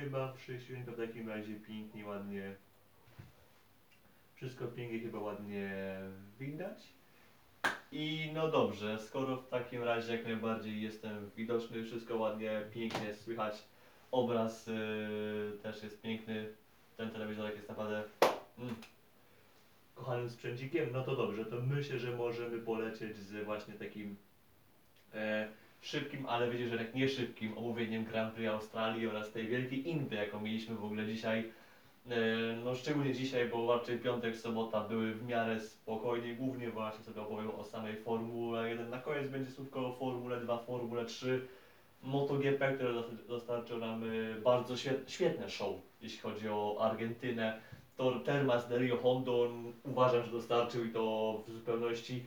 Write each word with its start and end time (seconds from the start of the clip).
chyba 0.00 0.32
wszystko 0.32 0.92
w 0.92 0.96
takim 0.96 1.28
razie 1.28 1.54
pięknie, 1.54 2.06
ładnie. 2.06 2.54
Wszystko 4.34 4.66
pięknie 4.66 5.00
chyba 5.00 5.18
ładnie 5.18 5.70
widać. 6.40 6.78
I 7.92 8.30
no 8.34 8.50
dobrze, 8.50 8.98
skoro 8.98 9.36
w 9.36 9.48
takim 9.48 9.82
razie 9.82 10.16
jak 10.16 10.24
najbardziej 10.24 10.82
jestem 10.82 11.30
widoczny, 11.36 11.84
wszystko 11.84 12.16
ładnie, 12.16 12.62
pięknie 12.74 13.14
słychać, 13.14 13.64
obraz 14.10 14.66
yy, 14.66 15.58
też 15.62 15.82
jest 15.82 16.02
piękny, 16.02 16.52
ten 16.96 17.10
telewizorek 17.10 17.56
jest 17.56 17.68
naprawdę 17.68 18.04
mm, 18.58 18.74
kochanym 19.94 20.30
sprzęcikiem, 20.30 20.88
no 20.92 21.04
to 21.04 21.16
dobrze, 21.16 21.44
to 21.44 21.56
myślę, 21.60 21.98
że 21.98 22.16
możemy 22.16 22.58
polecieć 22.58 23.16
z 23.16 23.44
właśnie 23.44 23.74
takim 23.74 24.16
e, 25.14 25.48
szybkim, 25.80 26.26
ale 26.26 26.50
wiecie, 26.50 26.68
że 26.68 26.78
tak 26.78 26.94
nie 26.94 27.08
szybkim 27.08 27.58
omówieniem 27.58 28.04
Grand 28.04 28.34
Prix 28.34 28.48
Australii 28.50 29.06
oraz 29.06 29.30
tej 29.32 29.46
wielkiej 29.46 29.88
Indy, 29.88 30.16
jaką 30.16 30.40
mieliśmy 30.40 30.74
w 30.74 30.84
ogóle 30.84 31.06
dzisiaj. 31.06 31.50
E, 32.10 32.16
no 32.64 32.74
szczególnie 32.74 33.12
dzisiaj, 33.14 33.48
bo 33.48 33.76
raczej 33.78 33.98
piątek, 33.98 34.36
sobota 34.36 34.80
były 34.80 35.14
w 35.14 35.26
miarę 35.26 35.60
spokojnie, 35.60 36.34
głównie 36.34 36.70
właśnie 36.70 37.04
sobie 37.04 37.20
opowiem 37.22 37.50
o 37.50 37.64
samej 37.64 37.96
Formule 37.96 38.68
1. 38.68 38.90
Na 38.90 38.98
koniec 38.98 39.28
będzie 39.30 39.50
słówko 39.50 39.86
o 39.86 39.92
Formule 39.92 40.40
2, 40.40 40.58
Formule 40.58 41.04
3, 41.04 41.46
MotoGP, 42.02 42.74
które 42.74 42.92
dos- 42.92 43.26
dostarczył 43.28 43.78
nam 43.78 44.02
e, 44.04 44.40
bardzo 44.40 44.74
świe- 44.74 45.00
świetne 45.06 45.50
show, 45.50 45.74
jeśli 46.02 46.18
chodzi 46.18 46.48
o 46.48 46.76
Argentynę. 46.80 47.60
To 47.96 48.20
Termas 48.20 48.68
de 48.68 48.78
Rio 48.78 48.96
Hondo 48.96 49.48
uważam, 49.84 50.24
że 50.24 50.30
dostarczył 50.30 50.84
i 50.84 50.90
to 50.90 51.42
w 51.46 51.50
zupełności. 51.50 52.24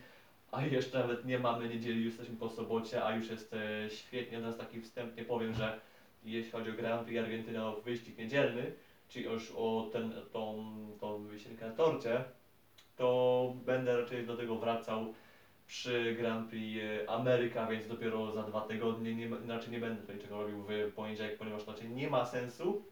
A 0.52 0.66
jeszcze 0.66 1.00
nawet 1.00 1.26
nie 1.26 1.40
mamy 1.40 1.70
niedzieli, 1.70 2.04
już 2.04 2.14
jesteśmy 2.14 2.36
po 2.36 2.50
sobocie, 2.50 3.06
a 3.06 3.16
już 3.16 3.30
jest 3.30 3.54
e, 3.54 3.90
świetnie. 3.90 4.38
Teraz 4.38 4.58
taki 4.58 4.82
wstępnie 4.82 5.26
powiem, 5.26 5.54
że 5.54 5.80
jeśli 6.24 6.52
chodzi 6.52 6.70
o 6.70 6.74
Grand 6.74 7.08
Prix 7.08 7.20
Argentyna, 7.20 7.68
o 7.68 7.82
wyścig 7.82 8.18
niedzielny, 8.18 8.72
czyli 9.10 9.26
już 9.26 9.52
o 9.56 9.90
ten, 9.94 10.14
tą, 10.32 10.74
tą 11.00 11.28
wisienkę 11.28 11.68
na 11.68 11.76
torcie, 11.76 12.24
to 12.98 13.54
będę 13.66 14.02
raczej 14.02 14.26
do 14.26 14.38
tego 14.38 14.56
wracał 14.56 15.14
przy 15.68 16.16
Grand 16.16 16.50
Prix 16.50 16.82
e, 16.84 17.10
Ameryka, 17.10 17.68
więc 17.68 17.88
dopiero 17.88 18.32
za 18.32 18.44
dwa 18.44 18.62
tygodnie, 18.62 19.16
nie, 19.16 19.30
raczej 19.48 19.72
nie 19.72 19.80
będę 19.80 20.02
tutaj 20.02 20.16
niczego 20.16 20.42
robił 20.42 20.64
w 20.64 20.94
poniedziałek, 20.94 21.38
ponieważ 21.38 21.68
raczej 21.68 21.90
nie 21.90 22.10
ma 22.10 22.26
sensu. 22.26 22.84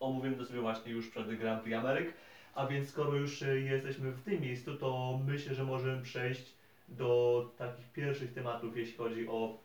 Omówimy 0.00 0.36
to 0.36 0.44
sobie 0.44 0.60
właśnie 0.60 0.92
już 0.92 1.10
przed 1.10 1.38
Grand 1.38 1.62
Prix 1.62 1.78
Ameryk. 1.78 2.14
A 2.54 2.66
więc 2.66 2.88
skoro 2.88 3.14
już 3.14 3.42
e, 3.42 3.60
jesteśmy 3.60 4.10
w 4.10 4.22
tym 4.22 4.40
miejscu, 4.40 4.76
to 4.76 5.20
myślę, 5.26 5.54
że 5.54 5.64
możemy 5.64 6.02
przejść 6.02 6.59
do 6.90 7.50
takich 7.56 7.92
pierwszych 7.92 8.32
tematów, 8.32 8.76
jeśli 8.76 8.96
chodzi 8.96 9.28
o, 9.28 9.58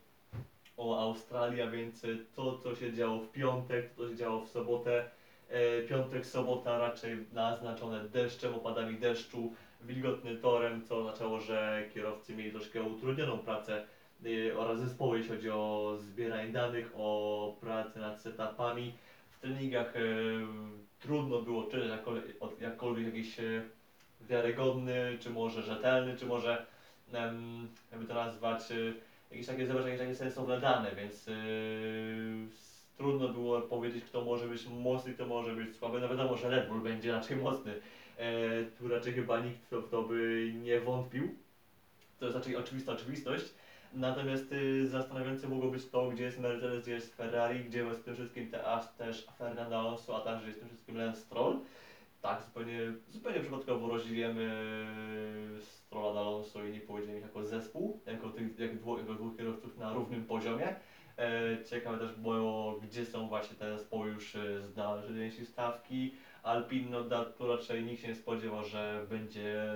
o 0.78 1.00
Australię, 1.00 1.72
więc 1.72 2.06
e, 2.06 2.08
to, 2.36 2.58
co 2.58 2.76
się 2.76 2.94
działo 2.94 3.20
w 3.20 3.32
piątek, 3.32 3.94
to, 3.94 4.04
co 4.04 4.10
się 4.10 4.16
działo 4.16 4.42
w 4.42 4.50
sobotę. 4.50 5.10
E, 5.50 5.82
piątek, 5.82 6.26
sobota 6.26 6.78
raczej 6.78 7.18
naznaczone 7.34 8.10
deszczem, 8.10 8.56
opadami 8.56 8.98
deszczu, 8.98 9.54
wilgotnym 9.82 10.42
torem, 10.42 10.82
co 10.82 10.98
oznaczało, 10.98 11.40
że 11.40 11.90
kierowcy 11.94 12.36
mieli 12.36 12.52
troszkę 12.52 12.84
utrudnioną 12.84 13.38
pracę 13.38 13.84
e, 14.26 14.58
oraz 14.58 14.80
zespoły, 14.80 15.18
jeśli 15.18 15.36
chodzi 15.36 15.50
o 15.50 15.96
zbieranie 16.00 16.52
danych, 16.52 16.92
o 16.96 17.58
pracę 17.62 18.00
nad 18.00 18.22
setupami. 18.22 18.94
W 19.30 19.40
treningach 19.40 19.94
trudno 21.00 21.42
było 21.42 21.64
czytać 21.64 21.90
jakkolwiek, 22.62 23.06
jakiś 23.06 23.38
wiarygodny, 24.22 25.18
czy 25.20 25.30
może 25.30 25.62
rzetelny, 25.62 26.18
czy 26.18 26.26
może 26.26 26.66
jakby 27.92 28.08
to 28.08 28.14
nazwać, 28.14 28.72
e, 28.72 28.76
jakieś 29.32 29.48
takie 29.48 29.66
zebrać 29.68 29.86
jakieś 29.86 30.00
takie 30.00 30.16
sensowne 30.16 30.60
dane, 30.60 30.96
więc 30.96 31.28
s- 32.52 32.86
trudno 32.98 33.30
było 33.30 33.62
powiedzieć, 33.62 34.04
kto 34.04 34.22
może 34.26 34.48
być 34.48 34.68
mocny, 34.68 35.14
kto 35.14 35.26
może 35.26 35.56
być 35.56 35.76
słaby. 35.76 36.00
No 36.02 36.10
wiadomo, 36.10 36.38
że 36.38 36.50
Red 36.50 36.68
Bull 36.70 36.82
będzie 36.82 37.12
raczej 37.12 37.38
mocny. 37.38 37.74
E, 38.18 38.30
tu 38.78 38.88
raczej 38.88 39.14
chyba 39.14 39.40
nikt 39.40 39.60
w 39.62 39.70
to, 39.70 39.82
to 39.82 40.04
by 40.04 40.52
nie 40.64 40.80
wątpił. 40.80 41.36
To 42.20 42.26
jest 42.26 42.38
raczej 42.38 42.56
oczywista 42.56 42.92
oczywistość. 42.92 43.46
Natomiast 43.94 44.52
y, 44.52 44.88
zastanawiające 44.88 45.48
mogło 45.48 45.72
być 45.72 45.90
to, 45.90 46.10
gdzie 46.10 46.24
jest 46.24 46.40
Mercedes, 46.40 46.84
gdzie 46.84 46.92
jest 46.92 47.16
Ferrari, 47.16 47.60
gdzie 47.60 47.80
jest 47.80 48.06
tym 48.06 48.16
wszystkim 48.16 48.52
te, 48.52 48.66
aż 48.66 48.88
też 48.98 49.28
Fernando 49.38 49.80
Alonso, 49.80 50.18
a 50.18 50.20
także 50.22 50.48
jest 50.48 50.60
tym 50.60 50.70
wszystkim 50.70 50.98
Lance 50.98 51.22
Stroll. 51.22 51.60
Tak, 52.26 52.44
zupełnie, 52.44 52.80
zupełnie 53.10 53.40
przypadkowo 53.40 53.88
rozdzielimy 53.88 54.48
Strolla 55.62 56.14
na 56.14 56.20
Alonso 56.20 56.66
i 56.66 56.72
nie 56.72 56.80
powiedzieli 56.80 57.18
ich 57.18 57.24
jako 57.24 57.46
zespół, 57.46 58.02
jako 58.06 58.30
tych 58.30 58.60
jak 58.60 58.78
dwóch, 58.78 59.00
jako 59.00 59.14
dwóch 59.14 59.38
kierowców 59.38 59.78
na 59.78 59.94
równym 59.94 60.26
poziomie. 60.26 60.76
E, 61.18 61.64
ciekawe 61.70 61.98
też 61.98 62.16
było, 62.16 62.80
gdzie 62.84 63.06
są 63.06 63.28
właśnie 63.28 63.56
te 63.56 63.78
zespoły 63.78 64.08
już 64.08 64.36
e, 64.36 65.32
się 65.32 65.46
stawki. 65.46 66.16
Alpine, 66.44 66.90
no, 66.90 67.04
da, 67.04 67.26
tu 67.26 67.48
raczej 67.48 67.84
nikt 67.84 68.02
się 68.02 68.08
nie 68.08 68.16
spodziewał, 68.16 68.64
że 68.64 69.06
będzie 69.10 69.74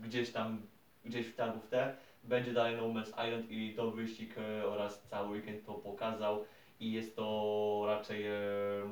gdzieś 0.00 0.32
tam, 0.32 0.62
gdzieś 1.04 1.26
w 1.26 1.36
te. 1.70 1.96
Będzie 2.24 2.52
dalej 2.52 2.76
No 2.76 2.82
Man's 2.82 3.26
Island 3.26 3.50
i 3.50 3.74
to 3.74 3.90
wyścig 3.90 4.34
e, 4.38 4.66
oraz 4.66 5.02
cały 5.02 5.28
weekend 5.28 5.66
to 5.66 5.74
pokazał 5.74 6.44
i 6.80 6.92
jest 6.92 7.16
to 7.16 7.82
raczej, 7.86 8.26
e, 8.26 8.32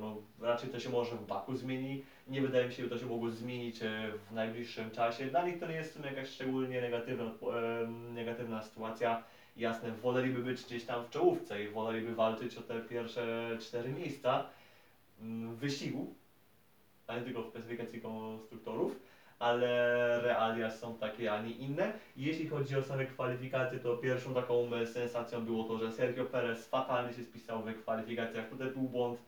no, 0.01 0.17
raczej 0.41 0.71
to 0.71 0.81
się 0.81 0.91
może 0.91 1.17
w 1.17 1.27
Baku 1.27 1.57
zmieni. 1.57 2.03
Nie 2.29 2.41
wydaje 2.41 2.67
mi 2.67 2.73
się, 2.73 2.83
że 2.83 2.89
to 2.89 2.99
się 2.99 3.07
mogło 3.07 3.31
zmienić 3.31 3.83
e, 3.83 4.13
w 4.31 4.35
najbliższym 4.35 4.91
czasie. 4.91 5.27
Dla 5.27 5.47
nich 5.47 5.61
to 5.61 5.67
nie 5.67 5.75
jest 5.75 5.95
sumie 5.95 6.09
jakaś 6.09 6.29
szczególnie 6.29 6.81
negatywna, 6.81 7.25
e, 7.25 7.87
negatywna 8.15 8.63
sytuacja. 8.63 9.25
Jasne, 9.57 9.93
woleliby 9.93 10.43
być 10.43 10.65
gdzieś 10.65 10.85
tam 10.85 11.05
w 11.05 11.11
czołówce 11.11 11.65
i 11.65 11.69
woleliby 11.69 12.15
walczyć 12.15 12.57
o 12.57 12.63
te 12.63 12.81
pierwsze 12.81 13.57
cztery 13.61 13.93
miejsca 13.93 14.47
mm, 15.21 15.55
w 15.55 15.59
wyścigu, 15.59 16.15
a 17.07 17.17
nie 17.17 17.23
tylko 17.23 17.43
w 17.43 17.53
klasyfikacji 17.53 18.01
konstruktorów, 18.01 18.97
ale 19.45 19.69
realia 20.23 20.71
są 20.71 20.95
takie, 20.95 21.33
a 21.33 21.43
nie 21.43 21.51
inne. 21.51 21.93
Jeśli 22.17 22.49
chodzi 22.49 22.77
o 22.77 22.83
same 22.83 23.07
kwalifikacje, 23.07 23.79
to 23.79 23.97
pierwszą 23.97 24.35
taką 24.35 24.75
e, 24.75 24.87
sensacją 24.87 25.45
było 25.45 25.65
to, 25.65 25.79
że 25.79 25.93
Sergio 25.93 26.25
Perez 26.25 26.69
fatalnie 26.69 27.13
się 27.13 27.25
spisał 27.25 27.63
w 27.63 27.83
kwalifikacjach. 27.83 28.49
Tutaj 28.49 28.71
był 28.71 28.83
błąd, 28.83 29.19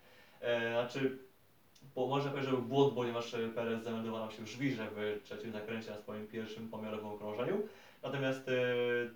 e, 0.40 0.72
znaczy 0.72 1.18
bo 1.94 2.06
można 2.06 2.30
powiedzieć, 2.30 2.50
że 2.50 2.56
był 2.56 2.66
błąd, 2.66 2.94
ponieważ 2.94 3.34
e, 3.34 3.48
Perez 3.48 3.84
zameldował 3.84 4.30
się 4.30 4.42
w 4.42 4.48
żwirze 4.48 4.86
w 4.96 5.20
trzecim 5.24 5.52
zakręcie 5.52 5.90
na 5.90 5.96
swoim 5.96 6.26
pierwszym 6.26 6.68
pomiarowym 6.68 7.06
okrążeniu. 7.06 7.62
Natomiast 8.02 8.48
e, 8.48 8.52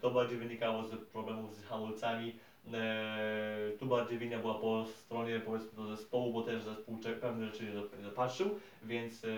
to 0.01 0.11
bardziej 0.11 0.39
wynikało 0.39 0.85
z 0.85 0.91
problemów 1.13 1.57
z 1.57 1.65
hamulcami. 1.65 2.35
E, 2.75 3.73
tu 3.79 3.87
bardziej 3.87 4.19
wina 4.19 4.39
była 4.39 4.55
po 4.55 4.85
stronie 4.87 5.41
powiedzmy 5.41 5.77
do 5.77 5.97
zespołu, 5.97 6.33
bo 6.33 6.43
też 6.43 6.63
zespół 6.63 6.99
pewne 7.21 7.47
rzeczy 7.47 7.65
nie 7.65 8.03
dopatrzył, 8.03 8.59
więc 8.83 9.25
e, 9.25 9.29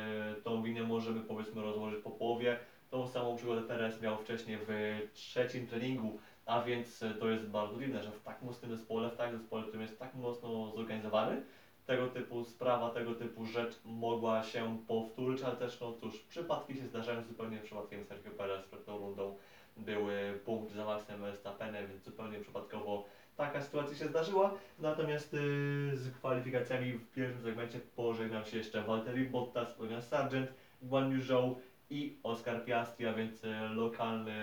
tą 0.45 0.63
winę 0.63 0.83
możemy 0.83 1.21
powiedzmy 1.21 1.63
rozłożyć 1.63 2.03
po 2.03 2.11
połowie. 2.11 2.59
Tą 2.91 3.09
samą 3.09 3.37
przygodę 3.37 3.63
Perez 3.63 4.03
miał 4.03 4.19
wcześniej 4.19 4.59
w 4.69 4.99
trzecim 5.15 5.67
treningu, 5.67 6.19
a 6.47 6.63
więc 6.63 7.03
e, 7.03 7.15
to 7.15 7.29
jest 7.29 7.45
bardzo 7.45 7.79
dziwne, 7.79 8.03
że 8.03 8.11
w 8.11 8.23
tak 8.23 8.43
mocnym 8.43 8.77
zespole, 8.77 9.11
w 9.11 9.17
takim 9.17 9.39
zespole, 9.39 9.63
który 9.63 9.83
jest 9.83 9.99
tak 9.99 10.15
mocno 10.15 10.73
zorganizowany, 10.77 11.43
tego 11.87 12.09
typu 12.09 12.45
sprawa, 12.45 12.91
tego 12.91 13.15
typu 13.15 13.47
rzecz 13.47 13.81
mogła 13.85 14.43
się 14.43 14.79
powtórzyć, 14.89 15.43
ale 15.43 15.57
też 15.57 15.81
no 15.81 15.93
cóż, 15.93 16.19
przypadki 16.19 16.75
się 16.75 16.87
zdarzają 16.87 17.25
zupełnie 17.25 17.59
przypadkiem 17.59 18.05
Sergio 18.05 18.31
Perez 18.31 18.67
przed 18.67 18.87
tą 18.87 18.99
rundą 18.99 19.37
były 19.77 20.41
punkt 20.45 20.73
za 20.73 20.85
Maxem 20.85 21.21
Verstappenem, 21.21 21.87
więc 21.87 22.05
zupełnie 22.05 22.41
przypadkowo 22.41 23.05
taka 23.37 23.63
sytuacja 23.63 23.97
się 23.97 24.09
zdarzyła. 24.09 24.55
Natomiast 24.79 25.35
y, 25.35 25.39
z 25.95 26.11
kwalifikacjami 26.11 26.93
w 26.93 27.11
pierwszym 27.15 27.43
segmencie 27.43 27.81
pożegnał 27.97 28.45
się 28.45 28.57
jeszcze 28.57 28.83
Valtteri 28.83 29.25
Bottas, 29.25 29.79
Logan 29.79 30.03
Sargent, 30.03 30.53
Guan 30.83 31.13
Yu 31.13 31.23
Zhou 31.23 31.61
i 31.91 32.17
Oscar 32.23 32.65
Piastri, 32.65 33.07
a 33.07 33.13
więc 33.13 33.45
y, 33.45 33.49
lokalny, 33.75 34.35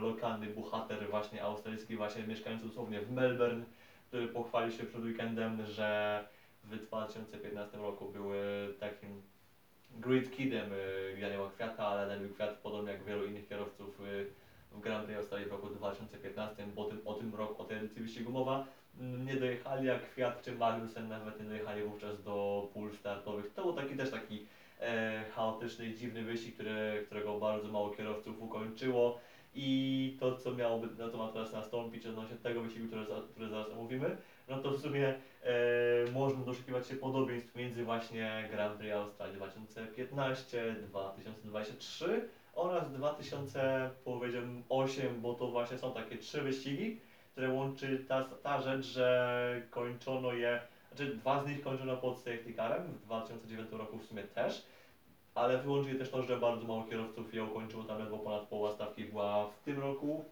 lokalny 0.00 0.46
bohater 0.46 1.10
właśnie 1.10 1.42
australijski, 1.42 1.96
właśnie 1.96 2.22
mieszkający 2.26 2.66
dosłownie 2.66 3.00
w 3.00 3.12
Melbourne, 3.12 3.64
który 4.08 4.28
pochwalił 4.28 4.72
się 4.72 4.84
przed 4.84 5.02
weekendem, 5.02 5.66
że 5.66 6.24
w 6.64 6.76
2015 6.76 7.78
roku 7.78 8.08
był 8.08 8.34
y, 8.34 8.36
takim 8.80 9.22
Great 9.90 10.30
Kidem 10.30 10.72
y, 10.72 11.18
Janiała 11.20 11.50
Kwiata, 11.50 11.86
ale 11.86 12.08
Daniel 12.08 12.32
Kwiat, 12.34 12.54
podobnie 12.54 12.92
jak 12.92 13.04
wielu 13.04 13.24
innych 13.24 13.48
kierowców 13.48 14.00
w 14.72 14.80
Grand 14.80 15.04
Prix 15.04 15.18
Australii 15.18 15.48
w 15.48 15.52
roku 15.52 15.68
2015, 15.68 16.66
bo 16.74 16.84
tym, 16.84 17.00
o 17.04 17.14
tym 17.14 17.34
roku, 17.34 17.62
o 17.62 17.64
tej 17.64 17.78
edycji 17.78 18.02
wyścigu 18.02 18.32
mowa, 18.32 18.66
mm, 19.00 19.26
nie 19.26 19.36
dojechali 19.36 19.86
jak 19.86 20.10
Kwiat 20.10 20.42
czy 20.42 20.52
Magnussen, 20.52 21.08
nawet 21.08 21.40
nie 21.40 21.48
dojechali 21.48 21.82
wówczas 21.82 22.22
do 22.22 22.68
pól 22.74 22.92
startowych. 22.92 23.54
To 23.54 23.62
był 23.62 23.72
taki 23.72 23.96
też 23.96 24.10
taki 24.10 24.46
e, 24.80 25.24
chaotyczny 25.34 25.86
i 25.86 25.94
dziwny 25.94 26.22
wyścig, 26.22 26.54
który, 26.54 27.02
którego 27.06 27.38
bardzo 27.38 27.68
mało 27.68 27.90
kierowców 27.90 28.42
ukończyło. 28.42 29.20
I 29.58 30.16
to, 30.20 30.36
co 30.36 30.54
miałoby, 30.54 30.88
no 30.98 31.08
to 31.08 31.18
ma 31.18 31.28
teraz 31.28 31.52
nastąpić 31.52 32.06
odnośnie 32.06 32.36
tego 32.36 32.60
wyścigu, 32.60 32.86
który, 32.86 33.06
który 33.30 33.48
zaraz 33.48 33.70
omówimy, 33.70 34.16
no 34.48 34.58
to 34.58 34.70
w 34.70 34.80
sumie 34.80 35.14
e, 35.42 36.10
można 36.12 36.44
doszukiwać 36.44 36.88
się 36.88 36.96
podobieństw 36.96 37.54
między 37.54 37.84
właśnie 37.84 38.48
Grand 38.50 38.78
Prix 38.78 38.94
Australii 38.94 39.36
2015, 39.36 40.76
2023 40.82 42.28
oraz 42.56 42.92
2000 42.92 43.90
powiedziałbym 44.04 44.62
8, 44.68 45.20
bo 45.20 45.34
to 45.34 45.48
właśnie 45.48 45.78
są 45.78 45.92
takie 45.92 46.18
trzy 46.18 46.42
wyścigi, 46.42 47.00
które 47.32 47.50
łączy 47.50 48.04
ta, 48.08 48.24
ta 48.24 48.62
rzecz, 48.62 48.86
że 48.86 49.62
kończono 49.70 50.32
je 50.32 50.60
Znaczy, 50.96 51.14
dwa 51.14 51.44
z 51.44 51.48
nich 51.48 51.60
kończono 51.62 51.96
pod 51.96 52.18
safety 52.18 52.54
carem, 52.54 52.82
w 52.82 53.02
2009 53.04 53.72
roku 53.72 53.98
w 53.98 54.04
sumie 54.04 54.22
też, 54.22 54.66
ale 55.34 55.58
wyłącznie 55.58 55.94
też 55.94 56.10
to, 56.10 56.22
że 56.22 56.36
bardzo 56.36 56.66
mało 56.66 56.84
kierowców 56.84 57.34
je 57.34 57.44
ukończyło, 57.44 57.84
tam 57.84 57.98
ledwo 57.98 58.18
ponad 58.18 58.42
połowa 58.42 58.74
stawki 58.74 59.04
była 59.04 59.50
w 59.50 59.62
tym 59.64 59.80
roku. 59.80 60.24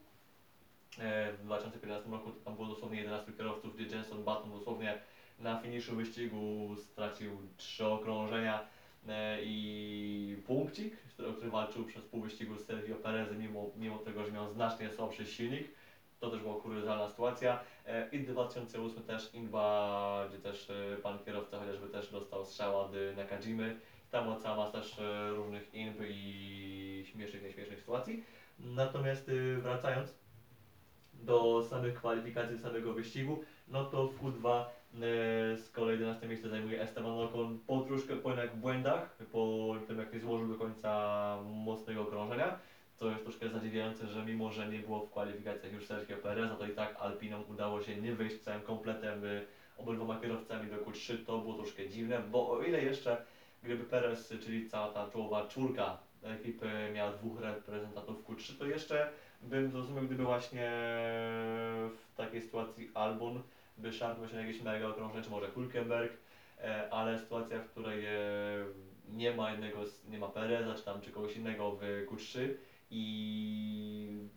E, 0.98 1.32
W 1.32 1.42
2015 1.42 2.10
roku 2.10 2.30
tam 2.30 2.54
było 2.54 2.68
dosłownie 2.68 2.98
11 2.98 3.32
kierowców, 3.32 3.76
gdzie 3.76 3.96
Jenson 3.96 4.24
Button 4.24 4.50
dosłownie 4.50 4.98
na 5.38 5.60
finiszu 5.60 5.96
wyścigu 5.96 6.76
stracił 6.76 7.30
trzy 7.56 7.86
okrążenia 7.86 8.60
e, 9.08 9.38
i 9.42 10.42
punkcik, 10.46 10.96
który, 11.14 11.32
który 11.32 11.50
walczył 11.50 11.84
przez 11.84 12.04
pół 12.04 12.20
wyścigu 12.20 12.58
z 12.58 12.66
Sergio 12.66 12.96
Perezem, 12.96 13.38
mimo, 13.38 13.70
mimo 13.76 13.98
tego, 13.98 14.24
że 14.24 14.32
miał 14.32 14.48
znacznie 14.48 14.90
słabszy 14.90 15.26
silnik. 15.26 15.68
To 16.20 16.30
też 16.30 16.40
była 16.40 16.60
kuriozalna 16.60 17.08
sytuacja. 17.08 17.60
E, 17.86 18.08
I 18.12 18.20
2008 18.20 19.02
też 19.02 19.34
Inba, 19.34 20.26
gdzie 20.28 20.38
też 20.38 20.70
e, 20.70 20.96
pan 21.02 21.18
kierowca 21.18 21.58
chociażby 21.58 21.88
też 21.88 22.10
dostał 22.10 22.44
strzał 22.44 22.80
od 22.80 22.94
e, 22.94 23.16
Nakajimy. 23.16 23.80
Tam 24.10 24.24
była 24.24 24.36
cała 24.36 24.56
masa 24.56 24.72
też 24.72 24.96
różnych 25.30 25.74
inb 25.74 26.00
i 26.08 27.04
śmiesznych, 27.12 27.42
nieśmiesznych 27.42 27.80
sytuacji. 27.80 28.24
Natomiast 28.58 29.30
wracając 29.58 30.14
do 31.14 31.62
samych 31.70 31.94
kwalifikacji, 31.94 32.58
samego 32.58 32.92
wyścigu, 32.92 33.44
no 33.68 33.84
to 33.84 34.08
w 34.08 34.20
Q2 34.20 34.48
e, 34.50 34.64
z 35.56 35.70
kolei 35.72 35.92
11 35.92 36.28
miejsce 36.28 36.48
zajmuje 36.48 36.82
Esteban 36.82 37.12
Ocon 37.12 37.58
po 37.66 37.80
troszkę 37.80 38.16
po 38.16 38.28
jednak 38.28 38.56
błędach, 38.56 39.16
po 39.32 39.74
tym 39.86 39.98
jak 39.98 40.12
nie 40.12 40.20
złożył 40.20 40.48
do 40.48 40.54
końca 40.54 41.38
mocnego 41.44 42.02
okrążenia. 42.02 42.58
To 42.98 43.10
jest 43.10 43.22
troszkę 43.22 43.48
zadziwiające, 43.48 44.06
że 44.06 44.24
mimo, 44.24 44.50
że 44.50 44.68
nie 44.68 44.78
było 44.78 45.00
w 45.00 45.10
kwalifikacjach 45.10 45.72
już 45.72 45.86
Sergio 45.86 46.16
Pereza, 46.16 46.54
to 46.54 46.66
i 46.66 46.70
tak 46.70 46.96
Alpinom 47.00 47.44
udało 47.50 47.82
się 47.82 47.96
nie 47.96 48.12
wyjść 48.12 48.40
całym 48.40 48.62
kompletem 48.62 49.24
y, 49.24 49.46
obydwoma 49.78 50.20
kierowcami 50.20 50.70
do 50.70 50.76
Q3. 50.76 51.24
To 51.26 51.38
było 51.38 51.54
troszkę 51.54 51.88
dziwne, 51.88 52.22
bo 52.30 52.50
o 52.50 52.62
ile 52.62 52.82
jeszcze 52.82 53.24
gdyby 53.62 53.84
Perez, 53.84 54.34
czyli 54.42 54.68
cała 54.68 54.88
ta 54.88 55.10
czołowa 55.10 55.46
czwórka 55.46 55.98
ekipy 56.22 56.66
miała 56.94 57.12
dwóch 57.12 57.40
reprezentantów 57.40 58.24
w 58.24 58.28
Q3, 58.28 58.58
to 58.58 58.66
jeszcze 58.66 59.10
bym 59.42 59.70
zrozumiał, 59.70 60.04
gdyby 60.04 60.24
właśnie 60.24 60.70
w 61.90 62.16
takiej 62.16 62.42
sytuacji 62.42 62.90
Albon 62.94 63.42
by 63.76 63.92
szarpnął 63.92 64.28
się 64.28 64.34
na 64.34 64.40
jakieś 64.40 64.62
mega 64.62 64.88
okrążenie, 64.88 65.24
czy 65.24 65.30
może 65.30 65.50
Hulkenberg, 65.50 66.12
e, 66.58 66.92
ale 66.92 67.18
sytuacja, 67.18 67.58
w 67.58 67.70
której 67.70 68.06
e, 68.06 68.12
nie 69.08 69.34
ma 69.34 69.50
jednego, 69.50 69.78
nie 70.08 70.18
ma 70.18 70.28
Pereza, 70.28 70.74
czy 70.74 70.82
tam 70.82 71.00
czy 71.00 71.10
kogoś 71.10 71.36
innego 71.36 71.72
w 71.72 72.06
Q3 72.10 72.48
i 72.90 74.28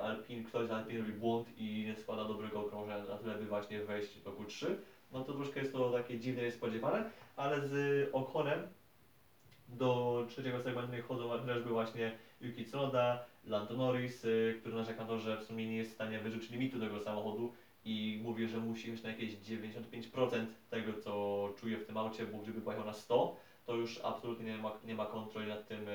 Alpin, 0.00 0.44
ktoś 0.44 0.68
z 0.68 0.70
Alpin 0.70 0.98
robi 0.98 1.12
błąd 1.12 1.48
i 1.58 1.84
nie 1.86 1.96
składa 1.96 2.24
dobrego 2.24 2.60
okrążenia 2.60 3.04
na 3.04 3.16
tyle, 3.16 3.34
by 3.34 3.46
właśnie 3.46 3.84
wejść 3.84 4.20
do 4.20 4.32
Q3, 4.32 4.66
no 5.12 5.24
to 5.24 5.32
troszkę 5.32 5.60
jest 5.60 5.72
to 5.72 5.92
takie 5.92 6.18
dziwne, 6.18 6.42
niespodziewane, 6.42 7.10
ale 7.36 7.68
z 7.68 8.08
Okonem 8.12 8.68
do 9.68 10.24
trzeciego 10.28 10.62
segmentu 10.62 10.92
chodzą 11.08 11.28
chociażby 11.28 11.70
właśnie 11.70 12.12
Yuki 12.40 12.64
Tsunoda, 12.64 13.24
Lando 13.44 13.76
Norris, 13.76 14.24
y, 14.24 14.56
który 14.60 14.74
narzeka 14.74 15.02
na 15.02 15.08
to, 15.08 15.18
że 15.18 15.36
w 15.36 15.44
sumie 15.44 15.66
nie 15.66 15.76
jest 15.76 15.90
w 15.90 15.94
stanie 15.94 16.18
wyrzucić 16.18 16.50
limitu 16.50 16.80
tego 16.80 17.00
samochodu 17.00 17.52
i 17.84 18.20
mówi, 18.22 18.48
że 18.48 18.58
musi 18.58 18.92
mieć 18.92 19.02
na 19.02 19.10
jakieś 19.10 19.34
95% 19.34 20.46
tego, 20.70 20.92
co 21.00 21.48
czuje 21.60 21.76
w 21.76 21.86
tym 21.86 21.96
aucie, 21.96 22.26
bo 22.26 22.38
gdyby 22.38 22.60
pojechał 22.60 22.86
na 22.86 22.92
100, 22.92 23.36
to 23.66 23.74
już 23.74 24.00
absolutnie 24.04 24.46
nie 24.46 24.58
ma, 24.58 24.78
nie 24.84 24.94
ma 24.94 25.06
kontroli 25.06 25.48
nad 25.48 25.68
tym, 25.68 25.88
e, 25.88 25.92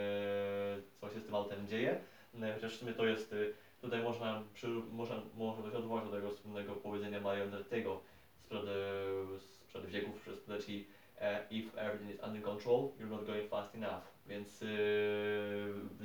co 1.02 1.10
się 1.10 1.20
z 1.20 1.26
tym 1.26 1.36
autem 1.36 1.68
dzieje. 1.68 2.00
E, 2.42 2.54
Chociaż 2.54 2.76
w 2.76 2.80
sumie 2.80 2.94
to 2.94 3.06
jest, 3.06 3.34
e, 3.34 3.36
tutaj 3.82 4.04
można, 4.04 4.44
przy, 4.54 4.68
można, 4.68 5.16
można 5.38 5.72
się 5.72 5.78
odwołać 5.78 6.06
do 6.06 6.12
tego 6.12 6.32
słynnego 6.32 6.74
powiedzenia 6.74 7.20
Mario 7.22 7.46
Andretti'ego 7.46 7.98
sprzed, 8.46 8.66
sprzed 9.40 9.86
wieków, 9.86 10.22
przez 10.22 10.48
leci 10.48 10.88
e, 11.20 11.48
If 11.50 11.82
everything 11.82 12.12
is 12.12 12.24
under 12.24 12.42
control, 12.42 12.92
you're 13.00 13.10
not 13.10 13.26
going 13.26 13.50
fast 13.50 13.76
enough. 13.76 14.04
Więc 14.28 14.62
e, 14.62 14.68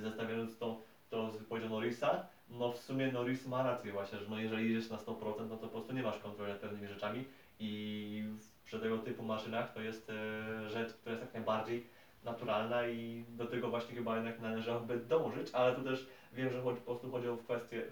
zestawiając 0.00 0.59
to, 0.59 0.83
to 1.11 1.31
z 1.31 1.37
wypowiedzią 1.37 1.69
Norrisa, 1.69 2.27
no 2.51 2.73
w 2.73 2.79
sumie 2.79 3.12
Norris 3.12 3.47
ma 3.47 3.62
rację 3.62 3.93
właśnie, 3.93 4.19
że 4.19 4.29
no 4.29 4.39
jeżeli 4.39 4.75
jedziesz 4.75 4.91
na 4.91 4.97
100%, 4.97 5.49
no 5.49 5.57
to 5.57 5.57
po 5.57 5.69
prostu 5.69 5.93
nie 5.93 6.03
masz 6.03 6.19
kontroli 6.19 6.53
nad 6.53 6.61
pewnymi 6.61 6.89
rzeczami 6.89 7.25
i 7.59 8.23
przy 8.65 8.79
tego 8.81 8.99
typu 8.99 9.23
maszynach 9.23 9.73
to 9.73 9.81
jest 9.81 10.11
e, 10.11 10.71
rzecz, 10.71 10.93
która 10.93 11.12
jest 11.12 11.25
jak 11.25 11.35
najbardziej 11.35 11.87
naturalna 12.25 12.87
i 12.87 13.25
do 13.29 13.47
tego 13.47 13.69
właśnie 13.69 13.95
chyba 13.95 14.15
jednak 14.15 14.41
należałoby 14.41 14.97
dążyć, 14.97 15.51
ale 15.53 15.75
tu 15.75 15.85
też 15.85 16.07
wiem, 16.33 16.51
że 16.51 16.62
chodzi, 16.62 16.79
po 16.79 16.85
prostu 16.85 17.11
chodzi 17.11 17.29
o 17.29 17.37
kwestię, 17.37 17.83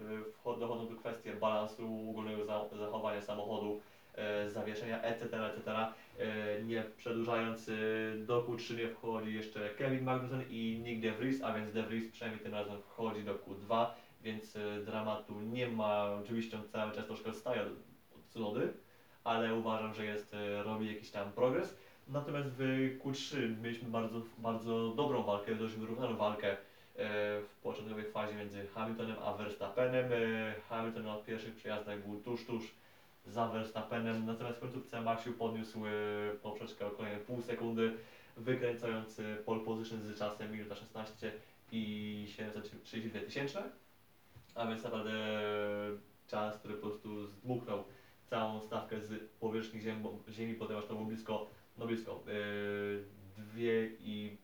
e, 0.45 0.59
dochodzą 0.59 0.95
kwestie 0.95 1.33
balansu 1.33 2.09
ogólnego 2.09 2.45
za, 2.45 2.77
zachowania 2.77 3.21
samochodu, 3.21 3.81
zawieszenia, 4.47 5.01
etc., 5.01 5.45
etc. 5.47 5.71
E, 6.19 6.63
nie 6.63 6.83
przedłużając, 6.97 7.69
e, 7.69 7.73
do 8.17 8.43
Q3 8.43 8.77
nie 8.77 8.87
wchodzi 8.87 9.35
jeszcze 9.35 9.69
Kevin 9.69 10.03
Magnussen 10.03 10.43
i 10.49 10.81
Nick 10.83 11.01
De 11.01 11.11
Vries, 11.11 11.43
a 11.43 11.53
więc 11.53 11.73
De 11.73 11.83
Vries 11.83 12.11
przynajmniej 12.11 12.43
tym 12.43 12.53
razem 12.53 12.81
wchodzi 12.81 13.23
do 13.23 13.35
Q2, 13.35 13.85
więc 14.23 14.55
e, 14.55 14.81
dramatu 14.85 15.41
nie 15.41 15.67
ma. 15.67 16.11
Oczywiście 16.23 16.57
on 16.57 16.67
cały 16.67 16.91
czas 16.91 17.05
troszkę 17.05 17.29
odstaje 17.29 17.61
od 17.61 17.89
od 18.19 18.27
Tsunody, 18.29 18.73
ale 19.23 19.55
uważam, 19.55 19.93
że 19.93 20.05
jest, 20.05 20.33
e, 20.33 20.63
robi 20.63 20.87
jakiś 20.93 21.11
tam 21.11 21.31
progres. 21.31 21.77
Natomiast 22.07 22.49
w 22.49 22.59
Q3 23.03 23.37
mieliśmy 23.61 23.89
bardzo, 23.89 24.21
bardzo 24.37 24.89
dobrą 24.89 25.23
walkę, 25.23 25.55
dość 25.55 25.75
wyrównaną 25.75 26.17
walkę 26.17 26.51
e, 26.51 26.57
w 27.41 27.55
początkowej 27.63 28.05
fazie 28.05 28.35
między 28.35 28.67
Hamiltonem 28.67 29.15
a 29.23 29.33
Verstappenem. 29.33 30.05
E, 30.13 30.53
Hamilton 30.69 31.05
na 31.05 31.15
pierwszych 31.15 31.55
przejazdach 31.55 32.07
był 32.07 32.21
tuż, 32.21 32.45
tuż 32.45 32.63
za 33.31 33.47
Verstappenem, 33.47 34.25
natomiast 34.25 34.59
końcówce 34.59 35.01
Maxiu 35.01 35.33
podniósł 35.33 35.85
e, 35.85 35.89
poprzeczkę 36.41 36.85
o 36.85 36.91
kolejne 36.91 37.19
pół 37.19 37.41
sekundy, 37.41 37.93
wykręcając 38.37 39.19
e, 39.19 39.35
pole 39.35 39.59
position 39.59 40.01
z 40.01 40.19
czasem 40.19 40.51
minuta 40.51 40.75
16 40.75 41.31
i 41.71 42.25
732 42.27 43.19
tysięczne, 43.19 43.63
a 44.55 44.67
więc 44.67 44.83
naprawdę 44.83 45.11
czas, 46.27 46.57
który 46.57 46.73
po 46.73 46.87
prostu 46.87 47.27
zdmuchnął 47.27 47.83
całą 48.25 48.61
stawkę 48.61 49.01
z 49.01 49.29
powierzchni 49.39 49.81
ziemi, 49.81 50.03
ziemi 50.29 50.53
ponieważ 50.53 50.85
to 50.85 50.93
było 50.93 51.05
blisko, 51.05 51.49
no 51.77 51.87
blisko, 51.87 52.23
yy, 52.27 53.03
dwie 53.37 53.89
i 53.99 54.37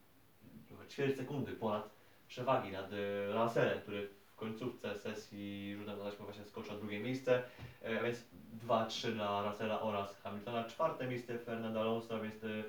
ćwierć 0.89 1.17
sekundy 1.17 1.51
ponad 1.51 1.89
przewagi 2.27 2.71
nad 2.71 2.89
Russellem, 3.33 3.81
który 3.81 4.09
w 4.35 4.37
końcówce 4.37 4.99
sesji 4.99 5.75
rzutem 5.77 5.99
na 5.99 6.11
właśnie 6.11 6.45
skoczył 6.45 6.73
na 6.73 6.79
drugie 6.79 6.99
miejsce, 6.99 7.43
a 7.99 8.03
więc 8.03 8.25
2-3 8.67 9.11
dla 9.11 9.49
Russella 9.49 9.81
oraz 9.81 10.17
Hamiltona, 10.17 10.63
czwarte 10.63 11.07
miejsce 11.07 11.39
Fernando 11.39 11.81
Alonso, 11.81 12.21
więc 12.21 12.43
yy, 12.43 12.63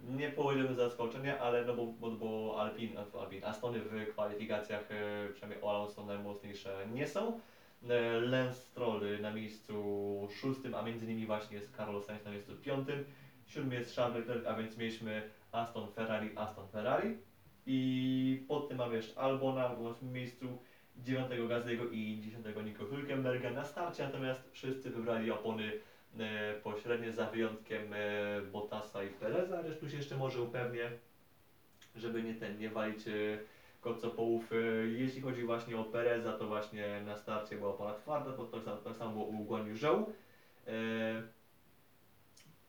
nie 0.00 0.28
powiedziałbym 0.28 0.76
zaskoczenia, 0.76 1.38
ale 1.38 1.64
no 1.64 1.74
bo, 1.74 1.86
bo, 1.86 2.10
bo 2.10 2.60
Alpin, 2.60 2.98
Alpin, 3.20 3.44
Astony 3.44 3.78
w 3.80 4.08
kwalifikacjach, 4.12 4.90
yy, 4.90 5.32
przynajmniej 5.32 5.64
o 5.64 5.70
Alonso 5.70 6.06
najmocniejsze 6.06 6.86
nie 6.94 7.06
są. 7.06 7.40
E, 7.88 8.20
Lance 8.20 8.60
Stroll 8.60 9.20
na 9.20 9.32
miejscu 9.32 10.28
szóstym, 10.40 10.74
a 10.74 10.82
między 10.82 11.06
nimi 11.06 11.26
właśnie 11.26 11.56
jest 11.56 11.76
Carlos 11.76 12.06
Sainz 12.06 12.24
na 12.24 12.30
miejscu 12.30 12.56
piątym. 12.56 13.04
Siódmy 13.46 13.74
jest 13.74 13.96
Charles 13.96 14.18
Leclerc, 14.18 14.46
a 14.46 14.54
więc 14.54 14.76
mieliśmy 14.76 15.30
Aston 15.52 15.92
Ferrari, 15.92 16.30
Aston 16.36 16.68
Ferrari. 16.68 17.16
I 17.66 18.44
pod 18.48 18.68
tym 18.68 18.78
mamy 18.78 18.96
jeszcze 18.96 19.20
Albona 19.20 19.68
w 19.68 20.02
miejscu, 20.02 20.58
dziewiątego 20.96 21.48
Gazego 21.48 21.84
i 21.84 22.20
dziesiątego 22.20 22.62
Nico 22.62 22.84
Hülkenberga. 22.84 23.54
Na 23.54 23.64
starcie 23.64 24.04
natomiast 24.04 24.50
wszyscy 24.52 24.90
wybrali 24.90 25.30
opony 25.30 25.72
e, 26.18 26.54
pośrednie 26.54 27.12
za 27.12 27.26
wyjątkiem 27.26 27.92
e, 27.92 27.96
Bottasa 28.52 29.04
i 29.04 29.08
Pereza, 29.08 29.56
chociaż 29.56 29.78
tu 29.78 29.90
się 29.90 29.96
jeszcze 29.96 30.16
może 30.16 30.42
upewnię, 30.42 30.90
żeby 31.96 32.22
nie 32.22 32.34
ten, 32.34 32.58
nie 32.58 32.70
walić 32.70 33.08
e, 33.08 33.38
kocopołów. 33.80 34.50
Jeśli 34.96 35.20
chodzi 35.20 35.42
właśnie 35.42 35.76
o 35.76 35.84
Pereza, 35.84 36.32
to 36.32 36.46
właśnie 36.46 37.02
na 37.06 37.16
starcie 37.16 37.56
była 37.56 37.70
opona 37.70 37.94
twarda, 37.94 38.32
to 38.32 38.44
tak 38.44 38.62
samo, 38.64 38.76
tak 38.76 38.96
samo 38.96 39.20
u 39.20 39.44
Guan 39.44 39.66
Yu 39.66 39.76
Zhou. 39.76 40.12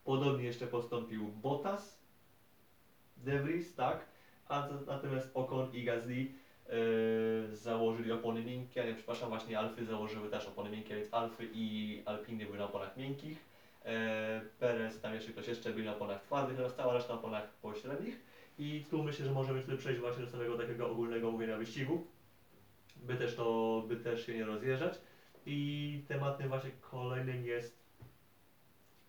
Podobnie 0.04 0.44
jeszcze 0.44 0.68
postąpił 0.68 1.28
Bottas, 1.28 2.04
De 3.18 3.40
Vries, 3.40 3.76
tak, 3.76 4.06
a 4.48 4.68
natomiast 4.88 5.32
Ocon 5.34 5.74
i 5.74 5.84
Gasly 5.84 6.32
założyli 7.54 8.12
opony 8.12 8.44
miękkie, 8.44 8.82
a 8.82 8.86
nie, 8.86 8.94
przepraszam, 8.94 9.30
właśnie 9.30 9.60
Alfy 9.60 9.86
założyły 9.86 10.30
też 10.30 10.48
opony 10.48 10.70
miękkie, 10.70 10.96
więc 10.96 11.14
Alfy 11.14 11.50
i 11.54 12.02
Alpiny 12.06 12.46
były 12.46 12.58
na 12.58 12.66
oponach 12.66 12.98
miękkich. 12.98 13.38
E, 13.86 14.42
Perez, 14.60 15.02
tam 15.02 15.14
jeszcze 15.14 15.32
ktoś 15.32 15.48
jeszcze 15.48 15.70
był 15.70 15.86
na 15.86 15.96
oponach 15.96 16.22
twardych, 16.22 16.60
oraz 16.60 16.76
cała 16.76 16.94
reszta 16.94 17.14
na 17.14 17.20
oponach 17.20 17.48
pośrednich. 17.48 18.20
I 18.60 18.86
tu 18.90 19.04
myślę, 19.04 19.26
że 19.26 19.32
możemy 19.32 19.64
sobie 19.64 19.78
przejść 19.78 20.00
właśnie 20.00 20.26
do 20.26 20.32
samego 20.32 20.58
takiego 20.58 20.92
ogólnego 20.92 21.32
mówienia 21.32 21.58
wyścigu, 21.58 22.08
by 22.96 23.16
też 23.16 23.36
to, 23.36 23.84
by 23.88 23.96
też 23.96 24.26
się 24.26 24.34
nie 24.34 24.46
rozjeżdżać. 24.46 24.94
I 25.46 26.02
tematem 26.08 26.48
właśnie 26.48 26.72
kolejnym 26.82 27.46
jest 27.46 27.84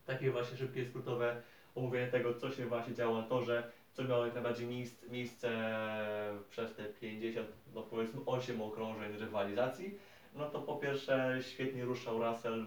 takie 0.05 0.31
właśnie 0.31 0.57
szybkie, 0.57 0.85
skrótowe 0.85 1.41
omówienie 1.75 2.07
tego, 2.07 2.33
co 2.33 2.51
się 2.51 2.65
właśnie 2.65 2.93
działo 2.93 3.21
na 3.21 3.27
torze, 3.27 3.71
co 3.95 4.25
jak 4.25 4.33
najbardziej 4.33 4.67
miejsc, 4.67 5.03
miejsce 5.09 5.49
przez 6.49 6.75
te 6.75 6.83
50, 6.83 7.47
no 7.75 7.81
powiedzmy 7.81 8.21
8 8.25 8.61
okrążeń 8.61 9.17
rywalizacji. 9.17 9.99
No 10.33 10.49
to 10.49 10.59
po 10.59 10.75
pierwsze 10.75 11.39
świetnie 11.41 11.85
ruszał 11.85 12.23
Russell, 12.23 12.65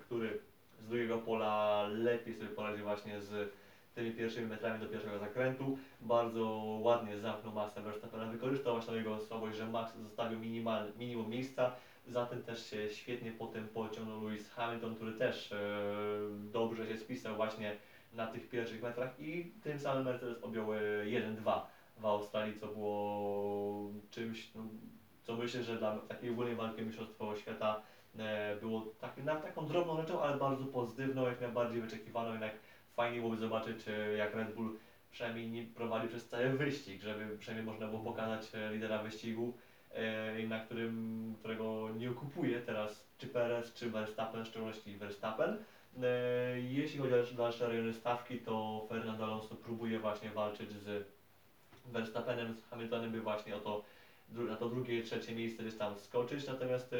który 0.00 0.40
drugiego 0.80 1.18
pola 1.18 1.86
lepiej 1.88 2.34
sobie 2.34 2.48
poradził 2.48 2.84
właśnie 2.84 3.20
z 3.20 3.52
tymi 3.94 4.10
pierwszymi 4.10 4.46
metrami 4.46 4.80
do 4.80 4.86
pierwszego 4.86 5.18
zakrętu. 5.18 5.78
Bardzo 6.00 6.48
ładnie 6.82 7.18
zamknął 7.18 7.54
Maxa 7.54 7.80
Verstappena, 7.80 8.26
wykorzystał 8.26 8.74
właśnie 8.74 8.94
jego 8.94 9.20
słabość, 9.20 9.56
że 9.56 9.66
Max 9.66 9.96
zostawił 9.96 10.38
minimal, 10.38 10.92
minimum 10.98 11.30
miejsca. 11.30 11.72
Za 12.08 12.26
tym 12.26 12.42
też 12.42 12.70
się 12.70 12.90
świetnie 12.90 13.32
potem 13.32 13.68
pociągnął 13.68 14.24
Lewis 14.24 14.50
Hamilton, 14.50 14.94
który 14.94 15.12
też 15.12 15.52
e, 15.52 15.58
dobrze 16.52 16.86
się 16.86 16.96
spisał 16.96 17.36
właśnie 17.36 17.76
na 18.12 18.26
tych 18.26 18.48
pierwszych 18.48 18.82
metrach 18.82 19.20
i 19.20 19.52
tym 19.62 19.78
samym 19.78 20.04
Mercedes 20.04 20.42
objął 20.42 20.74
e, 20.74 20.78
1-2 21.04 21.60
w 21.96 22.06
Australii, 22.06 22.60
co 22.60 22.66
było 22.66 23.90
czymś, 24.10 24.54
no, 24.54 24.62
co 25.22 25.36
myślę, 25.36 25.62
że 25.62 25.76
dla 25.76 25.98
takiej 25.98 26.30
ogólnej 26.30 26.54
walki 26.54 26.82
Mistrzostwo 26.82 27.36
Świata 27.36 27.82
e, 28.18 28.56
było 28.56 28.86
tak, 29.00 29.24
na 29.24 29.36
taką 29.36 29.66
drobną 29.66 29.96
rzeczą, 29.96 30.22
ale 30.22 30.38
bardzo 30.38 30.64
pozytywną, 30.64 31.26
jak 31.26 31.40
najbardziej 31.40 31.80
wyczekiwaną, 31.80 32.30
jednak 32.30 32.52
fajnie 32.96 33.18
byłoby 33.18 33.36
zobaczyć, 33.36 33.88
e, 33.88 34.16
jak 34.16 34.34
Red 34.34 34.54
Bull 34.54 34.78
przynajmniej 35.10 35.50
nie 35.50 35.64
prowadzi 35.64 36.08
przez 36.08 36.28
cały 36.28 36.48
wyścig, 36.50 37.02
żeby 37.02 37.38
przynajmniej 37.38 37.72
można 37.72 37.86
było 37.86 38.00
pokazać 38.00 38.54
e, 38.54 38.72
lidera 38.72 39.02
wyścigu, 39.02 39.54
e, 39.90 40.46
na 40.46 40.60
którym, 40.60 41.34
którego 41.38 41.88
nie 41.96 42.10
okupuje 42.10 42.60
teraz 42.60 43.08
czy 43.18 43.26
Perez, 43.26 43.74
czy 43.74 43.90
Verstappen, 43.90 44.44
w 44.44 44.48
szczególności 44.48 44.96
Verstappen. 44.96 45.56
E, 46.02 46.60
Jeśli 46.60 46.98
chodzi 46.98 47.14
o 47.14 47.36
dalsze 47.36 47.68
rejony 47.68 47.94
stawki, 47.94 48.38
to 48.38 48.86
Fernando 48.88 49.24
Alonso 49.24 49.54
próbuje 49.54 49.98
właśnie 49.98 50.30
walczyć 50.30 50.70
z 50.70 51.06
Verstappenem, 51.86 52.54
z 52.54 52.70
Hamiltonem, 52.70 53.12
by 53.12 53.20
właśnie 53.20 53.56
o 53.56 53.60
to, 53.60 53.84
na 54.28 54.56
to 54.56 54.68
drugie 54.68 54.98
i 54.98 55.02
trzecie 55.02 55.34
miejsce 55.34 55.62
gdzieś 55.62 55.78
tam 55.78 55.98
skoczyć, 55.98 56.46
natomiast 56.46 56.92
e, 56.92 56.96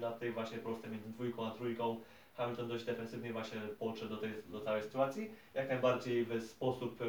na 0.00 0.10
tej 0.10 0.30
właśnie 0.32 0.58
prostej 0.58 0.90
między 0.90 1.08
dwójką 1.08 1.46
a 1.46 1.50
trójką 1.50 2.00
Hamilton 2.34 2.68
dość 2.68 2.84
defensywnie 2.84 3.32
właśnie 3.32 3.60
podszedł 3.78 4.10
do 4.10 4.16
tej 4.16 4.30
do 4.46 4.60
całej 4.60 4.82
sytuacji, 4.82 5.30
jak 5.54 5.68
najbardziej 5.68 6.24
w 6.24 6.42
sposób, 6.42 7.00
e, 7.02 7.04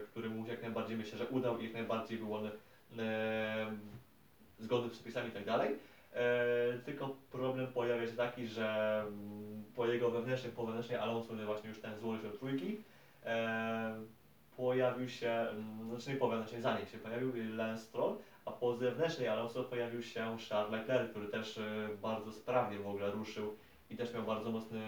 który 0.00 0.30
mu 0.30 0.46
jak 0.46 0.62
najbardziej 0.62 0.96
myślę, 0.96 1.18
że 1.18 1.26
udał 1.26 1.58
i 1.58 1.64
jak 1.64 1.72
najbardziej 1.72 2.18
był 2.18 2.34
on 2.34 2.50
zgodny 4.58 4.90
z 4.90 4.92
przepisami 4.92 5.28
i 5.28 5.32
tak 5.32 5.44
dalej. 5.44 5.76
E, 6.16 6.78
tylko 6.84 7.16
problem 7.30 7.66
pojawia 7.66 8.06
się 8.06 8.12
taki, 8.12 8.46
że 8.46 9.00
mm, 9.06 9.64
po 9.74 9.86
jego 9.86 10.10
wewnętrznej, 10.10 10.52
po 10.52 10.66
wewnętrznej 10.66 10.98
Alonso, 10.98 11.34
właśnie 11.46 11.68
już 11.68 11.80
ten 11.80 11.98
złożył 11.98 12.32
trójki, 12.32 12.80
e, 13.24 13.94
pojawił 14.56 15.08
się, 15.08 15.30
mm, 15.30 15.90
znaczy 15.90 16.10
nie 16.10 16.16
po 16.16 16.28
wewnętrznej, 16.28 16.62
za 16.62 16.78
nim 16.78 16.86
się 16.86 16.98
pojawił 16.98 17.32
Lance 17.56 17.82
Stroll, 17.82 18.16
a 18.44 18.50
po 18.50 18.76
zewnętrznej 18.76 19.28
Alonso 19.28 19.64
pojawił 19.64 20.02
się 20.02 20.36
Charles 20.48 20.72
Leclerc, 20.72 21.10
który 21.10 21.28
też 21.28 21.58
e, 21.58 21.88
bardzo 22.02 22.32
sprawnie 22.32 22.78
w 22.78 22.88
ogóle 22.88 23.10
ruszył 23.10 23.56
i 23.90 23.96
też 23.96 24.14
miał 24.14 24.22
bardzo 24.22 24.50
mocny, 24.50 24.80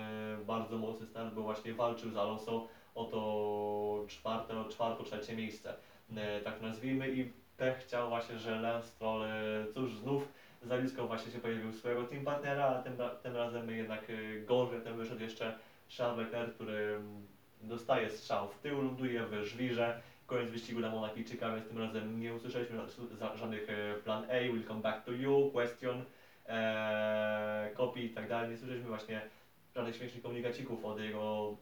bardzo 0.47 0.79
mocny 0.79 1.07
start, 1.07 1.35
bo 1.35 1.43
właśnie 1.43 1.75
walczył 1.75 2.11
z 2.11 2.17
Alonso 2.17 2.69
o 2.95 3.05
to 3.05 4.05
czwarte, 4.09 4.65
czwarto, 4.71 5.05
trzecie 5.05 5.37
miejsce, 5.37 5.75
e, 6.17 6.41
tak 6.41 6.63
nazwijmy 6.63 7.09
i 7.11 7.33
pech 7.57 7.79
chciał 7.79 8.09
właśnie, 8.09 8.39
że 8.39 8.61
Lance 8.61 8.89
Stroll, 8.89 9.23
e, 9.23 9.67
cóż, 9.75 9.95
znów 9.95 10.29
za 10.63 10.79
blisko 10.79 11.07
właśnie 11.07 11.33
się 11.33 11.39
pojawił 11.39 11.73
swojego 11.73 12.05
team 12.05 12.25
partnera, 12.25 12.65
a 12.65 12.83
tym, 12.83 12.93
tym 13.23 13.37
razem 13.37 13.71
jednak 13.71 14.13
gorzej 14.47 14.81
ten 14.81 14.97
wyszedł 14.97 15.23
jeszcze 15.23 15.59
Charles 15.97 16.19
Leclerc, 16.19 16.55
który 16.55 16.95
mm, 16.95 17.27
dostaje 17.63 18.11
strzał 18.11 18.49
w 18.49 18.59
tył, 18.59 18.83
ląduje 18.83 19.27
w 19.27 19.45
żwirze, 19.45 20.01
koniec 20.27 20.51
wyścigu 20.51 20.81
dla 20.81 20.91
Monakijczyka, 20.91 21.55
więc 21.55 21.69
tym 21.69 21.79
razem 21.79 22.21
nie 22.21 22.35
usłyszeliśmy 22.35 22.79
żadnych 23.35 23.71
e, 23.71 23.95
plan 23.95 24.25
A, 24.25 24.53
will 24.53 24.65
come 24.65 24.81
back 24.81 25.05
to 25.05 25.13
you, 25.13 25.51
question, 25.53 26.05
e, 26.47 27.71
copy 27.77 28.01
i 28.01 28.11
tak 28.11 28.29
dalej, 28.29 28.51
nie 28.51 28.57
słyszeliśmy 28.57 28.89
właśnie 28.89 29.21
żadnych 29.75 29.97
śmiesznych 29.97 30.23
komunikacików 30.23 30.85
od 30.85 31.01
jego 31.01 31.57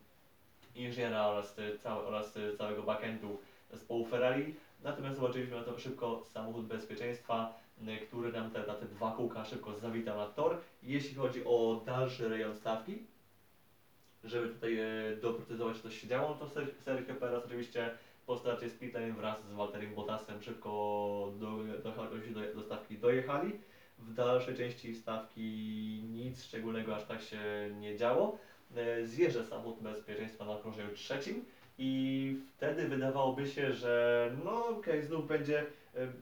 inżyniera 0.74 1.26
oraz, 1.26 1.58
e, 1.58 1.78
całe, 1.78 2.04
oraz 2.04 2.38
całego 2.58 2.82
backendu 2.82 3.40
zespołu 3.70 4.06
Ferrari. 4.06 4.54
Natomiast 4.82 5.16
zobaczyliśmy 5.16 5.56
na 5.56 5.62
to 5.62 5.78
szybko 5.78 6.24
samochód 6.32 6.66
bezpieczeństwa, 6.66 7.54
który 8.06 8.32
nam 8.32 8.50
te, 8.50 8.66
na 8.66 8.74
te 8.74 8.86
dwa 8.86 9.12
kółka 9.16 9.44
szybko 9.44 9.78
zawitał 9.78 10.16
na 10.16 10.26
tor. 10.26 10.58
Jeśli 10.82 11.14
chodzi 11.14 11.44
o 11.44 11.82
dalszy 11.86 12.28
rejon 12.28 12.56
stawki, 12.56 13.02
żeby 14.24 14.48
tutaj 14.48 14.78
e, 14.78 14.84
doprecyzować, 15.22 15.80
co 15.80 15.90
się 15.90 16.08
działo, 16.08 16.28
no 16.28 16.34
to 16.34 16.46
Ser- 16.46 16.82
Sergio 16.84 17.14
Perez 17.14 17.44
oczywiście 17.44 17.90
po 18.26 18.36
starcie 18.36 18.68
split 18.70 18.94
lane 18.94 19.12
wraz 19.12 19.46
z 19.46 19.52
Walterem 19.52 19.94
Bottasem 19.94 20.42
szybko 20.42 20.68
do, 21.38 21.56
do, 21.84 21.90
do, 22.32 22.54
do, 22.54 22.62
stawki 22.62 22.98
dojechali. 22.98 23.52
W 23.98 24.14
dalszej 24.14 24.56
części 24.56 24.94
stawki 24.94 26.00
nic 26.12 26.42
szczególnego 26.42 26.96
aż 26.96 27.04
tak 27.04 27.22
się 27.22 27.40
nie 27.80 27.96
działo. 27.96 28.38
E, 28.76 29.06
Zjeżdża 29.06 29.44
samochód 29.44 29.82
bezpieczeństwa 29.82 30.44
na 30.44 30.52
okrążeniu 30.52 30.94
trzecim 30.94 31.44
i 31.78 32.40
wtedy 32.56 32.88
wydawałoby 32.88 33.48
się, 33.48 33.72
że 33.72 34.32
no 34.44 34.66
okej, 34.66 35.02
znów 35.02 35.26
będzie, 35.26 35.58
e, 35.60 35.66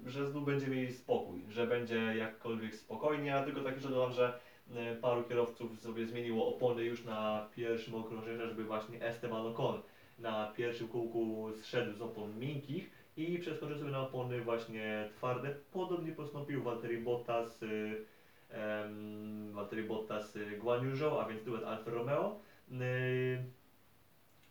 że 0.06 0.30
znów 0.30 0.44
będziemy 0.46 0.76
mieli 0.76 0.92
spokój, 0.92 1.42
że 1.48 1.66
będzie 1.66 1.96
jakkolwiek 1.96 2.74
spokojnie, 2.74 3.34
a 3.34 3.42
tylko 3.42 3.60
tak 3.60 3.74
jeszcze 3.74 3.90
dodam, 3.90 4.12
że 4.12 4.38
e, 4.74 4.94
paru 4.96 5.22
kierowców 5.22 5.80
sobie 5.80 6.06
zmieniło 6.06 6.56
opony 6.56 6.84
już 6.84 7.04
na 7.04 7.48
pierwszym 7.56 7.94
okrążeniu, 7.94 8.48
żeby 8.48 8.64
właśnie 8.64 9.02
Esteban 9.02 9.46
Ocon 9.46 9.82
na 10.18 10.52
pierwszym 10.56 10.88
kółku 10.88 11.48
zszedł 11.62 11.92
z 11.92 12.02
opon 12.02 12.38
miękkich 12.38 12.90
i 13.16 13.38
przeskoczył 13.38 13.78
sobie 13.78 13.90
na 13.90 14.00
opony 14.00 14.40
właśnie 14.40 15.08
twarde. 15.16 15.54
Podobnie 15.72 16.12
postąpił 16.12 16.62
Valtteri 16.62 16.98
Bottas, 16.98 17.64
em, 18.50 19.52
Valtteri 19.52 19.82
Bottas 19.82 20.38
Guan 20.60 20.92
a 21.20 21.28
więc 21.28 21.44
duet 21.44 21.64
Alfa 21.64 21.90
Romeo. 21.90 22.40
Y, 22.72 23.44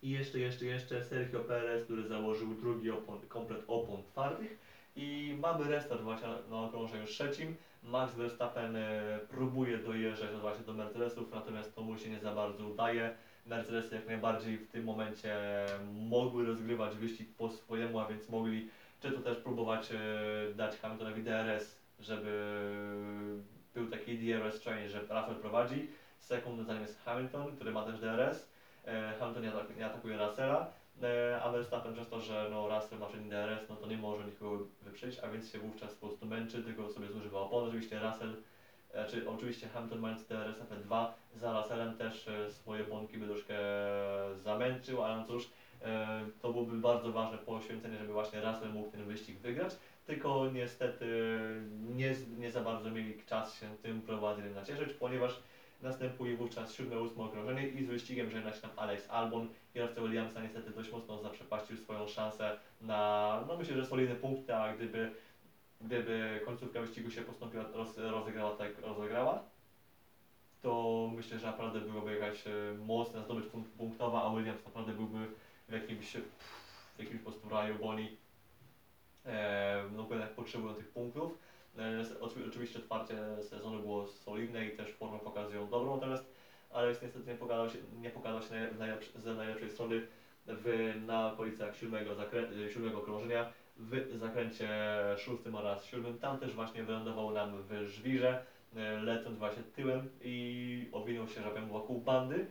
I 0.02 0.10
jeszcze, 0.10 0.40
jeszcze, 0.40 0.66
jeszcze 0.66 1.04
Sergio 1.04 1.40
Perez, 1.40 1.84
który 1.84 2.08
założył 2.08 2.54
drugi 2.54 2.92
opon, 2.92 3.20
komplet 3.28 3.64
opon 3.68 4.04
twardych. 4.04 4.58
I 4.96 5.38
mamy 5.40 5.64
restart 5.64 6.02
właśnie 6.02 6.28
na, 6.50 6.62
okrążeniu 6.62 7.06
trzecim. 7.06 7.56
Max 7.84 8.16
Verstappen 8.16 8.76
e, 8.76 9.20
próbuje 9.30 9.78
dojeżdżać 9.78 10.30
no 10.34 10.40
właśnie 10.40 10.66
do 10.66 10.74
Mercedesów, 10.74 11.32
natomiast 11.32 11.76
to 11.76 11.82
mu 11.82 11.98
się 11.98 12.10
nie 12.10 12.20
za 12.20 12.36
bardzo 12.36 12.68
udaje. 12.68 13.16
Mercedesy 13.46 13.96
jak 13.96 14.08
najbardziej 14.08 14.58
w 14.58 14.72
tym 14.72 14.84
momencie 14.84 15.36
mogły 15.94 16.46
rozgrywać 16.46 16.96
wyścig 16.96 17.30
po 17.38 17.50
swojemu, 17.50 18.00
a 18.00 18.08
więc 18.08 18.30
mogli 18.30 18.70
czy 19.04 19.12
to 19.12 19.20
też 19.20 19.38
próbować 19.38 19.92
e, 19.92 19.98
dać 20.56 20.78
Hamiltonowi 20.78 21.24
DRS, 21.24 21.80
żeby 22.00 22.60
był 23.74 23.88
taki 23.88 24.18
DRS 24.18 24.62
train, 24.62 24.90
że 24.90 25.00
Russell 25.00 25.36
prowadzi, 25.42 25.88
sekundę 26.20 26.64
za 26.64 26.74
nim 26.74 26.82
jest 26.82 27.02
Hamilton, 27.06 27.56
który 27.56 27.72
ma 27.72 27.86
też 27.86 28.00
DRS, 28.00 28.50
e, 28.86 29.14
Hamilton 29.20 29.44
nie 29.78 29.86
atakuje 29.86 30.18
Russella, 30.18 30.72
e, 31.02 31.42
a 31.44 31.52
Verstappen 31.52 31.94
przez 31.94 32.10
to, 32.10 32.22
że 32.22 32.48
no, 32.52 32.70
Russell 32.70 33.00
ma 33.00 33.08
czynny 33.08 33.30
DRS, 33.30 33.70
no 33.70 33.76
to 33.76 33.88
nie 33.88 33.98
może 33.98 34.26
nikogo 34.26 34.66
wyprzedzić, 34.82 35.20
a 35.20 35.28
więc 35.28 35.52
się 35.52 35.60
wówczas 35.60 35.94
po 35.94 36.08
prostu 36.08 36.26
męczy, 36.26 36.64
tylko 36.64 36.90
sobie 36.90 37.08
zużywa 37.08 37.40
opony. 37.40 37.68
Oczywiście 37.68 38.00
Russell, 38.00 38.36
e, 38.94 39.08
czy 39.08 39.30
oczywiście 39.30 39.68
Hamilton 39.68 40.00
mając 40.00 40.26
DRS 40.26 40.58
F2 40.60 41.06
za 41.36 41.62
Russellem 41.62 41.98
też 41.98 42.28
e, 42.28 42.52
swoje 42.52 42.84
błądki 42.84 43.18
by 43.18 43.28
troszkę 43.28 43.56
zamęczył, 44.36 45.04
ale 45.04 45.18
no 45.18 45.26
cóż, 45.28 45.50
e, 45.82 46.26
to 46.42 46.52
byłoby 46.52 46.78
bardzo 46.78 47.12
ważne 47.12 47.38
poświęcenie, 47.38 47.98
żeby 47.98 48.14
właśnie 48.14 48.42
Russell 48.42 48.74
mógł 48.74 48.92
ten 48.92 49.06
wyścig 49.06 49.38
wygrać, 49.38 49.74
tylko 50.06 50.50
niestety 50.54 51.06
nie, 51.96 52.16
nie 52.38 52.52
za 52.52 52.62
bardzo 52.62 52.92
mieli 52.92 53.24
czas 53.26 53.60
się 53.60 53.78
tym 53.82 54.02
prowadzeniem 54.02 54.54
nacieszyć, 54.54 54.94
ponieważ 54.94 55.40
następuje 55.84 56.38
wówczas 56.38 56.74
siódme, 56.74 57.00
ósme 57.00 57.24
okrążenie 57.24 57.68
i 57.68 57.86
z 57.86 57.88
wyścigiem 57.88 58.30
żegna 58.30 58.54
się 58.54 58.62
tam 58.62 58.72
Alex 58.76 59.10
Albon. 59.10 59.48
Kierowca 59.74 60.02
Williamsa 60.02 60.42
niestety 60.42 60.72
dość 60.72 60.92
mocno 60.92 61.22
zaprzepaścił 61.22 61.78
swoją 61.78 62.08
szansę 62.08 62.58
na, 62.82 63.44
no 63.48 63.58
myślę, 63.58 63.76
że 63.76 63.86
solidne 63.86 64.16
punkty, 64.16 64.56
a 64.56 64.74
gdyby, 64.74 65.12
gdyby 65.82 66.42
końcówka 66.46 66.82
wyścigu 66.82 67.12
się 67.12 67.22
postąpiła, 67.22 67.64
roz, 67.74 67.98
rozegrała 67.98 68.56
tak 68.56 68.80
rozegrała, 68.82 69.44
to 70.62 71.10
myślę, 71.16 71.40
że 71.40 71.48
naprawdę 71.48 71.80
byłoby 71.80 72.14
jakaś 72.14 72.48
e, 72.48 72.52
mocna 72.86 73.24
zdobycz 73.24 73.46
punk- 73.46 73.78
punktowa, 73.78 74.24
a 74.24 74.36
Williams 74.36 74.66
naprawdę 74.66 74.94
byłby 74.94 75.28
w 75.70 75.74
jakimś, 75.74 76.18
w 76.96 77.00
jakimś 77.00 77.22
po 77.22 77.32
prostu 77.32 77.50
raju, 77.50 77.76
bo 77.82 77.90
oni 77.90 78.18
e, 79.26 79.84
no, 79.96 80.08
jednak 80.10 80.36
potrzebują 80.36 80.74
tych 80.74 80.88
punktów. 80.88 81.43
E, 81.78 82.04
oczywiście 82.48 82.80
otwarcie 82.80 83.16
sezonu 83.42 83.80
było 83.80 84.08
solidne 84.08 84.66
i 84.66 84.78
też 84.78 84.92
formę 84.92 85.20
pokazują 85.20 85.70
dobrą, 85.70 85.96
natomiast 85.96 86.34
Alex 86.70 87.02
niestety 87.02 87.30
nie 87.30 87.36
pokazał 87.36 87.70
się, 87.70 87.78
nie 88.02 88.10
pokazał 88.10 88.42
się 88.42 88.50
naj- 88.50 88.78
najlepszy, 88.78 89.20
z 89.20 89.26
najlepszej 89.26 89.70
strony 89.70 90.02
w, 90.48 90.94
na 91.06 91.34
okolicach 91.34 91.76
siódmego, 91.76 92.16
siódmego 92.74 93.02
krążenia, 93.02 93.54
w 93.78 94.18
zakręcie 94.18 94.70
szóstym 95.18 95.56
oraz 95.56 95.86
siódmym. 95.86 96.20
Tam 96.20 96.40
też 96.40 96.54
właśnie 96.54 96.84
wylądował 96.84 97.32
nam 97.32 97.64
w 97.64 97.86
żwirze, 97.88 98.46
e, 98.76 98.98
lecąc 98.98 99.38
właśnie 99.38 99.64
tyłem 99.64 100.10
i 100.22 100.90
owinął 100.92 101.28
się 101.28 101.42
żabem 101.42 101.68
wokół 101.68 102.02
bandy. 102.02 102.48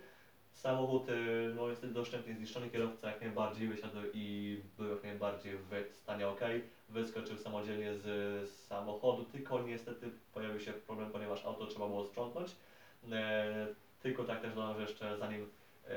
Samochód 0.52 1.08
e, 1.08 1.14
no, 1.54 1.68
niestety 1.68 1.92
doszczętnie 1.92 2.34
zniszczony, 2.34 2.70
kierowca 2.70 3.10
jak 3.10 3.20
najbardziej 3.20 3.68
wysiadł 3.68 3.98
i 4.14 4.58
był 4.78 4.90
jak 4.90 5.02
najbardziej 5.02 5.56
w 5.56 5.96
stanie 5.96 6.28
ok. 6.28 6.40
Wyskoczył 6.88 7.38
samodzielnie 7.38 7.94
z, 7.94 8.50
samochodu, 8.50 9.24
tylko 9.24 9.62
niestety 9.62 10.10
pojawił 10.34 10.60
się 10.60 10.72
problem, 10.72 11.10
ponieważ 11.10 11.44
auto 11.44 11.66
trzeba 11.66 11.88
było 11.88 12.04
sprzątnąć. 12.04 12.56
E, 13.12 13.66
tylko 14.00 14.24
tak 14.24 14.40
też 14.40 14.54
dodam, 14.54 14.76
że 14.76 14.82
jeszcze 14.82 15.18
zanim 15.18 15.42
e, 15.88 15.90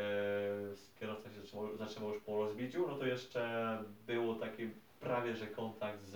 kierowca 0.99 1.29
się 1.29 1.41
zatrzymał, 1.41 1.77
zatrzymał 1.77 2.09
już 2.09 2.23
po 2.23 2.45
rozbiciu, 2.45 2.87
no 2.87 2.97
to 2.97 3.05
jeszcze 3.05 3.77
było 4.07 4.35
taki 4.35 4.69
prawie 4.99 5.35
że 5.35 5.47
kontakt 5.47 6.01
z, 6.01 6.11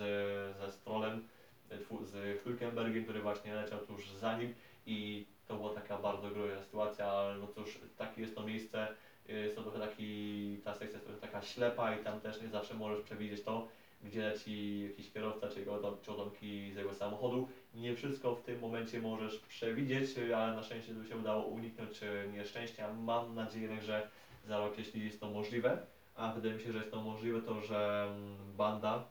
ze 0.58 0.72
Strollem, 0.72 1.28
e, 1.70 2.04
z 2.04 2.42
Hülkenbergiem, 2.44 3.04
który 3.04 3.22
właśnie 3.22 3.54
leciał 3.54 3.78
tuż 3.78 4.10
za 4.10 4.38
nim 4.38 4.54
i 4.86 5.26
to 5.50 5.56
była 5.56 5.74
taka 5.74 5.98
bardzo 5.98 6.30
groźna 6.30 6.62
sytuacja, 6.62 7.06
ale 7.06 7.38
no 7.38 7.46
cóż, 7.46 7.78
takie 7.96 8.20
jest 8.20 8.34
to 8.34 8.42
miejsce, 8.42 8.88
y, 9.30 9.32
jest 9.32 9.56
to 9.56 9.62
trochę 9.62 9.78
taki, 9.78 10.60
ta 10.64 10.74
sekcja 10.74 10.96
jest 10.96 11.06
trochę 11.06 11.20
taka 11.20 11.42
ślepa 11.42 11.94
i 11.94 12.04
tam 12.04 12.20
też 12.20 12.42
nie 12.42 12.48
zawsze 12.48 12.74
możesz 12.74 13.04
przewidzieć 13.04 13.42
to, 13.42 13.68
gdzie 14.04 14.20
leci 14.20 14.80
jakiś 14.88 15.12
kierowca 15.12 15.48
czy 15.48 15.58
jego 15.58 15.98
czy 16.02 16.72
z 16.72 16.76
jego 16.76 16.94
samochodu. 16.94 17.48
Nie 17.74 17.96
wszystko 17.96 18.34
w 18.34 18.42
tym 18.42 18.60
momencie 18.60 19.00
możesz 19.00 19.38
przewidzieć, 19.38 20.18
y, 20.18 20.36
ale 20.36 20.56
na 20.56 20.62
szczęście 20.62 20.94
tu 20.94 21.04
się 21.04 21.16
udało 21.16 21.44
uniknąć 21.44 22.02
y, 22.02 22.28
nieszczęścia. 22.32 22.92
Mam 22.92 23.34
nadzieję, 23.34 23.82
że 23.82 24.08
za 24.46 24.58
rok, 24.58 24.78
jeśli 24.78 25.04
jest 25.04 25.20
to 25.20 25.30
możliwe, 25.30 25.78
a 26.16 26.32
wydaje 26.32 26.54
mi 26.54 26.62
się, 26.62 26.72
że 26.72 26.78
jest 26.78 26.90
to 26.90 27.02
możliwe, 27.02 27.42
to 27.42 27.60
że 27.60 28.08
mm, 28.10 28.36
banda 28.56 29.04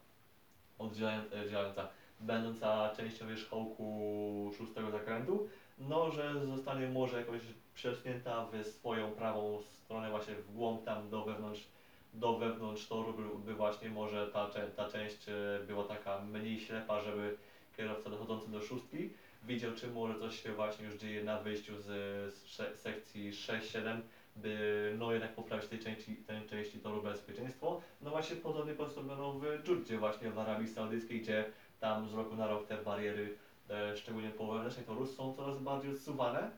oddzielająca 0.78 1.88
będąca 2.20 2.96
częścią 2.98 3.28
wierzchołku 3.28 4.52
szóstego 4.58 4.92
zakrętu, 4.92 5.50
no, 5.80 6.12
że 6.12 6.46
zostanie 6.46 6.88
może 6.88 7.20
jakoś 7.20 7.42
przesunięta 7.74 8.46
w 8.46 8.66
swoją 8.68 9.12
prawą 9.12 9.62
stronę, 9.62 10.10
właśnie 10.10 10.36
w 10.36 10.54
głąb 10.54 10.86
tam 10.86 11.10
do 11.10 11.24
wewnątrz, 11.24 11.68
do 12.14 12.38
wewnątrz 12.38 12.88
toru, 12.88 13.40
by, 13.46 13.54
właśnie 13.54 13.90
może 13.90 14.28
ta, 14.28 14.50
ta 14.76 14.90
część 14.90 15.30
e, 15.30 15.60
była 15.68 15.84
taka 15.84 16.22
mniej 16.22 16.60
ślepa, 16.60 17.02
żeby 17.02 17.38
kierowca 17.78 18.10
dochodzący 18.10 18.52
do 18.52 18.62
szóstki 18.62 19.10
widział, 19.44 19.72
czy 19.74 19.88
może 19.88 20.20
coś 20.20 20.44
się 20.44 20.54
właśnie 20.54 20.86
już 20.86 20.96
dzieje 20.96 21.24
na 21.24 21.40
wyjściu 21.40 21.82
z, 21.82 21.86
z 22.34 22.80
sekcji 22.80 23.32
6-7, 23.32 24.00
by 24.36 24.96
no 25.00 25.12
jednak 25.12 25.36
poprawić 25.36 25.70
tej 25.70 25.80
części, 25.80 26.16
tej 26.16 26.48
części 26.48 26.80
toru 26.80 27.02
bezpieczeństwo. 27.02 27.82
No 28.02 28.10
właśnie 28.10 28.36
podobnie 28.36 28.74
postawiono 28.74 29.32
w 29.34 29.64
Dżuddzie 29.64 29.98
właśnie 29.98 30.32
w 30.32 30.40
Arabii 30.40 30.68
Saudyjskiej, 30.68 31.22
gdzie 31.22 31.46
tam 31.80 32.10
z 32.10 32.14
roku 32.14 32.36
na 32.36 32.48
rok 32.48 32.68
te 32.68 32.78
bariery, 32.78 33.38
e, 33.70 33.98
szczególnie 33.98 34.30
po 34.30 34.48
wewnętrznej 34.48 34.86
toru, 34.86 35.06
są 35.06 35.34
coraz 35.34 35.58
bardziej 35.58 35.92
odsuwane. 35.92 36.52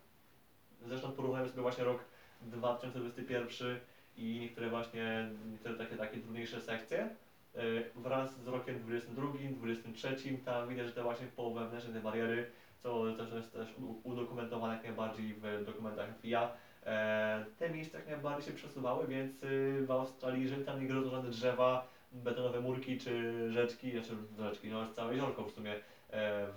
Zresztą 0.85 1.11
porównajmy 1.11 1.49
sobie 1.49 1.61
właśnie 1.61 1.83
rok 1.83 1.99
2021 2.41 3.79
i 4.17 4.39
niektóre 4.39 4.69
właśnie, 4.69 5.29
niektóre 5.51 5.75
takie, 5.75 5.95
takie 5.95 6.17
trudniejsze 6.17 6.61
sekcje. 6.61 7.09
E, 7.55 7.61
Wraz 7.95 8.41
z 8.41 8.47
rokiem 8.47 8.79
22, 8.79 9.27
23 9.51 10.37
tam 10.45 10.69
widać, 10.69 10.87
że 10.87 10.93
te 10.93 11.03
właśnie 11.03 11.27
po 11.35 11.53
wewnętrzne 11.53 11.93
te 11.93 11.99
bariery, 11.99 12.51
co 12.83 13.15
też 13.15 13.31
jest 13.33 13.53
też 13.53 13.67
udokumentowane 14.03 14.73
jak 14.73 14.83
najbardziej 14.83 15.33
w 15.33 15.65
dokumentach 15.65 16.09
FIA, 16.21 16.51
e, 16.85 17.45
te 17.57 17.69
miejsca 17.69 17.97
jak 17.97 18.07
najbardziej 18.07 18.45
się 18.45 18.53
przesuwały, 18.53 19.07
więc 19.07 19.43
y, 19.43 19.85
w 19.85 19.91
Australii, 19.91 20.43
jeżeli 20.43 20.65
tam 20.65 20.81
nie 20.81 20.87
grożą 20.87 21.09
żadne 21.09 21.29
drzewa, 21.29 21.87
betonowe 22.11 22.61
murki 22.61 22.97
czy 22.97 23.33
rzeczki, 23.51 23.91
znaczy 23.91 24.15
rzeczki, 24.39 24.69
no 24.69 24.93
całe 24.93 25.13
jeziorko 25.13 25.43
w 25.43 25.51
sumie 25.51 25.75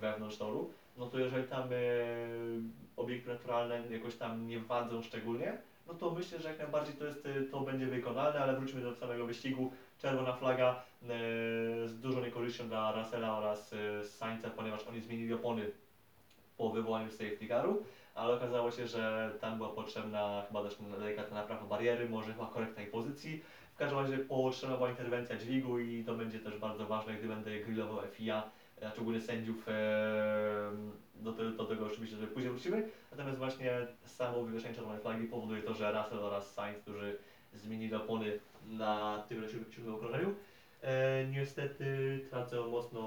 wewnątrz 0.00 0.36
toru, 0.36 0.70
no 0.96 1.06
to 1.06 1.18
jeżeli 1.18 1.48
tam 1.48 1.62
e, 1.72 1.76
obiekty 2.96 3.28
naturalne 3.28 3.82
jakoś 3.90 4.16
tam 4.16 4.46
nie 4.46 4.60
wadzą 4.60 5.02
szczególnie, 5.02 5.58
no 5.86 5.94
to 5.94 6.10
myślę, 6.10 6.40
że 6.40 6.48
jak 6.48 6.58
najbardziej 6.58 6.94
to, 6.94 7.04
jest, 7.04 7.26
e, 7.26 7.42
to 7.42 7.60
będzie 7.60 7.86
wykonalne, 7.86 8.40
ale 8.40 8.56
wróćmy 8.56 8.80
do 8.80 8.94
samego 8.94 9.26
wyścigu. 9.26 9.72
Czerwona 9.98 10.32
flaga 10.32 10.82
e, 11.02 11.06
z 11.88 12.00
dużą 12.00 12.20
niekorzyścią 12.20 12.68
dla 12.68 12.92
Russella 12.92 13.38
oraz 13.38 13.72
e, 13.72 14.04
Sainza, 14.04 14.50
ponieważ 14.50 14.86
oni 14.86 15.00
zmienili 15.00 15.34
opony 15.34 15.70
po 16.56 16.70
wywołaniu 16.70 17.10
safety 17.10 17.48
caru, 17.48 17.84
ale 18.14 18.34
okazało 18.34 18.70
się, 18.70 18.86
że 18.86 19.32
tam 19.40 19.56
była 19.56 19.68
potrzebna 19.68 20.44
chyba 20.48 20.62
też 20.62 20.76
delikatna 21.00 21.36
naprawa 21.36 21.66
bariery, 21.66 22.08
może 22.08 22.32
chyba 22.32 22.46
korekta 22.46 22.80
jej 22.80 22.90
pozycji. 22.90 23.42
W 23.74 23.76
każdym 23.76 23.98
razie 23.98 24.18
potrzebna 24.18 24.76
była 24.76 24.90
interwencja 24.90 25.36
dźwigu 25.36 25.78
i 25.78 26.04
to 26.04 26.14
będzie 26.14 26.40
też 26.40 26.58
bardzo 26.58 26.86
ważne, 26.86 27.14
gdy 27.14 27.28
będę 27.28 27.60
grillował 27.60 27.98
FIA, 28.12 28.50
a 28.82 28.90
szczególnie 28.90 29.20
sędziów, 29.20 29.68
e, 29.68 30.70
do, 31.14 31.32
do 31.32 31.64
tego 31.64 31.86
oczywiście 31.86 32.16
sobie 32.16 32.28
później 32.28 32.50
wrócimy. 32.52 32.88
Natomiast 33.10 33.38
właśnie 33.38 33.86
samo 34.06 34.42
wywieszenie 34.42 34.74
czerwonej 34.74 35.00
flagi 35.00 35.26
powoduje 35.26 35.62
to, 35.62 35.74
że 35.74 35.92
Russell 35.92 36.18
oraz 36.18 36.54
Sainz, 36.54 36.78
którzy 36.78 37.18
zmienili 37.52 37.94
opony 37.94 38.38
na 38.66 39.24
tym 39.28 39.42
siódmym 39.70 39.94
okrążeniu, 39.94 40.34
e, 40.82 41.26
niestety 41.26 42.20
tracą 42.30 42.68
mocno 42.70 43.02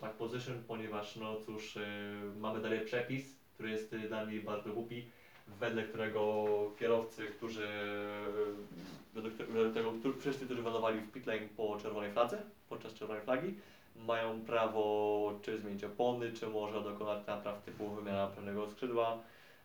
track 0.00 0.14
position, 0.16 0.62
ponieważ 0.68 1.16
no 1.16 1.36
cóż, 1.46 1.76
e, 1.76 1.80
mamy 2.40 2.60
dalej 2.60 2.80
przepis, 2.80 3.36
który 3.54 3.70
jest 3.70 3.92
e, 3.92 3.98
dla 3.98 4.26
mnie 4.26 4.40
bardzo 4.40 4.70
głupi, 4.72 5.04
wedle 5.60 5.82
którego 5.82 6.44
kierowcy, 6.78 7.26
którzy 7.26 7.68
któ- 9.10 9.52
wedle 9.52 9.82
którzy, 10.00 10.18
wszyscy, 10.20 10.44
którzy 10.44 10.62
wylądowali 10.62 11.00
w 11.00 11.12
pit 11.12 11.26
lane 11.26 11.48
po 11.56 11.76
czerwonej 11.82 12.12
fladze, 12.12 12.42
podczas 12.68 12.94
czerwonej 12.94 13.22
flagi, 13.22 13.54
mają 13.98 14.40
prawo 14.40 15.32
czy 15.42 15.58
zmienić 15.58 15.84
opony, 15.84 16.32
czy 16.32 16.46
może 16.46 16.82
dokonać 16.82 17.26
napraw 17.26 17.62
typu 17.62 17.88
wymiana 17.90 18.26
prawego 18.26 18.70
skrzydła. 18.70 19.18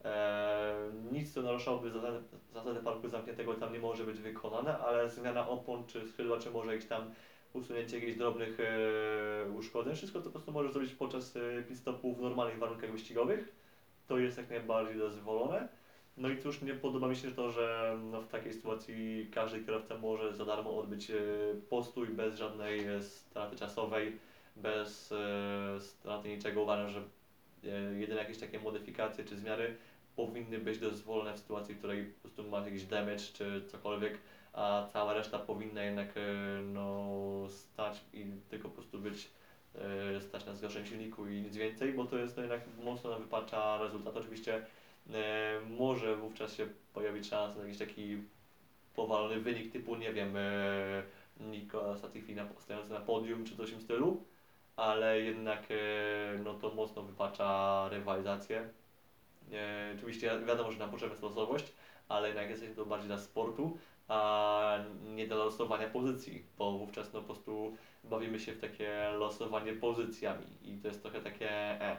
Eee, 0.04 0.94
nic 1.12 1.34
co 1.34 1.42
naruszałoby 1.42 1.92
zasady, 1.92 2.20
zasady 2.54 2.80
parku 2.80 3.08
zamkniętego 3.08 3.54
tam 3.54 3.74
nie 3.74 3.80
może 3.80 4.04
być 4.04 4.20
wykonane, 4.20 4.78
ale 4.78 5.10
zmiana 5.10 5.48
opon 5.50 5.88
czy 5.88 6.08
skrzydła, 6.08 6.40
czy 6.40 6.52
może 6.52 6.74
jakieś 6.74 6.90
tam 6.90 7.12
usunięcie 7.54 8.00
jakichś 8.00 8.18
drobnych 8.18 8.60
e, 8.60 9.52
uszkodzeń, 9.52 9.96
wszystko 9.96 10.20
to 10.20 10.26
po 10.26 10.32
prostu 10.32 10.52
możesz 10.52 10.74
zrobić 10.74 10.94
podczas 10.94 11.36
e, 11.36 11.64
pit 11.64 11.78
stopu 11.78 12.16
w 12.16 12.22
normalnych 12.22 12.60
warunkach 12.60 12.92
wyścigowych. 12.92 13.56
To 14.08 14.18
jest 14.18 14.38
jak 14.38 14.50
najbardziej 14.50 14.98
dozwolone. 14.98 15.68
No 16.18 16.30
i 16.30 16.38
cóż, 16.38 16.62
nie 16.62 16.74
podoba 16.74 17.08
mi 17.08 17.16
się 17.16 17.32
to, 17.32 17.52
że 17.52 17.98
no, 18.12 18.22
w 18.22 18.28
takiej 18.28 18.54
sytuacji 18.54 19.30
każdy 19.34 19.66
kierowca 19.66 19.98
może 19.98 20.36
za 20.36 20.46
darmo 20.46 20.78
odbyć 20.78 21.12
e, 21.12 21.16
postój 21.70 22.08
bez 22.08 22.38
żadnej 22.38 22.88
e, 22.88 23.04
straty 23.04 23.56
czasowej, 23.56 24.18
bez 24.56 25.12
e, 25.12 25.80
straty 25.80 26.30
niczego. 26.30 26.62
Uważam, 26.62 26.90
że 26.90 27.02
jedyne 28.00 28.22
jakieś 28.22 28.38
takie 28.38 28.60
modyfikacje 28.60 29.24
czy 29.24 29.38
zmiany 29.38 29.76
powinny 30.16 30.60
być 30.60 30.80
dozwolone 30.80 31.34
w 31.34 31.40
sytuacji, 31.40 31.76
w 31.76 31.78
której 31.78 32.06
po 32.06 32.22
prostu 32.22 32.44
masz 32.44 32.66
jakiś 32.66 32.84
damage 32.84 33.24
czy 33.34 33.62
cokolwiek, 33.68 34.20
a 34.54 34.88
cała 34.94 35.14
reszta 35.14 35.40
powinna 35.40 35.84
jednak 35.84 36.16
no, 36.64 37.48
stać 37.50 38.02
i 38.14 38.26
tylko 38.50 38.70
po 38.70 38.76
prostu 38.76 39.00
być 39.00 39.30
stać 40.20 40.46
na 40.46 40.54
zgaszeniu 40.54 40.86
silniku 40.86 41.28
i 41.28 41.42
nic 41.42 41.56
więcej, 41.56 41.94
bo 41.94 42.06
to 42.06 42.18
jest 42.18 42.38
no, 42.38 42.44
jednak 42.44 42.62
mocno 42.84 43.20
wypacza 43.20 43.78
rezultat. 43.78 44.18
Oczywiście 44.18 44.62
może 45.70 46.16
wówczas 46.16 46.56
się 46.56 46.68
pojawić 46.94 47.28
szansa 47.28 47.58
na 47.58 47.64
jakiś 47.64 47.80
taki 47.80 48.18
powalony 48.96 49.40
wynik 49.40 49.72
typu, 49.72 49.96
nie 49.96 50.14
wiem, 50.14 50.38
e, 50.38 51.04
Nikola 51.40 51.96
Latifi 52.04 52.36
na, 52.36 52.46
stojący 52.60 52.92
na 52.92 53.00
podium 53.00 53.46
czy 53.46 53.58
coś 53.58 53.70
w 53.70 53.74
tym 53.74 53.82
stylu, 53.82 54.24
ale 54.76 55.22
jednak 55.22 55.64
e, 55.70 56.38
no, 56.44 56.54
to 56.54 56.70
mocno 56.70 57.02
wypacza 57.04 57.90
rywalizację. 57.90 58.70
E, 59.54 59.94
oczywiście 59.98 60.40
wiadomo, 60.48 60.72
że 60.72 60.80
na 60.80 60.88
potrzebę 60.88 61.12
jest 61.12 61.24
losowość, 61.24 61.74
ale 62.10 62.28
jednak 62.28 62.50
jest 62.50 62.76
to 62.76 62.86
bardziej 62.86 63.08
dla 63.08 63.18
sportu, 63.18 63.78
a 64.08 64.78
nie 65.06 65.28
dla 65.28 65.36
losowania 65.36 65.90
pozycji, 65.90 66.46
bo 66.58 66.72
wówczas 66.72 67.14
no, 67.14 67.20
po 67.20 67.26
prostu 67.26 67.78
bawimy 68.04 68.40
się 68.40 68.54
w 68.54 68.62
takie 68.62 69.12
losowanie 69.18 69.74
pozycjami 69.74 70.46
i 70.64 70.78
to 70.78 70.88
jest 70.88 71.02
trochę 71.02 71.22
takie, 71.22 71.52
e, 71.52 71.98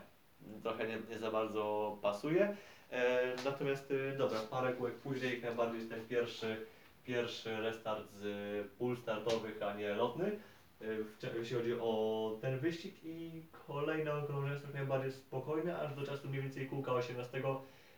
trochę 0.62 0.88
nie, 0.88 0.98
nie 1.10 1.18
za 1.18 1.30
bardzo 1.30 1.98
pasuje. 2.02 2.56
E, 2.92 3.34
natomiast 3.44 3.90
e, 3.90 4.16
dobra, 4.16 4.38
parę 4.50 4.72
kółek 4.72 4.94
później, 4.94 5.32
jak 5.32 5.42
najbardziej 5.42 5.88
ten 5.88 6.06
pierwszy, 6.08 6.66
pierwszy 7.04 7.60
restart 7.60 8.10
z 8.20 8.68
pól 8.78 8.96
startowych, 8.96 9.62
a 9.62 9.74
nie 9.74 9.94
lotny. 9.94 10.38
E, 10.80 11.38
jeśli 11.38 11.56
chodzi 11.56 11.74
o 11.80 12.38
ten 12.40 12.58
wyścig 12.58 12.94
i 13.04 13.42
kolejne 13.66 14.14
okrążenie 14.14 14.52
jest 14.52 14.74
najbardziej 14.74 15.12
spokojne, 15.12 15.78
aż 15.78 15.94
do 15.94 16.06
czasu 16.06 16.28
mniej 16.28 16.42
więcej 16.42 16.66
kółka 16.66 16.92
18, 16.92 17.42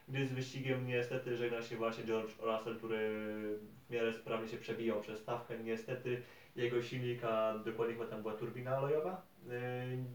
gdy 0.08 0.26
z 0.26 0.32
wyścigiem 0.32 0.86
niestety 0.86 1.36
żegna 1.36 1.62
się 1.62 1.76
właśnie 1.76 2.04
George 2.04 2.38
Russell, 2.42 2.76
który 2.76 3.10
w 3.88 3.90
miarę 3.90 4.12
sprawnie 4.12 4.48
się 4.48 4.56
przebijał 4.56 5.00
przez 5.00 5.20
stawkę. 5.20 5.58
Niestety 5.58 6.22
jego 6.56 6.82
silnika, 6.82 7.58
dokładnie 7.64 7.94
chyba 7.94 8.06
tam 8.06 8.22
była 8.22 8.34
turbina 8.34 8.78
olejowa, 8.78 9.22
yy, 9.46 9.52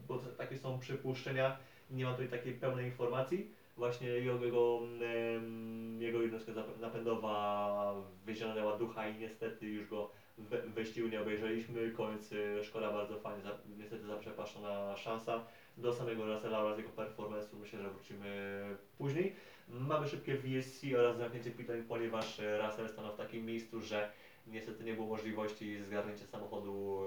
bo 0.07 0.17
takie 0.17 0.57
są 0.57 0.79
przypuszczenia, 0.79 1.57
nie 1.91 2.05
mam 2.05 2.13
tutaj 2.13 2.29
takiej 2.29 2.53
pełnej 2.53 2.85
informacji. 2.85 3.58
Właśnie 3.79 4.07
jego, 4.07 4.39
jego, 5.99 6.21
jednostka 6.21 6.51
napędowa 6.79 7.95
wyzionęła 8.25 8.77
ducha 8.77 9.07
i 9.07 9.19
niestety 9.19 9.67
już 9.67 9.87
go 9.87 10.09
we- 10.37 10.61
wyścigu 10.61 11.07
nie 11.07 11.21
obejrzeliśmy. 11.21 11.91
Koniec 11.91 12.31
y, 12.31 12.63
szkoda 12.63 12.91
bardzo 12.91 13.19
fajnie, 13.19 13.41
za, 13.43 13.57
niestety 13.77 14.05
zaprzepaszczona 14.05 14.97
szansa. 14.97 15.45
Do 15.77 15.93
samego 15.93 16.25
Russella 16.25 16.59
oraz 16.59 16.77
jego 16.77 16.89
performance'u 16.89 17.55
myślę, 17.59 17.79
że 17.79 17.89
wrócimy 17.89 18.61
później. 18.97 19.33
Mamy 19.67 20.07
szybkie 20.07 20.35
VSC 20.37 20.83
oraz 20.97 21.17
zamknięcie 21.17 21.51
lane, 21.67 21.83
ponieważ 21.87 22.39
e, 22.39 22.67
Russell 22.67 22.89
stanął 22.89 23.13
w 23.13 23.17
takim 23.17 23.45
miejscu, 23.45 23.81
że 23.81 24.11
niestety 24.47 24.83
nie 24.83 24.93
było 24.93 25.07
możliwości 25.07 25.83
zgarnięcia 25.83 26.25
samochodu 26.25 26.99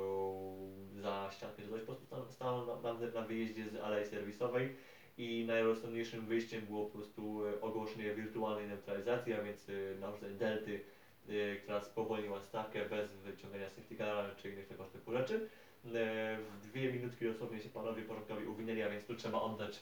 e, 0.99 1.01
za 1.03 1.29
ściankę 1.33 1.63
czy 1.63 1.69
coś. 1.69 1.81
Po 1.81 1.87
prostu 1.87 2.05
stan- 2.05 2.33
stanął 2.33 2.67
na, 2.67 2.93
na, 2.93 3.11
na 3.15 3.23
wyjeździe 3.23 3.69
z 3.69 3.77
alei 3.77 4.07
serwisowej 4.07 4.75
i 5.19 5.45
najrozsądniejszym 5.47 6.27
wyjściem 6.27 6.67
było 6.67 6.87
po 6.87 6.99
prostu 6.99 7.47
e, 7.47 7.61
ogłoszenie 7.61 8.15
wirtualnej 8.15 8.69
neutralizacji, 8.69 9.33
a 9.33 9.43
więc 9.43 9.69
e, 9.69 10.01
narzucenie 10.01 10.35
delty 10.35 10.81
e, 11.29 11.57
która 11.57 11.81
spowolniła 11.81 12.41
stawkę 12.41 12.89
bez 12.89 13.13
wyciągania 13.13 13.69
safety 13.71 13.97
czy 14.43 14.51
innych 14.51 14.69
tego 14.69 14.85
typu 14.85 15.13
rzeczy. 15.13 15.49
W 15.85 16.61
dwie 16.63 16.93
minutki 16.93 17.25
dosłownie 17.25 17.61
się 17.61 17.69
panowie 17.69 18.03
porządkowi 18.03 18.47
uwinęli, 18.47 18.83
a 18.83 18.91
więc 18.91 19.07
tu 19.07 19.15
trzeba 19.15 19.41
oddać, 19.41 19.81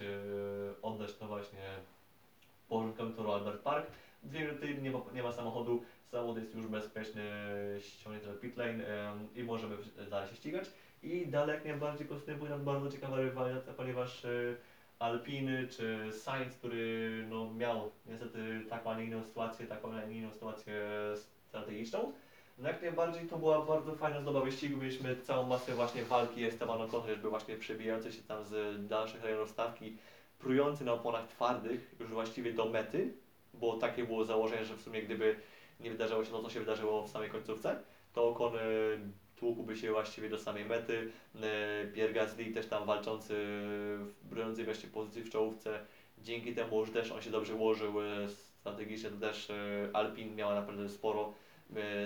oddać 0.82 1.14
to 1.14 1.26
właśnie 1.26 1.60
porządkowi 2.68 3.14
toru 3.14 3.32
Albert 3.32 3.62
Park. 3.62 3.86
Dwie 4.22 4.40
minuty, 4.40 4.74
nie 4.74 4.90
ma, 4.90 4.98
nie 5.14 5.22
ma 5.22 5.32
samochodu, 5.32 5.84
samochód 6.10 6.38
jest 6.38 6.54
już 6.54 6.66
bezpieczny, 6.66 7.22
ściągnięty 7.80 8.28
do 8.28 8.34
pit 8.34 8.56
lane 8.56 8.84
i 9.36 9.42
możemy 9.42 9.76
dalej 10.10 10.28
się 10.28 10.36
ścigać. 10.36 10.70
I 11.02 11.26
dalej 11.26 11.54
jak 11.54 11.64
najbardziej 11.64 12.06
postępuje 12.06 12.50
nam 12.50 12.64
bardzo 12.64 12.90
ciekawa 12.90 13.16
rywalizacja, 13.16 13.72
ponieważ 13.72 14.26
Alpiny 15.00 15.68
czy 15.68 16.12
Sainz, 16.12 16.54
który 16.54 17.24
no, 17.30 17.50
miał 17.50 17.90
niestety 18.06 18.64
taką, 18.70 18.90
a 18.90 18.98
nie 18.98 19.04
inną 19.04 19.24
sytuację, 19.24 19.66
taką, 19.66 20.08
inną 20.10 20.32
sytuację 20.32 20.74
strategiczną, 21.48 22.12
no 22.58 22.68
jak 22.68 22.82
najbardziej 22.82 23.28
to 23.28 23.36
była 23.36 23.66
bardzo 23.66 23.94
fajna 23.94 24.20
zdoba 24.20 24.40
wyścigu. 24.40 24.76
Mieliśmy 24.76 25.16
całą 25.16 25.46
masę 25.46 25.74
właśnie 25.74 26.04
walki 26.04 26.44
Esteban 26.44 26.82
Ocon, 26.82 27.02
chociażby 27.02 27.30
właśnie 27.30 27.56
przebijający 27.56 28.12
się 28.12 28.22
tam 28.22 28.44
z 28.44 28.86
dalszych 28.88 29.24
rejonów 29.24 29.50
stawki, 29.50 29.96
prujący 30.38 30.84
na 30.84 30.92
oponach 30.92 31.26
twardych 31.28 31.94
już 32.00 32.10
właściwie 32.10 32.52
do 32.52 32.64
mety, 32.64 33.12
bo 33.54 33.76
takie 33.76 34.04
było 34.04 34.24
założenie, 34.24 34.64
że 34.64 34.76
w 34.76 34.82
sumie 34.82 35.02
gdyby 35.02 35.36
nie 35.80 35.90
wydarzyło 35.90 36.24
się 36.24 36.30
to, 36.30 36.42
co 36.42 36.50
się 36.50 36.60
wydarzyło 36.60 37.02
w 37.02 37.10
samej 37.10 37.30
końcówce, 37.30 37.82
to 38.12 38.30
Ocon 38.30 38.56
e, 38.56 38.60
tłukłby 39.40 39.76
się 39.76 39.92
właściwie 39.92 40.28
do 40.28 40.38
samej 40.38 40.64
mety. 40.64 41.10
E, 41.42 41.86
Pierre 41.94 42.12
Gasly 42.12 42.44
też 42.44 42.66
tam 42.66 42.86
walczący, 42.86 43.34
w 43.34 44.14
broniącej 44.22 44.64
właśnie 44.64 44.88
pozycji 44.88 45.22
w 45.22 45.30
czołówce. 45.30 45.80
Dzięki 46.18 46.54
temu, 46.54 46.86
że 46.86 46.92
też 46.92 47.12
on 47.12 47.22
się 47.22 47.30
dobrze 47.30 47.54
ułożył 47.54 48.00
e, 48.00 48.28
strategicznie, 48.28 49.10
to 49.10 49.16
też 49.16 49.50
e, 49.50 49.56
Alpin 49.92 50.34
miała 50.34 50.54
naprawdę 50.54 50.88
sporo, 50.88 51.34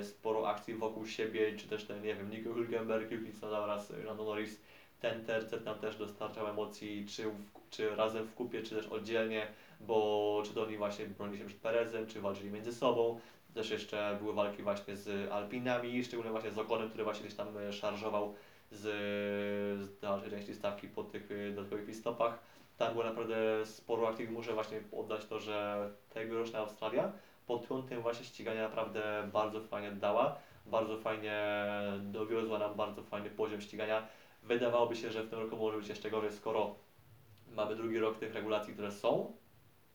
sporo 0.02 0.48
akcji 0.48 0.74
wokół 0.74 1.06
siebie, 1.06 1.56
czy 1.56 1.68
też 1.68 1.84
ten, 1.84 2.02
nie 2.02 2.14
wiem, 2.14 2.30
Nico 2.30 2.50
Hülkenberg, 2.50 3.32
Tsunoda 3.32 3.58
oraz 3.58 3.92
Lando 4.04 4.24
Norris. 4.24 4.60
Ten 5.00 5.24
tercet 5.24 5.64
tam 5.64 5.78
też 5.78 5.96
dostarczał 5.96 6.46
emocji, 6.46 7.06
czy, 7.08 7.24
w, 7.30 7.70
czy 7.70 7.96
razem 7.96 8.24
w 8.24 8.34
kupie, 8.34 8.62
czy 8.62 8.74
też 8.74 8.86
oddzielnie, 8.86 9.46
bo 9.80 10.42
czy 10.46 10.54
to 10.54 10.62
oni 10.62 10.76
właśnie 10.76 11.06
bronili 11.06 11.38
się 11.38 11.44
przed 11.44 11.60
Perezem, 11.60 12.06
czy 12.06 12.20
walczyli 12.20 12.50
między 12.50 12.72
sobą. 12.72 13.20
Też 13.54 13.70
jeszcze 13.70 14.18
były 14.20 14.34
walki 14.34 14.62
właśnie 14.62 14.96
z 14.96 15.32
Alpinami, 15.32 16.04
szczególnie 16.04 16.30
właśnie 16.30 16.50
z 16.50 16.58
Okonem, 16.58 16.88
który 16.88 17.04
właśnie 17.04 17.26
gdzieś 17.26 17.36
tam 17.36 17.58
e, 17.58 17.72
szarżował 17.72 18.34
z, 18.70 18.80
z 19.80 19.98
dalszej 20.00 20.30
części 20.30 20.54
stawki 20.54 20.88
po 20.88 21.04
tych 21.04 21.30
e, 21.30 21.50
dodatkowych 21.50 21.86
pit-stopach. 21.86 22.38
Tam 22.78 22.92
było 22.92 23.04
naprawdę 23.04 23.66
sporo 23.66 24.08
akcji. 24.08 24.28
Muszę 24.28 24.52
właśnie 24.52 24.80
oddać 24.92 25.26
to, 25.26 25.40
że 25.40 25.88
tegoroczna 26.10 26.58
Australia 26.58 27.12
pod 27.46 27.66
kątem 27.66 28.02
właśnie 28.02 28.24
ścigania 28.26 28.62
naprawdę 28.62 29.28
bardzo 29.32 29.60
fajnie 29.60 29.90
dała. 29.90 30.38
Bardzo 30.66 30.98
fajnie 30.98 31.46
dowiozła 32.00 32.58
nam 32.58 32.74
bardzo 32.74 33.02
fajny 33.02 33.30
poziom 33.30 33.60
ścigania. 33.60 34.06
Wydawałoby 34.42 34.96
się, 34.96 35.10
że 35.10 35.22
w 35.22 35.30
tym 35.30 35.38
roku 35.38 35.56
może 35.56 35.78
być 35.78 35.88
jeszcze 35.88 36.10
gorzej, 36.10 36.32
skoro 36.32 36.74
mamy 37.52 37.76
drugi 37.76 37.98
rok 37.98 38.18
tych 38.18 38.34
regulacji, 38.34 38.72
które 38.72 38.92
są 38.92 39.32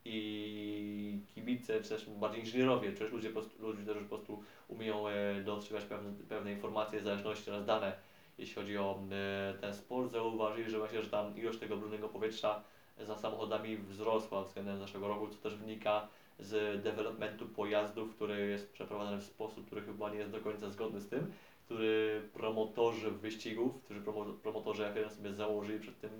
i 0.06 1.20
kibice, 1.36 1.82
czy 1.82 1.90
też 1.90 2.10
bardziej 2.10 2.40
inżynierowie, 2.40 2.92
czy 2.92 3.00
też 3.00 3.12
ludzie, 3.12 3.30
ludzie, 3.60 3.84
którzy 3.84 4.02
po 4.02 4.08
prostu 4.08 4.44
umieją 4.68 5.08
e, 5.08 5.42
dostrzegać 5.42 5.86
pewne, 5.86 6.12
pewne 6.30 6.52
informacje, 6.52 7.02
zależności 7.02 7.50
oraz 7.50 7.66
dane, 7.66 7.94
jeśli 8.38 8.56
chodzi 8.56 8.78
o 8.78 9.00
e, 9.12 9.54
ten 9.62 9.74
sport, 9.74 10.12
zauważyli, 10.12 10.72
że 10.72 10.80
właśnie, 10.80 11.02
że 11.04 11.10
tam 11.10 11.38
ilość 11.38 11.60
tego 11.60 11.78
brudnego 11.78 12.10
powietrza 12.10 12.62
za 12.98 13.16
samochodami 13.16 13.78
wzrosła 13.78 14.44
względem 14.44 14.80
zeszłego 14.80 15.08
roku, 15.08 15.28
co 15.28 15.38
też 15.38 15.56
wynika 15.56 16.08
z 16.40 16.84
developmentu 16.84 17.48
pojazdów, 17.48 18.16
który 18.16 18.48
jest 18.48 18.72
przeprowadzany 18.72 19.18
w 19.18 19.24
sposób, 19.24 19.66
który 19.66 19.82
chyba 19.82 20.10
nie 20.10 20.18
jest 20.18 20.32
do 20.32 20.42
końca 20.42 20.70
zgodny 20.70 21.00
z 21.00 21.10
tym, 21.10 21.32
który 21.66 22.22
promotorzy 22.34 23.12
wyścigów, 23.12 23.82
którzy 23.84 24.02
promo- 24.02 24.34
promotorzy 24.34 24.84
F1 24.84 25.10
sobie 25.10 25.34
założyli 25.34 25.80
przed 25.80 26.00
tym, 26.00 26.12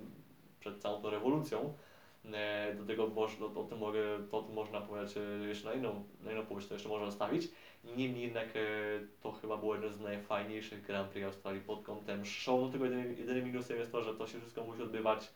przed 0.60 0.82
całą 0.82 1.02
tą 1.02 1.10
rewolucją. 1.10 1.74
E, 2.24 2.74
Do 2.74 2.84
tego 2.84 3.06
można, 3.06 3.46
o 3.46 3.64
tym 3.64 3.78
mogę, 3.78 4.02
to 4.30 4.38
o 4.38 4.42
tym 4.42 4.54
można 4.54 4.80
powiedzieć 4.80 5.16
e, 5.16 5.48
jeszcze 5.48 5.68
na 5.68 5.74
inną, 5.74 6.04
na 6.24 6.32
inną 6.32 6.46
powieść, 6.46 6.68
to 6.68 6.74
jeszcze 6.74 6.88
można 6.88 7.06
zostawić. 7.06 7.48
Niemniej 7.84 8.22
jednak 8.22 8.48
e, 8.56 8.60
to 9.22 9.32
chyba 9.32 9.56
było 9.56 9.74
jeden 9.74 9.92
z 9.92 10.00
najfajniejszych 10.00 10.86
Grand 10.86 11.10
Prix 11.10 11.26
Australii 11.26 11.60
pod 11.60 11.82
kątem 11.82 12.24
show. 12.24 12.60
Do 12.60 12.68
tego 12.68 12.84
jedynym, 12.84 13.18
jedynym 13.18 13.44
minusem 13.44 13.78
jest 13.78 13.92
to, 13.92 14.02
że 14.02 14.14
to 14.14 14.26
się 14.26 14.40
wszystko 14.40 14.64
musi 14.64 14.82
odbywać 14.82 15.30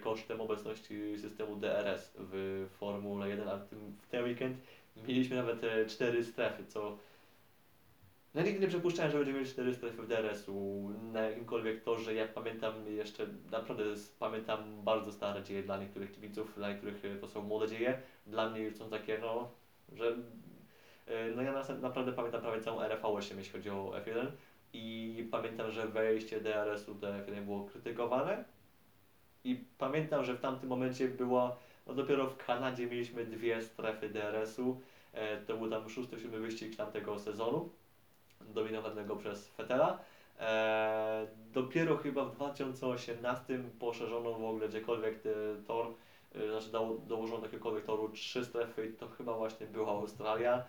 kosztem 0.00 0.40
obecności 0.40 1.18
systemu 1.18 1.56
DRS 1.56 2.12
w 2.18 2.66
Formule 2.78 3.28
1, 3.28 3.48
a 3.48 3.56
w 3.56 3.64
w 4.02 4.06
ten 4.10 4.24
weekend 4.24 4.56
mieliśmy 5.08 5.36
nawet 5.36 5.60
cztery 5.88 6.24
strefy, 6.24 6.64
co 6.66 6.98
no 8.36 8.42
nigdy 8.42 8.60
nie 8.60 8.68
przypuszczałem, 8.68 9.12
że 9.12 9.18
będziemy 9.18 9.40
mieć 9.40 9.50
cztery 9.50 9.74
strefy 9.74 10.02
w 10.02 10.08
DRS-u 10.08 10.88
na 11.12 11.20
jakimkolwiek 11.20 11.82
torze. 11.82 12.14
Jak 12.14 12.34
pamiętam 12.34 12.88
jeszcze, 12.88 13.26
naprawdę 13.50 13.84
pamiętam 14.18 14.82
bardzo 14.84 15.12
stare 15.12 15.42
dzieje 15.42 15.62
dla 15.62 15.78
niektórych 15.78 16.12
kibiców, 16.12 16.54
dla 16.54 16.68
niektórych 16.68 17.04
e, 17.04 17.16
to 17.16 17.28
są 17.28 17.42
młode 17.42 17.68
dzieje. 17.68 17.98
Dla 18.26 18.50
mnie 18.50 18.60
już 18.60 18.76
są 18.76 18.90
takie, 18.90 19.18
no, 19.18 19.50
że 19.92 20.16
e, 21.06 21.30
no 21.36 21.42
ja 21.42 21.62
naprawdę 21.82 22.12
pamiętam 22.12 22.40
prawie 22.40 22.60
całą 22.60 22.80
erę 22.80 22.98
V8, 23.02 23.36
jeśli 23.38 23.52
chodzi 23.52 23.70
o 23.70 23.92
F1 24.04 24.26
i 24.72 25.28
pamiętam, 25.30 25.70
że 25.70 25.88
wejście 25.88 26.40
DRS-u 26.40 26.94
do 26.94 27.08
F1 27.08 27.44
było 27.44 27.64
krytykowane 27.64 28.44
i 29.44 29.64
pamiętam, 29.78 30.24
że 30.24 30.34
w 30.34 30.40
tamtym 30.40 30.68
momencie 30.68 31.08
było, 31.08 31.56
no 31.86 31.94
dopiero 31.94 32.26
w 32.26 32.36
Kanadzie 32.36 32.86
mieliśmy 32.86 33.24
dwie 33.24 33.62
strefy 33.62 34.08
DRS-u, 34.08 34.80
e, 35.12 35.36
to 35.36 35.56
był 35.56 35.70
tam 35.70 35.90
szósty, 35.90 36.20
siódmy 36.20 36.38
wyścig 36.38 36.76
tamtego 36.76 37.18
sezonu 37.18 37.70
dominowanego 38.40 39.16
przez 39.16 39.48
Fetela. 39.48 39.98
E, 40.40 41.26
dopiero 41.52 41.96
chyba 41.96 42.24
w 42.24 42.34
2018 42.34 43.58
poszerzono 43.78 44.32
w 44.32 44.44
ogóle 44.44 44.68
gdziekolwiek 44.68 45.20
te 45.22 45.30
tor, 45.66 45.86
e, 46.34 46.50
znaczy 46.50 46.72
dało, 46.72 46.98
dołożono 46.98 47.38
do 47.38 47.46
jakiegokolwiek 47.46 47.84
toru 47.84 48.08
trzy 48.08 48.44
strefy 48.44 48.86
i 48.86 48.92
to 48.92 49.08
chyba 49.08 49.36
właśnie 49.36 49.66
była 49.66 49.88
Australia. 49.88 50.64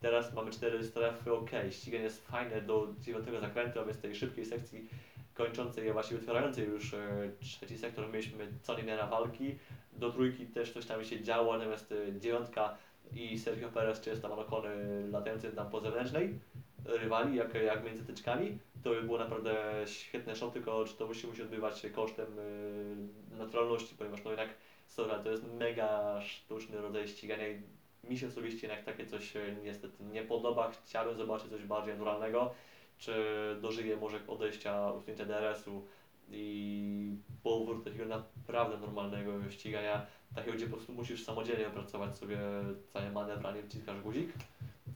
Teraz 0.00 0.34
mamy 0.34 0.50
cztery 0.50 0.84
strefy, 0.84 1.32
ok, 1.32 1.50
ściganie 1.70 2.04
jest 2.04 2.26
fajne 2.26 2.62
do 2.62 2.88
dziewiątego 3.00 3.40
zakrętu, 3.40 3.80
a 3.80 3.84
więc 3.84 4.00
tej 4.00 4.14
szybkiej 4.14 4.46
sekcji 4.46 4.88
kończącej, 5.34 5.90
a 5.90 5.92
właściwie 5.92 6.20
otwierającej 6.20 6.66
już 6.66 6.94
e, 6.94 7.30
trzeci 7.40 7.78
sektor 7.78 8.08
mieliśmy 8.08 8.48
co 8.62 8.76
niewiele 8.76 9.06
walki. 9.06 9.58
Do 9.92 10.12
trójki 10.12 10.46
też 10.46 10.72
coś 10.72 10.86
tam 10.86 11.04
się 11.04 11.22
działo, 11.22 11.58
natomiast 11.58 11.92
e, 11.92 12.20
dziewiątka 12.20 12.76
i 13.12 13.38
Sergio 13.38 13.68
Perez 13.68 14.00
czy 14.00 14.12
Esteban 14.12 14.38
Ocon 14.38 14.66
e, 14.66 14.70
latający 15.10 15.52
tam 15.52 15.70
po 15.70 15.80
zewnętrznej 15.80 16.38
rywali, 16.84 17.36
jak, 17.36 17.54
jak 17.54 17.84
między 17.84 18.04
tyczkami, 18.04 18.58
to 18.82 18.90
by 18.90 19.02
było 19.02 19.18
naprawdę 19.18 19.82
świetne 19.86 20.36
show, 20.36 20.52
tylko 20.52 20.84
czy 20.84 20.94
to 20.94 21.06
musi, 21.06 21.26
musi 21.26 21.42
odbywać 21.42 21.78
się 21.78 21.90
kosztem 21.90 22.38
y, 22.38 23.36
naturalności, 23.38 23.94
ponieważ 23.94 24.24
no 24.24 24.30
jednak, 24.30 24.48
sorry, 24.86 25.24
to 25.24 25.30
jest 25.30 25.44
mega 25.58 26.20
sztuczny 26.20 26.80
rodzaj 26.80 27.08
ścigania 27.08 27.48
i 27.48 27.62
mi 28.04 28.18
się 28.18 28.28
osobiście 28.28 28.66
jednak 28.66 28.84
takie 28.84 29.06
coś 29.06 29.36
e, 29.36 29.40
niestety 29.64 30.04
nie 30.04 30.22
podoba. 30.22 30.70
Chciałbym 30.70 31.16
zobaczyć 31.16 31.50
coś 31.50 31.64
bardziej 31.64 31.94
naturalnego, 31.94 32.54
czy 32.98 33.14
dożyję 33.62 33.96
może 33.96 34.18
odejścia, 34.26 34.92
usunięcia 34.92 35.24
DRS-u 35.24 35.86
i 36.30 37.16
powrót 37.42 37.84
takiego 37.84 38.04
naprawdę 38.06 38.78
normalnego 38.78 39.50
ścigania, 39.50 40.06
takiego, 40.34 40.56
gdzie 40.56 40.66
po 40.66 40.76
prostu 40.76 40.92
musisz 40.92 41.24
samodzielnie 41.24 41.68
opracować 41.68 42.16
sobie 42.16 42.38
cały 42.88 43.10
manewr, 43.10 43.46
a 43.46 43.52
nie 43.52 43.62
wciskasz 43.62 44.00
guzik 44.00 44.32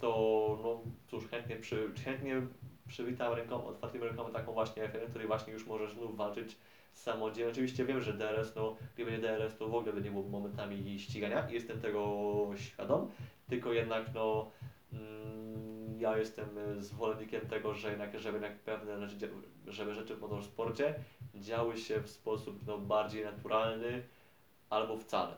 to 0.05 0.59
no 0.63 0.81
cóż, 1.09 1.29
chętnie, 1.29 1.57
przy, 1.57 1.93
chętnie 2.05 2.43
przywitam 2.89 3.33
ręką, 3.33 3.67
otwartymi 3.67 4.05
rękoma 4.05 4.31
taką 4.31 4.53
właśnie 4.53 4.83
F1, 4.83 5.09
której 5.09 5.27
właśnie 5.27 5.53
już 5.53 5.67
możesz 5.67 5.95
znów 5.95 6.17
walczyć 6.17 6.57
samodzielnie. 6.93 7.53
Oczywiście 7.53 7.85
wiem, 7.85 8.01
że 8.01 8.13
DRS, 8.13 8.55
no 8.57 8.77
gdyby 8.95 9.11
nie 9.11 9.19
DRS, 9.19 9.57
to 9.57 9.69
w 9.69 9.75
ogóle 9.75 9.93
by 9.93 10.01
nie 10.01 10.11
było 10.11 10.23
momentami 10.23 10.99
ścigania 10.99 11.51
i 11.51 11.55
jestem 11.55 11.81
tego 11.81 12.51
świadom, 12.57 13.11
tylko 13.49 13.73
jednak 13.73 14.15
no 14.15 14.51
mm, 14.93 16.01
ja 16.01 16.19
jestem 16.19 16.49
zwolennikiem 16.79 17.41
tego, 17.41 17.75
że 17.75 17.91
jednak, 17.91 18.21
żeby 18.21 18.37
jednak 18.39 18.59
pewne 18.59 19.09
rzeczy, 19.09 19.31
żeby 19.67 19.95
rzeczy 19.95 20.17
w 20.17 20.21
motorsporcie 20.21 20.95
działy 21.35 21.77
się 21.77 22.01
w 22.01 22.11
sposób 22.11 22.67
no, 22.67 22.79
bardziej 22.79 23.25
naturalny 23.25 24.03
albo 24.71 24.97
wcale. 24.97 25.37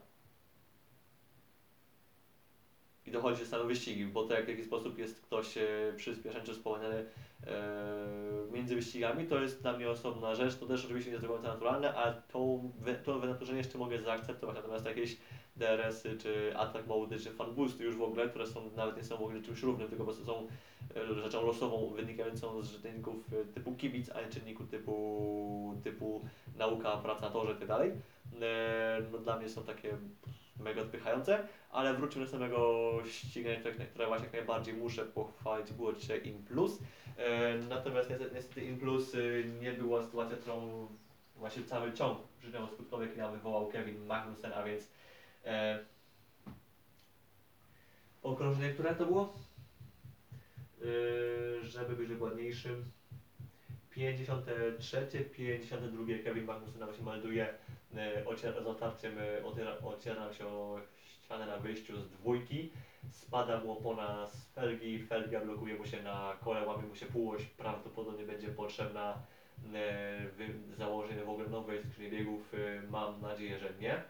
I 3.06 3.10
dochodzi 3.10 3.40
do 3.40 3.46
stanu 3.46 3.66
wyścigi, 3.66 4.06
bo 4.06 4.24
to 4.24 4.34
jak 4.34 4.44
w 4.44 4.48
jaki 4.48 4.64
sposób 4.64 4.98
jest 4.98 5.20
ktoś 5.20 5.58
e, 5.58 5.62
przyspieszony 5.96 6.44
czy 6.44 6.54
spowolniony 6.54 7.04
e, 7.46 8.52
między 8.52 8.74
wyścigami, 8.74 9.26
to 9.26 9.40
jest 9.40 9.62
dla 9.62 9.72
mnie 9.72 9.90
osobna 9.90 10.34
rzecz. 10.34 10.56
To 10.56 10.66
też 10.66 10.84
oczywiście 10.84 11.10
nie 11.10 11.14
jest 11.14 11.26
do 11.26 11.32
końca 11.32 11.48
naturalne, 11.48 11.94
a 11.94 12.12
to, 12.12 12.60
to 13.04 13.18
wynaturzenie 13.18 13.58
jeszcze 13.58 13.78
mogę 13.78 13.98
zaakceptować. 13.98 14.56
Natomiast 14.56 14.86
jakieś 14.86 15.16
DRS-y, 15.56 16.18
czy 16.18 16.56
atak 16.56 16.86
mody, 16.86 17.18
czy 17.18 17.30
fan 17.30 17.54
boosty 17.54 17.84
już 17.84 17.96
w 17.96 18.02
ogóle, 18.02 18.28
które 18.28 18.46
są 18.46 18.70
nawet 18.76 18.96
nie 18.96 19.04
są 19.04 19.16
w 19.16 19.22
ogóle 19.22 19.42
czymś 19.42 19.62
równym, 19.62 19.88
tylko 19.88 20.04
po 20.04 20.12
prostu 20.12 20.26
są 20.26 20.46
e, 20.96 21.14
rzeczą 21.14 21.46
losową, 21.46 21.90
wynikającą 21.96 22.62
z 22.62 22.82
czynników 22.82 23.16
typu 23.54 23.74
kibic, 23.74 24.10
a 24.10 24.20
nie 24.20 24.28
czynniku 24.28 24.64
typu, 24.64 25.80
typu 25.84 26.20
nauka, 26.56 26.96
praca 26.96 27.20
na 27.20 27.30
torze 27.30 27.52
itd. 27.52 27.90
E, 28.42 29.02
no 29.12 29.18
dla 29.18 29.38
mnie 29.38 29.48
są 29.48 29.62
takie 29.62 29.96
mega 30.60 30.82
odpychające, 30.82 31.48
ale 31.70 31.94
wróćmy 31.94 32.24
do 32.24 32.30
samego 32.30 32.92
ścigania, 33.06 33.60
które, 33.90 34.06
właśnie 34.06 34.24
jak 34.24 34.32
najbardziej 34.32 34.74
muszę 34.74 35.04
pochwalić, 35.04 35.72
było 35.72 35.92
dzisiaj 35.92 36.26
In 36.26 36.44
Plus. 36.44 36.78
E, 37.16 37.54
natomiast 37.58 38.10
niestety, 38.10 38.34
niestety 38.34 38.64
In 38.64 38.78
Plus 38.78 39.14
y, 39.14 39.44
nie 39.60 39.72
była 39.72 40.02
sytuacja, 40.02 40.36
którą 40.36 40.88
właśnie 41.36 41.64
cały 41.64 41.92
ciąg 41.92 42.18
przyczynowo-skutkowy, 42.40 43.00
jaki 43.00 43.18
nam 43.18 43.32
wywołał 43.32 43.68
Kevin 43.68 44.06
Magnussen, 44.06 44.52
a 44.52 44.62
więc 44.62 44.90
e, 45.44 45.78
okrążenie, 48.22 48.70
które 48.74 48.94
to 48.94 49.06
było? 49.06 49.34
E, 50.82 51.64
żeby 51.64 51.96
być 51.96 52.08
dokładniejszym, 52.08 52.90
53, 53.96 55.24
52 55.36 56.18
Kevin 56.24 56.44
Magnussen 56.44 56.94
się 56.98 57.02
melduje 57.04 57.48
e, 57.96 58.26
ociera, 58.26 58.62
z 58.62 58.66
otarciem, 58.66 59.18
e, 59.18 59.44
ociera, 59.44 59.76
ociera 59.84 60.32
się 60.32 60.46
o 60.46 60.80
ścianę 61.06 61.46
na 61.46 61.56
wyjściu 61.56 62.00
z 62.00 62.08
dwójki, 62.10 62.70
spada 63.10 63.60
mu 63.60 63.72
opona 63.72 64.26
z 64.26 64.48
felgi, 64.54 64.98
felga 64.98 65.40
blokuje 65.40 65.74
mu 65.74 65.86
się 65.86 66.02
na 66.02 66.36
kole, 66.44 66.66
łamie 66.66 66.88
mu 66.88 66.94
się 66.94 67.06
półoś, 67.06 67.42
prawdopodobnie 67.44 68.24
będzie 68.24 68.48
potrzebna 68.48 69.14
e, 69.74 70.76
założenie 70.78 71.24
w 71.24 71.30
ogóle 71.30 71.48
nowej 71.48 71.82
skrzyni 71.82 72.10
biegów, 72.10 72.52
mam 72.90 73.20
nadzieję, 73.20 73.58
że 73.58 73.68
nie. 73.80 74.02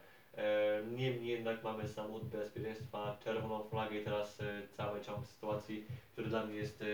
Niemniej 0.97 1.27
jednak 1.27 1.65
mamy 1.65 1.89
samochód 1.89 2.25
bezpieczeństwa, 2.25 3.17
czerwoną 3.25 3.65
flagę 3.65 4.01
i 4.01 4.05
teraz 4.05 4.39
cały 4.77 5.01
ciąg 5.01 5.27
sytuacji, 5.27 5.85
który 6.13 6.29
dla 6.29 6.47
mnie 6.47 6.57
jest 6.57 6.85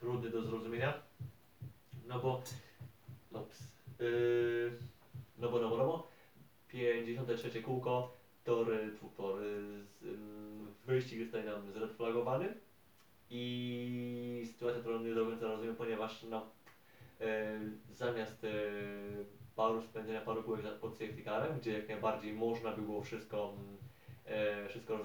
trudny 0.00 0.30
do 0.30 0.42
zrozumienia. 0.42 0.94
No 2.08 2.18
bo, 2.18 2.42
no 3.32 3.40
ps, 3.40 3.62
yy, 4.00 4.72
no 5.38 5.48
bo, 5.48 5.60
no 5.60 5.68
bo, 5.68 5.76
no 5.76 5.86
bo, 5.86 6.08
53 6.68 7.62
kółko, 7.62 8.12
tor, 8.44 8.66
tor, 9.16 9.40
z, 9.40 10.02
ym, 10.02 10.74
wyścig 10.86 11.26
tutaj 11.26 11.44
nam 11.44 11.72
zredflagowany 11.72 12.54
i 13.30 14.46
sytuacja, 14.52 14.80
którą 14.80 15.00
nie 15.00 15.14
do 15.14 15.26
końca 15.26 15.46
rozumiem, 15.46 15.76
ponieważ 15.76 16.22
no, 16.22 16.46
yy, 17.20 17.26
zamiast 17.94 18.42
yy, 18.42 19.24
paru 19.58 19.82
spędzenia 19.82 20.20
paru 20.20 20.42
kółek 20.42 20.78
pod 20.80 20.92
safety 20.92 21.22
carem, 21.24 21.58
gdzie 21.58 21.72
jak 21.72 21.88
najbardziej 21.88 22.32
można 22.32 22.72
by 22.72 22.82
było 22.82 23.02
wszystko, 23.02 23.54
e, 24.26 24.68
wszystko 24.68 24.98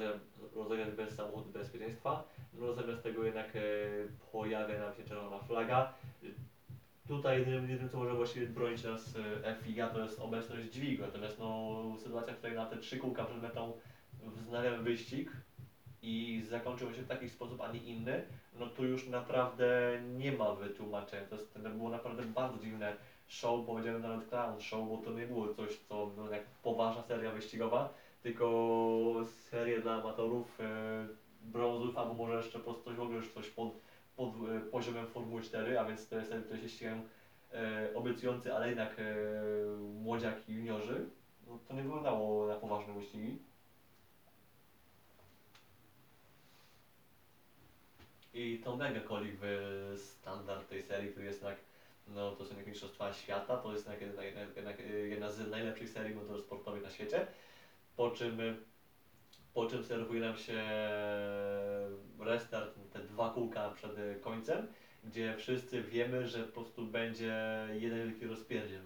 rozegrać, 0.55 0.91
bez 0.91 1.15
samochodu 1.15 1.49
bezpieczeństwa, 1.49 2.23
no 2.53 2.73
zamiast 2.73 3.03
tego 3.03 3.23
jednak 3.23 3.55
e, 3.55 3.59
pojawia 4.31 4.79
nam 4.79 4.93
się 4.93 5.03
czerwona 5.03 5.39
flaga. 5.39 5.93
Tutaj 7.07 7.39
jedynym, 7.39 7.69
jedynym 7.69 7.89
co 7.89 7.97
może 7.97 8.13
właściwie 8.13 8.47
bronić 8.47 8.83
nas 8.83 9.15
e, 9.45 9.55
FIA 9.55 9.89
to 9.89 10.03
jest 10.03 10.19
obecność 10.19 10.67
dźwigu, 10.67 11.03
natomiast 11.03 11.39
no, 11.39 11.81
sytuacja, 12.03 12.33
w 12.33 12.37
której 12.37 12.55
na 12.55 12.65
te 12.65 12.77
trzy 12.77 12.97
kółka 12.97 13.25
przed 13.25 13.41
metą 13.41 13.73
wznawiamy 14.21 14.77
wyścig 14.77 15.31
i 16.01 16.43
zakończył 16.49 16.93
się 16.93 17.01
w 17.01 17.07
taki 17.07 17.29
sposób, 17.29 17.61
a 17.61 17.71
nie 17.71 17.79
inny, 17.79 18.23
no 18.59 18.67
tu 18.67 18.85
już 18.85 19.07
naprawdę 19.07 19.99
nie 20.15 20.31
ma 20.31 20.55
wytłumaczenia. 20.55 21.25
To, 21.25 21.35
jest, 21.35 21.53
to 21.53 21.69
było 21.69 21.89
naprawdę 21.89 22.23
bardzo 22.23 22.59
dziwne 22.59 22.95
show, 23.27 23.65
powiedziałem 23.65 24.01
nawet 24.01 24.29
clown 24.29 24.61
show, 24.61 24.89
bo 24.89 24.97
to 24.97 25.13
nie 25.13 25.27
było 25.27 25.53
coś, 25.53 25.77
co 25.77 26.11
no, 26.17 26.29
jak 26.29 26.45
poważna 26.45 27.03
seria 27.03 27.31
wyścigowa, 27.31 27.93
tylko 28.23 29.25
seria 29.49 29.81
dla 29.81 29.93
amatorów 29.93 30.61
e, 30.61 31.07
brązów, 31.41 31.97
albo 31.97 32.13
może 32.13 32.35
jeszcze 32.35 32.59
po 32.59 32.63
prostu 32.63 32.83
coś 32.83 32.95
w 32.95 33.01
ogóle 33.01 33.17
już 33.17 33.33
coś 33.33 33.49
pod, 33.49 33.73
pod 34.15 34.29
e, 34.29 34.59
poziomem 34.59 35.07
Formuły 35.07 35.41
4, 35.41 35.79
a 35.79 35.85
więc 35.85 36.07
to 36.07 36.15
jest 36.15 36.29
serie, 36.29 36.43
które 36.43 36.59
się 36.59 36.69
ścigają 36.69 37.01
e, 37.53 37.95
obiecujący, 37.95 38.53
ale 38.53 38.69
jednak 38.69 38.99
e, 38.99 39.03
młodziaki, 39.77 40.53
juniorzy. 40.53 41.09
No, 41.47 41.59
to 41.67 41.73
nie 41.73 41.83
wyglądało 41.83 42.47
na 42.47 42.55
poważne 42.55 42.93
wyścigi. 42.93 43.39
I 48.33 48.61
to 48.63 48.75
mega 48.75 48.99
koli 48.99 49.31
w 49.41 49.93
standard 49.97 50.69
tej 50.69 50.83
serii, 50.83 51.11
który 51.11 51.25
jest 51.25 51.41
jednak, 51.41 51.59
no 52.07 52.31
to 52.31 52.43
są 52.43 52.49
jednak 52.49 52.67
mistrzostwa 52.67 53.13
świata, 53.13 53.57
to 53.57 53.73
jest 53.73 53.89
jednak, 54.01 54.27
jednak 54.55 54.79
e, 54.79 54.83
jedna 54.83 55.31
z 55.31 55.49
najlepszych 55.49 55.89
serii 55.89 56.15
motorsportowych 56.15 56.83
na 56.83 56.89
świecie, 56.89 57.27
po 57.95 58.11
czym, 58.11 58.37
po 59.53 59.65
czym 59.65 59.83
serwuje 59.83 60.21
nam 60.21 60.37
się 60.37 60.61
restart, 62.19 62.75
te 62.93 62.99
dwa 62.99 63.29
kółka 63.29 63.69
przed 63.69 63.91
końcem, 64.21 64.67
gdzie 65.03 65.35
wszyscy 65.37 65.81
wiemy, 65.81 66.27
że 66.27 66.39
po 66.39 66.61
prostu 66.61 66.85
będzie 66.85 67.35
jeden 67.73 68.07
wielki 68.07 68.27
rozpierdziel. 68.27 68.81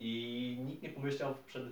I 0.00 0.56
nikt 0.66 0.82
nie 0.82 0.88
pomyślał 0.88 1.34
przed, 1.46 1.62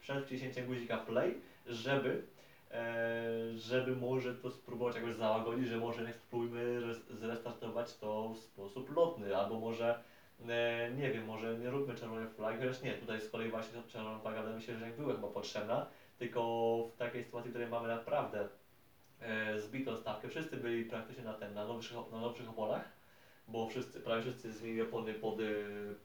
przed 0.00 0.24
wciśnięciem 0.26 0.66
guzika 0.66 0.96
play, 0.96 1.34
żeby 1.66 2.22
e, 2.70 3.56
żeby 3.56 3.96
może 3.96 4.34
to 4.34 4.50
spróbować 4.50 4.96
jakoś 4.96 5.14
załagodzić, 5.14 5.68
że 5.68 5.76
może 5.76 6.00
jednak 6.00 6.16
spróbujmy 6.16 6.80
res- 6.80 7.18
zrestartować 7.18 7.96
to 7.96 8.28
w 8.32 8.38
sposób 8.38 8.96
lotny, 8.96 9.36
albo 9.36 9.60
może 9.60 9.98
e, 10.48 10.90
nie 10.96 11.10
wiem, 11.10 11.24
może 11.26 11.58
nie 11.58 11.70
róbmy 11.70 11.94
czerwonej 11.94 12.28
flagi, 12.28 12.58
chociaż 12.58 12.82
nie, 12.82 12.94
tutaj 12.94 13.20
z 13.20 13.30
kolei 13.30 13.50
właśnie 13.50 13.82
czerwona 13.88 14.18
flaga 14.18 14.40
wydaje 14.40 14.56
mi 14.56 14.62
się, 14.62 14.78
że 14.78 14.86
jak 14.86 14.96
była 14.96 15.14
chyba 15.14 15.28
potrzebna, 15.28 15.86
tylko 16.18 16.42
w 16.94 16.96
takiej 16.96 17.24
sytuacji, 17.24 17.50
w 17.50 17.52
której 17.52 17.68
mamy 17.70 17.88
naprawdę 17.88 18.48
e, 19.20 19.60
zbitą 19.60 19.96
stawkę, 19.96 20.28
wszyscy 20.28 20.56
byli 20.56 20.84
praktycznie 20.84 21.24
na 21.24 21.34
ten, 21.34 21.54
na 21.54 21.66
nowszych, 21.66 21.96
na 22.12 22.20
nowszych 22.20 22.48
oponach, 22.48 22.84
bo 23.48 23.68
wszyscy, 23.68 24.00
prawie 24.00 24.22
wszyscy 24.22 24.52
zmienili 24.52 24.82
opony 24.82 25.14
pod, 25.14 25.40
e, 25.40 25.44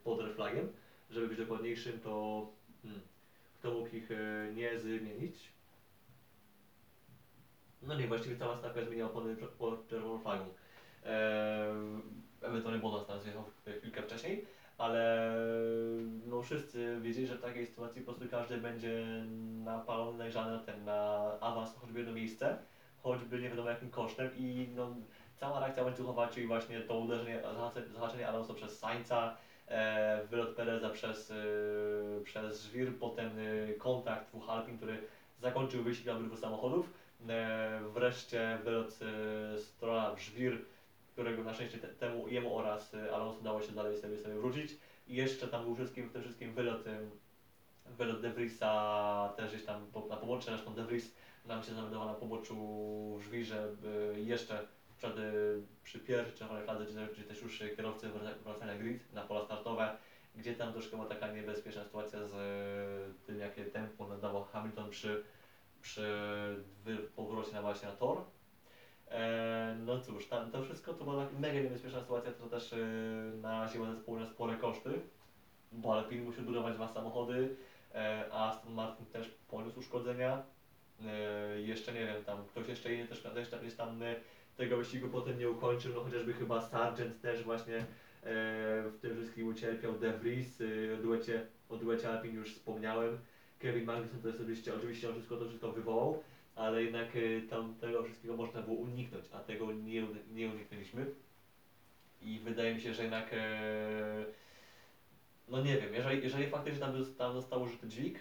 pod 0.03 0.21
reflagiem, 0.21 0.73
żeby 1.09 1.27
być 1.27 1.37
dokładniejszym, 1.37 1.99
to 1.99 2.45
hmm, 2.83 3.01
kto 3.59 3.71
mógł 3.71 3.95
ich 3.95 4.11
e, 4.11 4.53
nie 4.53 4.79
zmienić? 4.79 5.51
No 7.81 7.95
nie, 7.95 8.07
właściwie 8.07 8.35
cała 8.35 8.57
stawka 8.57 8.83
zmieniła 8.83 9.09
opony 9.09 9.35
pod 9.35 9.87
czerwoną 9.87 10.19
flagą. 10.19 10.45
Eee, 11.05 12.01
ewentualnie 12.41 12.81
Bonas 12.81 13.07
tam 13.07 13.21
zjechał 13.21 13.43
chwilkę 13.79 14.01
wcześniej, 14.01 14.45
ale 14.81 15.27
no 16.25 16.41
wszyscy 16.41 16.99
wiedzieli, 17.01 17.27
że 17.27 17.35
w 17.35 17.41
takiej 17.41 17.67
sytuacji 17.67 18.01
po 18.01 18.13
prostu 18.13 18.31
każdy 18.31 18.57
będzie 18.57 19.23
napalony, 19.63 20.17
nagrzany 20.17 20.51
na 20.51 20.59
ten, 20.59 20.85
na 20.85 21.31
awans 21.41 21.75
choćby 21.75 21.99
jedno 21.99 22.13
miejsce, 22.13 22.57
choćby 23.03 23.39
nie 23.39 23.49
wiadomo 23.49 23.69
jakim 23.69 23.89
kosztem 23.89 24.29
i 24.37 24.67
no 24.75 24.89
cała 25.37 25.59
reakcja 25.59 25.83
łańcuchowa, 25.83 26.27
czyli 26.27 26.47
właśnie 26.47 26.79
to 26.79 26.99
uderzenie, 26.99 27.41
zahaczenie- 27.93 28.27
Alonso 28.27 28.53
przez 28.53 28.79
Sainza, 28.79 29.37
e, 29.67 30.25
wylot 30.29 30.55
Pereza 30.55 30.89
przez, 30.89 31.31
e, 31.31 32.23
przez 32.23 32.63
żwir, 32.63 32.99
potem 32.99 33.29
e, 33.69 33.73
kontakt 33.73 34.27
dwóch 34.29 34.49
Alpin, 34.49 34.77
który 34.77 34.97
zakończył 35.41 35.83
wyścig 35.83 36.07
obydwu 36.09 36.37
samochodów, 36.37 36.93
e, 37.29 37.79
wreszcie 37.93 38.57
wylot 38.63 38.99
e, 39.01 39.59
Strolla 39.59 40.15
w 40.15 40.19
żwir, 40.19 40.65
którego 41.21 41.43
na 41.43 41.53
szczęście 41.53 41.77
te, 41.77 41.87
temu 41.87 42.27
jemu 42.27 42.57
oraz 42.57 42.93
e, 42.93 43.15
Alonso 43.15 43.39
udało 43.39 43.61
się 43.61 43.71
dalej 43.71 43.97
sobie, 43.97 44.17
sobie 44.17 44.35
wrócić 44.35 44.77
i 45.07 45.15
jeszcze 45.15 45.47
tam 45.47 45.63
był 45.63 45.75
wszystkim, 45.75 46.07
w 46.07 46.11
tym 46.11 46.21
wszystkim 46.21 46.53
wylot, 46.53 46.83
wylot 47.85 48.21
De 48.21 48.29
Vriesa 48.29 49.33
też 49.37 49.51
gdzieś 49.51 49.65
tam 49.65 49.87
na 50.09 50.17
pobocze, 50.17 50.51
zresztą 50.51 50.73
De 50.73 50.85
Vries 50.85 51.15
nam 51.45 51.63
się 51.63 51.73
zameldował 51.73 52.07
na 52.07 52.13
poboczu 52.13 52.55
żwirze 53.23 53.75
e, 54.15 54.19
jeszcze 54.19 54.67
przed, 54.97 55.17
e, 55.17 55.21
przy 55.83 55.99
pierwszej 55.99 56.37
czerwonej 56.37 56.63
fladze, 56.63 56.85
gdzie, 56.85 57.07
gdzie 57.13 57.23
też 57.23 57.41
już 57.41 57.63
kierowcy 57.75 58.07
wraca- 58.07 58.43
wracali 58.43 58.71
na 58.71 58.77
grid, 58.77 59.13
na 59.13 59.21
pola 59.21 59.45
startowe, 59.45 59.97
gdzie 60.35 60.55
tam 60.55 60.71
troszkę 60.71 60.97
była 60.97 61.09
taka 61.09 61.31
niebezpieczna 61.31 61.83
sytuacja 61.83 62.27
z 62.27 62.33
e, 62.33 63.25
tym, 63.25 63.39
jakie 63.39 63.65
tempo 63.65 64.07
nadawał 64.07 64.43
Hamilton 64.43 64.89
przy, 64.89 65.23
przy 65.81 66.05
powrocie 67.15 67.51
na 67.51 67.61
właśnie 67.61 67.87
na 67.87 67.95
tor. 67.95 68.23
E, 69.11 69.75
no 69.85 69.99
cóż, 69.99 70.27
tam 70.27 70.51
to 70.51 70.63
wszystko 70.63 70.93
to 70.93 71.03
była 71.03 71.27
mega 71.39 71.59
niebezpieczna 71.59 72.01
sytuacja, 72.01 72.31
to 72.31 72.47
też 72.47 72.73
e, 72.73 72.77
naraziło 73.41 73.85
zespół 73.85 74.19
na 74.19 74.25
spore 74.25 74.55
koszty, 74.55 74.89
bo 75.71 75.97
Alpine 75.97 76.23
musi 76.23 76.41
budować 76.41 76.75
dwa 76.75 76.87
samochody, 76.87 77.55
e, 77.95 78.25
a 78.31 78.49
Aston 78.49 78.73
Martin 78.73 79.05
też 79.05 79.29
poniósł 79.49 79.79
uszkodzenia. 79.79 80.43
Jeszcze 81.55 81.93
nie 81.93 82.05
wiem, 82.05 82.23
tam 82.23 82.45
ktoś 82.45 82.67
jeszcze 82.67 82.93
inny 82.93 83.07
też, 83.07 83.21
też, 83.21 83.49
też 83.49 83.75
tam 83.75 83.99
tego 84.57 84.77
wyścigu 84.77 85.07
potem 85.07 85.39
nie 85.39 85.49
ukończył, 85.49 85.93
no 85.95 86.03
chociażby 86.03 86.33
chyba 86.33 86.61
Sargent 86.61 87.21
też 87.21 87.43
właśnie 87.43 87.85
w 88.23 88.97
tym 89.01 89.15
wszystkim 89.15 89.47
ucierpiał, 89.47 89.93
De 89.93 90.13
Vries, 90.13 90.61
o 90.99 91.01
duecie, 91.01 91.45
o 91.69 91.77
duecie 91.77 92.09
Alpine 92.09 92.33
już 92.33 92.53
wspomniałem, 92.53 93.17
Kevin 93.59 93.85
Magnussen 93.85 94.21
to 94.21 94.27
jest 94.27 94.39
oczywiście, 94.41 94.75
oczywiście 94.75 95.07
on 95.07 95.13
wszystko 95.13 95.37
to 95.37 95.45
wszystko 95.45 95.71
wywołał, 95.71 96.23
ale 96.55 96.83
jednak 96.83 97.07
e, 97.15 97.41
tam 97.41 97.75
tego 97.75 98.03
wszystkiego 98.03 98.35
można 98.35 98.61
było 98.61 98.75
uniknąć, 98.75 99.25
a 99.31 99.39
tego 99.39 99.71
nie, 99.71 100.07
nie 100.33 100.49
uniknęliśmy. 100.49 101.05
I 102.21 102.39
wydaje 102.39 102.75
mi 102.75 102.81
się, 102.81 102.93
że 102.93 103.01
jednak, 103.01 103.33
e, 103.33 104.25
no 105.47 105.61
nie 105.61 105.77
wiem, 105.77 105.93
jeżeli, 105.93 106.23
jeżeli 106.23 106.47
faktycznie 106.47 106.79
tam, 106.79 107.05
tam 107.17 107.33
został 107.33 107.61
użyty 107.61 107.87
dźwig, 107.87 108.19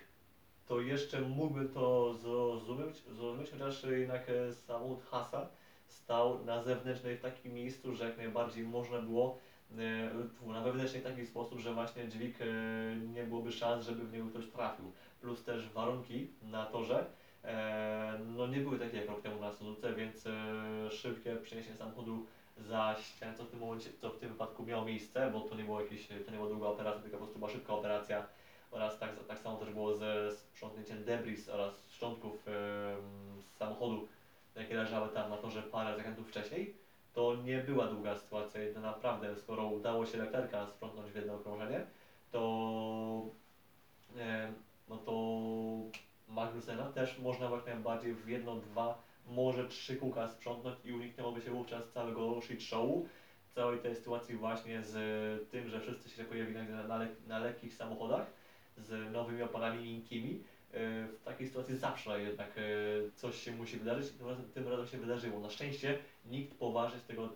to 0.67 0.81
jeszcze 0.81 1.21
mógłbym 1.21 1.69
to 1.69 2.15
zrozumieć, 2.15 2.97
zrozumieć 2.97 3.51
chociaż 3.51 3.85
jednak 3.85 4.31
e, 4.31 4.53
samochód 4.53 5.05
Hasa 5.11 5.49
stał 5.87 6.45
na 6.45 6.63
zewnętrznej 6.63 7.17
w 7.17 7.21
takim 7.21 7.55
miejscu, 7.55 7.95
że 7.95 8.05
jak 8.05 8.17
najbardziej 8.17 8.65
można 8.65 8.99
było 9.03 9.39
e, 9.79 10.53
na 10.53 10.61
wewnętrznej 10.61 11.03
w 11.03 11.05
taki 11.05 11.27
sposób, 11.27 11.61
że 11.61 11.75
właśnie 11.75 12.09
dźwig 12.09 12.39
nie 13.15 13.25
byłoby 13.25 13.53
szans, 13.53 13.87
żeby 13.87 14.07
w 14.07 14.13
niego 14.13 14.27
ktoś 14.27 14.47
trafił. 14.47 14.93
Plus 15.21 15.45
też 15.45 15.69
warunki 15.69 16.31
na 16.43 16.67
torze 16.67 17.07
no 18.37 18.47
nie 18.47 18.57
były 18.57 18.79
takie 18.79 18.97
jak 18.97 19.09
rok 19.09 19.23
temu 19.23 19.41
na 19.41 19.53
Suzuce, 19.53 19.95
więc 19.95 20.27
e, 20.27 20.91
szybkie 20.91 21.37
przeniesienie 21.37 21.77
samochodu 21.77 22.27
za 22.57 22.97
ścianę, 23.01 23.35
co 23.37 23.45
w 23.45 23.51
tym 23.51 23.61
momencie, 23.61 23.91
co 24.01 24.11
w 24.11 24.19
tym 24.19 24.29
wypadku 24.29 24.65
miało 24.65 24.85
miejsce, 24.85 25.31
bo 25.33 25.41
to 25.41 25.55
nie 25.55 25.65
było 25.65 25.81
jakieś, 25.81 26.07
to 26.07 26.31
nie 26.31 26.37
była 26.37 26.49
długa 26.49 26.67
operacja, 26.67 27.03
tylko 27.03 27.17
po 27.17 27.25
prostu 27.25 27.39
była 27.39 27.51
szybka 27.51 27.73
operacja 27.73 28.27
oraz 28.71 28.99
tak, 28.99 29.11
tak 29.29 29.39
samo 29.39 29.57
też 29.57 29.71
było 29.71 29.95
ze 29.95 30.31
sprzątnięciem 30.33 31.05
debris 31.05 31.49
oraz 31.49 31.91
szczątków 31.91 32.49
em, 32.49 32.55
z 33.43 33.57
samochodu, 33.59 34.09
jakie 34.55 34.75
leżały 34.75 35.09
tam 35.09 35.31
na 35.31 35.37
torze 35.37 35.63
parę 35.63 35.97
zakrętów 35.97 36.29
wcześniej, 36.29 36.75
to 37.15 37.37
nie 37.45 37.59
była 37.59 37.87
długa 37.87 38.19
sytuacja 38.19 38.61
to 38.75 38.81
naprawdę, 38.81 39.37
skoro 39.37 39.67
udało 39.67 40.07
się 40.07 40.19
lekterka 40.19 40.67
sprzątnąć 40.67 41.11
w 41.11 41.17
jedno 41.17 41.35
okrążenie, 41.35 41.87
to 42.33 42.41
no 44.89 44.97
to 44.97 45.13
Magnusena 46.31 46.85
też 46.85 47.19
można 47.19 47.51
jak 47.51 47.67
najbardziej 47.67 48.15
w 48.15 48.29
jedno, 48.29 48.57
dwa, 48.57 49.03
może 49.27 49.69
trzy 49.69 49.97
kółka 49.97 50.29
sprzątnąć 50.29 50.77
i 50.85 50.93
uniknęłoby 50.93 51.41
się 51.41 51.51
wówczas 51.51 51.89
całego 51.89 52.41
shit 52.41 52.63
showu, 52.63 53.09
całej 53.55 53.79
tej 53.79 53.95
sytuacji 53.97 54.37
właśnie 54.37 54.83
z 54.83 55.51
tym, 55.51 55.69
że 55.69 55.81
wszyscy 55.81 56.11
się 56.11 56.25
pojawili 56.25 56.59
na, 56.59 56.87
na, 56.87 57.07
na 57.27 57.39
lekkich 57.39 57.75
samochodach 57.75 58.27
z 58.77 59.13
nowymi 59.13 59.43
oponami 59.43 59.85
miękkimi. 59.85 60.43
W 60.73 61.21
takiej 61.25 61.47
sytuacji 61.47 61.77
zawsze 61.77 62.23
jednak 62.23 62.49
e, 62.59 62.63
coś 63.15 63.43
się 63.43 63.53
musi 63.53 63.77
wydarzyć 63.77 64.11
i 64.15 64.19
tym 64.19 64.29
razem, 64.29 64.45
tym 64.55 64.69
razem 64.69 64.87
się 64.87 64.99
wydarzyło. 64.99 65.41
Na 65.41 65.51
szczęście 65.51 65.99
nikt 66.27 66.59
poważnie 66.59 66.99
z 66.99 67.05
tego 67.05 67.25
e, 67.25 67.29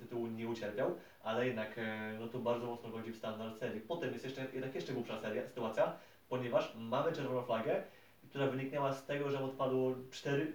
tytułu 0.00 0.26
nie 0.26 0.48
ucierpiał, 0.48 0.94
ale 1.22 1.46
jednak 1.46 1.78
e, 1.78 2.16
no 2.20 2.28
to 2.28 2.38
bardzo 2.38 2.66
mocno 2.66 2.90
godzi 2.90 3.10
w 3.10 3.16
standard 3.16 3.58
serii. 3.58 3.80
Potem 3.80 4.12
jest 4.12 4.24
jeszcze 4.24 4.46
jednak 4.52 4.74
jeszcze 4.74 4.92
głupsza 4.92 5.20
seria, 5.20 5.46
sytuacja, 5.46 5.96
ponieważ 6.28 6.74
mamy 6.78 7.12
czerwoną 7.12 7.42
flagę, 7.42 7.82
która 8.28 8.46
wyniknęła 8.46 8.92
z 8.92 9.06
tego, 9.06 9.30
że 9.30 9.44
odpadło 9.44 9.94
4, 10.10 10.52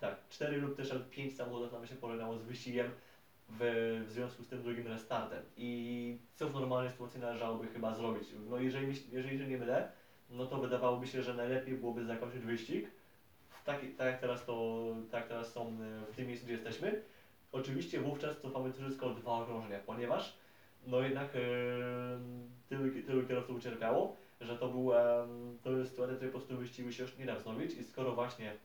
tak, 0.00 0.16
4 0.28 0.56
lub 0.56 0.76
też 0.76 0.92
nawet 0.92 1.10
5 1.10 1.36
samochodów 1.36 1.72
nam 1.72 1.86
się 1.86 1.94
pożegnało 1.94 2.38
z 2.38 2.42
wyścigiem 2.42 2.90
w, 3.48 4.04
w 4.08 4.12
związku 4.12 4.42
z 4.42 4.48
tym 4.48 4.62
drugim 4.62 4.86
restartem. 4.86 5.42
I 5.56 6.18
co 6.34 6.48
w 6.48 6.54
normalnej 6.54 6.90
sytuacji 6.90 7.20
należałoby 7.20 7.66
chyba 7.66 7.94
zrobić? 7.94 8.28
No 8.50 8.58
jeżeli, 8.58 8.86
myśl- 8.86 9.12
jeżeli 9.12 9.38
się 9.38 9.46
nie 9.46 9.58
mylę, 9.58 9.92
no 10.30 10.46
to 10.46 10.58
wydawałoby 10.58 11.06
się, 11.06 11.22
że 11.22 11.34
najlepiej 11.34 11.74
byłoby 11.74 12.04
zakończyć 12.04 12.42
wyścig, 12.42 12.90
tak 13.64 13.82
jak 13.98 14.20
teraz 14.20 14.44
to, 14.44 14.84
tak 15.10 15.28
teraz 15.28 15.52
są 15.52 15.76
w 16.12 16.16
tym 16.16 16.26
miejscu, 16.26 16.44
gdzie 16.44 16.54
jesteśmy. 16.54 17.02
Oczywiście 17.52 18.00
wówczas 18.00 18.40
cofamy 18.40 18.72
wszystko 18.72 19.06
o 19.06 19.14
dwa 19.14 19.32
okrążenia, 19.32 19.78
ponieważ 19.86 20.36
no 20.86 21.00
jednak 21.00 21.36
e, 21.36 21.38
tylu, 22.68 23.02
tylu 23.06 23.26
kierowców 23.26 23.56
ucierpiało, 23.56 24.16
że 24.42 24.58
to 24.58 24.68
był, 24.68 24.90
to 25.62 25.70
jest 25.70 25.90
sytuacja, 25.90 26.14
w 26.14 26.16
której 26.16 26.32
po 26.32 26.38
prostu 26.38 26.56
wyścigu 26.56 26.92
się 26.92 27.02
już 27.02 27.18
nie 27.18 27.26
da 27.26 27.34
wznowić 27.34 27.74
i 27.74 27.84
skoro 27.84 28.12
właśnie 28.12 28.56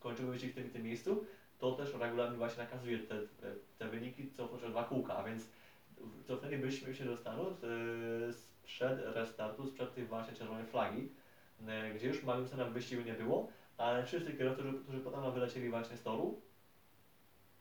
kończymy 0.00 0.30
wyścig 0.30 0.52
w 0.52 0.54
tym 0.54 0.70
tym 0.70 0.82
miejscu, 0.82 1.24
to 1.58 1.72
też 1.72 1.94
regulamin 1.94 2.38
właśnie 2.38 2.62
nakazuje 2.62 2.98
te, 2.98 3.18
te, 3.78 3.88
wyniki 3.88 4.30
co 4.36 4.44
o 4.44 4.56
dwa 4.70 4.84
kółka, 4.84 5.16
a 5.16 5.22
więc 5.22 5.48
cofnęli 6.26 6.58
byśmy 6.58 6.94
się 6.94 7.04
do 7.04 7.16
stanu 7.16 7.42
e, 7.50 8.32
sprzed 8.32 8.98
restartu, 9.14 9.66
sprzed 9.66 9.94
tej 9.94 10.04
właśnie 10.04 10.34
czerwonej 10.34 10.66
flagi, 10.66 11.08
e, 11.66 11.94
gdzie 11.94 12.08
już 12.08 12.22
Magnussena 12.22 12.64
w 12.64 12.72
wyścigu 12.72 13.02
nie 13.02 13.12
było, 13.12 13.48
ale 13.76 14.04
wszyscy 14.04 14.32
kierowcy, 14.32 14.62
którzy, 14.82 15.00
potem 15.00 15.32
wylecieli 15.32 15.70
właśnie 15.70 15.96
z 15.96 16.02
toru, 16.02 16.40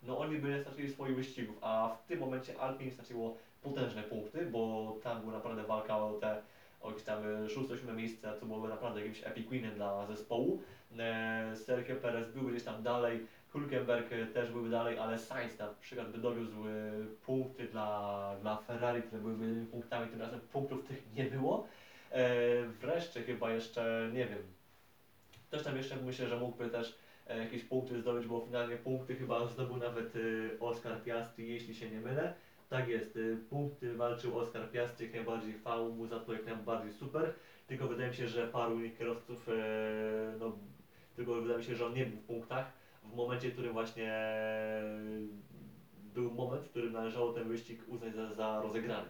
no 0.04 0.20
oni 0.20 0.38
by 0.38 0.50
nie 0.50 0.62
stracili 0.62 0.94
swoich 0.94 1.16
wyścigów, 1.16 1.58
a 1.62 1.96
w 2.04 2.08
tym 2.08 2.20
momencie 2.20 2.60
Alpine 2.60 2.92
straciło 2.92 3.38
potężne 3.62 4.04
punkty, 4.04 4.46
bo 4.46 4.96
tam 5.04 5.22
była 5.22 5.34
naprawdę 5.34 5.64
walka 5.64 5.98
o 5.98 6.14
te 6.14 6.42
jakieś 6.90 7.04
tam 7.04 7.24
6-7 7.48 7.96
miejsce, 7.96 8.34
co 8.40 8.46
byłoby 8.46 8.68
naprawdę 8.68 9.00
jakimś 9.00 9.24
epic 9.24 9.50
winem 9.50 9.76
dla 9.76 10.06
zespołu. 10.06 10.62
E, 11.00 11.56
Sergio 11.56 11.96
Perez 11.96 12.32
był 12.32 12.44
gdzieś 12.44 12.64
tam 12.64 12.84
dalej, 12.84 13.28
Hülkenberg 13.54 14.12
e, 14.12 14.26
też 14.26 14.52
byłby 14.52 14.70
dalej, 14.70 14.98
ale 14.98 15.20
Sainz 15.20 15.60
na 15.60 15.68
przykład 15.68 16.12
by 16.12 16.18
dowiózł 16.18 16.68
e, 16.68 16.72
punkty 17.26 17.68
dla, 17.68 18.36
dla 18.42 18.58
Ferrari, 18.58 19.04
które 19.04 19.22
byłyby 19.22 19.66
punktami, 19.66 20.12
tym 20.12 20.22
razem 20.22 20.40
punktów 20.40 20.88
tych 20.88 21.14
nie 21.16 21.24
było. 21.24 21.68
E, 22.12 22.64
wreszcie 22.68 23.24
chyba 23.24 23.54
jeszcze, 23.54 24.10
nie 24.14 24.26
wiem, 24.26 24.44
też 25.50 25.64
tam 25.64 25.78
jeszcze 25.78 25.96
myślę, 25.96 26.28
że 26.28 26.38
mógłby 26.38 26.70
też 26.70 26.98
e, 27.28 27.38
jakieś 27.38 27.64
punkty 27.64 28.02
zdobyć, 28.02 28.28
bo 28.28 28.42
finalnie 28.46 28.76
punkty 28.76 29.16
chyba 29.16 29.48
zdobył 29.48 29.78
nawet 29.78 30.16
e, 30.16 30.60
Oscar 30.60 31.04
Piastri, 31.04 31.50
jeśli 31.50 31.76
się 31.76 31.90
nie 31.90 32.00
mylę. 32.00 32.34
Tak 32.72 32.88
jest, 32.88 33.18
e, 33.18 33.36
punkty 33.50 33.94
walczył 33.94 34.40
Oscar 34.40 34.72
Piastri, 34.72 35.06
jak 35.06 35.16
najbardziej 35.16 35.54
chwałą 35.54 35.90
mu 35.90 36.08
za 36.08 36.20
to 36.20 36.34
jak 36.34 36.46
najbardziej 36.46 36.94
super, 36.94 37.34
tylko 37.68 37.88
wydaje 37.88 38.10
mi 38.10 38.16
się, 38.16 38.28
że 38.28 38.48
paru 38.48 38.80
innych 38.80 38.98
kierowców, 38.98 39.50
e, 39.50 39.54
no, 40.40 40.58
tylko 41.16 41.42
wydaje 41.42 41.60
mi 41.60 41.66
się, 41.66 41.76
że 41.76 41.86
on 41.86 41.94
nie 41.94 42.06
był 42.06 42.18
w 42.18 42.24
punktach 42.26 42.72
w 43.04 43.16
momencie, 43.16 43.50
w 43.50 43.54
którym 43.54 43.74
właśnie 43.74 44.14
był 46.14 46.32
moment, 46.32 46.64
w 46.64 46.70
którym 46.70 46.94
należało 46.94 47.34
ten 47.34 47.48
wyścig 47.48 47.82
uznać 47.88 48.16
za, 48.16 48.34
za 48.34 48.62
rozegrany. 48.62 49.10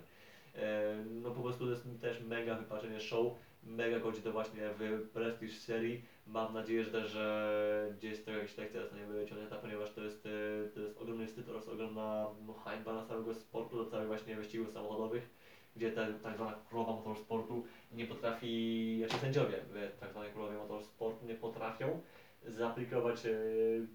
E, 0.56 0.96
No 1.24 1.32
po 1.32 1.42
prostu 1.42 1.66
to 1.66 1.72
jest 1.72 1.88
też 2.02 2.22
mega 2.22 2.56
wypaczenie 2.56 3.00
show, 3.00 3.34
mega 3.64 4.00
godzi 4.00 4.22
to 4.22 4.32
właśnie 4.32 4.70
w 4.80 5.10
prestiż 5.14 5.58
serii. 5.58 6.06
Mam 6.28 6.54
nadzieję, 6.54 6.84
że 6.84 6.92
też, 6.92 7.10
że 7.10 7.94
gdzieś 7.98 8.28
jakaś 8.28 8.58
lekcja 8.58 8.82
zostanie 8.82 9.06
wyciągnięta, 9.06 9.56
ponieważ 9.56 9.92
to 9.92 10.04
jest, 10.04 10.26
e, 10.26 10.70
to 10.70 10.80
jest 10.80 10.98
ogromny 10.98 11.28
wstyd 11.28 11.50
oraz 11.50 11.68
ogromna 11.68 12.28
no, 12.48 12.54
hańba 12.54 12.94
dla 12.94 13.06
całego 13.06 13.34
sportu, 13.34 13.76
dla 13.76 13.92
całych 13.92 14.08
właśnie 14.08 14.36
wyścigów 14.36 14.72
samochodowych, 14.72 15.30
gdzie 15.76 15.92
ta 15.92 16.08
tak 16.24 16.36
zwana 16.36 16.56
królowa 16.70 16.92
motorsportu 16.92 17.64
nie 17.92 18.06
potrafi, 18.06 18.96
znaczy 19.00 19.22
sędziowie 19.22 19.58
w 19.70 20.00
tak 20.00 20.12
zwanej 20.12 20.32
królowej 20.32 20.58
motorsportu 20.58 21.26
nie 21.26 21.36
potrafią 21.36 22.02
zaaplikować 22.48 23.26
e, 23.26 23.32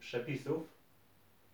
przepisów, 0.00 0.68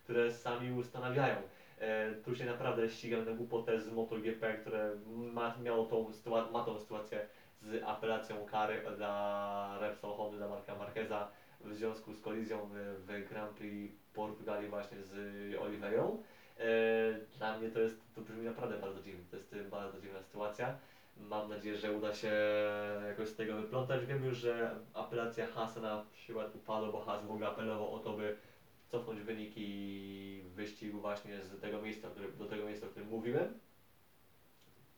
które 0.04 0.32
sami 0.32 0.72
ustanawiają. 0.72 1.36
E, 1.78 2.14
tu 2.14 2.36
się 2.36 2.44
naprawdę 2.44 2.90
ścigam 2.90 3.24
na 3.24 3.32
głupotę 3.32 3.80
z 3.80 3.92
MotoGP, 3.92 4.54
które 4.54 4.96
ma, 5.06 5.56
miało 5.62 5.86
tą 5.86 6.12
ma 6.52 6.64
tą 6.64 6.78
sytuację 6.78 7.26
z 7.62 7.82
apelacją 7.84 8.46
kary 8.46 8.82
dla 8.96 9.78
Repsol 9.80 10.16
Hondy, 10.16 10.36
dla 10.36 10.48
Marka 10.48 10.74
Marqueza 10.74 11.28
w 11.60 11.74
związku 11.74 12.12
z 12.12 12.20
kolizją 12.20 12.68
w, 13.06 13.28
Grand 13.30 13.52
Prix 13.52 13.94
Portugalii 14.14 14.68
właśnie 14.68 15.02
z 15.02 15.14
Oliveirą. 15.60 16.22
E, 16.58 16.64
dla 17.38 17.58
mnie 17.58 17.68
to 17.68 17.80
jest, 17.80 18.14
to 18.14 18.20
brzmi 18.20 18.44
naprawdę 18.44 18.78
bardzo 18.78 19.02
dziwnie, 19.02 19.24
to 19.30 19.36
jest 19.36 19.52
e, 19.52 19.64
bardzo 19.64 20.00
dziwna 20.00 20.22
sytuacja. 20.22 20.76
Mam 21.16 21.48
nadzieję, 21.48 21.76
że 21.76 21.92
uda 21.92 22.14
się 22.14 22.32
jakoś 23.08 23.28
z 23.28 23.36
tego 23.36 23.56
wyplątać. 23.56 24.06
Wiem 24.06 24.24
już, 24.24 24.38
że 24.38 24.76
apelacja 24.94 25.46
Haasa 25.46 25.80
na 25.80 26.04
przykład 26.12 26.54
upadła, 26.54 26.92
bo 26.92 27.00
Haas 27.00 27.24
w 27.26 27.30
ogóle 27.30 27.48
apelował 27.48 27.94
o 27.94 27.98
to, 27.98 28.12
by 28.12 28.36
cofnąć 28.88 29.20
wyniki 29.20 30.42
wyścigu 30.54 31.00
właśnie 31.00 31.42
z 31.42 31.60
tego 31.60 31.82
miejsca, 31.82 32.08
do 32.38 32.44
tego 32.44 32.66
miejsca, 32.66 32.86
o 32.86 32.90
którym 32.90 33.08
mówiłem. 33.08 33.58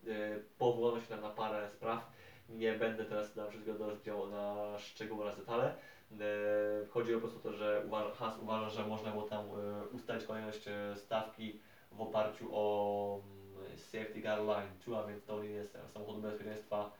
E, 0.06 0.38
Powołano 0.58 1.00
się 1.00 1.06
tam 1.06 1.20
na 1.20 1.30
parę 1.30 1.70
spraw. 1.70 2.12
Nie 2.48 2.72
będę 2.72 3.04
teraz 3.04 3.36
na 3.36 3.46
wszystkiego 3.46 3.86
rozdział 3.86 4.30
na 4.30 4.78
szczegóły 4.78 5.22
oraz 5.22 5.36
detale. 5.36 5.74
E, 6.20 6.86
Chodzi 6.90 7.12
po 7.12 7.20
prostu 7.20 7.38
o 7.38 7.42
to, 7.42 7.52
że 7.52 7.82
uważa, 7.86 8.14
Haas 8.14 8.38
uważa, 8.38 8.70
że 8.70 8.86
można 8.86 9.10
było 9.10 9.22
tam 9.22 9.46
e, 9.46 9.88
ustalić 9.92 10.24
kolejność 10.24 10.68
e, 10.68 10.96
stawki 10.96 11.60
w 11.92 12.00
oparciu 12.00 12.48
o 12.52 13.20
mm, 13.24 13.78
Safety 13.78 14.22
Car 14.22 14.38
Line 14.38 14.78
2, 14.86 15.04
a 15.04 15.06
więc 15.06 15.24
to 15.24 15.42
jest 15.42 15.78
samochód 15.92 16.20
bezpieczeństwa, 16.20 16.92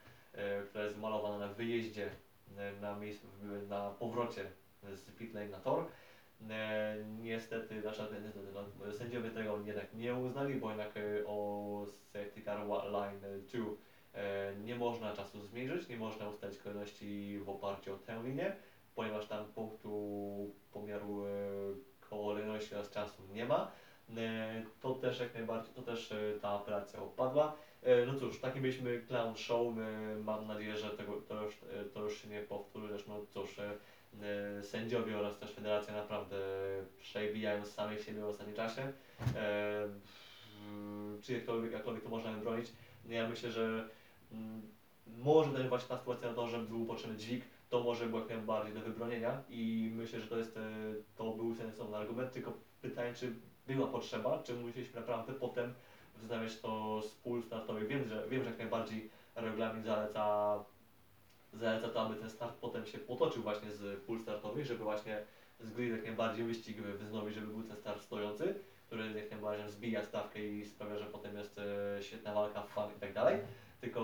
która 0.69 0.85
jest 0.85 0.97
wmalowana 0.97 1.39
na 1.39 1.55
wyjeździe, 1.55 2.11
na, 2.81 2.99
miejscu, 2.99 3.27
na 3.69 3.91
powrocie 3.91 4.45
z 4.93 5.11
pit 5.11 5.35
lane 5.35 5.49
na 5.49 5.59
tor. 5.59 5.87
Niestety, 7.21 7.81
znaczy, 7.81 8.03
niestety 8.23 8.47
no, 8.55 8.93
sędziowie 8.93 9.31
tego 9.31 9.61
jednak 9.65 9.95
nie 9.95 10.15
uznali, 10.15 10.55
bo 10.55 10.69
jednak 10.69 10.95
o 11.27 11.87
Safety 12.13 12.43
Car 12.43 12.67
Line 12.67 13.21
2 13.21 13.59
e, 13.59 13.77
nie 14.65 14.75
można 14.77 15.13
czasu 15.17 15.41
zmierzyć, 15.41 15.89
nie 15.89 15.97
można 15.97 16.29
ustalić 16.29 16.59
kolejności 16.59 17.39
w 17.39 17.49
oparciu 17.49 17.95
o 17.95 17.97
tę 17.99 18.21
linię, 18.25 18.57
ponieważ 18.95 19.27
tam 19.27 19.45
punktu 19.45 20.51
pomiaru 20.73 21.25
e, 21.27 21.29
kolejności 22.11 22.75
oraz 22.75 22.91
czasu 22.91 23.23
nie 23.33 23.45
ma. 23.45 23.71
E, 24.17 24.63
To 24.81 24.95
też 24.95 25.21
jak 25.21 25.35
najbardziej, 25.35 25.75
to 25.75 25.83
też 25.83 26.13
e, 26.13 26.17
ta 26.43 26.55
operacja 26.55 27.01
opadła. 27.03 27.57
E, 27.83 28.07
No 28.07 28.15
cóż, 28.21 28.41
taki 28.41 28.61
byliśmy 28.61 29.01
clown 29.09 29.37
show. 29.37 29.67
E, 29.79 30.17
Mam 30.25 30.47
nadzieję, 30.47 30.77
że 30.77 30.91
tego, 30.91 31.13
to, 31.29 31.43
już, 31.43 31.55
e, 31.55 31.85
to 31.85 32.03
już 32.03 32.23
się 32.23 32.29
nie 32.29 32.41
powtórzy. 32.41 32.89
Zresztą 32.89 33.27
cóż, 33.31 33.59
e, 33.59 33.71
e, 34.59 34.63
sędziowie 34.63 35.19
oraz 35.19 35.39
też 35.39 35.51
federacja 35.53 35.95
naprawdę 35.95 36.37
przebijają 36.99 37.67
samych 37.67 38.05
siebie 38.05 38.21
w 38.21 38.29
ostatnim 38.29 38.57
czasie. 38.57 38.93
E, 39.37 39.89
Czy 41.23 41.33
jakkolwiek, 41.33 41.73
jakkolwiek 41.73 42.03
to 42.03 42.09
można 42.09 42.33
bronić, 42.33 42.67
no 43.05 43.15
ja 43.15 43.29
myślę, 43.29 43.51
że 43.51 43.89
może 45.07 45.51
też 45.51 45.69
właśnie 45.69 45.89
ta 45.89 45.99
sytuacja 45.99 46.29
na 46.29 46.35
to, 46.35 46.49
że 46.49 46.59
był 46.59 46.87
potrzebny 46.87 47.17
dźwig, 47.17 47.45
to 47.71 47.81
może 47.81 48.07
było 48.07 48.21
jak 48.21 48.29
najbardziej 48.29 48.75
do 48.75 48.81
wybronienia 48.81 49.43
i 49.49 49.91
myślę, 49.95 50.21
że 50.21 50.27
to 50.27 50.39
jest, 50.39 50.57
e, 50.57 50.61
to 51.17 51.33
był 51.33 51.55
sensowny 51.55 51.97
argument, 51.97 52.33
tylko 52.33 52.53
pytanie, 52.83 53.15
czy 53.15 53.33
była 53.67 53.87
potrzeba, 53.87 54.43
czy 54.43 54.55
musieliśmy 54.55 55.01
naprawdę 55.01 55.33
potem 55.33 55.75
wznawiać 56.17 56.61
to 56.61 57.03
z 57.03 57.15
pól 57.15 57.43
startowych. 57.43 57.89
Wiem, 57.89 58.09
że, 58.09 58.29
wiem, 58.29 58.45
że 58.45 58.51
jak 58.51 58.59
najbardziej 58.59 59.11
regulamin 59.35 59.83
zaleca 59.83 60.65
zaleca 61.53 61.89
to, 61.89 62.03
aby 62.03 62.15
ten 62.17 62.31
start 62.31 62.55
potem 62.61 62.87
się 62.87 62.99
potoczył 62.99 63.43
właśnie 63.43 63.73
z 63.73 64.01
pól 64.01 64.21
startowych, 64.21 64.67
żeby 64.67 64.85
właśnie 64.85 65.23
z 65.61 65.71
grid 65.71 65.93
jak 65.93 66.05
najbardziej 66.05 66.45
wyścig 66.45 66.83
wznowić, 66.83 67.35
żeby 67.35 67.47
był 67.47 67.63
ten 67.63 67.77
start 67.77 68.03
stojący, 68.03 68.55
który 68.87 69.13
jak 69.13 69.31
najbardziej 69.31 69.71
zbija 69.71 70.05
stawkę 70.05 70.45
i 70.47 70.67
sprawia, 70.67 70.99
że 70.99 71.07
potem 71.07 71.37
jest 71.37 71.59
e, 71.59 72.03
świetna 72.03 72.35
walka, 72.35 72.63
fan 72.63 72.91
i 72.97 73.01
tak 73.01 73.13
dalej. 73.13 73.39
Tylko 73.85 74.01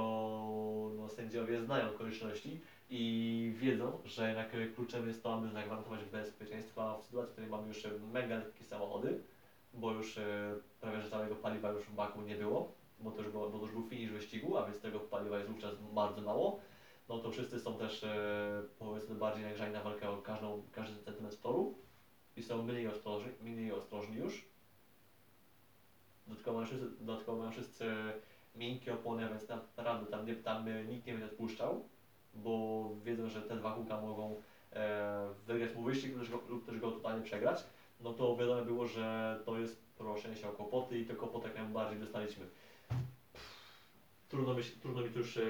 no, 0.97 1.09
sędziowie 1.09 1.63
znają 1.63 1.91
okoliczności 1.91 2.61
i 2.91 3.53
wiedzą, 3.57 4.01
że 4.05 4.29
jednak 4.29 4.75
kluczem 4.75 5.09
jest 5.09 5.23
to, 5.23 5.35
aby 5.35 5.51
zagwarantować 5.51 6.05
bezpieczeństwo 6.05 6.99
w 6.99 7.05
sytuacji, 7.05 7.31
w 7.31 7.33
której 7.33 7.51
mamy 7.51 7.69
już 7.69 7.85
e, 7.85 7.91
mega 8.13 8.37
lekkie 8.37 8.65
samochody, 8.65 9.21
bo 9.75 9.93
już 9.93 10.19
e, 10.19 10.55
prawie 10.81 11.01
że 11.01 11.11
całego 11.11 11.37
paliwa 11.37 11.71
już 11.71 11.85
w 11.85 11.95
baku 11.95 12.23
nie 12.23 12.35
było, 12.35 12.73
bo 12.99 13.11
to 13.11 13.23
już, 13.23 13.31
było, 13.31 13.51
bo 13.51 13.59
to 13.59 13.65
już 13.65 13.73
był 13.73 13.87
finish 13.87 14.11
wyścigu, 14.11 14.57
a 14.57 14.67
więc 14.67 14.81
tego 14.81 15.01
paliwa 15.01 15.37
jest 15.37 15.51
wówczas 15.51 15.75
bardzo 15.95 16.21
mało. 16.23 16.61
No 17.09 17.19
to 17.19 17.31
wszyscy 17.31 17.61
są 17.61 17.79
też 17.79 18.05
e, 18.05 18.63
powiedzmy 18.79 19.15
bardziej 19.15 19.45
nagrzani 19.45 19.73
na 19.73 19.83
walkę 19.83 20.11
o 20.11 20.17
każdą, 20.17 20.63
każdy 20.73 21.03
centymetr 21.03 21.37
toru 21.37 21.79
i 22.37 22.43
są 22.43 22.63
mniej 22.63 22.89
ostrożni, 22.89 23.33
mniej 23.43 23.73
ostrożni 23.73 24.17
już. 24.17 24.45
Dodatkowo 26.27 26.57
mają 26.57 26.67
wszyscy, 26.67 26.87
dodatkowo 27.01 27.39
mają 27.39 27.51
wszyscy 27.51 27.85
miękkie 28.55 28.95
opony, 28.95 29.29
więc 29.29 29.49
naprawdę 29.77 30.11
tam, 30.11 30.27
nie, 30.27 30.37
tam 30.37 30.69
e, 30.69 30.85
nikt 30.85 31.07
nie 31.07 31.13
będzie 31.13 31.27
odpuszczał, 31.27 31.89
bo 32.35 32.91
wiedzą, 33.05 33.29
że 33.29 33.43
te 33.43 33.57
dwa 33.57 33.75
kółka 33.75 34.01
mogą 34.01 34.43
e, 34.73 35.29
wygrać 35.47 35.75
mu 35.75 35.83
wyścig 35.83 36.13
lub 36.13 36.21
też, 36.21 36.31
go, 36.31 36.41
lub 36.49 36.67
też 36.67 36.79
go 36.79 36.91
totalnie 36.91 37.25
przegrać. 37.25 37.65
No 38.01 38.13
to 38.13 38.37
wiadomo 38.37 38.65
było, 38.65 38.87
że 38.87 39.39
to 39.45 39.59
jest 39.59 39.83
proszenie 39.99 40.37
się 40.37 40.49
o 40.49 40.53
kłopoty 40.53 40.99
i 40.99 41.07
te 41.07 41.15
kłopoty 41.15 41.49
jak 41.49 41.57
najbardziej 41.57 42.01
dostaliśmy. 42.01 42.47
Trudno 44.29 44.55
mi, 44.55 44.63
trudno 44.63 45.03
mi 45.03 45.09
tu 45.09 45.19
już 45.19 45.37
e, 45.37 45.43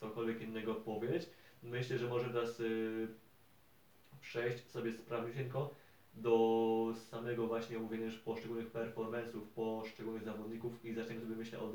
cokolwiek 0.00 0.40
innego 0.40 0.74
powiedzieć. 0.74 1.30
Myślę, 1.62 1.98
że 1.98 2.08
może 2.08 2.28
teraz 2.28 2.60
e, 2.60 2.64
przejść 4.20 4.70
sobie 4.70 4.92
sprawdziutko 4.92 5.74
do 6.14 6.94
samego 7.10 7.46
właśnie 7.46 7.76
omówienia 7.76 8.10
poszczególnych 8.24 8.72
performance'ów, 8.72 9.40
poszczególnych 9.54 10.24
zawodników 10.24 10.84
i 10.84 10.94
zaczniemy 10.94 11.20
sobie 11.20 11.36
myślę 11.36 11.58
od 11.58 11.72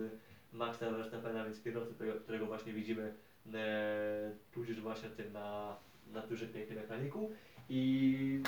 Maxa 0.51 0.91
Verstappena, 0.91 1.43
więc 1.45 1.63
kierowcy, 1.63 1.93
którego, 2.23 2.45
właśnie 2.45 2.73
widzimy 2.73 3.13
e, 3.53 4.31
tudzież 4.51 4.81
właśnie 4.81 5.09
tym 5.09 5.33
na, 5.33 5.75
na 6.07 6.21
dużym 6.21 6.49
pięknym 6.49 6.79
ekraniku 6.79 7.31
i 7.69 8.43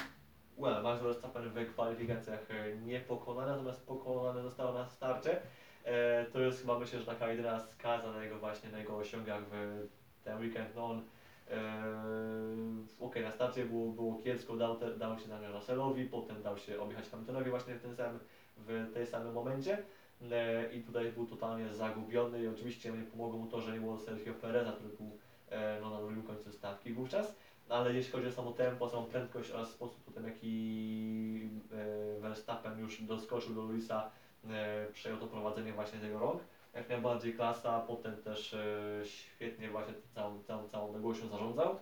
well, 0.58 0.84
Max 0.84 1.02
Verstappen 1.02 1.50
w 1.50 1.74
kwalifikacjach 1.74 2.52
e, 2.52 2.76
nie 2.76 3.00
pokonany, 3.00 3.52
natomiast 3.52 3.88
pokonany 3.88 4.42
został 4.42 4.74
na 4.74 4.88
starcie. 4.88 5.42
E, 5.84 6.26
to 6.26 6.40
jest 6.40 6.62
chyba 6.62 6.80
myślę, 6.80 7.00
że 7.00 7.06
taka 7.06 7.32
jedyna 7.32 7.60
skaza 7.60 8.12
na 8.12 8.24
jego 8.24 8.40
właśnie 8.40 8.70
na 8.70 8.80
jego 8.80 8.98
osiągach 8.98 9.44
w 9.52 9.88
ten 10.24 10.40
weekend. 10.40 10.76
No 10.76 10.86
on 10.86 11.02
Okej, 13.00 13.24
na 13.24 13.32
starcie 13.32 13.66
było, 13.66 13.92
było 13.92 14.20
kiepsko, 14.20 14.58
dał, 14.58 14.80
dał 14.98 15.20
się 15.20 15.28
zamiar 15.28 15.52
Russellowi, 15.52 16.06
potem 16.06 16.42
dał 16.42 16.58
się 16.58 16.80
objechać 16.80 17.10
Hamiltonowi 17.10 17.50
właśnie 17.50 17.76
w 17.76 17.82
tym 17.82 17.96
samym, 17.96 18.20
w 18.58 18.94
tej 18.94 19.08
samym 19.08 19.34
momencie 19.34 19.84
i 20.74 20.82
tutaj 20.82 21.12
był 21.12 21.26
totalnie 21.26 21.74
zagubiony 21.74 22.44
i 22.44 22.48
oczywiście 22.48 22.92
nie 22.92 23.04
pomogło 23.04 23.40
mu 23.40 23.48
to, 23.48 23.62
że 23.62 23.74
nie 23.74 23.80
było 23.80 23.98
Sergio 23.98 24.34
Pereza, 24.34 24.72
który 24.72 24.90
był 24.90 25.18
e, 25.50 25.78
no, 25.82 25.90
na 25.90 25.98
drugim 25.98 26.24
końcu 26.24 26.52
stawki 26.52 26.94
wówczas, 26.94 27.36
ale 27.70 27.94
jeśli 27.94 28.12
chodzi 28.12 28.28
o 28.28 28.32
samo 28.32 28.52
tempo, 28.52 28.90
samą 28.90 29.06
prędkość 29.06 29.52
oraz 29.52 29.70
sposób 29.70 30.04
potem 30.04 30.28
jaki 30.28 31.50
e, 31.72 32.20
Verstappen 32.20 32.80
już 32.80 33.02
doskoczył 33.02 33.54
do 33.54 33.62
Luisa, 33.62 34.12
e, 34.50 34.88
przejął 34.94 35.20
to 35.20 35.28
prowadzenie 35.28 35.74
właśnie 35.74 36.00
z 36.00 36.04
jego 36.04 36.20
rąk, 36.20 36.42
jak 36.74 36.90
najbardziej 36.90 37.34
klasa, 37.34 37.80
potem 37.80 38.18
też 38.18 38.56
świetnie 39.04 39.70
właśnie 39.70 39.94
całą, 40.16 40.44
całą, 40.44 40.68
całą 40.68 40.88
odległością 40.88 41.28
zarządzał. 41.28 41.78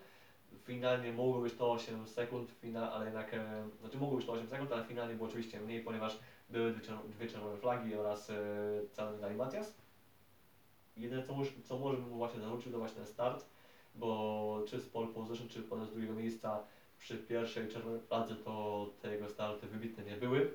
Finalnie 0.59 1.13
mogło 1.13 1.41
być 1.41 1.53
to 1.53 1.71
8 1.71 2.07
sekund, 2.07 2.51
fina, 2.51 2.91
ale 2.91 3.05
jednak, 3.05 3.33
e, 3.33 3.69
znaczy 3.79 3.97
mogło 3.97 4.17
być 4.17 4.25
to 4.25 4.31
8 4.31 4.47
sekund, 4.47 4.71
ale 4.71 4.83
finalnie 4.83 5.15
było 5.15 5.27
oczywiście 5.27 5.59
mniej, 5.59 5.83
ponieważ 5.83 6.19
były 6.49 6.71
dwie, 6.71 6.81
czerw- 6.81 7.09
dwie 7.09 7.27
czerwone 7.27 7.57
flagi 7.57 7.95
oraz 7.95 8.29
e, 8.29 8.35
cały 8.91 9.17
Dani 9.17 9.35
Matias. 9.35 9.75
Jedyne 10.97 11.23
co, 11.23 11.33
może- 11.33 11.51
co 11.63 11.77
może 11.77 11.97
mu 11.97 12.17
właśnie 12.17 12.39
zarzucił 12.39 12.71
to 12.71 12.77
właśnie 12.77 12.97
ten 12.97 13.07
start, 13.07 13.45
bo 13.95 14.63
czy 14.67 14.79
z 14.79 14.89
pole 14.89 15.07
position, 15.07 15.47
czy 15.47 15.61
potem 15.61 15.85
z 15.85 15.91
drugiego 15.91 16.13
miejsca 16.13 16.63
przy 16.99 17.17
pierwszej 17.17 17.67
czerwonej 17.67 18.01
fladze 18.01 18.35
to 18.35 18.89
te 19.01 19.11
jego 19.11 19.29
starty 19.29 19.67
wybitne 19.67 20.03
nie 20.03 20.17
były. 20.17 20.51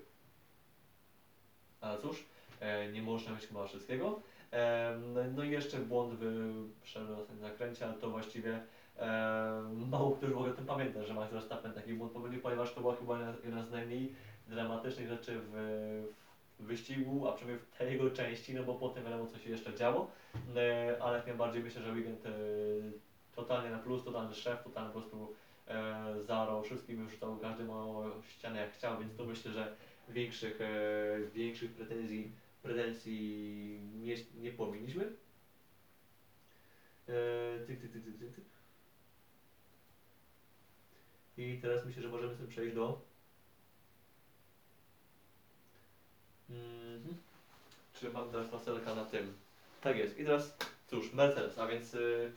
Ale 1.80 1.98
cóż, 2.00 2.24
e, 2.60 2.92
nie 2.92 3.02
można 3.02 3.32
mieć 3.34 3.46
chyba 3.46 3.66
wszystkiego. 3.66 4.20
No- 5.36 5.44
i 5.44 5.50
jeszcze 5.50 5.78
błąd 5.78 6.14
w 6.20 6.80
przedostatnim 6.82 7.38
zakręcie, 7.38 7.86
ale 7.86 7.94
to 7.94 8.10
właściwie 8.10 8.60
mało 9.70 10.16
kto 10.16 10.26
już 10.26 10.34
w 10.34 10.36
ogóle 10.36 10.52
o 10.52 10.56
tym 10.56 10.66
pamięta, 10.66 11.02
że 11.04 11.14
Max 11.14 11.32
Verstappen 11.32 11.72
taki 11.72 11.94
błąd 11.94 12.12
popełnił, 12.12 12.40
ponieważ 12.40 12.74
to 12.74 12.80
była 12.80 12.96
chyba 12.96 13.18
jedna- 13.44 13.66
z 13.66 13.70
najmniej 13.70 14.14
dramatycznych 14.46 15.08
rzeczy 15.08 15.40
w, 15.40 15.52
w 16.58 16.64
wyścigu, 16.64 17.28
a 17.28 17.32
przynajmniej 17.32 17.66
w 17.66 17.78
tej 17.78 17.92
jego 17.92 18.10
części, 18.10 18.54
no 18.54 18.62
bo 18.62 18.74
potem 18.74 19.04
wiadomo 19.04 19.26
co 19.26 19.38
się 19.38 19.50
jeszcze 19.50 19.74
działo, 19.74 20.10
e, 20.56 20.96
ale 21.02 21.16
jak 21.16 21.26
najbardziej 21.26 21.62
myślę, 21.62 21.82
że 21.82 21.92
weekend 21.92 22.26
e, 22.26 22.30
totalnie 23.34 23.70
na 23.70 23.78
plus, 23.78 24.04
totalny 24.04 24.34
szef, 24.34 24.62
totalnie 24.62 24.92
po 24.92 25.00
prostu 25.00 25.34
e, 25.68 26.62
wszystkim, 26.64 27.00
już 27.00 27.12
rzucał 27.12 27.38
każdy 27.38 27.64
małą 27.64 28.22
ścianę 28.22 28.60
jak 28.60 28.72
chciał, 28.72 28.98
więc 28.98 29.16
to 29.16 29.24
myślę, 29.24 29.52
że 29.52 29.76
większych, 30.08 30.60
e, 30.60 31.20
większych 31.34 31.72
pretensji, 31.72 32.32
pretensji 32.62 33.80
mieć 33.94 34.26
nie 34.34 34.50
powinniśmy. 34.50 35.12
E, 37.08 37.66
tyk, 37.66 37.80
tyk, 37.80 37.92
tyk, 37.92 38.04
tyk, 38.04 38.18
tyk, 38.18 38.34
tyk. 38.34 38.55
I 41.36 41.58
teraz 41.62 41.84
myślę, 41.86 42.02
że 42.02 42.08
możemy 42.08 42.34
sobie 42.36 42.48
przejść 42.48 42.74
do. 42.74 43.00
Mhm. 46.50 47.16
Czy 47.94 48.10
mam 48.10 48.30
teraz 48.30 48.52
maselka 48.52 48.94
na 48.94 49.04
tym? 49.04 49.34
Tak 49.80 49.96
jest. 49.96 50.18
I 50.18 50.24
teraz 50.24 50.56
cóż, 50.86 51.12
Mercedes, 51.12 51.58
a 51.58 51.66
więc 51.66 51.94
y, 51.94 52.32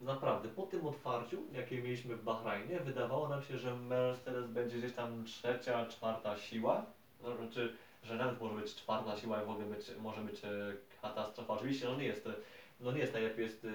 naprawdę 0.00 0.48
po 0.48 0.62
tym 0.62 0.86
otwarciu, 0.86 1.42
jakie 1.52 1.82
mieliśmy 1.82 2.16
w 2.16 2.22
Bahrajnie, 2.22 2.80
wydawało 2.80 3.28
nam 3.28 3.42
się, 3.42 3.58
że 3.58 3.76
Mercedes 3.76 4.46
będzie 4.46 4.78
gdzieś 4.78 4.92
tam 4.92 5.24
trzecia, 5.24 5.86
czwarta 5.86 6.38
siła. 6.38 6.86
No, 7.22 7.36
znaczy, 7.36 7.76
że 8.02 8.14
nawet 8.14 8.40
może 8.40 8.54
być 8.54 8.74
czwarta 8.74 9.16
siła 9.16 9.42
i 9.42 9.46
w 9.46 9.50
ogóle 9.50 9.66
być, 9.66 9.86
może 10.00 10.20
być 10.20 10.44
e, 10.44 10.48
katastrofa. 11.02 11.54
Oczywiście 11.54 11.86
no 11.86 11.96
nie 11.96 12.04
jest, 12.04 12.28
no 12.80 12.92
nie 12.92 13.00
jest 13.00 13.12
najlepiej, 13.12 13.44
jest 13.44 13.64
e, 13.64 13.68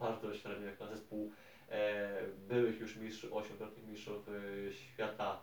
bardzo 0.00 0.34
średnio 0.34 0.66
jak 0.66 0.80
na 0.80 0.86
zespół 0.86 1.32
byłych 2.48 2.80
już 2.80 2.96
mistrzów, 2.96 3.32
ośmiokrotnych 3.32 3.86
mistrzów 3.86 4.28
e, 4.28 4.72
świata 4.72 5.42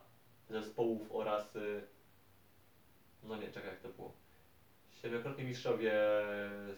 zespołów 0.49 1.11
oraz 1.11 1.55
e, 1.55 1.59
no 3.23 3.37
nie, 3.37 3.51
czekaj 3.51 3.69
jak 3.69 3.79
to 3.79 3.89
było. 3.89 4.13
Siedmiokrotni 4.91 5.43
mistrzowie 5.43 5.93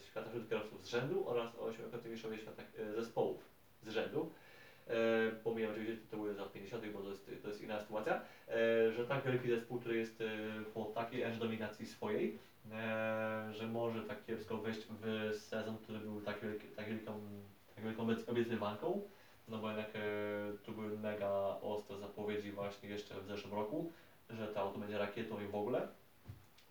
świata 0.06 0.30
wśród 0.30 0.50
kierowców 0.50 0.86
z 0.86 0.88
rzędu 0.88 1.30
oraz 1.30 1.56
ośmiokrotni 1.56 2.12
mistrzowie 2.12 2.38
świata 2.38 2.64
e, 2.78 2.94
zespołów 2.94 3.50
z 3.84 3.90
rzędu. 3.90 4.32
E, 4.88 5.32
pomijam 5.44 5.72
oczywiście 5.72 5.98
tytuły 5.98 6.34
z 6.34 6.38
lat 6.38 6.52
50., 6.52 6.88
bo 6.88 7.02
to 7.02 7.10
jest, 7.10 7.32
to 7.42 7.48
jest 7.48 7.62
inna 7.62 7.80
sytuacja, 7.80 8.22
e, 8.48 8.92
że 8.92 9.08
tak 9.08 9.26
wielki 9.26 9.50
zespół, 9.50 9.80
który 9.80 9.98
jest 9.98 10.22
e, 10.22 10.26
po 10.74 10.86
takiej 10.86 11.24
aż 11.24 11.38
dominacji 11.38 11.86
swojej, 11.86 12.40
e, 12.72 13.48
że 13.52 13.68
może 13.68 14.04
tak 14.04 14.26
kiepsko 14.26 14.58
wejść 14.58 14.80
w 14.90 15.36
sezon, 15.36 15.78
który 15.78 16.00
był 16.00 16.22
tak, 16.22 16.42
wielki, 16.42 16.68
tak 16.68 16.90
wielką, 16.90 17.20
tak 17.76 17.84
wielką 17.84 18.08
obiec- 18.08 18.30
obiecywanką, 18.32 19.02
no 19.48 19.58
bo 19.58 19.68
jednak 19.68 19.90
e, 19.96 20.00
tu 20.64 20.72
były 20.72 20.98
mega 20.98 21.30
ostre 21.62 21.98
zapowiedzi 21.98 22.52
właśnie 22.52 22.90
jeszcze 22.90 23.22
w 23.22 23.28
zeszłym 23.28 23.54
roku, 23.54 23.92
że 24.30 24.48
to 24.48 24.60
auto 24.60 24.80
będzie 24.80 24.98
rakietą 24.98 25.42
i 25.42 25.48
w 25.48 25.56
ogóle. 25.56 25.88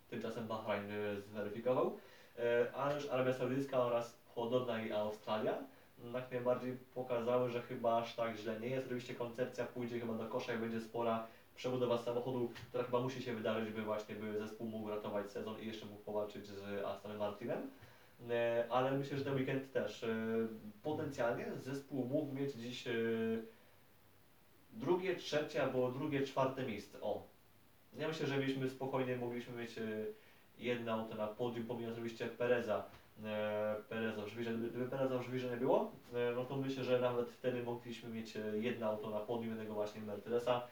Tymczasem 0.09 0.47
Bahrain 0.47 0.91
e, 0.91 1.21
zweryfikował, 1.21 1.97
e, 2.37 2.73
ale 2.75 2.95
już 2.95 3.09
Arabia 3.09 3.33
Saudyjska 3.33 3.83
oraz 3.83 4.17
podobna 4.35 4.83
i 4.83 4.91
Australia 4.91 5.57
jak 6.13 6.31
najbardziej 6.31 6.77
pokazały, 6.93 7.49
że 7.49 7.61
chyba 7.61 7.97
aż 7.97 8.15
tak 8.15 8.37
źle 8.37 8.59
nie 8.59 8.67
jest. 8.67 8.85
Oczywiście 8.85 9.15
koncepcja 9.15 9.65
pójdzie 9.65 9.99
chyba 9.99 10.13
do 10.13 10.27
kosza 10.27 10.53
i 10.53 10.57
będzie 10.57 10.81
spora 10.81 11.27
przebudowa 11.55 11.97
samochodu, 11.97 12.51
która 12.69 12.83
chyba 12.83 12.99
musi 12.99 13.23
się 13.23 13.35
wydarzyć, 13.35 13.73
by 13.73 13.81
właśnie 13.81 14.15
by 14.15 14.39
zespół 14.39 14.67
mógł 14.67 14.89
ratować 14.89 15.31
sezon 15.31 15.61
i 15.61 15.67
jeszcze 15.67 15.85
mógł 15.85 16.03
powalczyć 16.03 16.47
z 16.47 16.85
Astonem 16.85 17.17
Martinem. 17.17 17.69
E, 18.29 18.65
Ale 18.69 18.91
myślę, 18.91 19.17
że 19.17 19.25
ten 19.25 19.35
weekend 19.35 19.71
też 19.71 20.03
e, 20.03 20.07
potencjalnie 20.83 21.45
zespół 21.59 22.05
mógł 22.05 22.33
mieć 22.33 22.53
dziś 22.53 22.87
e, 22.87 22.91
drugie, 24.73 25.15
trzecie 25.15 25.63
albo 25.63 25.91
drugie, 25.91 26.23
czwarte 26.23 26.63
miejsce. 26.63 27.01
O, 27.01 27.27
ja 27.97 28.07
myślę, 28.07 28.27
że 28.27 28.37
mieliśmy 28.37 28.69
spokojnie, 28.69 29.17
mogliśmy 29.17 29.57
mieć 29.57 29.75
jedno 30.57 30.91
auto 30.91 31.15
na 31.15 31.27
podium, 31.27 31.65
pomijając 31.65 31.97
oczywiście 31.97 32.27
Pereza. 32.27 32.83
Pereza 33.89 34.27
żwirze, 34.27 34.53
gdyby, 34.53 34.89
Pereza 34.89 35.21
żwirze 35.21 35.49
nie 35.49 35.57
było, 35.57 35.91
no 36.35 36.45
to 36.45 36.55
myślę, 36.55 36.83
że 36.83 36.99
nawet 36.99 37.29
wtedy 37.29 37.63
mogliśmy 37.63 38.09
mieć 38.09 38.33
jedno 38.59 38.87
auto 38.87 39.09
na 39.09 39.19
podium 39.19 39.49
jednego 39.49 39.73
właśnie 39.73 40.01
Mercedesa. 40.01 40.67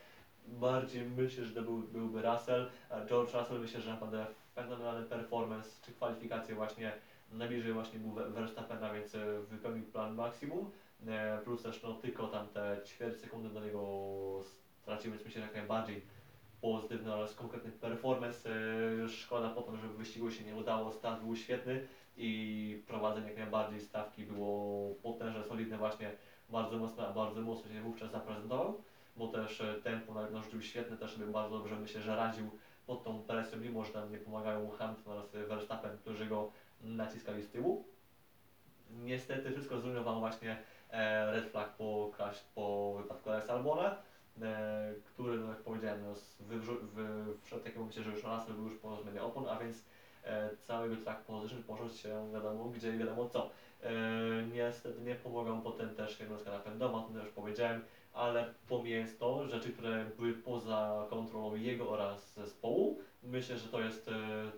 Bardziej 0.46 1.06
myślę, 1.06 1.46
że 1.46 1.54
to 1.54 1.62
był, 1.62 1.78
byłby 1.78 2.22
Russell, 2.22 2.70
George 3.08 3.34
Russell 3.34 3.60
myślę, 3.60 3.82
że 3.82 3.90
naprawdę 3.90 4.26
fenomenalny 4.56 5.06
performance, 5.06 5.70
czy 5.86 5.92
kwalifikacje 5.92 6.56
właśnie 6.56 6.92
najbliżej 7.38 7.74
właśnie 7.74 8.00
był 8.00 8.12
Ver- 8.12 8.32
Verstappena, 8.32 8.94
więc 8.94 9.16
e, 9.16 9.40
wypełnił 9.50 9.84
plan 9.84 10.16
maksimum, 10.16 10.72
e, 11.08 11.38
plus 11.44 11.64
też 11.64 11.84
no 11.84 11.94
tylko 11.94 12.28
tam 12.28 12.48
te 12.48 12.78
ćwierć 12.86 13.18
sekundy 13.18 13.50
do 13.50 13.66
niego 13.66 13.84
stracił, 14.82 15.12
więc 15.12 15.26
myślę, 15.26 15.42
że 15.42 15.48
jak 15.48 15.56
najbardziej 15.56 16.02
pozytywny 16.62 17.14
oraz 17.14 17.36
konkretny 17.36 17.72
performance. 17.72 18.50
E, 18.50 19.10
Szkoda 19.10 19.50
potem, 19.50 19.78
że 19.78 19.88
w 19.88 19.96
wyścigu 19.98 20.32
się 20.32 20.44
nie 20.44 20.56
udało, 20.56 20.92
start 20.92 21.22
był 21.22 21.36
świetny 21.36 21.88
i 22.18 22.84
prowadzenie 22.88 23.28
jak 23.28 23.38
najbardziej 23.38 23.82
stawki 23.82 24.24
było 24.24 24.90
potężne, 24.96 25.44
solidne 25.44 25.78
właśnie, 25.78 26.12
bardzo 26.50 26.78
mocno, 26.78 27.14
bardzo 27.14 27.42
mocno 27.42 27.72
się 27.72 27.82
wówczas 27.82 28.12
zaprezentował, 28.12 28.84
bo 29.16 29.28
też 29.28 29.64
tempo 29.84 30.14
na 30.14 30.30
narzucił 30.30 30.62
świetne, 30.62 30.98
też 30.98 31.14
sobie 31.14 31.26
bardzo 31.26 31.58
dobrze 31.58 31.76
myślę, 31.76 32.02
że 32.02 32.16
radził 32.16 32.50
pod 32.86 33.04
tą 33.04 33.24
presją, 33.24 33.60
mimo 33.60 33.84
że 33.86 33.94
tam 33.94 34.12
nie 34.12 34.18
pomagają 34.18 34.70
Hamilton 34.70 35.14
oraz 35.14 35.32
Verstappen, 35.32 35.98
którzy 35.98 36.26
go 36.26 36.52
naciskali 36.84 37.44
z 37.44 37.50
tyłu. 37.50 37.86
Niestety 38.90 39.52
wszystko 39.52 39.80
zrujnował 39.80 40.20
właśnie 40.20 40.58
e, 40.90 41.32
red 41.32 41.52
flag 41.52 41.70
po, 41.70 42.12
po 42.56 42.94
wypadku 42.98 43.30
Alexa 43.30 43.54
Albona, 43.54 43.96
e, 44.42 44.94
który, 45.06 45.38
no 45.38 45.50
jak 45.50 45.58
powiedziałem, 45.58 46.04
no, 46.04 46.14
w 47.44 47.64
takim 47.64 47.80
momencie, 47.80 48.04
że 48.04 48.12
już 48.12 48.24
Russell 48.24 48.54
był 48.54 48.64
już 48.64 48.78
po 48.78 49.02
zmianie 49.02 49.24
opon, 49.24 49.48
a 49.48 49.60
więc 49.60 49.86
e, 50.24 50.50
całego 50.56 50.96
track 50.96 51.22
position 51.22 51.64
poszedł 51.64 51.96
się 51.96 52.32
wiadomo 52.34 52.66
gdzie 52.66 52.96
i 52.96 52.98
wiadomo 52.98 53.30
co. 53.30 53.50
Niestety 54.54 55.02
nie 55.02 55.16
pomogą 55.16 55.62
potem 55.62 55.96
też 55.96 56.20
jednostka 56.20 56.52
napędowa, 56.52 57.08
to 57.14 57.20
już 57.20 57.30
powiedziałem, 57.30 57.82
ale 58.14 58.54
pomijając 58.68 59.18
to, 59.18 59.48
rzeczy, 59.48 59.74
które 59.74 60.06
były 60.06 60.34
poza 60.34 61.08
kontrolą 61.10 61.56
jego 61.56 61.90
oraz 61.90 62.34
zespołu, 62.34 63.00
myślę, 63.24 63.58
że 63.58 63.68
to 63.68 63.82
jest, 63.82 64.08
e, 64.08 64.12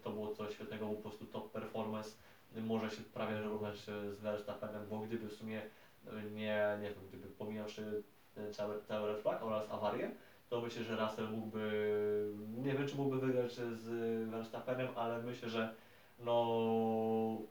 to 0.04 0.10
było 0.10 0.36
coś 0.36 0.54
świetnego, 0.54 0.90
po 0.90 1.02
prostu 1.02 1.26
top 1.26 1.52
performance 1.52 2.10
może 2.56 2.90
się 2.90 3.04
prawie 3.04 3.42
równać 3.42 3.76
e, 3.76 4.12
z 4.12 4.20
Verstappenem, 4.20 4.82
bo 4.90 5.00
gdyby 5.00 5.28
w 5.28 5.34
sumie 5.34 5.62
e, 6.08 6.24
nie, 6.24 6.78
nie 6.82 6.90
wiem, 6.90 7.08
gdyby 7.08 7.28
pomijawszy 7.28 8.04
cały, 8.52 8.82
cały 8.82 9.08
red 9.08 9.22
flag 9.22 9.44
oraz 9.44 9.72
awarię, 9.72 10.12
to 10.50 10.62
myślę, 10.62 10.84
że 10.84 10.96
Russell 10.96 11.30
mógłby, 11.30 12.34
nie 12.64 12.74
wiem 12.74 12.88
czy 12.88 12.96
mógłby 12.96 13.28
wygrać 13.28 13.54
z 13.54 14.30
Verstappenem, 14.30 14.88
ale 14.96 15.22
myślę, 15.22 15.50
że 15.50 15.76
no 16.20 16.42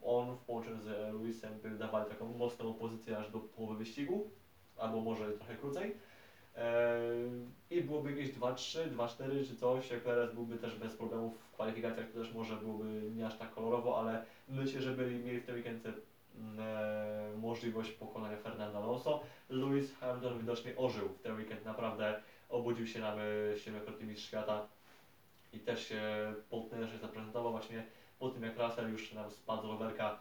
on 0.03 0.35
w 0.35 0.39
połączeniu 0.39 0.81
z 0.81 0.85
Lewisem 0.85 1.59
by 1.63 1.69
dawali 1.69 2.09
taką 2.09 2.37
mocną 2.37 2.73
pozycję 2.73 3.17
aż 3.17 3.31
do 3.31 3.39
połowy 3.39 3.77
wyścigu, 3.77 4.29
albo 4.77 5.01
może 5.01 5.31
trochę 5.31 5.55
krócej. 5.55 5.95
Eee, 6.55 7.77
I 7.77 7.81
byłoby 7.81 8.11
jakieś 8.11 8.29
2-3, 8.29 8.89
2-4 8.89 9.47
czy 9.47 9.55
coś, 9.55 9.89
teraz 10.03 10.33
byłby 10.33 10.57
też 10.57 10.75
bez 10.75 10.95
problemów 10.95 11.37
w 11.39 11.51
kwalifikacjach, 11.51 12.07
to 12.07 12.19
też 12.19 12.33
może 12.33 12.55
byłoby 12.55 12.85
nie 13.15 13.27
aż 13.27 13.37
tak 13.37 13.51
kolorowo, 13.51 13.99
ale 13.99 14.25
myślę, 14.47 14.81
że 14.81 14.91
byli 14.91 15.19
mieli 15.19 15.39
w 15.39 15.45
tym 15.45 15.55
weekendzie 15.55 15.93
możliwość 17.37 17.91
pokonania 17.91 18.37
Fernanda 18.37 18.79
Alonso. 18.79 19.23
Lewis 19.49 19.97
Hamilton 19.99 20.39
widocznie 20.39 20.75
ożył 20.75 21.09
w 21.09 21.21
ten 21.21 21.37
weekend, 21.37 21.65
naprawdę 21.65 22.21
obudził 22.49 22.87
się 22.87 22.99
nam 22.99 23.17
siedmiokrotny 23.57 24.05
mistrz 24.05 24.27
świata 24.27 24.67
i 25.53 25.59
też 25.59 25.87
się 25.87 26.01
potężnie 26.49 26.97
zaprezentował 26.97 27.51
właśnie 27.51 27.83
po 28.19 28.29
tym 28.29 28.43
jak 28.43 28.57
Russell 28.57 28.91
już 28.91 29.13
nam 29.13 29.31
spadł 29.31 29.61
z 29.61 29.65
rowerka, 29.65 30.19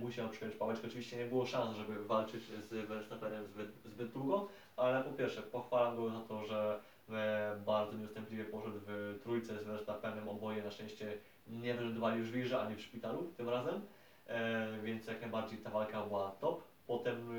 musiał 0.00 0.28
przyjąć 0.28 0.56
pałeczkę. 0.56 0.86
Oczywiście 0.86 1.16
nie 1.16 1.24
było 1.24 1.46
szans, 1.46 1.76
żeby 1.76 2.04
walczyć 2.04 2.42
z 2.44 2.88
Verstappenem 2.88 3.46
zbyt, 3.46 3.68
zbyt 3.84 4.12
długo, 4.12 4.48
ale 4.76 5.04
po 5.04 5.10
pierwsze 5.10 5.42
pochwalam 5.42 5.96
go 5.96 6.10
za 6.10 6.20
to, 6.20 6.44
że 6.44 6.80
e, 7.10 7.56
bardzo 7.66 7.98
nieustępliwie 7.98 8.44
poszedł 8.44 8.78
w 8.86 9.18
trójce 9.22 9.58
z 9.58 9.64
Verstappenem. 9.64 10.28
Oboje 10.28 10.62
na 10.62 10.70
szczęście 10.70 11.18
nie 11.46 11.74
wylądowali 11.74 12.22
w 12.22 12.26
żwirze 12.26 12.60
ani 12.60 12.76
w 12.76 12.80
szpitalu 12.80 13.32
tym 13.36 13.48
razem, 13.48 13.80
e, 14.26 14.78
więc 14.82 15.06
jak 15.06 15.20
najbardziej 15.20 15.58
ta 15.58 15.70
walka 15.70 16.06
była 16.06 16.30
top. 16.30 16.62
Potem 16.86 17.30
e, 17.30 17.34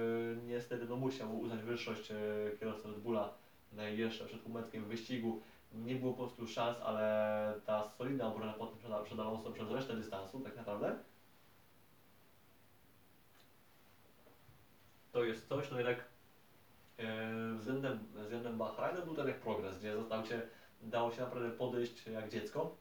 niestety 0.46 0.86
no, 0.90 0.96
musiał 0.96 1.40
uznać 1.40 1.62
wyższość 1.62 2.12
e, 2.12 2.16
kierowcy 2.60 2.88
Red 2.88 3.00
Bulla 3.00 3.30
e, 3.78 3.96
jeszcze 3.96 4.26
przed 4.26 4.42
w 4.74 4.88
wyścigu. 4.88 5.42
Nie 5.74 5.96
było 5.96 6.14
po 6.14 6.24
prostu 6.24 6.48
szans, 6.48 6.78
ale 6.84 7.54
ta 7.66 7.90
solidna 7.98 8.28
obrona 8.28 8.54
potem 8.54 8.78
przed 9.04 9.20
Alonso 9.20 9.52
przez 9.52 9.72
resztę 9.72 9.96
dystansu 9.96 10.40
tak 10.40 10.56
naprawdę. 10.56 10.96
To 15.14 15.24
jest 15.24 15.48
coś, 15.48 15.72
no 15.72 15.78
jednak 15.78 16.06
e, 16.98 17.54
względem, 17.56 18.00
względem 18.14 18.58
Bahrajnu 18.58 19.06
był 19.06 19.16
ten 19.16 19.28
jak 19.28 19.40
progres, 19.40 19.80
gdzie 19.80 19.96
został 19.96 20.26
się, 20.26 20.42
dało 20.82 21.12
się 21.12 21.22
naprawdę 21.22 21.50
podejść 21.50 22.08
jak 22.08 22.30
dziecko. 22.30 22.76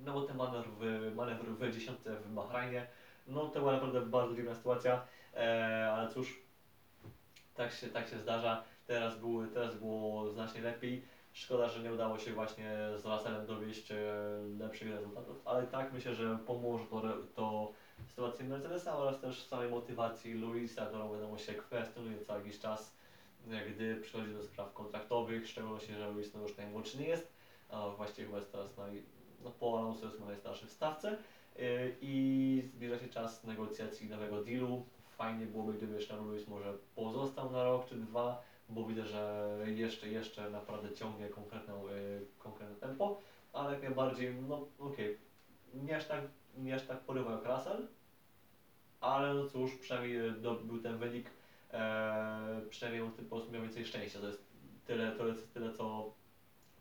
No 0.00 0.12
bo 0.12 0.22
ten 0.22 0.36
manewr 0.36 0.68
w, 0.80 1.12
manewr 1.14 1.46
w 1.46 1.74
dziesiątce 1.74 2.16
w 2.16 2.28
Bahrajnie, 2.28 2.86
no 3.26 3.48
to 3.48 3.60
była 3.60 3.72
naprawdę 3.72 4.00
bardzo 4.00 4.34
dziwna 4.34 4.54
sytuacja, 4.54 5.06
e, 5.34 5.92
ale 5.92 6.10
cóż, 6.10 6.42
tak 7.54 7.72
się, 7.72 7.86
tak 7.86 8.08
się 8.08 8.18
zdarza. 8.18 8.64
Teraz, 8.86 9.18
były, 9.18 9.48
teraz 9.48 9.76
było 9.76 10.30
znacznie 10.30 10.60
lepiej. 10.60 11.04
Szkoda, 11.32 11.68
że 11.68 11.82
nie 11.82 11.92
udało 11.92 12.18
się 12.18 12.32
właśnie 12.32 12.70
z 12.96 13.06
Russellem 13.06 13.46
dowieść 13.46 13.92
e, 13.92 13.96
lepszych 14.58 14.90
rezultatów, 14.90 15.42
ale 15.44 15.66
tak 15.66 15.92
myślę, 15.92 16.14
że 16.14 16.38
pomoże 16.46 16.84
to, 16.90 17.02
to 17.34 17.72
sytuacji 18.08 18.44
Mercedesa 18.44 18.96
oraz 18.98 19.20
też 19.20 19.42
samej 19.42 19.70
motywacji 19.70 20.34
Luisa, 20.34 20.86
którą 20.86 21.12
wiadomo 21.12 21.38
się 21.38 21.54
kwestionuje 21.54 22.18
co 22.18 22.38
jakiś 22.38 22.58
czas, 22.58 22.96
e, 23.50 23.70
gdy 23.70 23.96
przychodzi 23.96 24.32
do 24.32 24.42
spraw 24.42 24.72
kontraktowych, 24.72 25.44
w 25.44 25.48
szczególności, 25.48 25.94
że 25.94 26.10
Luis 26.10 26.34
no 26.34 26.40
już 26.40 26.56
najmłodszy 26.56 26.98
nie 26.98 27.08
jest, 27.08 27.32
a 27.68 27.88
właściwie 27.88 28.24
chyba 28.24 28.38
jest 28.38 28.52
teraz 28.52 28.76
naj, 28.76 29.02
no, 29.44 29.50
po 29.50 29.78
Alonso 29.78 30.06
jest 30.06 30.20
najstarszy 30.20 30.66
w 30.66 30.72
stawce 30.72 31.10
e, 31.10 31.18
i 32.00 32.62
zbliża 32.74 32.98
się 32.98 33.08
czas 33.08 33.44
negocjacji 33.44 34.08
nowego 34.08 34.44
dealu. 34.44 34.86
Fajnie 35.16 35.46
byłoby, 35.46 35.74
gdyby 35.74 35.94
jeszcze 35.94 36.16
Luis 36.16 36.48
może 36.48 36.74
pozostał 36.94 37.50
na 37.50 37.64
rok 37.64 37.86
czy 37.88 37.96
dwa, 37.96 38.42
bo 38.68 38.84
widzę, 38.84 39.06
że 39.06 39.56
jeszcze, 39.66 40.08
jeszcze 40.08 40.50
naprawdę 40.50 40.94
ciągnie 40.94 41.28
konkretną, 41.28 41.88
y, 41.88 42.26
konkretne 42.38 42.76
tempo, 42.76 43.20
ale 43.52 43.72
jak 43.72 43.82
najbardziej, 43.82 44.34
no 44.48 44.66
okej, 44.78 45.14
tak, 45.14 45.82
nie 45.82 45.96
aż 45.96 46.04
tak 46.04 46.20
porywa 47.06 47.32
jak 47.32 47.44
Russell, 47.44 47.86
ale 49.00 49.34
no 49.34 49.46
cóż, 49.46 49.74
przynajmniej 49.74 50.32
do, 50.40 50.54
był 50.54 50.82
ten 50.82 50.98
wynik, 50.98 51.30
e, 51.72 52.60
przynajmniej 52.70 53.10
po 53.10 53.36
prostu 53.36 53.52
miał 53.52 53.62
więcej 53.62 53.84
szczęścia, 53.84 54.20
to 54.20 54.26
jest 54.26 54.52
tyle, 54.86 55.12
to 55.12 55.26
jest 55.26 55.54
tyle, 55.54 55.72
co, 55.72 56.12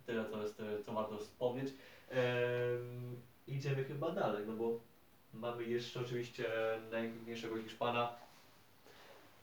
tyle, 0.06 0.26
co 0.30 0.42
jest, 0.42 0.60
y, 0.60 0.84
co 0.84 0.94
warto 0.94 1.18
wspomnieć. 1.18 1.74
Em, 2.10 3.22
idziemy 3.48 3.84
chyba 3.84 4.12
dalej, 4.12 4.44
no 4.48 4.54
bo 4.54 4.80
mamy 5.34 5.64
jeszcze 5.64 6.00
oczywiście 6.00 6.46
najpiękniejszego 6.92 7.58
Hiszpana. 7.58 8.16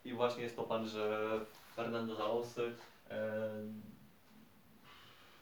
I 0.04 0.12
właśnie 0.12 0.42
jest 0.42 0.56
to 0.56 0.62
pan, 0.62 0.88
że 0.88 1.40
Fernando 1.76 2.24
Alonso 2.24 2.62
e, 3.10 3.50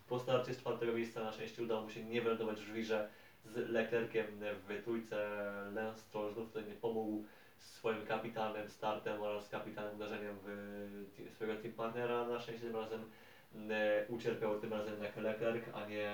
po 0.08 0.18
starcie 0.18 0.54
z 0.54 0.58
czwartego 0.58 0.92
miejsca 0.92 1.24
na 1.24 1.32
szczęście 1.32 1.62
udało 1.62 1.82
mu 1.82 1.90
się 1.90 2.04
nie 2.04 2.22
wylądować 2.22 2.60
w 2.60 2.66
żwirze 2.66 3.08
z 3.52 3.70
Leclerciem 3.70 4.26
w 4.68 4.82
trójce. 4.84 5.16
Lance 5.74 6.00
Stroll 6.00 6.32
znów 6.32 6.48
tutaj 6.48 6.68
nie 6.68 6.74
pomógł 6.74 7.24
swoim 7.58 8.06
kapitalnym 8.06 8.70
startem 8.70 9.22
oraz 9.22 9.48
kapitalnym 9.48 9.96
uderzeniem 9.96 10.36
swojego 11.34 11.62
team 11.62 11.74
partnera. 11.74 12.26
Na 12.28 12.40
szczęście 12.40 12.66
tym 12.66 12.76
razem 12.76 13.00
e, 13.70 14.06
ucierpiał 14.08 14.60
tym 14.60 14.72
razem 14.72 14.92
jednak 14.92 15.16
Leclerc, 15.16 15.64
a 15.74 15.86
nie 15.86 16.10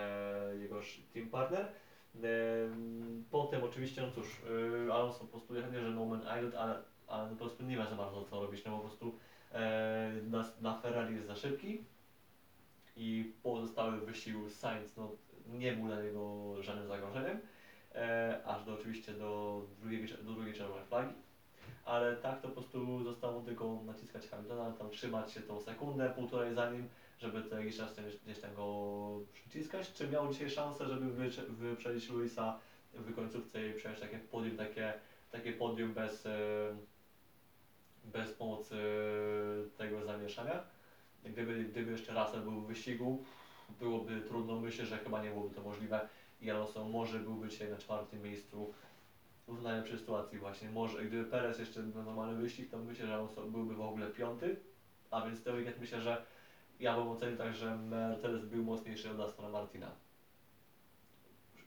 jego 0.60 0.80
team 1.14 1.28
partner. 1.28 1.66
Em, 2.14 3.24
Potem 3.30 3.64
oczywiście, 3.64 4.02
no 4.02 4.10
cóż, 4.10 4.40
y, 4.86 4.92
Alonso 4.92 5.18
po 5.18 5.26
prostu 5.26 5.54
nie, 5.54 5.80
że 5.80 5.90
no 5.90 6.04
man 6.06 6.20
idle, 6.20 6.58
ale, 6.58 6.82
ale 7.06 7.30
po 7.30 7.36
prostu 7.36 7.62
nie 7.62 7.76
ma 7.76 7.90
za 7.90 7.96
bardzo 7.96 8.24
co 8.24 8.40
robić, 8.40 8.64
no 8.64 8.78
po 8.78 8.88
prostu 8.88 9.18
e, 9.52 10.12
na, 10.30 10.44
na 10.60 10.80
Ferrari 10.80 11.14
jest 11.14 11.26
za 11.26 11.36
szybki 11.36 11.84
i 12.96 13.32
pozostały 13.42 14.00
wyścigu 14.00 14.50
Sainz 14.50 14.96
no, 14.96 15.10
nie 15.46 15.72
był 15.72 15.86
dla 15.86 16.02
niego 16.02 16.54
żadnym 16.62 16.88
zagrożeniem, 16.88 17.38
e, 17.94 18.40
aż 18.46 18.64
do 18.64 18.74
oczywiście 18.74 19.12
do 19.12 19.62
drugiej, 19.80 20.08
do 20.22 20.32
drugiej 20.32 20.54
czerwonej 20.54 20.84
flagi. 20.84 21.14
Ale 21.84 22.16
tak 22.16 22.40
to 22.40 22.48
po 22.48 22.54
prostu 22.54 23.04
zostało 23.04 23.40
tylko 23.40 23.82
naciskać 23.86 24.28
Hamiltona, 24.28 24.72
tam 24.72 24.90
trzymać 24.90 25.32
się 25.32 25.40
tą 25.40 25.60
sekundę, 25.60 26.10
półtorej 26.10 26.54
za 26.54 26.70
nim, 26.70 26.88
żeby 27.18 27.44
co 27.44 27.58
jakiś 27.58 27.76
czas 27.76 27.96
gdzieś- 28.24 28.40
tam 28.40 28.54
go 28.54 29.18
przyciskać. 29.32 29.92
Czy 29.92 30.08
miał 30.08 30.32
dzisiaj 30.32 30.50
szansę, 30.50 30.86
żeby 30.88 31.06
wyprze- 31.06 31.46
wyprzedzić 31.48 32.10
Luisa 32.10 32.58
w 32.94 33.14
końcówce 33.14 33.68
i 33.68 33.74
przejąć 33.74 34.00
takie 34.00 34.18
podium, 34.18 34.56
takie, 34.56 34.92
takie 35.30 35.52
podium 35.52 35.94
bez, 35.94 36.26
e, 36.26 36.30
bez 38.04 38.32
pomocy 38.32 38.76
tego 39.76 40.04
zamieszania? 40.04 40.62
Gdyby, 41.24 41.64
gdyby 41.64 41.92
jeszcze 41.92 42.12
Russell 42.12 42.40
był 42.40 42.60
w 42.60 42.66
wyścigu, 42.66 43.24
byłoby 43.80 44.20
trudno, 44.20 44.60
myślę, 44.60 44.86
że 44.86 44.98
chyba 44.98 45.22
nie 45.22 45.30
byłoby 45.30 45.54
to 45.54 45.62
możliwe. 45.62 46.08
I 46.40 46.50
Alonso 46.50 46.84
może 46.84 47.18
byłby 47.18 47.48
dzisiaj 47.48 47.70
na 47.70 47.78
czwartym 47.78 48.22
miejscu 48.22 48.74
w 49.48 49.62
najlepszej 49.62 49.98
sytuacji 49.98 50.38
właśnie. 50.38 50.70
Może. 50.70 51.04
Gdyby 51.04 51.24
Perez 51.24 51.58
jeszcze 51.58 51.82
na 51.82 52.02
normalny 52.02 52.42
wyścig, 52.42 52.70
to 52.70 52.78
myślę, 52.78 53.06
że 53.06 53.14
Alonso 53.14 53.42
byłby 53.42 53.74
w 53.74 53.80
ogóle 53.80 54.06
piąty, 54.06 54.56
a 55.10 55.26
więc 55.26 55.42
ten 55.42 55.56
weekend 55.56 55.80
myślę, 55.80 56.00
że 56.00 56.24
ja 56.80 56.96
bym 56.96 57.08
ocenił 57.08 57.36
tak, 57.36 57.54
że 57.54 57.76
Mercedes 57.76 58.44
był 58.44 58.64
mocniejszy 58.64 59.10
od 59.10 59.20
Astona 59.20 59.48
Martina. 59.48 59.90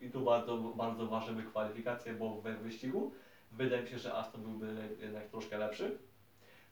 I 0.02 0.10
tu 0.10 0.22
bardzo, 0.22 0.58
bardzo 0.58 1.08
ważymy 1.08 1.44
kwalifikacje, 1.44 2.14
bo 2.14 2.42
we 2.42 2.54
wyścigu 2.54 3.12
Wydaje 3.58 3.84
mi 3.84 3.90
się, 3.90 3.98
że 3.98 4.14
Aston 4.14 4.42
byłby 4.42 4.96
jednak 5.00 5.28
troszkę 5.28 5.58
lepszy, 5.58 5.98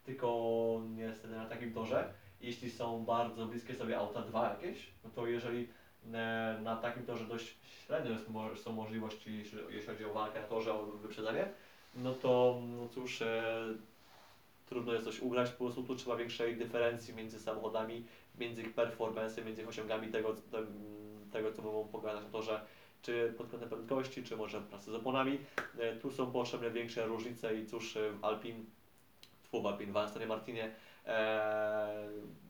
tylko 0.03 0.81
niestety 0.95 1.36
na 1.36 1.45
takim 1.45 1.73
torze, 1.73 2.13
jeśli 2.44 2.72
są 2.72 3.06
bardzo 3.06 3.46
bliskie 3.46 3.76
sobie 3.76 3.98
auta 3.98 4.22
dwa 4.22 4.50
jakieś, 4.50 4.89
no 5.04 5.10
to 5.16 5.28
jeżeli 5.28 5.68
e, 6.14 6.60
na 6.64 6.76
takim 6.76 7.06
torze 7.06 7.26
dość 7.26 7.56
średnio 7.86 8.16
są 8.56 8.72
możliwości, 8.72 9.38
jeśli, 9.38 9.88
chodzi 9.88 10.06
o 10.06 10.14
walkę 10.14 10.41
na 10.41 10.48
torze, 10.48 10.74
o 10.74 10.86
wyprzedzenie, 10.86 11.46
no 11.96 12.14
to 12.14 12.62
no 12.78 12.89
cóż, 12.89 13.22
e, 13.22 13.54
trudno 14.66 14.94
jest 14.94 15.06
coś 15.06 15.20
ugrać, 15.20 15.50
po 15.50 15.58
prostu 15.58 15.84
tu 15.84 15.96
trzeba 15.96 16.16
większej 16.16 16.58
dyferencji 16.58 17.14
między 17.14 17.39
samochodami, 17.39 18.06
między 18.38 18.62
ich 18.62 18.74
performance, 18.74 19.44
między 19.44 19.62
ich 19.62 19.68
osiągami 19.68 20.08
tego, 20.08 20.34
tego, 20.52 20.68
tego 21.32 21.52
co 21.52 21.62
mogą 21.62 21.88
pokazać 21.88 22.24
na 22.24 22.30
torze, 22.30 22.62
czy 23.02 23.34
pod 23.38 23.50
kątem 23.50 23.70
prędkości, 23.70 24.24
czy 24.24 24.38
może 24.38 24.62
pracy 24.62 24.91
z 24.91 24.96
oponami. 24.96 25.39
E, 25.80 25.96
Tu 25.96 26.12
są 26.12 26.32
potrzebne 26.32 26.72
większe 26.72 27.06
różnice 27.06 27.56
i 27.56 27.66
cóż, 27.66 27.98
e, 27.98 28.12
w 28.12 28.26
Alpin, 28.26 28.66
tfu, 29.44 29.62
w 29.62 29.66
Alpin, 29.66 29.91
w 29.91 29.98
Astonie 29.98 30.26
Martinie 30.26 30.64
e, 30.66 30.72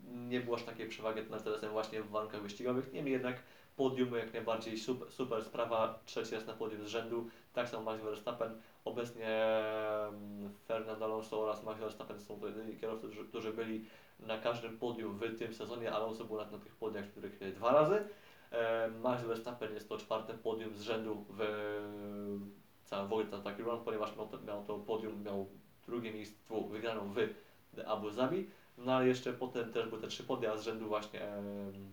nie 0.05 0.39
było 0.39 0.55
aż 0.55 0.63
takiej 0.63 0.87
przewagi 0.89 1.21
nad 1.21 1.29
Mercedesem 1.29 1.71
właśnie 1.71 2.01
w 2.01 2.09
warunkach 2.09 2.41
wyścigowych. 2.41 2.93
Niemniej 2.93 3.13
jednak 3.13 3.35
podium 3.75 4.15
jak 4.15 4.33
najbardziej 4.33 4.77
super, 4.77 5.11
super 5.11 5.45
sprawa, 5.45 5.99
trzeci 6.05 6.35
raz 6.35 6.47
na 6.47 6.53
podium 6.53 6.83
z 6.83 6.87
rzędu, 6.87 7.27
tak 7.53 7.69
samo 7.69 7.83
Max 7.83 8.03
Verstappen. 8.03 8.61
Obecnie 8.85 9.27
Fernando 10.67 11.05
Alonso 11.05 11.41
oraz 11.43 11.63
Max 11.63 11.79
Verstappen 11.79 12.19
są 12.21 12.39
to 12.39 12.47
jedyni 12.47 12.77
kierowcy, 12.77 13.07
którzy- 13.29 13.53
byli 13.53 13.85
na 14.19 14.37
każdym 14.37 14.77
podium 14.77 15.17
w 15.17 15.39
tym 15.39 15.53
sezonie. 15.53 15.91
Alonso 15.91 16.25
był 16.25 16.37
na, 16.37 16.45
tych 16.45 16.75
podiach, 16.75 17.05
których 17.05 17.53
dwa 17.53 17.71
razy. 17.71 18.07
E, 18.51 18.87
Max 18.87 19.23
Verstappen 19.23 19.73
jest 19.73 19.89
to 19.89 19.97
czwarte 19.97 20.33
podium 20.33 20.75
z 20.75 20.81
rzędu 20.81 21.25
w 21.29 21.43
całym 22.83 23.13
ogóle 23.13 23.27
run, 23.57 23.83
ponieważ 23.85 24.17
miał 24.17 24.27
to, 24.27 24.41
miał 24.41 24.65
to 24.65 24.77
podium, 24.77 25.23
miał 25.23 25.47
drugie 25.85 26.13
miejsce 26.13 26.37
wygraną 26.69 27.13
w 27.13 27.17
Abu 27.87 28.09
Zabi. 28.09 28.47
No 28.77 28.93
ale 28.93 29.07
jeszcze 29.07 29.33
potem 29.33 29.71
też 29.71 29.87
były 29.87 30.01
te 30.01 30.07
trzy 30.07 30.23
podia 30.23 30.57
z 30.57 30.63
rzędu 30.63 30.87
właśnie 30.87 31.19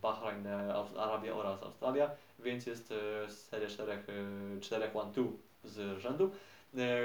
Bahrain, 0.03 0.47
e, 0.47 0.75
Arabia 0.99 1.35
oraz 1.35 1.63
Australia, 1.63 2.11
więc 2.39 2.67
jest 2.67 2.93
e, 2.93 3.31
seria 3.31 3.69
czterech, 3.69 4.07
e, 4.09 4.61
czterech 4.61 4.97
one-two 4.97 5.33
z 5.65 5.99
rzędu. 5.99 6.31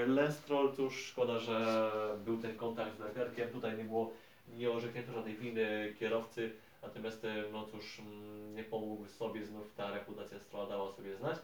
Lance 0.08 0.32
Stroll, 0.32 0.76
cóż, 0.76 1.06
szkoda, 1.06 1.40
że 1.40 1.92
był 2.26 2.38
ten 2.38 2.58
kontakt 2.58 2.98
z 2.98 3.00
Leclerciem, 3.00 3.50
tutaj 3.50 3.78
nie 3.78 3.84
było 3.84 4.12
nie 4.58 4.72
orzeknięto 4.72 5.14
żadnej 5.14 5.36
winy 5.36 5.94
kierowcy, 6.00 6.52
natomiast 6.84 7.28
no 7.52 7.66
cóż, 7.66 8.00
mm, 8.00 8.56
nie 8.56 8.64
pomógł 8.64 9.06
sobie, 9.06 9.46
znów 9.46 9.74
ta 9.76 9.92
reputacja 9.92 10.40
Strolla 10.40 10.70
dała 10.70 10.92
sobie 10.92 11.16
znać. 11.16 11.38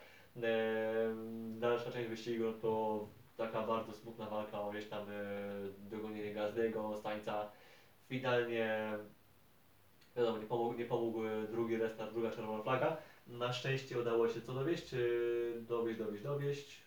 Dalsza 1.59 1.91
część 1.91 2.09
wyścigu 2.09 2.53
to 2.61 3.05
taka 3.37 3.61
bardzo 3.61 3.93
smutna 3.93 4.25
walka 4.29 4.61
o 4.61 4.71
gdzieś 4.71 4.85
tam 4.85 5.09
e, 5.09 5.13
dogonienie 5.89 6.33
Gazdego, 6.33 6.97
Stańca. 6.97 7.49
Finalnie 8.07 8.97
wiadomo, 10.15 10.37
nie 10.37 10.45
pomógł, 10.45 10.73
nie 10.73 10.85
pomógł 10.85 11.25
e, 11.25 11.47
drugi 11.51 11.77
restart, 11.77 12.13
druga 12.13 12.31
czerwona 12.31 12.63
flaga. 12.63 12.97
Na 13.27 13.53
szczęście 13.53 13.99
udało 13.99 14.29
się 14.29 14.41
co 14.41 14.53
dowieść, 14.53 14.93
e, 14.93 14.97
dowieść, 15.59 15.99
dowieść, 15.99 16.23
dowieść. 16.23 16.81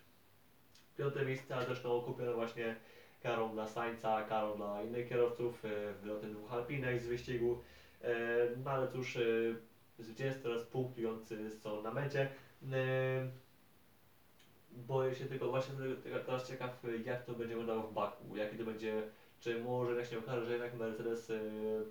Piąte 0.96 1.24
miejsce, 1.24 1.56
ale 1.56 1.66
zresztą 1.66 2.00
kupiono 2.00 2.34
właśnie 2.34 2.76
karą 3.22 3.52
dla 3.52 3.66
Sańca, 3.66 4.22
karą 4.22 4.56
dla 4.56 4.82
innych 4.82 5.08
kierowców, 5.08 5.62
wyloty 6.02 6.26
dwóch 6.26 6.52
Alpinek 6.52 7.00
z 7.00 7.06
wyścigu. 7.06 7.60
No 8.64 8.70
ale 8.70 8.88
cóż, 8.88 9.18
zwycięzcy 9.98 10.42
teraz 10.42 10.64
punktujący 10.64 11.50
są 11.50 11.82
na 11.82 11.90
mecie. 11.90 12.28
Boję 14.76 15.14
się 15.14 15.24
tylko 15.24 15.48
właśnie 15.48 15.74
tego- 16.04 16.24
teraz 16.26 16.48
ciekaw 16.48 16.82
jak 17.04 17.24
to 17.24 17.32
będzie 17.32 17.56
wyglądało 17.56 17.82
w 17.82 17.92
Baku, 17.94 18.36
jaki 18.36 18.58
to 18.58 18.64
będzie, 18.64 19.02
czy 19.40 19.60
może 19.64 19.90
jednak 19.90 20.06
się 20.06 20.18
okaże, 20.18 20.46
że 20.46 20.52
jednak 20.52 20.74
Mercedes 20.74 21.30
e, 21.30 21.40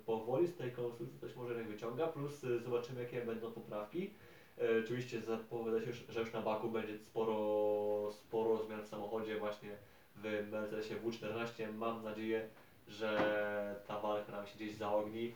powoli 0.06 0.46
z 0.46 0.56
tej 0.56 0.72
konstrukcji 0.72 1.18
coś 1.20 1.36
może 1.36 1.52
jednak 1.54 1.68
wyciąga, 1.68 2.06
plus 2.06 2.44
e, 2.44 2.58
zobaczymy 2.58 3.00
jakie 3.02 3.20
będą 3.20 3.52
poprawki. 3.52 4.10
E, 4.58 4.62
Oczywiście 4.84 5.20
zapowiada 5.20 5.80
się, 5.80 5.92
że 5.92 6.20
już 6.20 6.32
na 6.32 6.42
Baku 6.42 6.68
będzie 6.68 6.98
sporo, 6.98 8.12
sporo 8.12 8.62
zmian 8.64 8.82
w 8.82 8.88
samochodzie 8.88 9.38
właśnie 9.38 9.70
w 10.16 10.48
Mercedesie 10.50 10.94
W14. 10.96 11.72
Mam 11.74 12.02
nadzieję, 12.04 12.48
że 12.88 13.80
ta 13.86 14.00
walka 14.00 14.32
nam 14.32 14.46
się 14.46 14.54
gdzieś 14.56 14.74
zaogni. 14.74 15.34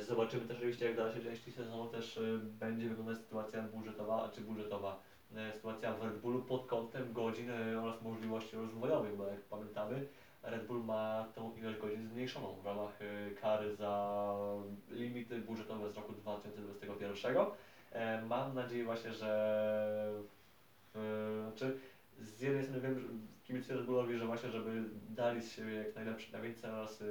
Zobaczymy 0.00 0.46
też 0.48 0.56
oczywiście 0.56 0.84
jak 0.84 0.94
w 0.94 0.96
dalszej 0.96 1.22
części 1.22 1.52
sezonu 1.52 1.88
też 1.88 2.20
będzie 2.42 2.88
wyglądać 2.88 3.18
sytuacja 3.18 3.62
budżetowa, 3.62 4.30
czy 4.34 4.40
budżetowa, 4.40 5.00
sytuacja 5.52 5.94
w 5.94 6.02
Red 6.02 6.18
Bullu 6.18 6.42
pod 6.42 6.66
kątem 6.66 7.12
godzin 7.12 7.50
e, 7.50 7.80
oraz 7.82 8.02
możliwości 8.02 8.56
rozwojowych, 8.56 9.16
bo 9.16 9.26
jak 9.26 9.40
pamiętamy 9.40 10.06
Red 10.42 10.66
Bull 10.66 10.84
ma 10.84 11.26
tą 11.34 11.56
ilość 11.56 11.78
godzin 11.78 12.08
zmniejszoną 12.08 12.54
w 12.62 12.66
ramach 12.66 13.02
e, 13.02 13.30
kary 13.30 13.76
za 13.76 14.34
limity 14.90 15.38
budżetowe 15.38 15.90
z 15.90 15.96
roku 15.96 16.12
2021. 16.12 17.36
E, 17.92 18.22
Mam 18.22 18.54
nadzieję 18.54 18.84
właśnie, 18.84 19.12
że 19.12 20.12
e, 20.96 21.42
znaczy 21.42 21.78
z 22.20 22.40
jednej 22.40 22.62
strony 22.64 22.80
wiem, 22.80 22.98
że 22.98 23.06
kibicuję 23.44 23.78
Red 23.78 23.86
Bullowi, 23.86 24.18
że 24.18 24.26
właśnie, 24.26 24.50
żeby 24.50 24.84
dali 25.08 25.42
z 25.42 25.52
siebie 25.52 25.74
jak 25.74 25.94
najlepszy 25.94 26.32
najwięcej 26.32 26.70
oraz 26.70 27.02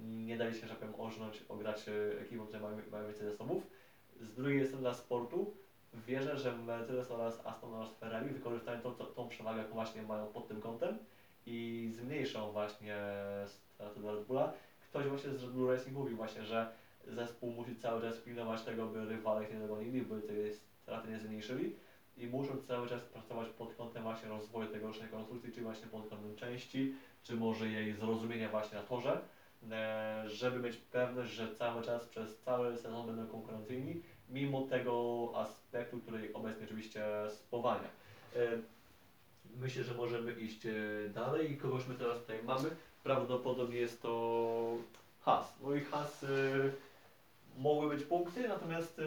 nie 0.00 0.36
dali 0.36 0.54
się, 0.54 0.60
że 0.60 0.68
tak 0.68 0.78
powiem, 0.78 1.00
ożnąć, 1.00 1.44
ograć 1.48 1.84
ekipą, 2.20 2.46
które 2.46 2.60
mają, 2.60 2.76
mają 2.92 3.06
więcej 3.06 3.30
zasobów. 3.30 3.66
Z 4.20 4.34
drugiej 4.34 4.66
strony 4.66 4.82
dla 4.82 4.94
sportu 4.94 5.54
wierzę, 5.94 6.38
że 6.38 6.56
Mercedes 6.56 7.10
oraz 7.10 7.46
Aston 7.46 7.74
oraz 7.74 7.94
Ferrari 7.94 8.30
wykorzystają 8.30 8.80
to, 8.80 8.90
tą 8.90 9.28
przewagę, 9.28 9.58
jaką 9.58 9.74
właśnie 9.74 10.02
mają 10.02 10.26
pod 10.26 10.48
tym 10.48 10.60
kątem 10.60 10.98
i 11.46 11.88
zmniejszą 11.92 12.52
właśnie 12.52 12.96
straty 13.46 14.00
dla 14.00 14.12
Red 14.12 14.24
Bulla. 14.24 14.52
Ktoś 14.90 15.06
właśnie 15.06 15.30
z 15.30 15.42
Red 15.42 15.52
Bull 15.52 15.70
Racing 15.70 15.96
mówił 15.96 16.16
właśnie, 16.16 16.44
że 16.44 16.72
zespół 17.06 17.52
musi 17.52 17.76
cały 17.76 18.02
czas 18.02 18.16
pilnować 18.16 18.62
tego, 18.62 18.86
by 18.86 19.04
rywale 19.04 19.44
ich 19.44 19.52
nie 19.52 19.58
dogonili, 19.58 20.02
by 20.02 20.20
tej 20.20 20.54
straty 20.54 21.08
nie 21.08 21.18
zmniejszyli 21.18 21.76
i 22.16 22.26
muszą 22.26 22.62
cały 22.62 22.88
czas 22.88 23.02
pracować 23.02 23.48
pod 23.48 23.74
kątem 23.74 24.02
właśnie 24.02 24.28
rozwoju 24.28 24.68
tegorocznej 24.68 25.08
konstrukcji, 25.08 25.52
czy 25.52 25.62
właśnie 25.62 25.86
pod 25.86 26.08
kątem 26.08 26.36
części, 26.36 26.94
czy 27.22 27.36
może 27.36 27.68
jej 27.68 27.92
zrozumienia 27.92 28.48
właśnie 28.48 28.78
na 28.78 28.84
torze, 28.84 29.20
e, 29.70 30.24
żeby 30.26 30.58
mieć 30.58 30.76
pewność, 30.76 31.30
że 31.30 31.54
cały 31.54 31.82
czas 31.82 32.06
przez 32.06 32.38
cały 32.38 32.76
sezon 32.76 33.06
będą 33.06 33.26
konkurencyjni, 33.26 34.02
mimo 34.30 34.62
tego 34.62 35.32
aspektu, 35.34 35.98
który 35.98 36.34
obecnie 36.34 36.64
oczywiście 36.64 37.04
spowalnia. 37.30 37.88
E, 38.36 38.58
Myślę, 39.56 39.84
że 39.84 39.94
możemy 39.94 40.32
iść 40.32 40.66
e, 40.66 40.72
dalej 41.14 41.52
i 41.52 41.56
kogoś 41.56 41.86
my 41.88 41.94
teraz 41.94 42.18
tutaj 42.18 42.42
mamy. 42.42 42.70
Prawdopodobnie 43.02 43.76
jest 43.76 44.02
to 44.02 44.76
Has. 45.20 45.54
No 45.62 45.74
i 45.74 45.80
Has 45.80 46.24
e, 46.24 46.28
mogły 47.56 47.88
być 47.88 48.04
punkty, 48.04 48.48
natomiast 48.48 49.00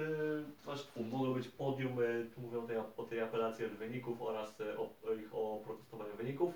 znaczy, 0.63 0.83
fu, 0.83 1.03
mogło 1.03 1.33
być 1.33 1.47
podium, 1.47 1.97
tu 2.35 2.41
mówią 2.41 2.67
tej, 2.67 2.77
o 2.77 3.03
tej 3.03 3.21
apelacji 3.21 3.65
od 3.65 3.71
wyników 3.71 4.21
oraz 4.21 4.61
o, 4.77 5.09
o 5.09 5.13
ich 5.13 5.35
o 5.35 5.61
protestowaniu 5.65 6.15
wyników. 6.15 6.53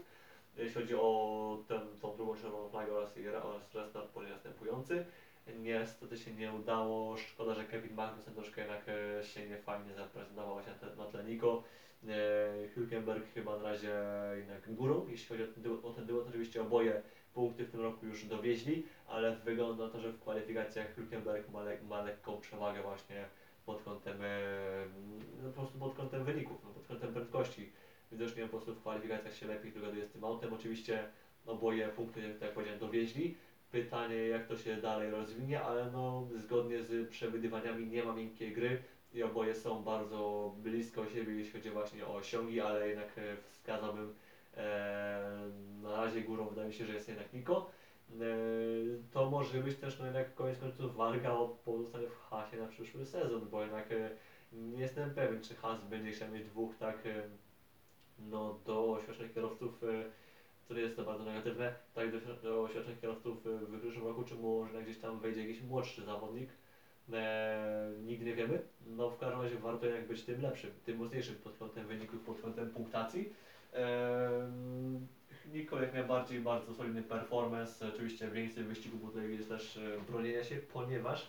Jeśli 0.57 0.73
chodzi 0.73 0.95
o 0.95 1.57
tę, 1.67 1.81
tą 2.01 2.15
drugą 2.15 2.35
czerwoną 2.35 2.69
flagę 2.69 2.93
oraz, 2.93 3.15
jej, 3.15 3.35
oraz 3.35 3.73
restart 3.73 4.09
po 4.09 4.21
następujący. 4.21 5.05
Niestety 5.53 6.17
się 6.17 6.33
nie 6.33 6.51
udało, 6.51 7.17
szkoda, 7.17 7.53
że 7.53 7.63
Kevin 7.63 7.95
Magnussen 7.95 8.33
troszkę 8.33 8.61
jednak 8.61 8.85
e, 8.87 9.23
się 9.23 9.49
nie 9.49 9.57
fajnie 9.57 9.93
zaprezentował 9.93 10.53
właśnie 10.53 10.73
na, 10.81 11.03
na 11.03 11.11
tle 11.11 11.23
Nico. 11.23 11.63
E, 12.07 12.67
Hülkenberg 12.75 13.23
chyba 13.33 13.57
na 13.57 13.63
razie 13.63 13.93
jednak 14.37 14.75
górą, 14.75 15.07
jeśli 15.09 15.27
chodzi 15.27 15.43
o 15.43 15.47
ten 15.47 15.63
duet, 15.63 15.85
o 15.85 15.93
ten 15.93 16.07
oczywiście 16.27 16.61
oboje 16.61 17.01
punkty 17.33 17.65
w 17.65 17.71
tym 17.71 17.81
roku 17.81 18.05
już 18.05 18.25
dowieźli, 18.25 18.85
ale 19.07 19.35
wygląda 19.35 19.85
na 19.85 19.91
to, 19.91 19.99
że 19.99 20.11
w 20.11 20.19
kwalifikacjach 20.19 20.95
Hülkenberg 20.95 21.51
ma, 21.51 21.63
lek, 21.63 21.83
ma 21.83 22.01
lekką 22.01 22.41
przewagę 22.41 22.81
właśnie 22.81 23.25
pod 23.65 23.83
kątem, 23.83 24.17
e, 24.21 24.85
no 25.43 25.49
po 25.49 25.61
prostu 25.61 25.79
pod 25.79 25.95
kątem 25.95 26.23
wyników, 26.23 26.57
no 26.63 26.69
pod 26.69 26.87
kątem 26.87 27.13
prędkości. 27.13 27.71
Widocznie 28.11 28.43
po 28.43 28.49
prostu 28.49 28.73
w 28.73 28.81
kwalifikacjach 28.81 29.35
się 29.35 29.47
lepiej 29.47 29.71
dogaduje 29.71 30.05
z 30.05 30.11
tym 30.11 30.23
autem. 30.23 30.53
Oczywiście 30.53 31.03
oboje 31.45 31.87
punkty, 31.87 32.21
jak 32.21 32.37
tak 32.37 32.53
powiedziałem, 32.53 32.79
dowieźli. 32.79 33.35
Pytanie, 33.75 34.15
jak 34.15 34.47
to 34.47 34.57
się 34.57 34.77
dalej 34.77 35.11
rozwinie, 35.11 35.61
ale 35.61 35.91
no 35.91 36.27
zgodnie 36.35 36.83
z 36.83 37.09
przewidywaniami 37.09 37.87
nie 37.87 38.03
ma 38.03 38.13
miękkiej 38.13 38.51
gry 38.51 38.83
i 39.13 39.23
oboje 39.23 39.55
są 39.55 39.83
bardzo 39.83 40.51
blisko 40.57 41.09
siebie, 41.09 41.33
jeśli 41.33 41.51
chodzi 41.51 41.69
właśnie 41.69 42.07
o 42.07 42.15
osiągi, 42.15 42.61
ale 42.61 42.89
jednak 42.89 43.17
e, 43.17 43.37
wskazałbym 43.49 44.13
e, 44.57 45.49
na 45.81 45.95
razie 45.95 46.21
górą 46.21 46.47
wydaje 46.47 46.67
mi 46.67 46.73
się, 46.73 46.85
że 46.85 46.93
jest 46.93 47.07
jednak 47.07 47.33
Niko. 47.33 47.71
E, 48.11 48.15
to 49.11 49.29
może 49.29 49.59
być 49.59 49.77
też 49.77 49.99
no 49.99 50.05
jednak 50.05 50.35
koniec 50.35 50.59
końców 50.59 50.95
walka 50.95 51.37
o 51.37 51.47
pozostanie 51.47 52.07
w 52.07 52.19
Hasie 52.19 52.57
na 52.57 52.67
przyszły 52.67 53.05
sezon, 53.05 53.47
bo 53.51 53.61
jednak 53.61 53.91
e, 53.91 54.09
nie 54.53 54.81
jestem 54.81 55.13
pewien, 55.13 55.41
czy 55.41 55.55
Has 55.55 55.83
będzie 55.83 56.11
chciał 56.11 56.29
mieć 56.31 56.45
dwóch 56.45 56.77
tak 56.77 57.05
e, 57.05 57.23
no, 58.19 58.59
doświadczonych 58.65 59.33
kierowców, 59.33 59.83
e, 59.83 60.24
nie 60.73 60.81
jest 60.81 60.95
to 60.95 61.03
bardzo 61.03 61.25
negatywne, 61.25 61.73
tak 61.93 62.11
doświad- 62.11 62.41
doświadczonych 62.43 63.01
kierowców 63.01 63.47
e, 63.47 63.49
w 63.49 63.79
przyszłym 63.79 64.07
roku, 64.07 64.23
czy 64.23 64.35
może 64.35 64.83
gdzieś 64.83 64.97
tam 64.97 65.19
wejdzie 65.19 65.41
jakiś 65.41 65.61
młodszy 65.61 66.03
zawodnik. 66.05 66.49
E, 67.13 67.91
nigdy 68.03 68.25
nie 68.25 68.35
wiemy. 68.35 68.61
No 68.85 69.09
w 69.09 69.17
każdym 69.17 69.41
razie 69.41 69.55
warto 69.55 69.85
jednak 69.85 70.07
być 70.07 70.23
tym 70.23 70.41
lepszym, 70.41 70.71
tym 70.85 70.97
mocniejszym 70.97 71.35
pod 71.35 71.57
kątem 71.57 71.87
wyników, 71.87 72.19
pod 72.19 72.41
kątem 72.41 72.69
punktacji. 72.69 73.33
E, 73.73 74.51
Nico 75.53 75.81
jak 75.81 75.93
najbardziej 75.93 76.39
bardzo 76.39 76.73
solidny 76.73 77.03
performance, 77.03 77.87
oczywiście 77.87 78.27
więcej 78.27 78.63
wyścigu, 78.63 78.97
bo 78.97 79.07
tutaj 79.07 79.31
jest 79.31 79.49
też 79.49 79.77
e, 79.77 80.11
bronienia 80.11 80.43
się, 80.43 80.55
ponieważ 80.55 81.27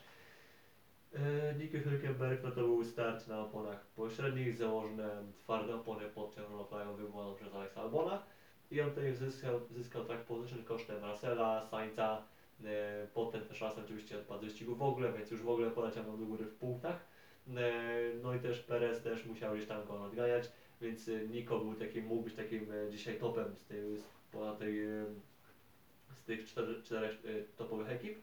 e, 1.15 1.55
Nico 1.55 1.79
Hülkenberg 1.79 2.39
no 2.43 2.51
to 2.51 2.61
był 2.61 2.85
start 2.85 3.29
na 3.29 3.41
oponach 3.41 3.87
pośrednich, 3.87 4.57
założone 4.57 5.09
twarde 5.39 5.75
opony 5.75 6.09
pod 6.09 6.35
czerwono-krajową 6.35 6.97
wywołaną 6.97 7.35
przez 7.35 7.55
Alexa 7.55 7.81
Albona 7.81 8.23
i 8.71 8.81
on 8.81 8.91
tutaj 8.91 9.15
zyskał, 9.15 9.61
zyskał 9.71 10.05
track 10.05 10.25
position 10.25 10.65
kosztem 10.65 11.05
Russella, 11.05 11.63
Sainza, 11.71 12.23
e, 12.65 13.07
potem 13.15 13.41
też 13.43 13.61
Russell 13.61 13.85
oczywiście 13.85 14.19
odpadł 14.19 14.41
z 14.41 14.45
wyścigu 14.45 14.77
w 14.77 14.83
ogóle, 14.83 15.13
więc 15.13 15.31
już 15.31 15.43
w 15.43 15.49
ogóle 15.49 15.71
poleciał 15.71 16.05
do 16.05 16.27
góry 16.27 16.45
w 16.45 16.55
punktach. 16.55 17.07
E, 17.57 17.83
No 18.23 18.35
i 18.35 18.41
też 18.41 18.61
Perez 18.61 19.03
też 19.03 19.27
musiał 19.27 19.55
gdzieś 19.55 19.69
tam 19.69 19.87
go 19.87 19.99
nadganiać, 19.99 20.51
więc 20.81 21.09
e, 21.09 21.29
Nico 21.29 21.59
był 21.59 21.75
takim, 21.75 22.07
mógł 22.07 22.23
być 22.23 22.35
takim 22.35 22.67
dzisiaj 22.91 23.19
topem 23.19 23.57
z 23.57 23.65
tej, 23.65 23.97
z, 23.97 24.03
ponad 24.33 24.59
tej, 24.59 24.87
z 26.17 26.25
tych 26.27 26.45
czterech, 26.85 27.23
topowych 27.57 27.91
ekip. 27.91 28.19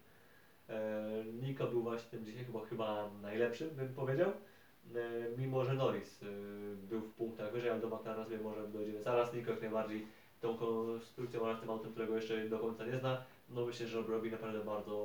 Nico 1.42 1.68
był 1.68 1.82
właśnie 1.82 2.10
tym 2.10 2.26
dzisiaj 2.26 2.46
chyba, 2.46 2.66
chyba 2.66 3.10
najlepszym, 3.22 3.70
bym 3.70 3.94
powiedział. 3.94 4.32
Mimo, 5.38 5.66
że 5.66 5.74
Norris 5.74 6.20
był 6.90 7.02
w 7.02 7.14
punktach 7.14 7.52
wyżej, 7.52 7.70
ale 7.70 7.80
do 7.80 7.88
McLarena 7.88 8.26
sobie 8.26 8.38
może 8.38 8.68
dojdziemy 8.68 9.02
zaraz. 9.02 9.34
Nico 9.34 9.52
jak 9.52 9.62
najbardziej 9.62 10.08
tą 10.44 10.58
konstrukcją 10.58 11.42
oraz 11.42 11.60
tym 11.60 11.70
autem, 11.70 11.92
którego 11.92 12.16
jeszcze 12.16 12.50
do 12.50 12.60
końca 12.60 12.86
nie 12.86 12.98
zna, 12.98 13.24
no 13.50 13.66
myślę, 13.66 13.88
że 13.88 14.02
robi 14.02 14.32
naprawdę 14.32 14.60
bardzo 14.60 14.96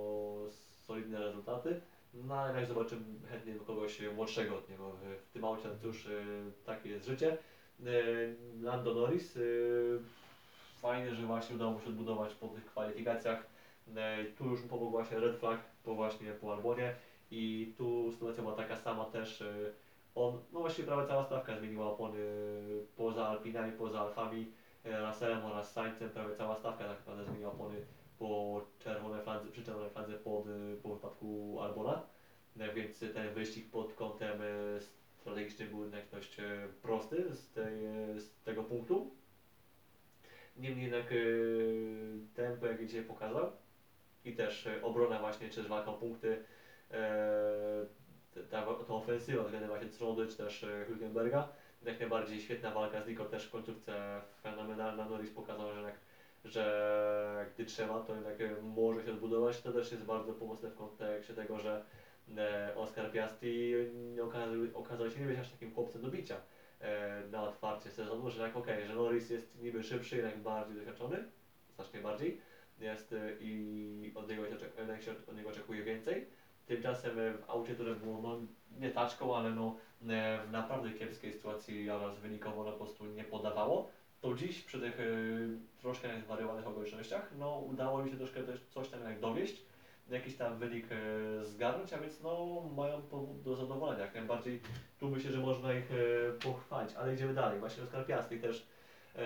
solidne 0.86 1.18
rezultaty. 1.18 1.80
No 2.14 2.34
ale 2.34 2.60
jak 2.60 2.66
zobaczymy 2.66 3.02
chętnie 3.30 3.54
kogoś 3.54 4.02
młodszego 4.16 4.56
od 4.56 4.70
niego 4.70 4.90
w, 4.90 5.32
tym 5.32 5.44
aucie, 5.44 5.68
cóż, 5.82 6.06
e, 6.06 6.10
takie 6.66 6.88
jest 6.88 7.06
życie. 7.06 7.38
E, 7.86 7.90
Lando 8.62 8.94
Norris, 8.94 9.36
e, 9.36 9.40
fajnie, 10.80 11.14
że 11.14 11.26
właśnie 11.26 11.56
udało 11.56 11.72
mu 11.72 11.80
się 11.80 11.86
odbudować 11.86 12.34
po 12.34 12.48
tych 12.48 12.64
kwalifikacjach. 12.64 13.46
Tu 14.38 14.44
już 14.44 14.62
mu 14.62 14.68
pomógł 14.68 14.90
właśnie 14.90 15.20
Red 15.20 15.36
Flag 15.36 15.60
po 15.84 15.94
właśnie 15.94 16.32
po 16.32 16.52
Albonie 16.52 16.94
i 17.30 17.74
tu 17.76 18.12
sytuacja 18.12 18.42
była 18.42 18.54
taka 18.54 18.76
sama 18.76 19.04
też. 19.04 19.44
On, 20.14 20.38
no 20.52 20.60
właściwie 20.60 20.88
prawie 20.88 21.08
cała 21.08 21.24
stawka 21.24 21.58
zmieniła 21.58 21.86
opony 21.86 22.18
poza 22.96 23.28
Alpinami, 23.28 23.72
poza 23.72 24.00
Alfami, 24.00 24.52
Russellem 24.84 25.44
oraz 25.44 25.72
Sainzem, 25.72 26.10
prawie 26.10 26.34
cała 26.34 26.56
stawka 26.56 26.84
tak 26.84 26.98
naprawdę 26.98 27.24
zmieniła 27.24 27.52
opony 27.52 27.74
po 28.18 28.60
czerwonej 28.78 29.22
fladze, 29.22 29.50
przy 29.50 29.64
czerwonej 29.64 29.90
fladze 29.90 30.12
pod, 30.14 30.46
y, 30.46 30.76
po 30.82 30.94
wypadku 30.94 31.58
Albona, 31.60 32.02
E, 32.58 32.74
więc 32.74 32.98
ten 32.98 33.34
wyścig 33.34 33.70
pod 33.70 33.94
kątem 33.94 34.42
e, 34.42 34.80
strategicznym 35.20 35.68
był 35.68 35.82
jednak 35.82 36.08
dość 36.12 36.40
e, 36.40 36.68
prosty 36.82 37.34
z, 37.34 37.50
tej, 37.50 37.84
e, 37.84 38.20
z 38.20 38.42
tego 38.44 38.64
punktu. 38.64 39.10
Niemniej 40.56 40.84
jednak 40.84 41.12
e, 41.12 41.16
tempo 42.34 42.66
jak 42.66 42.86
dzisiaj 42.86 43.04
pokazał. 43.04 43.52
I 44.24 44.32
też 44.32 44.66
e, 44.66 44.82
obrona 44.82 45.18
właśnie, 45.18 45.48
czy 45.48 45.62
walka 45.62 45.90
o 45.90 45.94
punkty, 45.94 46.44
e, 46.90 47.86
ta, 48.50 48.62
ta 48.62 48.94
ofensywa 48.94 49.42
względem 49.44 49.70
właśnie 49.70 49.88
Tronody, 49.88 50.26
czy 50.26 50.36
też 50.36 50.64
e, 50.64 50.86
Hülkenberga, 50.88 51.42
jak 51.82 52.00
najbardziej 52.00 52.40
świetna 52.40 52.70
walka 52.70 53.02
z 53.02 53.08
Nico 53.08 53.24
też 53.24 53.46
w 53.46 53.50
końcówce 53.50 54.22
fenomenalna, 54.42 55.08
Norris 55.08 55.30
pokazał, 55.30 55.72
że 55.72 55.76
jednak 55.76 55.94
że 56.44 57.46
gdy 57.54 57.64
trzeba, 57.64 58.00
to 58.00 58.14
jednak 58.14 58.40
e, 58.40 58.62
może 58.62 59.04
się 59.04 59.10
odbudować. 59.10 59.60
To 59.60 59.72
też 59.72 59.92
jest 59.92 60.04
bardzo 60.04 60.32
pomocne 60.32 60.70
w 60.70 60.74
kontekście 60.74 61.34
tego, 61.34 61.58
że 61.58 61.84
e, 62.36 62.72
Oscar 62.76 63.12
Piastri 63.12 63.74
nie 64.14 64.24
okazał, 64.24 64.56
okazał 64.74 65.10
się 65.10 65.20
nie 65.20 65.26
być 65.26 65.38
aż 65.38 65.50
takim 65.50 65.74
chłopcem 65.74 66.02
do 66.02 66.08
bicia 66.08 66.36
e, 66.80 67.22
na 67.30 67.42
otwarcie 67.42 67.90
sezonu, 67.90 68.30
że 68.30 68.42
jak 68.42 68.56
okej, 68.56 68.86
że 68.86 68.94
Norris 68.94 69.30
jest 69.30 69.58
niby 69.60 69.82
szybszy, 69.82 70.16
jednak 70.16 70.38
bardziej 70.38 70.76
doświadczony, 70.76 71.24
znacznie 71.74 72.00
bardziej, 72.00 72.40
jest 72.78 73.14
i 73.40 74.12
od 74.14 74.28
niego, 74.28 74.42
się 75.00 75.10
od 75.28 75.36
niego 75.36 75.50
oczekuje 75.50 75.82
więcej. 75.82 76.26
Tymczasem 76.68 77.18
e, 77.18 77.32
w 77.32 77.50
aucie, 77.50 77.74
które 77.74 77.94
było 77.94 78.22
no, 78.22 78.38
nie 78.78 78.90
taczką, 78.90 79.36
ale 79.36 79.50
no, 79.50 79.76
e, 80.08 80.38
w 80.46 80.50
naprawdę 80.50 80.90
kiepskiej 80.90 81.32
sytuacji 81.32 81.90
oraz 81.90 82.18
wynikowo 82.18 82.64
no, 82.64 82.72
po 82.72 82.84
prostu 82.84 83.06
nie 83.06 83.24
podawało 83.24 83.90
to 84.20 84.34
dziś 84.34 84.62
przy 84.62 84.80
tych 84.80 85.00
y, 85.00 85.58
troszkę 85.78 86.20
zwariowanych 86.20 86.66
okolicznościach, 86.66 87.30
no 87.38 87.58
udało 87.58 88.04
mi 88.04 88.10
się 88.10 88.16
troszkę 88.16 88.42
też 88.42 88.60
coś 88.70 88.88
tam 88.88 89.04
jak 89.04 89.20
dowieść, 89.20 89.62
jakiś 90.10 90.36
tam 90.36 90.58
wynik 90.58 90.86
y, 90.92 91.44
zgarnąć, 91.44 91.92
a 91.92 91.98
więc 91.98 92.22
no 92.22 92.62
mają 92.76 93.02
powód 93.02 93.42
do 93.42 93.56
zadowolenia. 93.56 94.04
Jak 94.04 94.14
najbardziej 94.14 94.60
tu 94.98 95.08
myślę, 95.08 95.30
że 95.30 95.38
można 95.38 95.72
ich 95.72 95.90
y, 95.92 96.32
pochwalić, 96.42 96.94
ale 96.94 97.14
idziemy 97.14 97.34
dalej. 97.34 97.60
Właśnie 97.60 97.82
Oskar 97.82 98.06
Piastri 98.06 98.40
też, 98.40 98.68
y, 99.16 99.18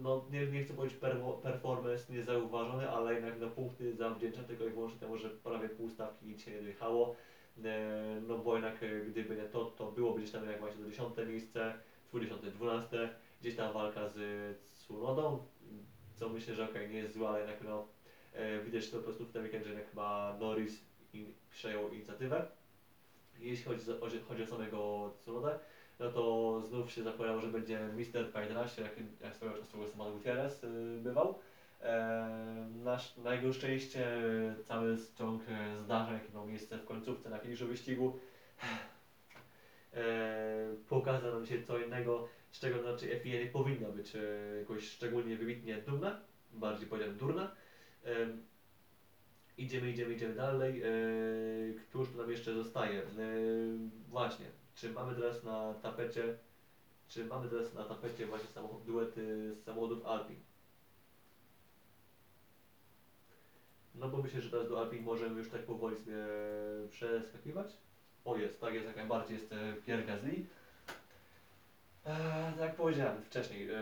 no 0.00 0.24
nie, 0.30 0.46
nie 0.46 0.64
chcę 0.64 0.74
powiedzieć 0.74 0.98
performance 1.42 2.12
niezauważony, 2.12 2.90
ale 2.90 3.14
jednak 3.14 3.40
na 3.40 3.46
punkty 3.46 3.94
zawdzięczam 3.94 4.44
tylko 4.44 4.64
i 4.66 4.70
wyłącznie 4.70 5.00
temu, 5.00 5.18
że 5.18 5.30
prawie 5.30 5.68
pół 5.68 5.90
stawki 5.90 6.38
się 6.38 6.50
nie 6.50 6.60
dojechało. 6.60 7.16
E, 7.64 8.20
No 8.28 8.38
bo 8.38 8.54
jednak 8.54 8.82
y, 8.82 9.04
gdyby 9.08 9.36
nie 9.36 9.42
to, 9.42 9.64
to 9.64 9.92
byłoby 9.92 10.18
gdzieś 10.20 10.32
tam 10.32 10.46
jak 10.46 10.60
właśnie 10.60 10.82
do 10.82 10.90
10 10.90 11.16
miejsce, 11.28 11.74
20, 12.12 12.36
12, 12.50 13.08
gdzieś 13.40 13.56
tam 13.56 13.72
walka 13.72 14.08
z 14.08 14.18
Tsunodą, 14.60 15.38
co 16.16 16.28
myślę, 16.28 16.54
że 16.54 16.70
okej, 16.70 16.88
nie 16.88 16.98
jest 16.98 17.14
zła, 17.14 17.28
ale 17.28 17.38
jednak 17.38 17.62
no, 17.64 17.88
e, 18.32 18.60
widać 18.60 18.90
to 18.90 18.96
po 18.96 19.02
prostu 19.02 19.24
w 19.24 19.32
tym 19.32 19.42
weekendzie, 19.42 19.64
że 19.64 19.70
jednak 19.70 19.90
chyba 19.90 20.36
Norris 20.40 20.84
in, 21.12 21.32
przejął 21.50 21.90
inicjatywę. 21.90 22.48
Jeśli 23.38 23.64
chodzi, 23.64 23.92
o, 23.92 24.26
chodzi 24.28 24.42
o 24.42 24.46
samego 24.46 25.10
Tsunodę, 25.22 25.58
no 25.98 26.12
to 26.12 26.60
znów 26.60 26.92
się 26.92 27.02
zapowiadało, 27.02 27.40
że 27.40 27.48
będzie 27.48 27.78
Mr. 27.78 28.32
P11, 28.32 28.82
jak, 28.82 28.92
jak 29.20 29.36
swojego 29.36 29.58
czasu 29.58 29.90
Saman 29.90 30.12
Gutierrez 30.12 30.64
y, 30.64 30.98
bywał. 31.02 31.38
E, 31.84 32.66
nasz, 32.84 33.16
na 33.16 33.34
jego 33.34 33.52
szczęście 33.52 34.06
cały 34.64 34.96
ciąg 35.18 35.42
zdarzeń, 35.84 36.14
jaki 36.14 36.32
miał 36.32 36.46
miejsce 36.46 36.78
w 36.78 36.84
końcówce 36.84 37.30
na 37.30 37.38
finiszu 37.38 37.66
wyścigu, 37.66 38.18
e, 39.94 40.04
pokazał 40.88 41.32
nam 41.32 41.46
się 41.46 41.62
co 41.62 41.78
innego, 41.78 42.28
z 42.50 42.60
czego 42.60 42.82
znaczy 42.82 43.20
FIA 43.20 43.40
nie 43.40 43.46
powinna 43.46 43.88
być 43.88 44.16
e, 44.16 44.18
jakoś 44.58 44.88
szczególnie 44.88 45.36
wybitnie 45.36 45.76
dumna, 45.76 46.20
bardziej 46.52 46.88
powiedziałem 46.88 47.16
durna. 47.18 47.54
Idziemy, 49.58 49.90
idziemy, 49.90 50.14
idziemy 50.14 50.34
dalej. 50.34 50.82
E, 51.70 51.74
któż 51.74 52.08
tu 52.08 52.18
nam 52.18 52.30
jeszcze 52.30 52.54
zostaje? 52.54 53.00
E, 53.00 53.06
właśnie, 54.08 54.46
czy 54.74 54.92
mamy 54.92 55.14
teraz 55.14 55.42
na 55.42 55.74
tapecie, 55.74 56.36
czy 57.08 57.24
mamy 57.24 57.48
teraz 57.48 57.74
na 57.74 57.84
tapecie 57.84 58.26
właśnie 58.26 58.48
samochód, 58.48 58.84
duety 58.84 59.54
z 59.54 59.64
samochodów 59.64 60.06
Alpin? 60.06 60.36
No 63.94 64.08
bo 64.08 64.22
myślę, 64.22 64.40
że 64.40 64.50
teraz 64.50 64.68
do 64.68 64.80
Alpin 64.80 65.02
możemy 65.02 65.38
już 65.38 65.50
tak 65.50 65.62
powoli 65.62 65.96
sobie 65.96 66.16
przeskakiwać. 66.90 67.66
O 68.24 68.36
jest, 68.36 68.60
tak 68.60 68.74
jest, 68.74 68.86
jak 68.86 68.96
najbardziej 68.96 69.38
jest 69.38 69.52
e, 69.52 69.74
Pierre 69.86 70.06
Gasly. 70.06 70.44
Tak 72.04 72.58
jak 72.60 72.76
powiedziałem 72.76 73.22
wcześniej, 73.22 73.62
eee, 73.62 73.74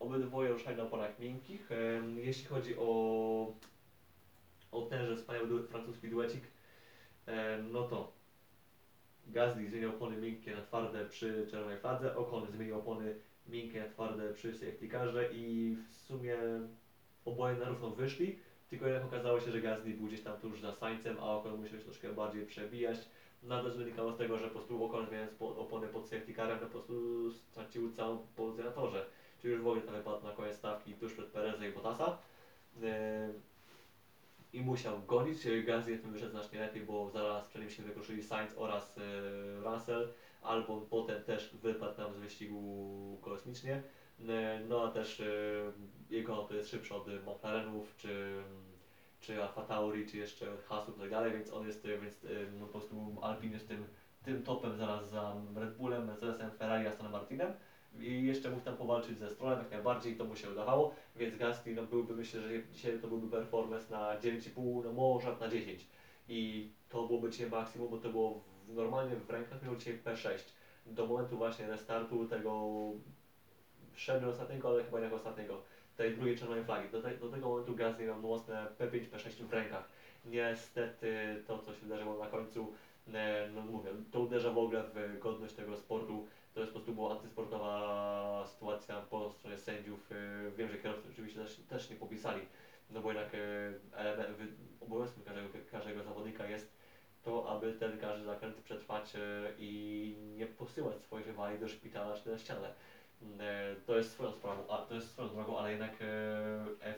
obydwoje 0.00 0.52
ruszali 0.52 0.76
na 0.76 0.82
oponach 0.82 1.18
miękkich. 1.18 1.72
Eee, 1.72 2.26
jeśli 2.26 2.44
chodzi 2.44 2.78
o, 2.78 3.52
o 4.72 4.82
tenże 4.82 5.16
wspaniały 5.16 5.48
duet, 5.48 5.66
francuski 5.66 6.08
duecik, 6.08 6.42
eee, 7.26 7.62
no 7.72 7.82
to 7.82 8.12
Gasly 9.26 9.68
zmienił 9.68 9.90
opony 9.90 10.16
miękkie 10.16 10.56
na 10.56 10.62
twarde 10.62 11.06
przy 11.06 11.46
czerwonej 11.50 11.78
fladze, 11.78 12.16
Ocon 12.16 12.46
zmienił 12.46 12.76
opony 12.76 13.14
miękkie 13.46 13.80
na 13.80 13.88
twarde 13.88 14.32
przy 14.32 14.54
safety 14.54 14.88
carze 14.88 15.32
i 15.32 15.76
w 15.90 15.94
sumie 15.94 16.36
oboje 17.24 17.56
na 17.56 17.68
równo 17.68 17.90
wyszli, 17.90 18.38
tylko 18.70 18.86
jednak 18.86 19.04
okazało 19.04 19.40
się, 19.40 19.50
że 19.50 19.60
Gasly 19.60 19.94
był 19.94 20.06
gdzieś 20.06 20.20
tam 20.20 20.36
tuż 20.36 20.60
za 20.60 20.72
Sańcem, 20.72 21.16
a 21.20 21.36
Ocon 21.36 21.60
musiał 21.60 21.78
się 21.78 21.84
troszkę 21.84 22.12
bardziej 22.12 22.46
przebijać. 22.46 22.98
Też 23.64 23.76
wynikało 23.76 24.12
z 24.12 24.18
tego, 24.18 24.38
że 24.38 24.48
po 24.48 24.54
prostu 24.54 24.84
Ocon 24.84 25.06
zmieniając 25.06 25.34
po, 25.34 25.56
opony 25.56 25.88
pod 25.88 26.08
safety 26.08 26.34
carem, 26.34 26.58
po 26.58 26.66
prostu 26.66 27.30
stracił 27.32 27.92
całą 27.92 28.26
pozycję 28.36 28.64
na 28.64 28.70
torze. 28.70 29.06
Czyli 29.38 29.52
już 29.52 29.62
w 29.62 29.66
ogóle 29.66 29.82
tam 29.82 29.94
wypadł 29.94 30.24
na 30.24 30.32
koniec 30.32 30.56
stawki 30.56 30.92
tuż 30.94 31.12
przed 31.12 31.26
Perezem 31.26 31.70
i 31.70 31.72
Bottasa. 31.72 32.18
I 34.56 34.60
musiał 34.60 35.02
gonić. 35.02 35.38
Gasly 35.66 35.96
w 35.96 36.02
tym 36.02 36.12
wyszedł 36.12 36.30
znacznie 36.30 36.60
lepiej, 36.60 36.82
bo 36.82 37.10
zaraz 37.10 37.44
przed 37.44 37.62
nim 37.62 37.70
się 37.70 37.82
wykroczyli 37.82 38.22
Sainz 38.22 38.52
oraz 38.56 38.96
yy, 38.96 39.60
Russell. 39.64 40.08
Albon 40.42 40.86
potem 40.90 41.22
też 41.22 41.50
wypadł 41.62 41.98
nam 42.00 42.14
z 42.14 42.16
wyścigu 42.16 43.18
kosmicznie. 43.22 43.82
Yy, 44.18 44.26
No 44.68 44.84
a 44.84 44.90
też 44.90 45.18
yy, 45.18 46.16
jego 46.16 46.36
auto 46.36 46.54
jest 46.54 46.70
szybsze 46.70 46.94
od 46.94 47.06
McLarenów, 47.06 47.96
czy, 47.96 48.42
czy 49.20 49.42
Alfa 49.42 49.62
Tauri, 49.62 50.06
czy 50.06 50.16
jeszcze 50.16 50.52
od 50.52 50.62
Haasów 50.62 50.96
i 50.96 51.00
tak 51.00 51.10
dalej, 51.10 51.32
więc 51.32 51.52
on 51.52 51.66
jest, 51.66 51.86
więc 52.02 52.26
no, 52.58 52.66
po 52.66 52.72
prostu 52.72 53.16
Alpin 53.22 53.52
jest 53.52 53.68
tym, 53.68 53.84
tym 54.24 54.42
topem 54.42 54.76
zaraz 54.76 55.10
za 55.10 55.36
Red 55.56 55.76
Bullem, 55.76 56.06
Mercedesem, 56.06 56.50
Ferrari, 56.50 56.86
Aston 56.86 57.10
Martinem 57.10 57.52
i 58.00 58.26
jeszcze 58.26 58.50
mógł 58.50 58.64
tam 58.64 58.76
powalczyć 58.76 59.18
ze 59.18 59.30
Strollem, 59.30 59.58
jak 59.58 59.70
najbardziej 59.70 60.16
to 60.16 60.24
mu 60.24 60.36
się 60.36 60.50
udawało, 60.50 60.94
więc 61.16 61.36
Gasly 61.36 61.74
no, 61.74 61.82
byłby, 61.82 62.16
myślę, 62.16 62.40
że 62.40 62.48
dzisiaj 62.72 62.98
to 62.98 63.08
byłby 63.08 63.30
performance 63.30 63.90
na 63.90 64.18
9,5, 64.18 64.84
no 64.84 64.92
może 64.92 65.36
na 65.40 65.48
10 65.48 65.86
i 66.28 66.70
to 66.88 67.06
byłoby 67.06 67.30
dzisiaj 67.30 67.50
maksimum, 67.50 67.88
bo 67.90 67.98
to 67.98 68.08
było 68.08 68.40
w, 68.68 68.74
normalnie 68.74 69.16
w 69.16 69.30
rękach 69.30 69.62
miał 69.62 69.76
dzisiaj 69.76 69.98
P6 70.04 70.38
do 70.86 71.06
momentu 71.06 71.36
właśnie 71.36 71.66
restartu 71.66 72.26
tego 72.26 72.50
do 74.20 74.28
ostatniego, 74.28 74.68
ale 74.68 74.84
chyba 74.84 75.00
nie 75.00 75.12
ostatniego, 75.12 75.62
tej 75.96 76.16
drugiej 76.16 76.38
czerwonej 76.38 76.64
flagi. 76.64 76.88
Do, 76.88 77.02
te, 77.02 77.16
do 77.16 77.28
tego 77.28 77.48
momentu 77.48 77.74
Gasly 77.74 78.06
miał 78.06 78.20
mocne 78.20 78.66
P5, 78.78 79.10
P6 79.10 79.30
w 79.30 79.52
rękach. 79.52 79.88
Niestety 80.24 81.42
to, 81.46 81.58
co 81.58 81.72
się 81.72 81.80
wydarzyło 81.80 82.18
na 82.18 82.26
końcu, 82.26 82.72
e, 83.14 83.48
no 83.54 83.60
mówię, 83.60 83.90
to 84.12 84.20
uderza 84.20 84.50
w 84.50 84.58
ogóle 84.58 84.82
w 84.82 85.18
godność 85.18 85.54
tego 85.54 85.76
sportu. 85.76 86.26
To 86.56 86.60
jest 86.60 86.72
po 86.72 86.78
prostu 86.78 86.94
była 86.94 87.12
antysportowa 87.12 88.46
sytuacja 88.46 89.00
po 89.00 89.30
stronie 89.30 89.58
sędziów. 89.58 90.12
E, 90.12 90.50
Wiem, 90.56 90.68
że 90.68 90.78
kierowcy 90.78 91.08
oczywiście 91.12 91.40
też, 91.40 91.56
też 91.68 91.90
nie 91.90 91.96
popisali, 91.96 92.40
no 92.90 93.00
bo 93.00 93.12
jednak 93.12 93.34
e, 93.34 94.24
obowiązkiem 94.80 95.22
każdego, 95.24 95.48
każdego 95.70 96.02
zawodnika 96.02 96.46
jest 96.46 96.72
to, 97.22 97.48
aby 97.50 97.72
ten 97.72 97.98
każdy 97.98 98.24
zakręt 98.24 98.56
przetrwać 98.56 99.16
e, 99.16 99.18
i 99.58 100.16
nie 100.36 100.46
posyłać 100.46 101.00
swoich 101.02 101.26
rywali 101.26 101.58
do 101.58 101.68
szpitala 101.68 102.16
czy 102.16 102.30
na 102.30 102.38
ścianę. 102.38 102.74
E, 103.40 103.74
To 103.86 103.96
jest 103.96 104.12
swoją 104.12 104.32
sprawą, 104.32 104.68
a 104.70 104.78
to 104.78 104.94
jest 104.94 105.10
swoją 105.10 105.28
drogą, 105.28 105.58
ale 105.58 105.70
jednak 105.70 105.92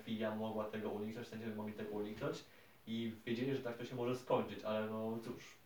FIA 0.05 0.35
mogła 0.35 0.65
tego 0.65 0.91
uniknąć, 0.91 1.29
sędziowie 1.29 1.55
mogli 1.55 1.73
tego 1.75 1.91
uniknąć 1.91 2.45
i 2.87 3.13
wiedzieli, 3.27 3.55
że 3.55 3.63
tak 3.63 3.77
to 3.77 3.85
się 3.85 3.97
może 3.97 4.17
skończyć, 4.17 4.65
ale 4.65 4.87
no 4.87 5.19
cóż, 5.25 5.59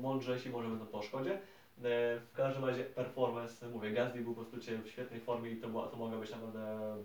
mądrzejsi 0.00 0.50
może 0.50 0.68
będą 0.68 0.86
po 0.86 1.02
szkodzie. 1.02 1.38
E, 1.84 2.20
W 2.20 2.32
każdym 2.32 2.64
razie 2.64 2.84
performance, 2.84 3.68
mówię, 3.68 3.90
Gasly 3.90 4.22
był 4.22 4.34
po 4.34 4.44
prostu 4.44 4.82
w 4.82 4.88
świetnej 4.88 5.20
formie 5.20 5.50
i 5.50 5.56
to, 5.56 5.68
była, 5.68 5.86
to 5.86 5.96
mogła 5.96 6.18
być 6.18 6.30
naprawdę 6.30 6.60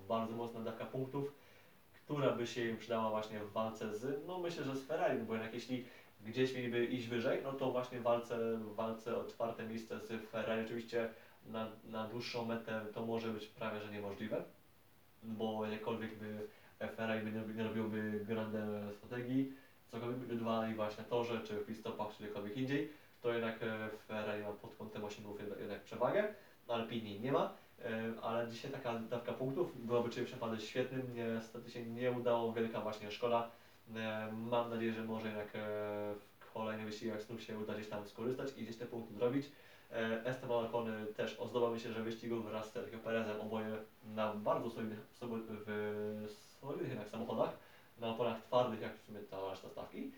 bardzo 0.07 0.35
mocna 0.35 0.59
dawka 0.59 0.85
punktów, 0.85 1.33
która 1.93 2.31
by 2.31 2.47
się 2.47 2.69
im 2.69 2.77
przydała 2.77 3.09
właśnie 3.09 3.39
w 3.39 3.51
walce 3.51 3.95
z, 3.95 4.27
no 4.27 4.39
myślę, 4.39 4.63
że 4.63 4.75
z 4.75 4.83
Ferrari, 4.83 5.19
bo 5.19 5.33
jednak 5.33 5.53
jeśli 5.53 5.85
gdzieś 6.25 6.55
mieliby 6.55 6.85
iść 6.85 7.07
wyżej, 7.07 7.39
no 7.43 7.53
to 7.53 7.71
właśnie 7.71 7.99
w 7.99 8.03
walce, 8.03 8.37
walce 8.75 9.17
o 9.17 9.23
czwarte 9.23 9.63
miejsce 9.63 9.99
z 9.99 10.29
Ferrari 10.29 10.65
oczywiście 10.65 11.09
na, 11.45 11.67
na 11.83 12.07
dłuższą 12.07 12.45
metę 12.45 12.81
to 12.93 13.05
może 13.05 13.29
być 13.29 13.47
prawie 13.47 13.81
że 13.81 13.91
niemożliwe, 13.91 14.43
bo 15.23 15.65
jakkolwiek 15.65 16.17
by 16.17 16.47
Ferrari 16.95 17.31
by 17.31 17.53
nie, 17.55 17.63
robiłoby 17.63 18.25
grande 18.27 18.81
strategii, 18.97 19.53
cokolwiek 19.87 20.17
by 20.17 20.35
dodawali 20.35 20.75
właśnie 20.75 21.03
torze, 21.03 21.41
czy 21.43 21.55
w 21.55 21.65
pit-stopach, 21.65 22.17
czy 22.17 22.23
gdziekolwiek 22.23 22.57
indziej, 22.57 22.89
to 23.21 23.33
jednak 23.33 23.59
Ferrari 24.07 24.43
ma 24.43 24.51
pod 24.51 24.75
kątem 24.75 25.03
osiągów 25.03 25.39
jednak, 25.39 25.59
jednak 25.59 25.81
przewagę, 25.81 26.33
Alpini 26.67 27.19
nie 27.19 27.31
ma, 27.31 27.53
e, 27.79 28.13
ale 28.21 28.47
dzisiaj 28.47 28.71
taka 28.71 28.99
dawka 28.99 29.33
punktów 29.33 29.85
byłaby 29.85 30.09
czymś 30.09 30.31
naprawdę 30.31 30.59
świetnym, 30.59 31.13
niestety 31.13 31.71
się 31.71 31.85
nie 31.85 32.11
udało, 32.11 32.53
wielka 32.53 32.81
właśnie 32.81 33.11
szkoda, 33.11 33.51
E, 33.95 34.31
Mam 34.31 34.69
nadzieję, 34.69 34.93
że 34.93 35.03
może 35.03 35.27
jednak 35.27 35.47
e, 35.47 35.59
w 36.39 36.51
kolejnych 36.53 36.85
wyścigach 36.85 37.21
znów 37.21 37.43
się 37.43 37.59
uda 37.59 37.73
gdzieś 37.73 37.87
tam 37.87 38.07
skorzystać 38.07 38.57
i 38.57 38.63
gdzieś 38.63 38.77
te 38.77 38.85
punkty 38.85 39.13
zrobić. 39.13 39.45
Esteban 40.25 40.65
Ocon 40.65 40.85
też 41.15 41.39
ozdoba 41.39 41.69
myślę, 41.69 41.93
że 41.93 42.03
wyścigu 42.03 42.41
wraz 42.41 42.69
z 42.69 42.71
Sergio 42.71 42.99
Perezem 42.99 43.41
oboje 43.41 43.77
na 44.03 44.33
bardzo 44.33 44.69
solidnych, 44.69 44.99
w 44.99 46.29
solidnych 46.61 46.89
jednak 46.89 47.09
samochodach, 47.09 47.49
na 47.99 48.07
oponach 48.07 48.41
twardych 48.41 48.81
jak 48.81 48.97
w 48.97 49.05
sumie 49.05 49.19
ta 49.19 49.49
reszta 49.49 49.69
stawki. 49.69 50.11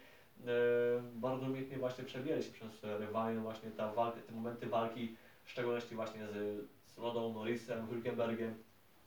E, 0.47 1.01
Bardzo 1.13 1.45
umiejętnie 1.45 1.77
właśnie 1.77 2.03
przebijali 2.03 2.43
się 2.43 2.51
przez 2.51 2.83
rywali, 2.83 3.37
właśnie 3.37 3.71
ta 3.71 3.91
walka, 3.91 4.21
te 4.21 4.31
momenty 4.31 4.67
walki, 4.67 5.15
w 5.43 5.51
szczególności 5.51 5.95
właśnie 5.95 6.27
z, 6.27 6.65
z 6.85 6.97
Rodą, 6.97 7.33
Norrisem, 7.33 7.87
Hülkenbergiem, 7.87 8.51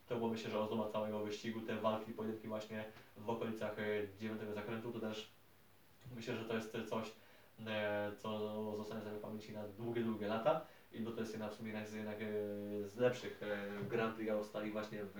to 0.07 0.17
było 0.17 0.29
myślę, 0.29 0.51
że 0.51 0.61
ozdoba 0.61 0.89
całego 0.89 1.21
wyścigu, 1.21 1.61
te 1.61 1.77
walki, 1.77 2.13
pojedynki 2.13 2.49
właśnie 2.49 2.85
w 3.17 3.31
okolicach 3.31 3.79
e, 3.79 3.85
dziewiątego 4.19 4.53
zakrętu, 4.53 4.93
to 4.93 5.01
też 5.01 5.33
myślę, 6.15 6.37
że 6.37 6.45
to 6.45 6.55
jest 6.55 6.77
coś, 6.89 7.13
e, 7.67 8.13
co 8.19 8.77
zostanie 8.77 9.05
nami 9.05 9.19
w 9.19 9.23
pamięci 9.23 9.53
na 9.53 9.63
długie, 9.69 10.03
długie 10.03 10.27
lata. 10.27 10.67
I 10.93 11.05
to 11.05 11.21
jest 11.21 11.33
jedna 11.33 11.49
w 11.49 11.55
sumie 11.55 11.73
jednak 11.95 12.19
z, 12.85 12.97
lepszych 12.97 13.41
Grand 13.89 14.15
Prix 14.15 14.31
Australii 14.31 14.73
właśnie 14.73 14.99
w, 15.15 15.17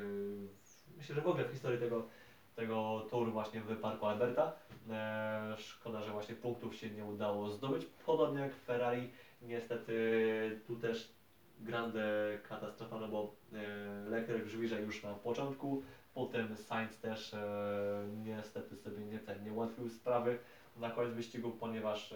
myślę, 0.97 1.15
że 1.15 1.21
w 1.21 1.29
ogóle 1.29 1.45
w 1.45 1.53
historii 1.53 1.81
tego, 1.81 2.09
tego 2.57 3.07
toru 3.11 3.33
właśnie 3.33 3.61
w 3.61 3.81
Parku 3.81 4.07
Alberta. 4.07 4.53
E, 4.91 5.55
Szkoda, 5.59 6.03
że 6.03 6.13
właśnie 6.13 6.35
punktów 6.35 6.77
się 6.77 6.91
nie 6.91 7.05
udało 7.05 7.51
zdobyć, 7.51 7.87
podobnie 8.07 8.41
jak 8.41 8.55
Ferrari, 8.55 9.11
niestety 9.43 10.61
tu 10.67 10.77
też 10.77 11.13
grande 11.61 12.39
katastrofa, 12.49 12.99
no 12.99 13.09
bo 13.09 13.35
e, 13.53 14.11
Leclerc 14.11 14.49
żwirze 14.49 14.81
już 14.81 15.03
na 15.03 15.15
początku, 15.15 15.83
potem 16.15 16.57
Sainz 16.57 16.99
też 16.99 17.35
e, 17.35 18.07
niestety 18.25 18.77
sobie 18.77 19.05
nie, 19.05 19.19
ten, 19.19 19.45
nie 19.45 19.53
ułatwił 19.53 19.89
sprawy 19.89 20.39
na 20.77 20.91
koniec 20.91 21.15
wyścigu, 21.15 21.51
ponieważ 21.51 22.15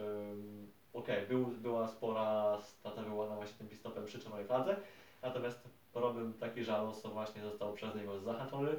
okej, 0.92 1.26
był, 1.26 1.46
była 1.46 1.88
spora 1.88 2.58
strata 2.60 3.02
wywołana 3.02 3.36
właśnie 3.36 3.58
tym 3.58 3.68
pistopem 3.68 4.06
przy 4.06 4.18
czerwonej 4.18 4.46
fladze, 4.46 4.76
natomiast 5.22 5.68
problem 5.92 6.32
taki, 6.32 6.64
że 6.64 6.74
Alonso 6.74 7.08
właśnie 7.08 7.42
został 7.42 7.72
przez 7.72 7.94
niego 7.94 8.20
zahaczony, 8.20 8.70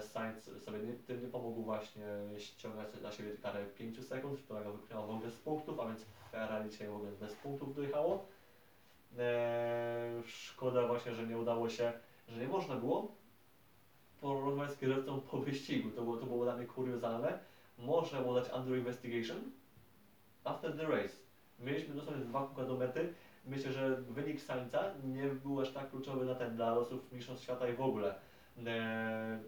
Sainz 0.00 0.50
sobie 0.64 0.78
nie, 0.78 0.92
tym 0.92 1.22
nie 1.22 1.28
pomógł 1.28 1.62
właśnie 1.62 2.06
ściągać 2.38 2.88
na 3.02 3.12
siebie 3.12 3.30
karę 3.42 3.66
5 3.66 4.06
sekund, 4.06 4.40
która 4.40 4.62
go 4.62 4.72
wypchnęła 4.72 5.06
w 5.06 5.10
ogóle 5.10 5.30
z 5.30 5.36
punktów, 5.36 5.80
a 5.80 5.86
więc 5.86 6.06
Ferrari 6.30 6.70
dzisiaj 6.70 6.88
w 6.88 6.94
ogóle 6.94 7.12
bez 7.12 7.34
punktów 7.34 7.74
dojechało. 7.74 8.26
Eee, 9.18 10.22
szkoda 10.26 10.86
właśnie, 10.86 11.14
że 11.14 11.26
nie 11.26 11.38
udało 11.38 11.68
się, 11.68 11.92
że 12.28 12.40
nie 12.40 12.48
można 12.48 12.76
było 12.76 13.14
porozmawiać 14.20 14.72
z 14.72 14.78
kierowcą 14.78 15.20
po 15.20 15.38
wyścigu. 15.38 15.90
To 15.90 16.02
było, 16.02 16.16
to 16.16 16.26
było 16.26 16.44
dla 16.44 16.56
mnie 16.56 16.66
kuriozalne. 16.66 17.38
Można 17.78 18.20
było 18.20 18.34
dać 18.34 18.52
under 18.52 18.78
investigation 18.78 19.38
after 20.44 20.76
the 20.76 20.86
race. 20.86 21.14
Mieliśmy 21.58 21.94
dosłownie 21.94 22.24
dwa 22.24 22.46
kółka 22.46 22.64
do 22.64 22.76
mety. 22.76 23.14
Myślę, 23.44 23.72
że 23.72 23.96
wynik 23.96 24.40
Sainza 24.40 24.94
nie 25.04 25.26
był 25.26 25.60
aż 25.60 25.72
tak 25.72 25.90
kluczowy 25.90 26.24
na 26.24 26.34
ten 26.34 26.56
dla 26.56 26.74
losów 26.74 27.12
mistrzostw 27.12 27.44
świata 27.44 27.68
i 27.68 27.72
w 27.72 27.80
ogóle. 27.80 28.14
Eee, 28.58 29.38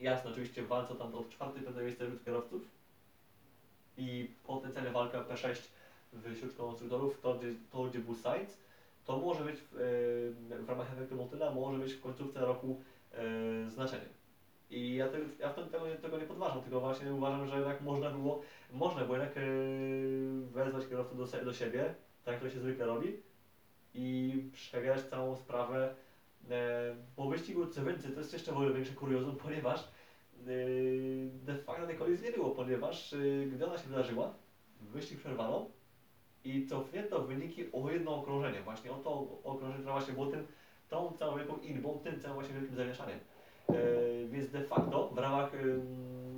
jasne, 0.00 0.30
oczywiście 0.30 0.62
w 0.62 0.68
walce 0.68 0.94
tam 0.94 1.14
od 1.14 1.30
czwartej 1.30 1.62
piątej 1.62 1.84
miejsce 1.84 2.04
wśród 2.04 2.24
kierowców 2.24 2.62
i 3.96 4.30
potencjalnie 4.44 4.90
walka 4.90 5.18
P6 5.18 5.56
wśród 6.34 6.56
konstruktorów, 6.56 7.20
to 7.20 7.34
gdzie, 7.34 7.48
to 7.70 7.84
gdzie 7.84 7.98
był 7.98 8.14
Sainz, 8.14 8.58
to 9.04 9.18
może 9.18 9.44
być 9.44 9.56
w, 9.60 9.76
e, 9.76 10.58
w 10.58 10.68
ramach 10.68 10.92
efektu 10.92 11.16
motyla, 11.16 11.50
może 11.50 11.78
być 11.78 11.92
w 11.92 12.00
końcówce 12.00 12.40
roku 12.40 12.80
e, 13.12 13.70
znaczenie. 13.70 14.06
I 14.70 14.94
ja, 14.94 15.08
te, 15.08 15.18
ja 15.38 15.52
wtedy 15.52 15.70
tego, 15.70 15.86
tego 16.02 16.18
nie 16.18 16.24
podważam, 16.24 16.62
tylko 16.62 16.80
właśnie 16.80 17.12
uważam, 17.12 17.46
że 17.46 17.56
jednak 17.56 17.80
można 17.80 18.10
było, 18.10 18.42
można 18.70 19.04
było 19.04 19.16
jednak 19.16 19.36
e, 19.36 19.40
wezwać 20.52 20.88
kierowcę 20.88 21.14
do, 21.14 21.44
do 21.44 21.52
siebie, 21.52 21.94
tak 22.24 22.40
to 22.40 22.50
się 22.50 22.60
zwykle 22.60 22.86
robi, 22.86 23.22
i 23.94 24.36
przegrać 24.52 25.02
całą 25.02 25.36
sprawę 25.36 25.84
e, 25.84 25.94
po 27.16 27.28
wyścigu, 27.28 27.66
co 27.66 27.84
więcej, 27.84 28.12
to 28.12 28.20
jest 28.20 28.32
jeszcze 28.32 28.52
w 28.52 28.56
ogóle 28.56 28.72
większe 28.72 28.94
kuriozum, 28.94 29.36
ponieważ 29.44 29.80
e, 29.80 30.44
de 31.44 31.54
facto 31.54 31.86
tej 31.86 31.96
kolizji 31.96 32.26
nie 32.26 32.32
było, 32.32 32.50
ponieważ 32.50 33.12
e, 33.12 33.16
gdy 33.46 33.66
ona 33.66 33.78
się 33.78 33.88
wydarzyła, 33.88 34.34
wyścig 34.80 35.18
przerwano 35.18 35.66
i 36.44 36.66
cofnięto 36.66 37.22
wyniki 37.22 37.72
o 37.72 37.90
jedno 37.90 38.16
okrążenie, 38.16 38.62
właśnie 38.62 38.92
o 38.92 38.94
to 38.94 39.40
okrążenie, 39.44 39.78
które 39.78 39.92
właśnie 39.92 40.14
było 40.14 40.26
tym, 40.26 40.46
tą 40.88 41.12
całą 41.12 41.36
wielką 41.36 41.56
inbą, 41.58 41.98
tym 42.04 42.20
całym 42.20 42.34
właśnie 42.34 42.54
wielkim 42.54 42.76
zamieszaniem. 42.76 43.18
E, 43.68 43.74
więc 44.28 44.50
de 44.50 44.64
facto 44.64 45.08
w 45.08 45.18
ramach, 45.18 45.52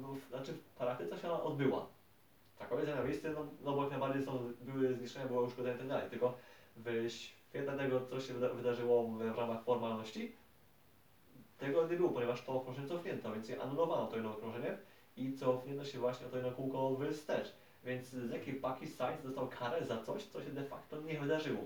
no, 0.02 0.16
znaczy 0.28 0.52
w 0.52 0.60
praktyce 0.60 1.18
się 1.18 1.30
ona 1.30 1.42
odbyła. 1.42 1.86
Ta 2.58 2.66
kolizja 2.66 2.96
na 2.96 3.04
miejscu, 3.04 3.28
no, 3.34 3.46
no 3.60 3.72
bo 3.72 3.82
jak 3.82 3.90
najbardziej 3.90 4.22
są, 4.22 4.52
były 4.60 4.94
zniszczenia, 4.94 5.26
było 5.26 5.42
uszkodzenie 5.42 5.74
i 5.74 5.78
tak 5.78 5.88
dalej, 5.88 6.10
tylko 6.10 6.34
w 6.76 6.82
tego, 7.62 8.00
co 8.00 8.20
się 8.20 8.34
wyda 8.34 8.48
wydarzyło 8.48 9.08
w, 9.08 9.20
ramach 9.20 9.64
formalności, 9.64 10.32
tego 11.58 11.88
nie 11.88 11.96
było, 11.96 12.10
ponieważ 12.10 12.42
to 12.42 12.52
okrążenie 12.52 12.88
cofnięto, 12.88 13.32
więc 13.32 13.50
anulowano 13.50 14.06
to 14.06 14.16
jedno 14.16 14.32
okrążenie 14.32 14.78
i 15.16 15.32
cofnięto 15.32 15.84
się 15.84 15.98
właśnie 15.98 16.26
o 16.26 16.30
to 16.30 16.36
jedno 16.36 16.52
kółko 16.52 16.96
wstecz. 17.12 17.52
Więc 17.84 18.08
z 18.08 18.30
jakiej 18.30 18.54
paki 18.54 18.86
Sainz 18.86 19.22
dostał 19.22 19.48
karę 19.48 19.86
za 19.86 20.02
coś, 20.02 20.22
co 20.22 20.44
się 20.44 20.50
de 20.50 20.64
facto 20.64 21.00
nie 21.00 21.20
wydarzyło. 21.20 21.60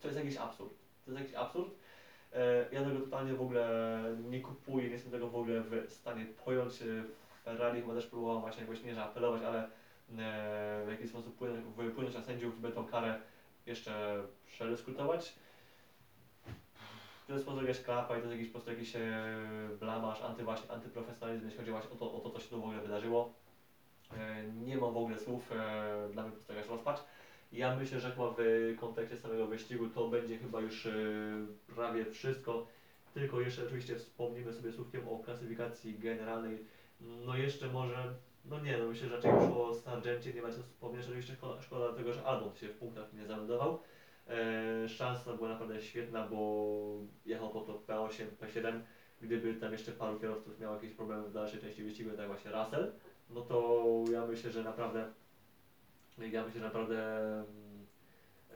To 0.00 0.08
jest 0.08 0.18
jakiś 0.18 0.36
absurd. 0.36 0.74
To 1.04 1.10
jest 1.10 1.20
jakiś 1.22 1.36
absurd. 1.36 1.70
E, 2.32 2.66
Ja 2.72 2.84
tego 2.84 3.00
totalnie 3.00 3.34
w 3.34 3.42
ogóle 3.42 4.00
nie 4.30 4.40
kupuję, 4.40 4.86
nie 4.86 4.92
jestem 4.92 5.12
tego 5.12 5.28
w 5.28 5.36
ogóle 5.36 5.60
w 5.60 5.90
stanie 5.90 6.26
pojąć. 6.44 6.82
E, 6.82 7.04
Ferrari 7.44 7.80
chyba 7.80 7.94
też 7.94 8.06
próbował 8.06 8.40
właśnie 8.40 8.62
jakoś 8.62 8.82
nie 8.82 9.02
apelować, 9.02 9.42
ale 9.42 9.68
w 10.08 10.86
jakiś 10.90 11.08
sposób 11.08 11.36
płynąć, 11.36 11.64
wypłynąć 11.76 12.14
na 12.14 12.22
sędziów, 12.22 12.60
by 12.60 12.72
tą 12.72 12.86
karę 12.86 13.20
jeszcze 13.66 14.22
przedyskutować. 14.46 15.34
To 17.26 17.32
jest 17.32 17.44
po 17.44 17.50
prostu 17.50 17.66
jakaś 17.66 17.84
klapa 17.84 18.16
i 18.16 18.20
to 18.20 18.26
jest 18.26 18.38
jakiś 18.38 18.48
po 18.48 18.52
prostu 18.52 18.70
jakiś 18.70 18.96
e, 18.96 19.00
blamaż, 19.80 20.22
anty, 20.22 20.44
właśnie, 20.44 20.70
antyprofesjonalizm, 20.70 21.44
jeśli 21.44 21.58
chodzi 21.58 21.70
właśnie 21.70 21.90
o 21.90 21.96
to, 21.96 22.14
o 22.14 22.20
to, 22.20 22.30
co 22.30 22.40
się 22.40 22.48
tu 22.48 22.60
w 22.60 22.64
ogóle 22.64 22.80
wydarzyło. 22.80 23.32
E, 24.16 24.44
nie 24.44 24.76
mam 24.76 24.94
w 24.94 24.96
ogóle 24.96 25.18
słów, 25.18 25.52
e, 25.52 26.08
dla 26.12 26.22
mnie 26.22 26.32
prostu 26.32 26.52
jakaś 26.52 26.68
rozpacz. 26.68 27.00
Ja 27.52 27.76
myślę, 27.76 28.00
że 28.00 28.10
chyba 28.10 28.34
w 28.38 28.42
kontekście 28.80 29.16
samego 29.16 29.46
wyścigu 29.46 29.88
to 29.88 30.08
będzie 30.08 30.38
chyba 30.38 30.60
już 30.60 30.86
e, 30.86 30.92
prawie 31.74 32.04
wszystko. 32.04 32.66
Tylko 33.14 33.40
jeszcze 33.40 33.64
oczywiście 33.64 33.96
wspomnimy 33.96 34.52
sobie 34.52 34.72
słówkiem 34.72 35.08
o 35.08 35.18
klasyfikacji 35.18 35.98
generalnej. 35.98 36.58
No 37.00 37.36
jeszcze 37.36 37.66
może, 37.68 38.14
no 38.44 38.60
nie, 38.60 38.78
no 38.78 38.86
myślę, 38.86 39.08
że 39.08 39.16
raczej 39.16 39.30
już 39.30 39.42
o 39.42 39.74
Sargencie 39.74 40.34
nie 40.34 40.42
ma 40.42 40.52
co 40.52 40.62
wspomnieć. 40.62 41.04
Oczywiście 41.04 41.34
szkoda, 41.34 41.62
szkoda 41.62 41.92
tego, 41.92 42.12
że 42.12 42.24
Albon 42.24 42.56
się 42.56 42.68
w 42.68 42.78
punktach 42.78 43.12
nie 43.12 43.26
zameldował. 43.26 43.78
E, 44.28 44.88
szansa 44.88 45.32
była 45.32 45.48
naprawdę 45.48 45.82
świetna, 45.82 46.26
bo 46.26 46.76
jechał 47.26 47.50
po 47.50 47.60
to 47.60 47.82
P8, 47.86 48.26
P7. 48.40 48.80
Gdyby 49.20 49.54
tam 49.54 49.72
jeszcze 49.72 49.92
paru 49.92 50.20
kierowców 50.20 50.60
miało 50.60 50.74
jakieś 50.74 50.92
problemy 50.92 51.28
w 51.28 51.32
dalszej 51.32 51.60
części 51.60 51.82
wyścigu, 51.82 52.10
tak 52.16 52.26
właśnie 52.26 52.50
Russell, 52.50 52.92
no 53.30 53.40
to 53.40 53.84
ja 54.12 54.26
myślę, 54.26 54.50
że 54.50 54.64
naprawdę 54.64 55.12
ja 56.18 56.44
myślę, 56.44 56.60
że 56.60 56.66
naprawdę 56.66 56.98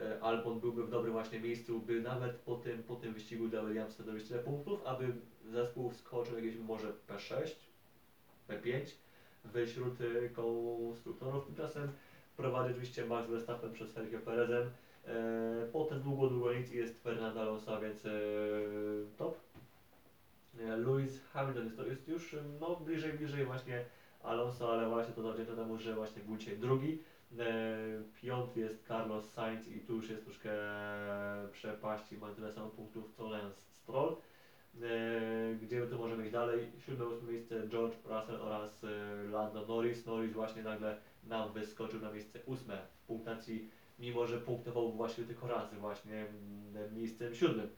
e, 0.01 0.23
Albon 0.23 0.61
byłby 0.61 0.85
w 0.85 0.91
dobrym 0.91 1.13
właśnie 1.13 1.41
miejscu, 1.41 1.81
by 1.81 2.01
nawet 2.01 2.37
po 2.37 2.55
tym, 2.55 2.83
po 2.83 2.97
tym 2.97 3.15
wyścigu 3.15 3.49
dla 3.49 3.65
Williamsa 3.65 4.03
zdobyć 4.03 4.29
tyle 4.29 4.41
punktów, 4.41 4.87
aby 4.87 5.13
zespół 5.45 5.91
wskoczył 5.91 6.37
jakieś 6.37 6.57
może 6.57 6.93
P6, 7.09 7.51
P5 8.49 8.87
wśród 9.67 9.99
konstruktorów. 10.35 11.47
Tymczasem 11.47 11.89
prowadzi 12.37 12.71
oczywiście 12.71 13.07
Max 13.07 13.31
Verstappen 13.31 13.73
przez 13.73 13.93
Sergio 13.93 14.19
Perezem. 14.19 14.71
E, 15.07 15.67
potem 15.73 16.03
długo, 16.03 16.29
długo 16.29 16.53
nic 16.53 16.71
jest 16.71 17.03
Fernando 17.03 17.41
Alonso, 17.41 17.81
więc 17.81 18.07
e, 18.07 18.11
top. 19.17 19.37
E, 20.61 20.77
Lewis 20.77 21.23
Hamilton 21.33 21.65
jest, 21.65 21.77
to 21.77 21.87
jest 21.87 22.09
już 22.09 22.37
no, 22.61 22.77
bliżej, 22.77 23.13
bliżej 23.13 23.45
właśnie 23.45 23.85
Alonso, 24.23 24.73
ale 24.73 24.89
właśnie 24.89 25.15
to 25.15 25.23
zawdzięcza 25.23 25.57
temu, 25.57 25.79
że 25.79 25.95
właśnie 25.95 26.23
był 26.23 26.37
dzisiaj 26.37 26.59
drugi. 26.59 27.03
Piąty 28.23 28.61
jest 28.61 28.87
Carlos 28.89 29.33
Sainz 29.33 29.69
i 29.69 29.81
tu 29.81 29.95
już 29.95 30.11
jest 30.11 30.25
troszkę 30.25 30.51
przepaści, 31.53 32.19
ma 32.19 32.29
tyle 32.29 32.53
samo 32.53 32.69
punktów 32.69 33.15
co 33.17 33.29
Lance 33.29 33.61
Stroll. 33.61 34.17
E, 34.83 35.55
gdzie 35.55 35.87
tu 35.87 35.99
możemy 35.99 36.23
iść 36.23 36.33
dalej? 36.33 36.67
Siódme, 36.87 37.07
ósme 37.07 37.33
miejsce 37.33 37.69
George 37.69 37.95
Russell 38.05 38.43
oraz 38.43 38.85
e, 38.85 38.89
Lando 39.31 39.67
Norris. 39.67 40.07
Norris 40.07 40.33
właśnie 40.33 40.63
nagle 40.63 40.97
nam 41.25 41.53
wyskoczył 41.53 42.01
na 42.01 42.13
miejsce 42.13 42.39
ósme 42.47 42.79
w 43.03 43.07
punktacji, 43.07 43.71
mimo 43.99 44.27
że 44.27 44.41
punktował 44.41 44.93
właśnie 44.93 45.25
tylko 45.25 45.49
razy 45.49 45.77
właśnie 45.77 46.27
miejscem 46.93 47.35
siódmym. 47.35 47.69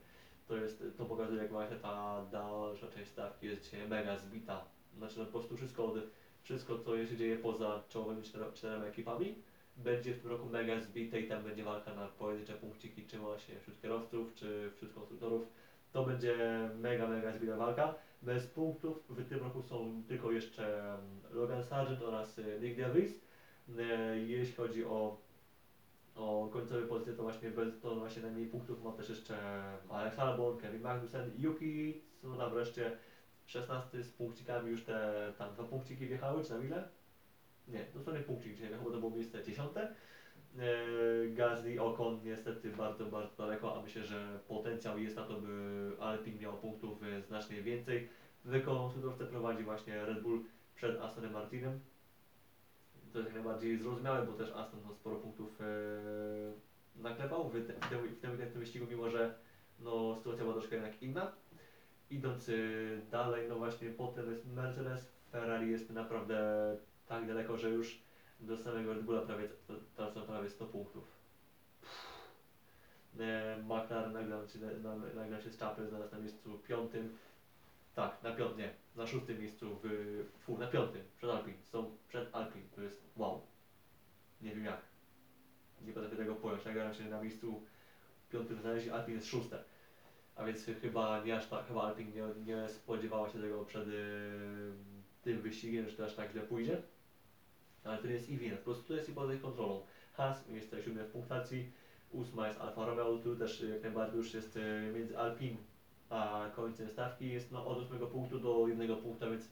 To, 0.47 0.57
jest, 0.57 0.83
to 0.97 1.05
pokazuje, 1.05 1.41
jak 1.41 1.51
właśnie 1.51 1.77
ta 1.77 2.25
dalsza 2.31 2.87
część 2.87 3.11
stawki 3.11 3.45
jest 3.45 3.63
dzisiaj 3.63 3.87
mega 3.87 4.17
zbita. 4.17 4.65
Znaczy 4.97 5.19
no, 5.19 5.25
po 5.25 5.31
prostu 5.31 5.57
wszystko, 5.57 5.93
wszystko 6.43 6.79
co 6.79 7.05
się 7.05 7.17
dzieje 7.17 7.37
poza 7.37 7.83
czołowymi 7.89 8.23
czterema 8.53 8.85
ekipami 8.85 9.35
będzie 9.77 10.13
w 10.13 10.21
tym 10.21 10.31
roku 10.31 10.45
mega 10.45 10.79
zbite 10.79 11.21
i 11.21 11.27
tam 11.27 11.43
będzie 11.43 11.63
walka 11.63 11.93
na 11.93 12.07
pojedyncze 12.07 12.53
punkciki, 12.53 13.07
czy 13.07 13.19
właśnie 13.19 13.59
wśród 13.59 13.81
kierowców, 13.81 14.33
czy 14.35 14.71
wśród 14.75 14.93
konstruktorów. 14.93 15.47
To 15.93 16.03
będzie 16.03 16.35
mega, 16.79 17.07
mega 17.07 17.31
zbita 17.31 17.57
walka. 17.57 17.95
Bez 18.21 18.47
punktów 18.47 19.03
w 19.09 19.29
tym 19.29 19.39
roku 19.39 19.61
są 19.61 20.03
tylko 20.07 20.31
jeszcze 20.31 20.93
mm, 20.93 21.01
Logan 21.31 21.63
Sargent 21.63 22.01
oraz 22.01 22.39
y, 22.39 22.59
Nick 22.61 22.77
Davis. 22.77 23.11
Y, 23.69 23.73
jeśli 24.27 24.55
chodzi 24.55 24.85
o, 24.85 25.17
o 26.15 26.49
końcowe 26.53 26.81
pozycje, 26.81 27.13
to 27.13 27.23
właśnie, 27.23 27.49
bez, 27.49 27.79
to 27.79 27.95
właśnie 27.95 28.21
najmniej 28.21 28.47
punktów 28.47 28.83
ma 28.83 28.91
też 28.91 29.09
jeszcze 29.09 29.37
mm, 29.37 29.91
Alex 29.91 30.19
Albon, 30.19 30.57
Kevin 30.57 30.81
Magnussen, 30.81 31.31
Yuki 31.37 32.01
Tsunoda 32.19 32.49
wreszcie 32.49 32.97
16 33.45 34.03
z 34.03 34.11
punkcikami, 34.11 34.71
już 34.71 34.83
te 34.83 35.33
tam 35.37 35.53
dwa 35.53 35.63
punkciki 35.63 36.07
wjechały, 36.07 36.43
czy 36.43 36.53
na 36.53 36.63
ile? 36.65 36.87
Nie, 37.67 37.85
dosłownie 37.93 38.21
punkcik, 38.21 38.57
czyli 38.57 38.69
chyba 38.69 38.91
to 38.91 38.97
było 38.97 39.11
miejsce 39.11 39.43
10. 39.43 39.69
E, 40.59 41.27
Gazli 41.27 41.79
Okon 41.79 42.19
niestety 42.23 42.69
bardzo, 42.69 43.05
bardzo 43.05 43.35
daleko, 43.37 43.77
a 43.77 43.81
myślę, 43.81 44.03
że 44.03 44.39
potencjał 44.47 44.99
jest 44.99 45.15
na 45.15 45.23
to, 45.23 45.33
by 45.33 45.91
Alpin 45.99 46.39
miał 46.39 46.53
punktów 46.53 47.03
e, 47.03 47.21
znacznie 47.21 47.61
więcej. 47.61 48.09
Wykonał 48.45 48.91
cudowce 48.91 49.25
prowadzi 49.25 49.63
właśnie 49.63 50.05
Red 50.05 50.21
Bull 50.21 50.43
przed 50.75 51.01
Astonem 51.01 51.31
Martinem. 51.33 51.79
To 53.13 53.19
jest 53.19 53.33
najbardziej 53.33 53.77
zrozumiałe, 53.77 54.25
bo 54.25 54.33
też 54.33 54.51
Aston 54.51 54.79
no, 54.87 54.93
sporo 54.93 55.15
punktów 55.15 55.59
yy, 55.59 57.01
naklepał 57.03 57.49
w, 57.49 57.67
te, 57.67 57.73
w, 57.73 57.89
tym, 57.89 58.07
w, 58.07 58.19
tym, 58.19 58.37
w 58.37 58.51
tym 58.51 58.59
wyścigu, 58.59 58.85
mimo 58.89 59.09
że 59.09 59.35
no, 59.79 60.15
sytuacja 60.15 60.43
była 60.43 60.55
troszkę 60.55 60.75
jednak 60.75 61.01
inna. 61.01 61.31
Idąc 62.09 62.51
dalej, 63.11 63.49
no 63.49 63.55
właśnie 63.55 63.89
potem 63.89 64.31
jest 64.31 64.45
Mercedes, 64.45 65.11
Ferrari 65.31 65.71
jest 65.71 65.89
naprawdę 65.89 66.37
tak 67.07 67.27
daleko, 67.27 67.57
że 67.57 67.69
już 67.69 68.01
do 68.41 68.57
samego 68.57 68.93
Red 68.93 69.03
Bulla 69.03 69.21
prawie, 69.21 69.49
teraz 69.95 70.13
są 70.13 70.21
prawie 70.21 70.49
100 70.49 70.65
punktów. 70.65 71.03
E, 73.19 73.57
McLaren 73.63 74.13
nagle 74.13 74.47
się, 74.47 75.43
się 75.43 75.51
z 75.51 75.57
czapy, 75.57 75.89
zaraz 75.89 76.11
na 76.11 76.19
miejscu 76.19 76.59
piątym. 76.59 77.17
Tak, 77.95 78.23
na 78.23 78.31
piątym, 78.35 78.57
nie, 78.57 78.73
na 78.95 79.07
szóstym 79.07 79.39
miejscu, 79.39 79.79
w, 79.83 79.87
fu, 80.39 80.57
na 80.57 80.67
piątym, 80.67 81.01
przed 81.17 81.29
Alpin. 81.29 81.53
Są 81.63 81.97
przed 82.07 82.35
Alpin, 82.35 82.69
to 82.75 82.81
jest 82.81 83.03
wow. 83.15 83.41
Nie 84.41 84.55
wiem 84.55 84.65
jak. 84.65 84.81
Nie 85.81 85.93
potrafię 85.93 86.15
tego 86.15 86.35
pojąć. 86.35 86.65
Nagle 86.65 86.95
się 86.95 87.03
na 87.03 87.21
miejscu 87.21 87.61
piątym 88.29 88.61
znaleźli, 88.61 88.91
Alpin 88.91 89.15
jest 89.15 89.27
szóste. 89.27 89.63
A 90.35 90.45
więc 90.45 90.65
chyba 90.81 91.23
nie 91.23 91.37
aż 91.37 91.47
tak, 91.47 91.67
chyba 91.67 91.81
Alpin 91.81 92.11
nie, 92.13 92.53
nie 92.53 92.69
spodziewała 92.69 93.29
się 93.29 93.41
tego 93.41 93.65
przed 93.65 93.87
y, 93.87 94.71
tym 95.21 95.41
wyścigiem, 95.41 95.89
że 95.89 95.97
to 95.97 96.05
aż 96.05 96.15
tak 96.15 96.31
źle 96.31 96.41
pójdzie. 96.41 96.81
Ale 97.83 97.97
to 97.97 98.07
jest 98.07 98.29
ich 98.29 98.39
wina, 98.39 98.57
po 98.57 98.63
prostu 98.63 98.87
to 98.87 98.93
jest 98.93 99.09
i 99.09 99.13
poza 99.13 99.33
ich 99.33 99.41
kontrolą. 99.41 99.81
Haas 100.13 100.47
miejsce 100.49 100.83
siódme 100.83 101.03
w 101.03 101.11
punktacji, 101.11 101.71
ósma 102.11 102.47
jest 102.47 102.61
Alfa 102.61 102.85
Romeo, 102.85 103.17
tu 103.17 103.35
też 103.35 103.61
jak 103.61 103.83
najbardziej 103.83 104.17
już 104.17 104.33
jest 104.33 104.57
y, 104.57 104.91
między 104.93 105.17
Alpin 105.17 105.57
a 106.11 106.49
końcem 106.55 106.89
stawki 106.89 107.29
jest 107.29 107.51
no, 107.51 107.65
od 107.65 107.77
ósmego 107.77 108.07
punktu 108.07 108.39
do 108.39 108.67
jednego 108.67 108.97
punktu, 108.97 109.25
a 109.25 109.29
więc 109.29 109.49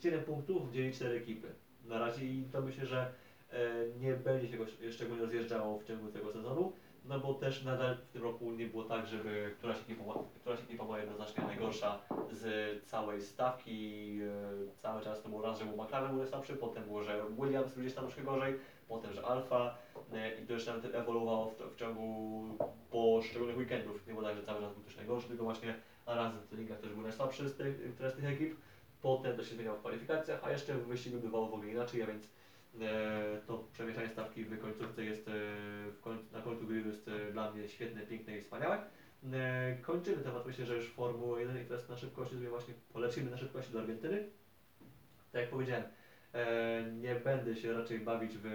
7 0.00 0.24
punktów 0.24 0.72
dzieli 0.72 0.92
4 0.92 1.16
ekipy. 1.16 1.48
Na 1.84 1.98
razie 1.98 2.24
i 2.24 2.44
to 2.52 2.60
myślę, 2.60 2.86
że 2.86 3.12
e, 3.50 3.58
nie 4.00 4.14
będzie 4.14 4.48
się 4.48 4.56
go 4.56 4.64
szczególnie 4.92 5.22
rozjeżdżało 5.22 5.78
w 5.78 5.84
ciągu 5.84 6.08
tego 6.08 6.32
sezonu, 6.32 6.72
no 7.08 7.20
bo 7.20 7.34
też 7.34 7.64
nadal 7.64 7.96
w 7.96 8.12
tym 8.12 8.22
roku 8.22 8.52
nie 8.52 8.66
było 8.66 8.84
tak, 8.84 9.06
żeby 9.06 9.54
któraś 9.58 9.76
ekipa, 9.80 10.02
któraś 10.40 10.60
ekipa 10.60 10.84
była 10.84 10.98
jednoznacznie 10.98 11.44
najgorsza 11.44 11.98
z 12.30 12.44
całej 12.86 13.22
stawki. 13.22 14.18
E, 14.22 14.76
cały 14.76 15.02
czas 15.02 15.22
to 15.22 15.28
było 15.28 15.42
raz, 15.42 15.58
że 15.58 15.64
był 15.64 15.84
McLaren 15.84 16.16
był 16.16 16.26
słabszy, 16.26 16.56
potem 16.56 16.84
było, 16.84 17.04
że 17.04 17.24
Williams 17.38 17.74
gdzieś 17.74 17.94
tam 17.94 18.04
troszkę 18.04 18.22
gorzej, 18.22 18.54
potem, 18.88 19.12
że 19.12 19.26
Alfa 19.26 19.74
e, 20.12 20.40
i 20.42 20.46
to 20.46 20.52
jeszcze 20.52 20.74
nawet 20.74 20.94
ewoluowało 20.94 21.50
w, 21.50 21.74
w 21.74 21.76
ciągu 21.76 22.44
poszczególnych 22.90 23.58
weekendów. 23.58 24.06
Nie 24.06 24.12
było 24.12 24.26
tak, 24.26 24.36
że 24.36 24.42
cały 24.42 24.60
czas 24.60 24.74
był 24.74 24.84
też 24.84 24.96
najgorszy, 24.96 25.28
tylko 25.28 25.44
właśnie 25.44 25.74
razem 26.06 26.40
w 26.40 26.46
treningach 26.46 26.80
też 26.80 26.92
był 26.92 27.02
najsłabszy 27.02 27.48
z 27.48 27.56
tych, 27.56 27.92
z 27.98 28.14
tych 28.14 28.24
ekip. 28.24 28.56
Potem 29.02 29.36
to 29.36 29.44
się 29.44 29.54
zmieniało 29.54 29.76
w 29.76 29.80
kwalifikacjach, 29.80 30.40
a 30.44 30.50
jeszcze 30.50 30.74
w 30.74 30.86
wyścigu 30.86 31.18
bywało 31.18 31.46
w 31.46 31.54
ogóle 31.54 31.70
inaczej, 31.70 32.02
a 32.02 32.06
więc 32.06 32.28
to 33.46 33.64
przemieszanie 33.72 34.08
stawki 34.08 34.44
w 34.44 34.60
końcówce 34.60 35.04
jest 35.04 35.28
e, 35.28 35.32
w 35.90 36.00
koń, 36.00 36.18
na 36.32 36.40
końcu 36.40 36.66
gridu 36.66 36.88
jest 36.88 37.08
e, 37.08 37.32
dla 37.32 37.52
mnie 37.52 37.68
świetne, 37.68 38.00
piękne 38.00 38.38
i 38.38 38.42
wspaniałe. 38.42 38.82
E, 39.32 39.76
kończymy 39.82 40.16
temat, 40.16 40.46
myślę, 40.46 40.66
że 40.66 40.76
już 40.76 40.88
Formuły 40.88 41.40
1 41.40 41.62
i 41.62 41.64
teraz 41.64 41.88
na 41.88 41.96
szybkości 41.96 42.34
sobie 42.34 42.48
właśnie 42.48 42.74
polecimy 42.92 43.30
na 43.30 43.36
szybkości 43.36 43.72
do 43.72 43.80
Argentyny. 43.80 44.24
Tak 45.32 45.40
jak 45.40 45.50
powiedziałem, 45.50 45.84
e, 46.32 46.92
nie 46.92 47.14
będę 47.14 47.56
się 47.56 47.72
raczej 47.72 48.00
bawić 48.00 48.32
w 48.42 48.46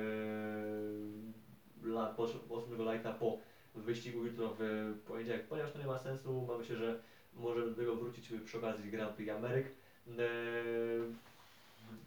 la, 1.84 2.06
po, 2.06 2.28
po 3.20 3.38
wyścigu 3.76 4.26
jutro 4.26 4.56
w 4.60 4.94
poniedziałek, 5.08 5.48
ponieważ 5.48 5.72
to 5.72 5.80
nie 5.80 5.88
ma 5.88 6.00
sensu. 6.00 6.46
Mamy 6.48 6.66
się, 6.66 6.76
że 6.76 7.00
możemy 7.34 7.70
do 7.70 7.76
tego 7.76 7.96
wrócić 7.96 8.34
przy 8.46 8.58
okazji 8.58 8.92
Grand 8.92 9.16
Prix 9.16 9.32
Ameryk. 9.32 9.68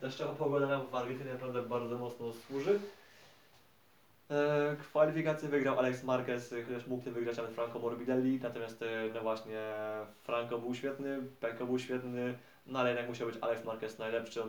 Deszczowa 0.00 0.34
pogoda 0.34 0.66
nam 0.66 0.86
w 0.86 0.94
Argentynie 0.94 1.32
naprawdę 1.32 1.62
bardzo 1.62 1.98
mocno 1.98 2.32
służy. 2.32 2.78
Eee, 4.30 4.76
Kwalifikacje 4.76 5.48
wygrał 5.48 5.78
Alex 5.78 6.04
Marquez, 6.04 6.54
chociaż 6.66 6.86
mógł 6.86 7.04
tym 7.04 7.14
wygrać 7.14 7.36
nawet 7.36 7.52
Franco 7.52 7.78
Morbidelli, 7.78 8.40
natomiast 8.42 8.82
e, 8.82 8.86
no 9.14 9.20
właśnie 9.22 9.60
Franco 10.22 10.58
był 10.58 10.74
świetny, 10.74 11.22
Pecco 11.40 11.66
był 11.66 11.78
świetny, 11.78 12.34
no 12.66 12.78
ale 12.78 12.88
jednak 12.90 13.08
musiał 13.08 13.28
być 13.28 13.36
Alex 13.40 13.64
Marquez 13.64 13.98
najlepszy. 13.98 14.40
E, 14.42 14.44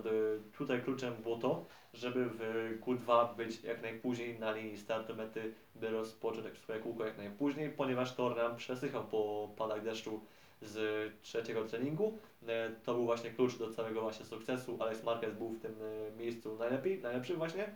tutaj 0.57 0.81
kluczem 0.81 1.13
było 1.15 1.37
to, 1.37 1.65
żeby 1.93 2.25
w 2.25 2.39
Q2 2.81 3.35
być 3.35 3.63
jak 3.63 3.81
najpóźniej 3.81 4.39
na 4.39 4.51
linii 4.51 4.77
startu 4.77 5.15
mety, 5.15 5.53
by 5.75 5.89
rozpocząć 5.89 6.57
swoje 6.57 6.79
kółko 6.79 7.05
jak 7.05 7.17
najpóźniej, 7.17 7.69
ponieważ 7.69 8.15
tor 8.15 8.35
nam 8.35 8.55
przesychał 8.55 9.03
po 9.03 9.49
padach 9.57 9.83
deszczu 9.83 10.21
z 10.61 11.13
trzeciego 11.21 11.63
treningu. 11.63 12.17
E, 12.47 12.69
To 12.85 12.93
był 12.93 13.05
właśnie 13.05 13.29
klucz 13.29 13.57
do 13.57 13.71
całego 13.71 14.01
właśnie 14.01 14.25
sukcesu. 14.25 14.77
Alex 14.79 15.03
Marquez 15.03 15.33
był 15.33 15.49
w 15.49 15.59
tym 15.61 15.75
e, 15.81 16.17
miejscu 16.17 16.57
najlepiej, 16.57 17.01
najlepszy 17.01 17.35
właśnie, 17.35 17.75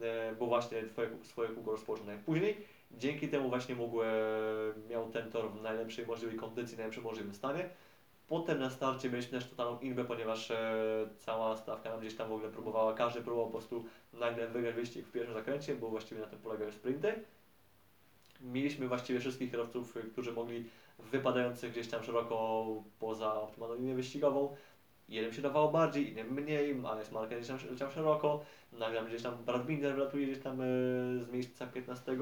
e, 0.00 0.34
bo 0.38 0.46
właśnie 0.46 0.82
twoje, 0.82 1.08
swoje 1.22 1.48
kółko 1.48 1.70
rozpoczął 1.70 2.06
najpóźniej. 2.06 2.56
Dzięki 2.90 3.28
temu 3.28 3.48
właśnie 3.48 3.74
mógł, 3.74 3.98
miał 4.90 5.10
ten 5.10 5.30
tor 5.30 5.50
w 5.50 5.62
najlepszej 5.62 6.06
możliwej 6.06 6.36
kondycji, 6.36 6.76
najlepszym 6.76 7.04
możliwym 7.04 7.34
stanie. 7.34 7.68
Potem 8.28 8.58
na 8.58 8.70
starcie 8.70 9.10
mieliśmy 9.10 9.38
też 9.38 9.48
totalną 9.50 9.80
inbę, 9.80 10.04
ponieważ 10.04 10.52
cała 11.18 11.56
stawka 11.56 11.90
nam 11.90 12.00
gdzieś 12.00 12.14
tam 12.14 12.28
w 12.28 12.32
ogóle 12.32 12.50
próbowała, 12.50 12.94
każdy 12.94 13.20
próbował 13.20 13.46
po 13.46 13.52
prostu 13.52 13.84
nagle 14.12 14.48
wygrać 14.48 14.74
wyścig 14.74 15.06
w 15.06 15.12
pierwszym 15.12 15.34
zakręcie, 15.34 15.74
bo 15.74 15.88
właściwie 15.88 16.20
na 16.20 16.26
tym 16.26 16.38
polegają 16.38 16.72
sprinty. 16.72 17.12
Mieliśmy 18.40 18.88
właściwie 18.88 19.20
wszystkich 19.20 19.50
kierowców, 19.50 19.94
którzy 20.12 20.32
mogli 20.32 20.64
wypadających 20.98 21.72
gdzieś 21.72 21.88
tam 21.88 22.04
szeroko 22.04 22.66
poza 22.98 23.34
optymalną 23.34 23.76
linię 23.76 23.94
wyścigową. 23.94 24.56
Jednym 25.08 25.32
się 25.32 25.42
dawało 25.42 25.70
bardziej, 25.72 26.10
innym 26.10 26.32
mniej, 26.32 26.80
Alex 26.86 27.12
Marquez 27.12 27.38
gdzieś 27.38 27.48
tam 27.48 27.70
leciał 27.70 27.90
szeroko, 27.90 28.44
nagle 28.72 29.04
gdzieś 29.04 29.22
tam 29.22 29.44
Brad 29.46 29.66
Binder 29.66 30.10
gdzieś 30.14 30.38
tam 30.38 30.60
e, 30.60 30.64
z 31.24 31.30
miejsca 31.32 31.66
15 31.66 32.16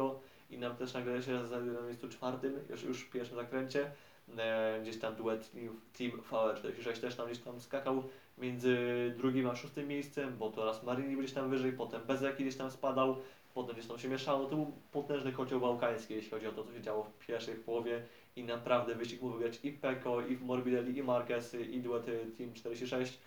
i 0.50 0.58
nam 0.58 0.76
też 0.76 0.94
nagle 0.94 1.22
się 1.22 1.46
znajdzie 1.46 1.70
na 1.70 1.80
miejscu 1.80 2.08
czwartym, 2.08 2.60
już, 2.70 2.82
już 2.82 3.04
w 3.04 3.10
pierwszym 3.10 3.36
zakręcie. 3.36 3.90
E, 4.38 4.78
gdzieś 4.82 4.98
tam 4.98 5.14
duet 5.14 5.50
Team 5.98 6.12
VR46 6.30 7.00
też 7.00 7.14
tam 7.14 7.26
gdzieś 7.26 7.38
tam 7.38 7.60
skakał 7.60 8.02
między 8.38 8.76
drugim 9.16 9.50
a 9.50 9.56
szóstym 9.56 9.88
miejscem, 9.88 10.36
bo 10.38 10.50
to 10.50 10.64
raz 10.64 10.82
Marini 10.82 11.16
gdzieś 11.16 11.32
tam 11.32 11.50
wyżej, 11.50 11.72
potem 11.72 12.02
Bezeki 12.06 12.44
gdzieś 12.44 12.56
tam 12.56 12.70
spadał, 12.70 13.16
potem 13.54 13.74
gdzieś 13.74 13.86
tam 13.86 13.98
się 13.98 14.08
mieszało. 14.08 14.46
To 14.46 14.56
był 14.56 14.72
potężny 14.92 15.32
kocioł 15.32 15.60
bałkański, 15.60 16.14
jeśli 16.14 16.30
chodzi 16.30 16.46
o 16.46 16.52
to, 16.52 16.64
co 16.64 16.72
się 16.72 16.82
działo 16.82 17.04
w 17.04 17.26
pierwszej 17.26 17.54
połowie 17.54 18.02
i 18.36 18.44
naprawdę 18.44 18.94
wyścig 18.94 19.22
mógł 19.22 19.34
wygrać 19.34 19.58
i 19.62 19.72
Peko, 19.72 20.20
i 20.20 20.36
Morbidelli, 20.36 20.98
i 20.98 21.02
Marquez, 21.02 21.54
i 21.54 21.80
duet 21.80 22.06
Team 22.38 22.54
46. 22.54 23.18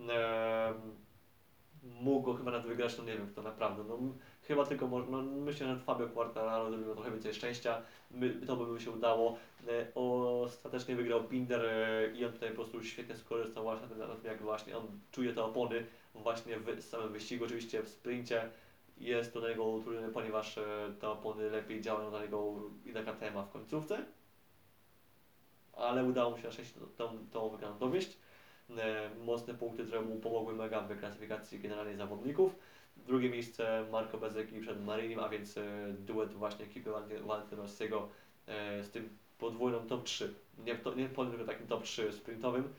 Ehm, 0.00 0.80
mógł 2.00 2.34
chyba 2.34 2.50
nawet 2.50 2.66
wygrać, 2.66 2.98
no 2.98 3.04
nie 3.04 3.12
wiem 3.12 3.28
kto 3.28 3.42
naprawdę. 3.42 3.84
No, 3.88 3.98
chyba 4.42 4.66
tylko, 4.66 4.88
no, 4.88 5.22
myślę, 5.22 5.66
że 5.66 5.76
Fabio 5.80 6.08
Quartararo 6.08 6.70
zrobił 6.70 6.94
trochę 6.94 7.10
więcej 7.10 7.34
szczęścia, 7.34 7.82
to 8.46 8.56
by 8.56 8.66
mu 8.66 8.80
się 8.80 8.90
udało. 8.90 9.38
E, 9.68 9.94
Ostatecznie 9.94 10.96
wygrał 10.96 11.22
Binder 11.22 11.64
e, 11.64 12.12
i 12.16 12.24
on 12.24 12.32
tutaj 12.32 12.48
po 12.48 12.54
prostu 12.54 12.84
świetnie 12.84 13.16
skorzystał 13.16 13.62
właśnie 13.62 13.96
na 13.96 14.06
tym, 14.06 14.30
jak 14.30 14.42
właśnie 14.42 14.78
on 14.78 14.86
czuje 15.12 15.32
te 15.32 15.44
opony 15.44 15.86
właśnie 16.14 16.56
w 16.58 16.82
samym 16.82 17.12
wyścigu, 17.12 17.44
oczywiście 17.44 17.82
w 17.82 17.88
sprincie 17.88 18.50
jest 18.98 19.32
to 19.32 19.40
dla 19.40 19.48
niego 19.48 19.64
utrudnione, 19.64 20.08
ponieważ 20.08 20.58
e, 20.58 20.92
te 21.00 21.08
opony 21.08 21.50
lepiej 21.50 21.80
działają 21.80 22.10
dla 22.10 22.22
niego 22.22 22.54
i 22.84 22.92
na 22.92 23.02
KTM 23.02 23.42
w 23.48 23.52
końcówce, 23.52 24.04
ale 25.76 26.04
udało 26.04 26.30
mu 26.30 26.38
się 26.38 26.44
na 26.44 26.52
szczęście 26.52 26.80
tą, 26.96 27.18
tą 27.32 27.48
wygraną 27.48 27.78
dowieść. 27.78 28.18
E, 28.70 29.10
Mocne 29.24 29.54
punkty, 29.54 29.84
które 29.84 30.00
mu 30.00 30.16
pomogły 30.16 30.54
mega 30.54 30.80
w 30.80 30.98
klasyfikacji 30.98 31.60
generalnej 31.60 31.96
zawodników. 31.96 32.56
Drugie 32.96 33.30
miejsce 33.30 33.86
Marco 33.92 34.18
Bezeki 34.18 34.60
przed 34.60 34.84
Marinim, 34.84 35.20
a 35.20 35.28
więc 35.28 35.58
e, 35.58 35.62
duet 35.98 36.32
właśnie 36.32 36.64
ekipy 36.64 36.90
Valentynowskiego 37.24 38.08
e, 38.46 38.84
z 38.84 38.90
tym 38.90 39.18
podwójną 39.38 39.86
top 39.86 40.04
3. 40.04 40.34
Nie, 40.64 40.74
to, 40.74 40.94
nie 40.94 41.08
powiem 41.08 41.32
tylko 41.32 41.52
takim 41.52 41.66
top 41.66 41.82
3 41.82 42.12
sprintowym. 42.12 42.74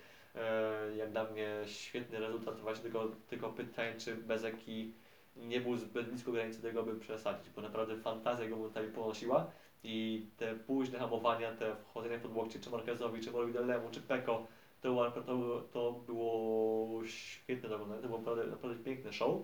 Jak 0.98 1.12
dla 1.12 1.24
mnie 1.24 1.50
świetny 1.66 2.20
rezultat, 2.20 2.60
właśnie 2.60 2.84
tylko, 2.84 3.12
tylko 3.28 3.50
pytanie, 3.50 3.96
czy 3.98 4.16
Bezeki 4.16 4.93
nie 5.36 5.62
był 5.62 5.78
zbyt 5.78 6.10
blisko 6.10 6.32
granicy 6.32 6.62
tego, 6.62 6.84
by 6.84 7.00
przesadzić, 7.00 7.50
bo 7.50 7.62
naprawdę 7.62 7.98
fantazja 7.98 8.50
go 8.50 8.56
momentami 8.56 8.88
ponosiła 8.88 9.52
i 9.88 10.26
te 10.38 10.56
późne 10.56 11.00
hamowania, 11.00 11.52
te 11.52 11.76
wchodzenia 11.76 12.20
pod 12.20 12.36
łokcie, 12.36 12.60
czy 12.60 12.70
Marquezowi, 12.70 13.22
czy 13.22 13.32
Morbidelemu, 13.32 13.90
czy 13.92 14.02
Peko, 14.02 14.48
to, 14.82 15.12
to, 15.12 15.64
to 15.72 15.92
było 15.92 17.06
świetne 17.06 17.70
do 17.70 17.80
to 17.80 17.86
było 17.86 18.18
naprawdę, 18.18 18.46
naprawdę 18.46 18.84
piękne 18.84 19.14
show 19.14 19.42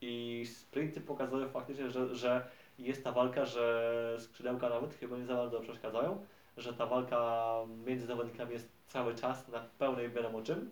i 0.00 0.44
sprinty 0.46 1.00
pokazały 1.00 1.48
faktycznie, 1.48 1.90
że, 1.90 2.14
że 2.14 2.48
jest 2.78 3.04
ta 3.04 3.12
walka, 3.12 3.44
że 3.44 4.16
skrzydełka 4.20 4.68
nawet 4.68 4.94
chyba 4.94 5.18
nie 5.18 5.26
za 5.26 5.34
bardzo 5.34 5.60
przeszkadzają, 5.60 6.26
że 6.56 6.72
ta 6.72 6.86
walka 6.86 7.54
między 7.86 8.06
zawodnikami 8.06 8.52
jest 8.52 8.68
cały 8.86 9.14
czas 9.14 9.48
na 9.48 9.60
pełnej 9.60 10.10
wiadomo 10.10 10.42
czym. 10.42 10.70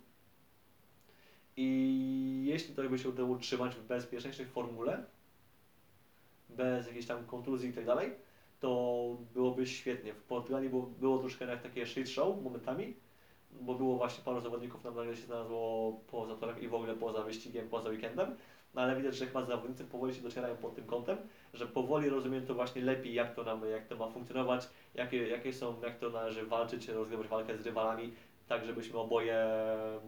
I 1.57 2.43
jeśli 2.47 2.75
to 2.75 2.83
by 2.83 2.99
się 2.99 3.09
udało 3.09 3.29
utrzymać 3.29 3.75
w 3.75 3.83
bezpieczniejszej 3.83 4.47
formule, 4.47 5.05
bez 6.49 6.87
jakiejś 6.87 7.07
tam 7.07 7.27
kontuzji 7.27 7.71
i 7.71 7.73
tak 7.73 7.87
dalej, 7.87 8.13
to 8.61 9.17
byłoby 9.35 9.67
świetnie. 9.67 10.15
W 10.15 10.23
Portugalii 10.23 10.69
było, 10.69 10.83
było 10.83 11.19
troszkę 11.19 11.45
jak 11.45 11.63
takie 11.63 11.87
shit 11.87 12.09
show 12.09 12.43
momentami, 12.43 12.95
bo 13.51 13.75
było 13.75 13.97
właśnie 13.97 14.25
paru 14.25 14.41
zawodników 14.41 14.85
nam 14.85 14.97
nagle 14.97 15.17
się 15.17 15.23
znalazło 15.23 15.93
poza 16.11 16.35
torem 16.35 16.61
i 16.61 16.69
w 16.69 16.75
ogóle 16.75 16.95
poza 16.95 17.23
wyścigiem, 17.23 17.69
poza 17.69 17.89
weekendem. 17.89 18.37
No 18.75 18.83
ale 18.83 18.97
widać, 18.97 19.17
że 19.17 19.27
chyba 19.27 19.45
zawodnicy 19.45 19.85
powoli 19.85 20.15
się 20.15 20.23
docierają 20.23 20.57
pod 20.57 20.75
tym 20.75 20.85
kątem, 20.85 21.19
że 21.55 21.67
powoli 21.67 22.09
rozumieją 22.09 22.47
to 22.47 22.55
właśnie 22.55 22.83
lepiej, 22.83 23.15
jak 23.15 23.35
to, 23.35 23.43
nam, 23.45 23.69
jak 23.71 23.87
to 23.87 23.97
ma 23.97 24.09
funkcjonować, 24.09 24.69
jakie, 24.95 25.29
jakie 25.29 25.53
są, 25.53 25.75
jak 25.83 25.99
to 25.99 26.11
należy 26.11 26.47
walczyć, 26.47 26.89
rozgrywać 26.89 27.29
walkę 27.29 27.59
z 27.59 27.67
rywalami, 27.67 28.13
tak 28.49 28.65
żebyśmy 28.65 28.99
oboje 28.99 29.49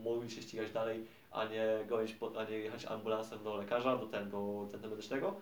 mogli 0.04 0.30
się 0.30 0.42
ścigać 0.42 0.72
dalej, 0.72 1.06
a 1.30 1.44
nie, 1.44 1.84
gonić 1.88 2.12
po, 2.12 2.32
a 2.40 2.44
nie 2.44 2.58
jechać 2.58 2.84
ambulansem 2.84 3.44
do 3.44 3.56
lekarza, 3.56 3.96
do, 3.96 4.06
ten, 4.06 4.30
do 4.30 4.66
centrum 4.70 4.90
medycznego, 4.90 5.34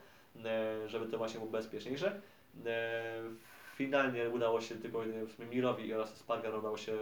e, 0.45 0.89
żeby 0.89 1.07
to 1.07 1.19
właśnie 1.19 1.41
było 1.41 1.53
bezpieczniejsze. 1.53 2.21
E, 2.67 3.23
Finalnie 3.81 4.31
udało 4.31 4.61
się 4.61 4.75
tylko 4.75 5.03
Mirowi 5.51 5.95
oraz 5.95 6.17
Spargar 6.17 6.55
udało 6.55 6.77
się 6.77 6.99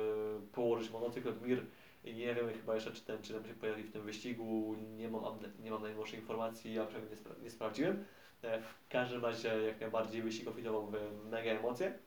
położyć 0.52 0.90
motocykl. 0.90 1.32
Mir 1.42 1.64
nie 2.04 2.34
wiem 2.34 2.48
chyba 2.60 2.74
jeszcze, 2.74 2.92
czy 2.92 3.04
ten, 3.04 3.22
czy 3.22 3.32
ten 3.32 3.44
się 3.44 3.54
pojawi 3.54 3.82
w 3.82 3.92
tym 3.92 4.02
wyścigu, 4.02 4.76
nie 4.96 5.08
mam, 5.08 5.22
nie 5.62 5.70
mam 5.70 5.82
najnowszej 5.82 6.20
informacji, 6.20 6.74
ja 6.74 6.84
przynajmniej 6.86 7.10
nie, 7.10 7.16
spra 7.16 7.34
nie 7.42 7.50
sprawdziłem. 7.50 8.04
E, 8.42 8.62
W 8.62 8.88
każdym 8.88 9.24
razie 9.24 9.48
jak 9.48 9.80
najbardziej 9.80 10.22
wyścig 10.22 10.48
ofitował 10.48 10.86
w 10.86 10.94
mega 11.30 11.50
emocje. 11.50 11.98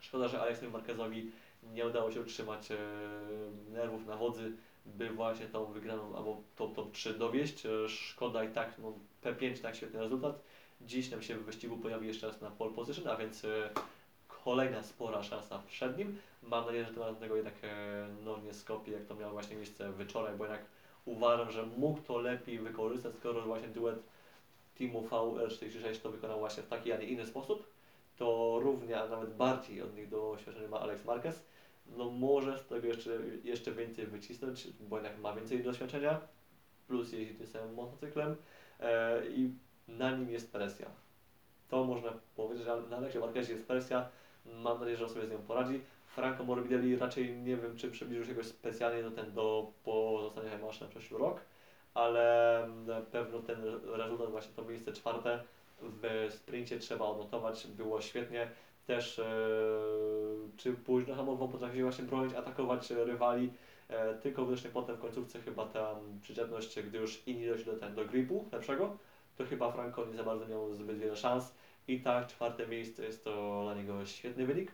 Szkoda, 0.00 0.28
że 0.28 0.40
Aleksowi 0.40 0.72
Marquezowi 0.72 1.30
nie 1.62 1.86
udało 1.86 2.10
się 2.10 2.20
utrzymać 2.20 2.70
e, 2.70 2.76
nerwów 3.72 4.06
na 4.06 4.16
wodzy, 4.16 4.52
by 4.86 5.10
właśnie 5.10 5.46
tą 5.46 5.64
wygraną 5.64 6.16
albo 6.16 6.42
top, 6.56 6.74
top 6.74 6.92
3 6.92 7.14
dowieść. 7.14 7.62
Szkoda 7.88 8.44
i 8.44 8.48
tak, 8.48 8.78
no, 8.78 8.92
P5 9.22 9.62
tak 9.62 9.76
świetny 9.76 10.00
rezultat. 10.00 10.40
Dziś 10.86 11.10
nam 11.10 11.22
się 11.22 11.36
w 11.36 11.44
wyścigu 11.44 11.76
pojawi 11.76 12.06
jeszcze 12.06 12.26
raz 12.26 12.40
na 12.40 12.50
pole 12.50 12.72
position, 12.72 13.08
a 13.08 13.16
więc 13.16 13.44
e, 13.44 13.70
kolejna 14.44 14.82
spora 14.82 15.22
szansa 15.22 15.58
przed 15.66 15.98
nim. 15.98 16.18
Mam 16.42 16.66
nadzieję, 16.66 16.84
że 16.84 16.94
tym 16.94 17.16
tego 17.16 17.36
jednak 17.36 17.54
e, 17.62 18.06
no, 18.24 18.38
nie 18.38 18.54
skopi, 18.54 18.90
jak 18.90 19.04
to 19.04 19.14
miało 19.14 19.32
właśnie 19.32 19.56
miejsce 19.56 19.92
wczoraj, 19.92 20.36
bo 20.36 20.44
jednak 20.44 20.64
uważam, 21.04 21.50
że 21.50 21.66
mógł 21.66 22.00
to 22.00 22.18
lepiej 22.18 22.58
wykorzystać, 22.58 23.14
skoro 23.14 23.42
właśnie 23.42 23.68
duet 23.68 23.98
Teamu 24.78 25.02
VR46 25.02 25.96
to 26.02 26.10
wykonał 26.10 26.38
właśnie 26.38 26.62
w 26.62 26.68
taki, 26.68 26.92
a 26.92 26.96
nie 26.96 27.06
inny 27.06 27.26
sposób, 27.26 27.72
to 28.16 28.58
równie, 28.62 29.00
a 29.00 29.08
nawet 29.08 29.36
bardziej 29.36 29.82
od 29.82 29.96
nich 29.96 30.08
doświadczenie 30.08 30.68
ma 30.68 30.80
Alex 30.80 31.04
Marquez. 31.04 31.44
No 31.86 32.10
może 32.10 32.58
z 32.58 32.66
tego 32.66 32.86
jeszcze, 32.86 33.10
jeszcze 33.44 33.72
więcej 33.72 34.06
wycisnąć, 34.06 34.68
bo 34.80 34.96
jednak 34.96 35.18
ma 35.18 35.34
więcej 35.34 35.62
doświadczenia, 35.62 36.20
plus 36.86 37.12
jeździ 37.12 37.34
tym 37.34 37.46
samym 37.46 37.74
motocyklem 37.74 38.36
e, 38.80 39.26
i 39.26 39.50
na 39.88 40.10
nim 40.16 40.30
jest 40.30 40.52
presja. 40.52 40.86
To 41.68 41.84
można 41.84 42.12
powiedzieć, 42.36 42.64
że 42.64 42.82
na 42.90 42.96
Aleksie 42.96 43.18
Marquezie 43.18 43.52
jest 43.52 43.66
presja, 43.66 44.08
mam 44.46 44.78
nadzieję, 44.78 44.96
że 44.96 45.04
on 45.04 45.10
sobie 45.10 45.26
z 45.26 45.30
nią 45.30 45.38
poradzi. 45.38 45.80
Franco 46.06 46.44
Morbidelli 46.44 46.96
raczej 46.96 47.36
nie 47.36 47.56
wiem, 47.56 47.76
czy 47.76 47.90
przybliżył 47.90 48.24
się 48.24 48.30
jakoś 48.30 48.46
specjalnie 48.46 49.02
do, 49.02 49.10
ten, 49.10 49.32
do 49.32 49.72
pozostania 49.84 50.50
na 50.80 50.86
przyszły 50.88 51.18
rok, 51.18 51.40
ale 51.94 52.68
na 52.86 53.00
pewno 53.00 53.38
ten 53.38 53.64
rezultat, 53.84 54.30
właśnie 54.30 54.52
to 54.56 54.64
miejsce 54.64 54.92
czwarte 54.92 55.40
w 55.80 56.28
sprincie 56.30 56.78
trzeba 56.78 57.04
odnotować, 57.04 57.66
było 57.66 58.00
świetnie. 58.00 58.48
Też 58.86 59.18
e, 59.18 59.24
czy 60.56 60.72
późno 60.72 61.14
hamował, 61.14 61.48
potrafił 61.48 61.82
właśnie 61.82 62.04
bronić, 62.04 62.34
atakować 62.34 62.90
rywali, 62.90 63.52
e, 63.88 64.14
tylko 64.14 64.44
właśnie 64.44 64.70
potem 64.70 64.96
w 64.96 65.00
końcówce 65.00 65.40
chyba 65.40 65.66
ta 65.66 65.96
przyczepność, 66.22 66.80
gdy 66.80 66.98
już 66.98 67.22
inni 67.26 67.48
doszli 67.48 67.64
do, 67.64 67.90
do 67.90 68.04
gripu 68.04 68.48
lepszego, 68.52 68.96
to 69.38 69.44
chyba 69.44 69.72
Franco 69.72 70.06
nie 70.06 70.16
za 70.16 70.24
bardzo 70.24 70.46
miał 70.46 70.74
zbyt 70.74 70.98
wiele 70.98 71.16
szans. 71.16 71.54
I 71.88 72.00
tak, 72.00 72.26
czwarte 72.26 72.66
miejsce 72.66 73.04
jest 73.04 73.24
to 73.24 73.62
dla 73.62 73.74
niego 73.74 74.06
świetny 74.06 74.46
wynik. 74.46 74.72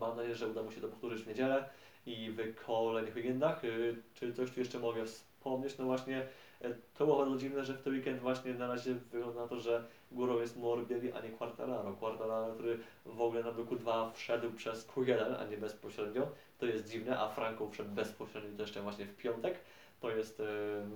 Mam 0.00 0.16
nadzieję, 0.16 0.34
że 0.34 0.48
uda 0.48 0.62
mu 0.62 0.70
się 0.72 0.80
to 0.80 0.88
powtórzyć 0.88 1.22
w 1.22 1.26
niedzielę 1.26 1.68
i 2.06 2.30
w 2.30 2.64
kolejnych 2.66 3.14
weekendach. 3.16 3.64
Y, 3.64 3.96
Czy 4.14 4.32
coś 4.32 4.50
tu 4.50 4.60
jeszcze 4.60 4.78
mogę 4.78 5.06
wspomnieć? 5.06 5.78
No 5.78 5.84
właśnie, 5.84 6.26
e, 6.60 6.74
to 6.94 7.06
było 7.06 7.18
bardzo 7.18 7.36
dziwne, 7.36 7.64
że 7.64 7.74
w 7.74 7.82
ten 7.82 7.92
weekend 7.92 8.20
właśnie 8.20 8.54
na 8.54 8.66
razie 8.66 8.94
wygląda 8.94 9.40
na 9.40 9.48
to, 9.48 9.60
że 9.60 9.84
górą 10.12 10.40
jest 10.40 10.56
Morbidelli, 10.56 11.12
a 11.12 11.20
nie 11.20 11.30
Quartararo. 11.30 11.92
Quartararo, 11.92 12.54
który 12.54 12.78
w 13.06 13.20
ogóle 13.20 13.42
na 13.42 13.52
bloku 13.52 13.76
2 13.76 14.10
wszedł 14.10 14.52
przez 14.52 14.88
Q1, 14.88 15.34
a 15.38 15.44
nie 15.44 15.56
bezpośrednio. 15.56 16.28
To 16.58 16.66
jest 16.66 16.90
dziwne, 16.90 17.18
a 17.18 17.28
Franco 17.28 17.70
wszedł 17.70 17.90
bezpośrednio 17.90 18.56
to 18.56 18.62
jeszcze 18.62 18.82
właśnie 18.82 19.06
w 19.06 19.16
piątek. 19.16 19.58
To 20.00 20.10
jest 20.10 20.40
e, 20.40 20.44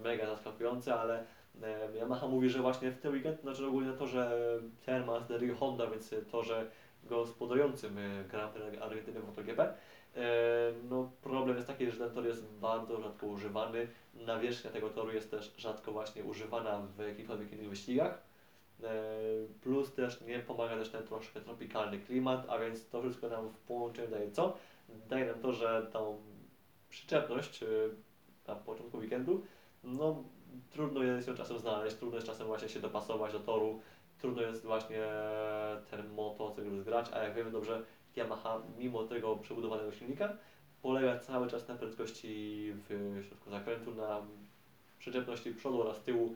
mega 0.02 0.26
zaskakujące, 0.26 0.94
ale 0.94 1.24
Yamaha 2.00 2.28
mówi, 2.28 2.50
że 2.50 2.58
właśnie 2.58 2.90
w 2.90 3.00
ten 3.00 3.12
weekend, 3.12 3.40
znaczy 3.40 3.66
ogólnie 3.66 3.92
to, 3.92 4.06
że 4.06 4.38
ten 4.86 5.06
ma 5.06 5.26
Honda, 5.58 5.86
więc 5.86 6.14
to, 6.30 6.42
że 6.42 6.70
gospodarującym 7.04 7.96
Grand 8.30 8.52
Prix 8.52 8.82
Argentyny 8.82 9.20
MotoGP. 9.20 9.74
No, 10.90 11.10
problem 11.22 11.56
jest 11.56 11.68
taki, 11.68 11.90
że 11.90 11.98
ten 11.98 12.14
tor 12.14 12.26
jest 12.26 12.52
bardzo 12.52 13.00
rzadko 13.00 13.26
używany. 13.26 13.88
Nawierzchnia 14.14 14.70
tego 14.70 14.88
toru 14.90 15.12
jest 15.12 15.30
też 15.30 15.54
rzadko 15.56 15.92
właśnie 15.92 16.24
używana 16.24 16.82
w 16.96 16.98
jakichkolwiek 16.98 17.52
innych 17.52 17.68
wyścigach. 17.68 18.22
Plus 19.62 19.94
też 19.94 20.20
nie 20.20 20.38
pomaga 20.38 20.76
też 20.76 20.88
ten 20.88 21.02
troszkę 21.02 21.40
tropikalny 21.40 21.98
klimat, 21.98 22.46
a 22.48 22.58
więc 22.58 22.88
to 22.88 23.02
wszystko 23.02 23.28
nam 23.28 23.48
w 23.48 23.58
połączeniu 23.58 24.10
daje 24.10 24.30
co? 24.30 24.56
Daje 25.08 25.26
nam 25.26 25.40
to, 25.40 25.52
że 25.52 25.86
tą 25.92 26.18
przyczepność 26.88 27.64
na 28.46 28.54
początku 28.54 28.98
weekendu, 28.98 29.44
no 29.84 30.24
trudno 30.70 31.02
jest 31.02 31.28
ją 31.28 31.34
czasem 31.34 31.58
znaleźć, 31.58 31.96
trudno 31.96 32.16
jest 32.16 32.26
czasem 32.26 32.46
właśnie 32.46 32.68
się 32.68 32.80
dopasować 32.80 33.32
do 33.32 33.40
toru, 33.40 33.80
trudno 34.18 34.42
jest 34.42 34.64
właśnie 34.64 35.02
ten 35.90 36.08
motocykl 36.08 36.80
zgrać, 36.80 37.06
a 37.12 37.18
jak 37.18 37.34
wiemy 37.34 37.50
dobrze, 37.50 37.82
Yamaha 38.16 38.62
mimo 38.78 39.04
tego 39.04 39.36
przebudowanego 39.36 39.92
silnika 39.92 40.36
polega 40.82 41.18
cały 41.18 41.50
czas 41.50 41.68
na 41.68 41.74
prędkości 41.74 42.72
w 42.88 43.20
środku 43.28 43.50
zakrętu, 43.50 43.94
na 43.94 44.22
przyczepności 44.98 45.54
przodu 45.54 45.82
oraz 45.82 46.02
tyłu 46.02 46.34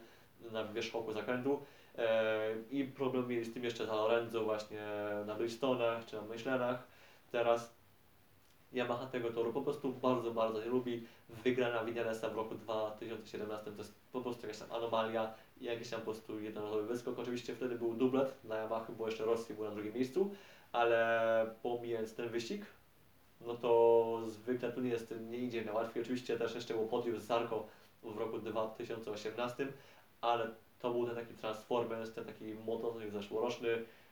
na 0.52 0.64
wierzchołku 0.64 1.12
zakrętu. 1.12 1.62
E, 1.98 2.48
I 2.70 2.84
problem 2.84 3.28
mieli 3.28 3.44
z 3.44 3.54
tym 3.54 3.64
jeszcze 3.64 3.86
za 3.86 3.94
Lorenzo 3.94 4.44
właśnie 4.44 4.82
na 5.26 5.34
Bridgestonach 5.34 6.06
czy 6.06 6.16
na 6.16 6.22
Michelinach. 6.22 6.86
Teraz 7.32 7.73
Yamaha 8.74 9.06
tego 9.06 9.30
toru 9.30 9.52
po 9.52 9.62
prostu 9.62 9.92
bardzo, 9.92 10.30
bardzo 10.30 10.60
nie 10.60 10.68
lubi. 10.70 11.06
Wygrana 11.28 11.84
Vinalesa 11.84 12.28
w 12.28 12.36
roku 12.36 12.54
2017 12.54 13.70
to 13.70 13.78
jest 13.78 13.94
po 14.12 14.20
prostu 14.20 14.46
jakaś 14.46 14.58
tam 14.60 14.72
anomalia 14.72 15.34
i 15.60 15.64
jakiś 15.64 15.90
tam 15.90 16.00
po 16.00 16.04
prostu 16.04 16.40
jednorazowy 16.40 16.86
wyskok. 16.86 17.18
Oczywiście 17.18 17.54
wtedy 17.54 17.78
był 17.78 17.94
dublet 17.94 18.44
na 18.44 18.56
Yamaha, 18.56 18.92
bo 18.98 19.06
jeszcze 19.06 19.24
Rossi 19.24 19.54
był 19.54 19.64
na 19.64 19.70
drugim 19.70 19.94
miejscu, 19.94 20.30
ale 20.72 21.50
pomijając 21.62 22.14
ten 22.14 22.28
wyścig, 22.28 22.64
no 23.40 23.54
to 23.54 24.20
zwykle 24.28 24.72
tu 24.72 24.80
nie 24.80 24.90
jest, 24.90 25.14
nie 25.20 25.38
idzie 25.38 25.64
na 25.64 25.72
łatwiej. 25.72 26.02
Oczywiście 26.02 26.38
też 26.38 26.54
jeszcze 26.54 26.74
było 26.74 26.86
podium 26.86 27.20
z 27.20 27.24
Zarko 27.24 27.66
w 28.02 28.18
roku 28.18 28.38
2018, 28.38 29.66
ale 30.20 30.50
to 30.78 30.90
był 30.90 31.06
ten 31.06 31.14
taki 31.14 31.34
Transformers, 31.34 32.14
ten 32.14 32.24
taki 32.24 32.44
motocykl 32.44 33.10
zeszłoroczny, 33.10 33.68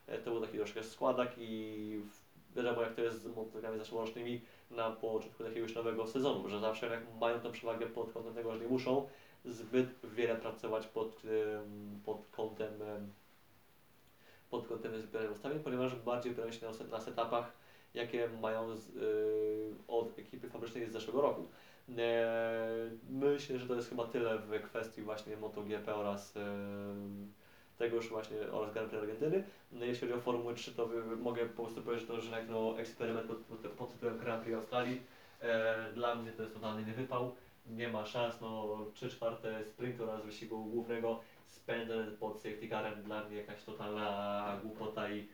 e, 0.07 0.19
to 0.19 0.31
był 0.31 0.41
taki 0.41 0.57
troszkę 0.57 0.83
składak 0.83 1.33
i 1.39 2.01
w- 2.11 2.22
wiadomo 2.57 2.83
jak 2.83 2.95
to 2.95 3.03
jest 3.03 3.23
z 3.23 3.27
motocyklami 3.27 3.79
zeszłorocznymi 3.79 4.43
na 4.71 4.91
początku 4.91 5.45
takiego 5.45 5.61
już 5.61 5.75
nowego 5.75 6.07
sezonu, 6.07 6.49
że 6.49 6.61
zawsze 6.61 6.87
jak 6.87 7.21
mają 7.21 7.41
tę 7.41 7.53
przewagę 7.53 7.87
pod 7.87 8.13
kątem 8.13 8.35
tego, 8.35 8.55
że 8.55 8.61
nie 8.61 8.69
muszą 8.69 9.07
zbyt 9.45 10.01
wiele 10.05 10.37
pracować 10.37 10.87
pod, 10.87 11.23
pod 12.05 12.27
kątem 12.31 12.83
em, 12.83 13.09
pod 14.51 14.67
kątem 14.67 15.01
zbierania 15.01 15.31
ustawień, 15.31 15.61
ponieważ 15.61 15.95
bardziej 15.95 16.33
opierają 16.33 16.53
się 16.53 16.67
na, 16.67 16.73
set- 16.73 16.91
na 16.91 17.01
setupach, 17.01 17.53
jakie 17.95 18.29
mają 18.29 18.77
z, 18.77 18.89
y, 18.89 19.75
od 19.89 20.19
ekipy 20.19 20.49
fabrycznej 20.49 20.87
z 20.87 20.93
zeszłego 20.93 21.21
roku. 21.21 21.49
E, 21.99 22.93
myślę, 23.11 23.59
że 23.59 23.67
to 23.67 23.75
jest 23.75 23.89
chyba 23.89 24.05
tyle 24.05 24.39
w 24.39 24.61
kwestii 24.61 25.03
właśnie 25.03 25.37
MotoGP 25.37 25.95
oraz 25.95 26.35
tego 27.83 27.97
już 27.97 28.09
właśnie 28.09 28.37
oraz 28.53 28.73
Grand 28.73 28.91
Prix 28.91 29.03
Argentyny. 29.03 29.45
No, 29.73 29.85
jeśli 29.85 30.01
chodzi 30.01 30.19
o 30.19 30.23
Formułę 30.23 30.55
3, 30.55 30.73
to 30.73 30.89
mogę 31.21 31.47
po 31.47 31.63
prostu 31.63 31.83
powiedzieć, 31.83 32.09
że 32.09 32.15
to 32.15 32.21
że 32.21 32.45
no, 32.49 32.79
eksperyment 32.79 33.27
pod, 33.27 33.39
pod, 33.39 33.59
pod 33.59 33.93
tytułem 33.93 34.19
Grand 34.19 34.43
Prix 34.43 34.57
Australii. 34.57 35.03
E, 35.41 35.93
dla 35.95 36.15
mnie 36.15 36.33
to 36.33 36.43
jest 36.43 36.55
totalny 36.55 36.93
wypał. 36.93 37.35
Nie 37.67 37.89
ma 37.89 38.07
szans, 38.07 38.41
no 38.41 38.79
3 38.95 39.09
czwarte 39.09 39.65
sprintu 39.65 40.03
oraz 40.03 40.25
wyścigu 40.25 40.65
głównego 40.65 41.21
spędzone 41.49 42.07
pod 42.07 42.37
safety 42.37 42.69
carem 42.69 43.03
dla 43.03 43.25
mnie 43.25 43.37
jakaś 43.37 43.65
totalna 43.65 44.61
głupota 44.63 45.11
i 45.11 45.29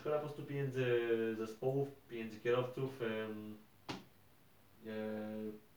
szkoda 0.00 0.16
po 0.16 0.22
prostu 0.22 0.42
pieniędzy 0.42 0.86
zespołów, 1.38 1.88
pieniędzy 2.08 2.40
kierowców. 2.40 3.02
em, 3.02 3.58
e, 4.86 5.69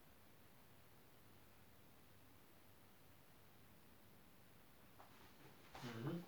Mhm. 6.03 6.23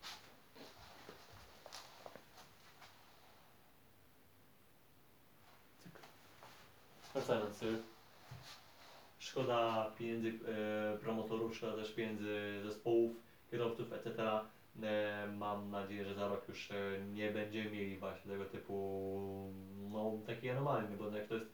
Wracając, 7.14 7.64
y, 7.64 7.82
szkoda 9.20 9.92
pieniędzy 9.98 10.30
e, 10.30 10.98
promotorów, 10.98 11.56
szkoda 11.58 11.76
też 11.76 11.94
pieniędzy 11.94 12.62
zespołów, 12.64 13.12
kierowców, 13.52 13.94
etc. 13.94 14.40
E, 14.84 15.28
mam 15.38 15.72
nadzieję, 15.72 16.06
że 16.06 16.14
za 16.14 16.28
rok 16.28 16.48
już 16.48 16.72
e, 16.72 16.76
nie 17.14 17.32
będziemy 17.32 17.72
mieli 17.72 17.98
właśnie 17.98 18.32
tego 18.32 18.46
typu, 18.46 19.54
no 19.92 20.18
taki 20.28 20.50
anomalny, 20.50 20.98
bo 20.98 21.10
jak 21.10 21.28
to 21.28 21.36
jest, 21.36 21.54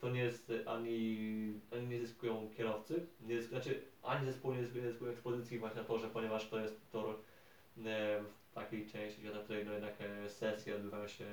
to 0.00 0.10
nie 0.10 0.20
jest 0.20 0.52
ani, 0.66 1.60
ani 1.72 1.86
nie 1.86 2.00
zyskują 2.00 2.50
kierowcy, 2.56 3.06
nie 3.20 3.36
zysk, 3.36 3.48
znaczy 3.48 3.82
ani 4.02 4.26
zespół 4.26 4.54
nie 4.54 4.62
zyskuje, 4.62 4.84
nie 4.84 4.90
zyskuje 4.90 5.12
ekspozycji 5.12 5.58
właśnie 5.58 5.80
na 5.80 5.88
torze, 5.88 6.08
ponieważ 6.08 6.48
to 6.48 6.60
jest 6.60 6.90
tor 6.92 7.16
w 7.76 8.54
takiej 8.54 8.86
części 8.86 9.20
świata, 9.20 9.40
w 9.40 9.44
której 9.44 9.64
no 9.64 9.72
jednak 9.72 9.94
e, 10.00 10.28
sesje 10.28 10.76
odbywają 10.76 11.08
się 11.08 11.24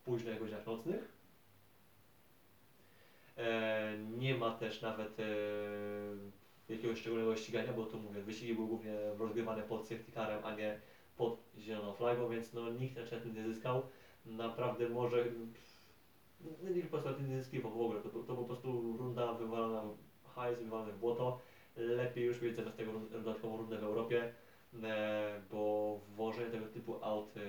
w 0.00 0.04
późnych 0.04 0.38
godzinach 0.38 0.66
nocnych. 0.66 1.16
E, 3.36 3.98
nie 4.18 4.34
ma 4.34 4.50
też 4.50 4.82
nawet 4.82 5.20
e, 5.20 5.24
jakiegoś 6.68 6.98
szczególnego 6.98 7.36
ścigania, 7.36 7.72
bo 7.72 7.84
tu 7.84 7.98
mówię, 7.98 8.20
wyścigi 8.20 8.54
były 8.54 8.68
głównie 8.68 8.94
rozgrywane 9.18 9.62
pod 9.62 9.82
safety 9.88 10.12
carem, 10.12 10.44
a 10.44 10.54
nie 10.54 10.80
pod 11.16 11.40
zieloną 11.58 11.92
flagą, 11.92 12.28
więc 12.28 12.52
no 12.52 12.70
nikt 12.70 12.96
na 12.96 13.20
tym 13.20 13.34
nie 13.34 13.44
zyskał. 13.44 13.82
Naprawdę 14.26 14.88
może, 14.88 15.24
no 16.62 16.70
nikt 16.70 16.90
po 16.90 16.98
prostu 16.98 17.22
nie 17.22 17.42
zyskiwał 17.42 17.72
w 17.72 17.80
ogóle, 17.80 18.00
to, 18.00 18.08
to 18.08 18.34
po 18.36 18.44
prostu 18.44 18.96
runda 18.98 19.32
wywalona 19.32 19.82
hajs, 20.34 20.58
wywalony 20.58 20.92
w 20.92 20.98
błoto. 20.98 21.40
Lepiej 21.76 22.24
już 22.24 22.42
mieć 22.42 22.56
zamiast 22.56 22.76
tego 22.76 22.92
dodatkową 22.92 23.56
rundę 23.56 23.78
w 23.78 23.84
Europie, 23.84 24.22
e, 24.24 24.32
bo 25.50 26.00
włożenie 26.16 26.50
tego 26.50 26.66
typu 26.66 27.04
aut 27.04 27.36
e, 27.36 27.40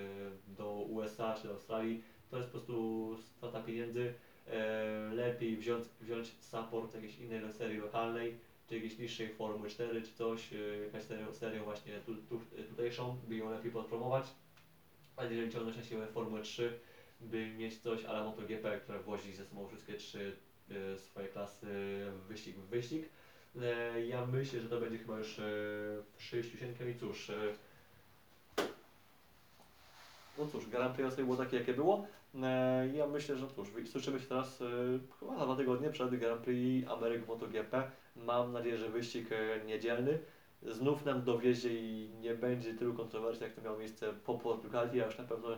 do 0.48 0.72
USA 0.72 1.36
czy 1.42 1.48
do 1.48 1.54
Australii 1.54 2.04
to 2.30 2.38
jest 2.38 2.50
po 2.50 2.58
prostu 2.58 3.18
strata 3.18 3.64
pieniędzy. 3.64 4.14
E, 4.48 5.14
lepiej 5.14 5.58
wziąć, 5.58 5.86
wziąć 6.02 6.36
support 6.40 6.96
jakiejś 6.96 7.20
innej 7.20 7.54
serii 7.54 7.78
lokalnej, 7.78 8.38
czy 8.68 8.76
jakiejś 8.76 8.98
niższej 8.98 9.30
Formuły 9.30 9.70
4 9.70 10.02
czy 10.02 10.14
coś, 10.14 10.54
e, 10.54 10.58
jakaś 10.86 11.04
serią, 11.04 11.34
serią 11.34 11.64
właśnie 11.64 12.00
tu, 12.00 12.16
tu, 12.16 12.42
tutejszą, 12.70 13.18
by 13.28 13.36
ją 13.36 13.50
lepiej 13.50 13.72
podpromować. 13.72 14.26
A 15.16 15.24
jeżeli 15.24 15.52
ciągnąć 15.52 15.78
na 15.78 15.84
siłę 15.84 16.08
Formułę 16.08 16.42
3, 16.42 16.80
by 17.20 17.48
mieć 17.48 17.78
coś 17.78 18.06
ale 18.06 18.24
MotoGP, 18.24 18.80
które 18.80 19.00
wozi 19.00 19.34
ze 19.34 19.46
sobą 19.46 19.68
wszystkie 19.68 19.94
trzy 19.94 20.38
e, 20.70 20.98
swoje 21.00 21.28
klasy 21.28 21.68
wyścig 22.28 22.56
w 22.56 22.68
wyścig. 22.68 23.10
E, 23.62 24.06
ja 24.06 24.26
myślę, 24.26 24.60
że 24.60 24.70
to 24.70 24.80
będzie 24.80 24.98
chyba 24.98 25.18
już 25.18 25.40
e, 25.40 25.44
67 26.18 26.90
i 26.92 26.96
cóż, 26.96 27.30
e, 27.30 27.36
no 30.38 30.46
cóż, 30.52 30.66
Prix 30.66 31.00
Austrii 31.00 31.26
było 31.26 31.38
takie, 31.38 31.58
jakie 31.58 31.74
było. 31.74 32.08
Ja 32.94 33.08
myślę, 33.08 33.38
że 33.38 33.48
cóż, 33.56 33.68
słyszymy 33.92 34.20
się 34.20 34.26
teraz 34.26 34.64
chyba 35.20 35.38
za 35.38 35.46
dwa 35.46 35.56
tygodnie 35.56 35.90
przed 35.90 36.16
Grand 36.16 36.42
Prix 36.42 36.90
Ameryk 36.90 37.28
MotoGP. 37.28 37.92
Mam 38.16 38.54
nadzieję, 38.54 38.78
że 38.78 38.90
wyścig 38.90 39.30
niedzielny 39.66 40.20
znów 40.62 41.06
nam 41.06 41.24
dowiezie 41.24 41.74
i 41.74 42.10
nie 42.20 42.36
będzie 42.36 42.74
tylu 42.74 42.94
kontrowersji, 42.94 43.44
jak 43.44 43.54
to 43.54 43.62
miało 43.62 43.78
miejsce 43.78 44.14
po 44.14 44.38
Portugalii, 44.38 45.02
a 45.02 45.06
już 45.06 45.18
na 45.18 45.24
pewno 45.24 45.50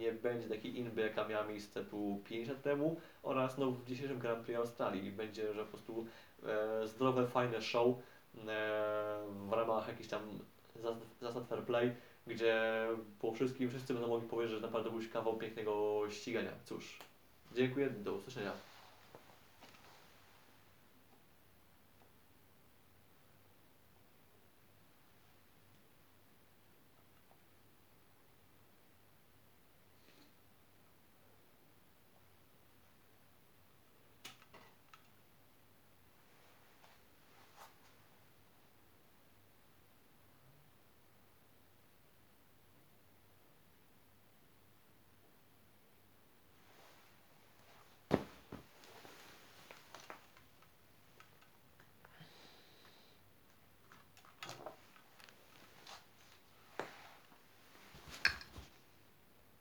nie 0.00 0.12
będzie 0.12 0.48
takiej 0.48 0.78
inby, 0.78 1.02
jaka 1.02 1.28
miała 1.28 1.46
miejsce 1.46 1.84
tu 1.84 2.20
5 2.24 2.48
lat 2.48 2.62
temu 2.62 3.00
oraz 3.22 3.58
no, 3.58 3.70
w 3.70 3.84
dzisiejszym 3.84 4.18
Grand 4.18 4.44
Prix 4.44 4.58
Australii. 4.58 5.12
Będzie, 5.12 5.54
że 5.54 5.64
po 5.64 5.70
prostu 5.70 6.06
zdrowe, 6.84 7.26
fajne 7.26 7.62
show 7.62 7.88
e, 7.88 7.98
w 9.48 9.52
ramach 9.52 9.88
jakichś 9.88 10.08
tam 10.08 10.22
zasad 11.20 11.46
fair 11.48 11.62
play 11.62 11.92
gdzie 12.28 12.86
po 13.20 13.32
wszystkim 13.32 13.68
wszyscy 13.68 13.94
będą 13.94 14.08
mogli 14.08 14.28
powiedzieć, 14.28 14.54
że 14.54 14.60
naprawdę 14.60 14.90
był 14.90 15.00
kawał 15.12 15.36
pięknego 15.36 16.02
ścigania. 16.10 16.50
Cóż, 16.64 16.98
dziękuję, 17.54 17.90
do 17.90 18.12
usłyszenia. 18.12 18.52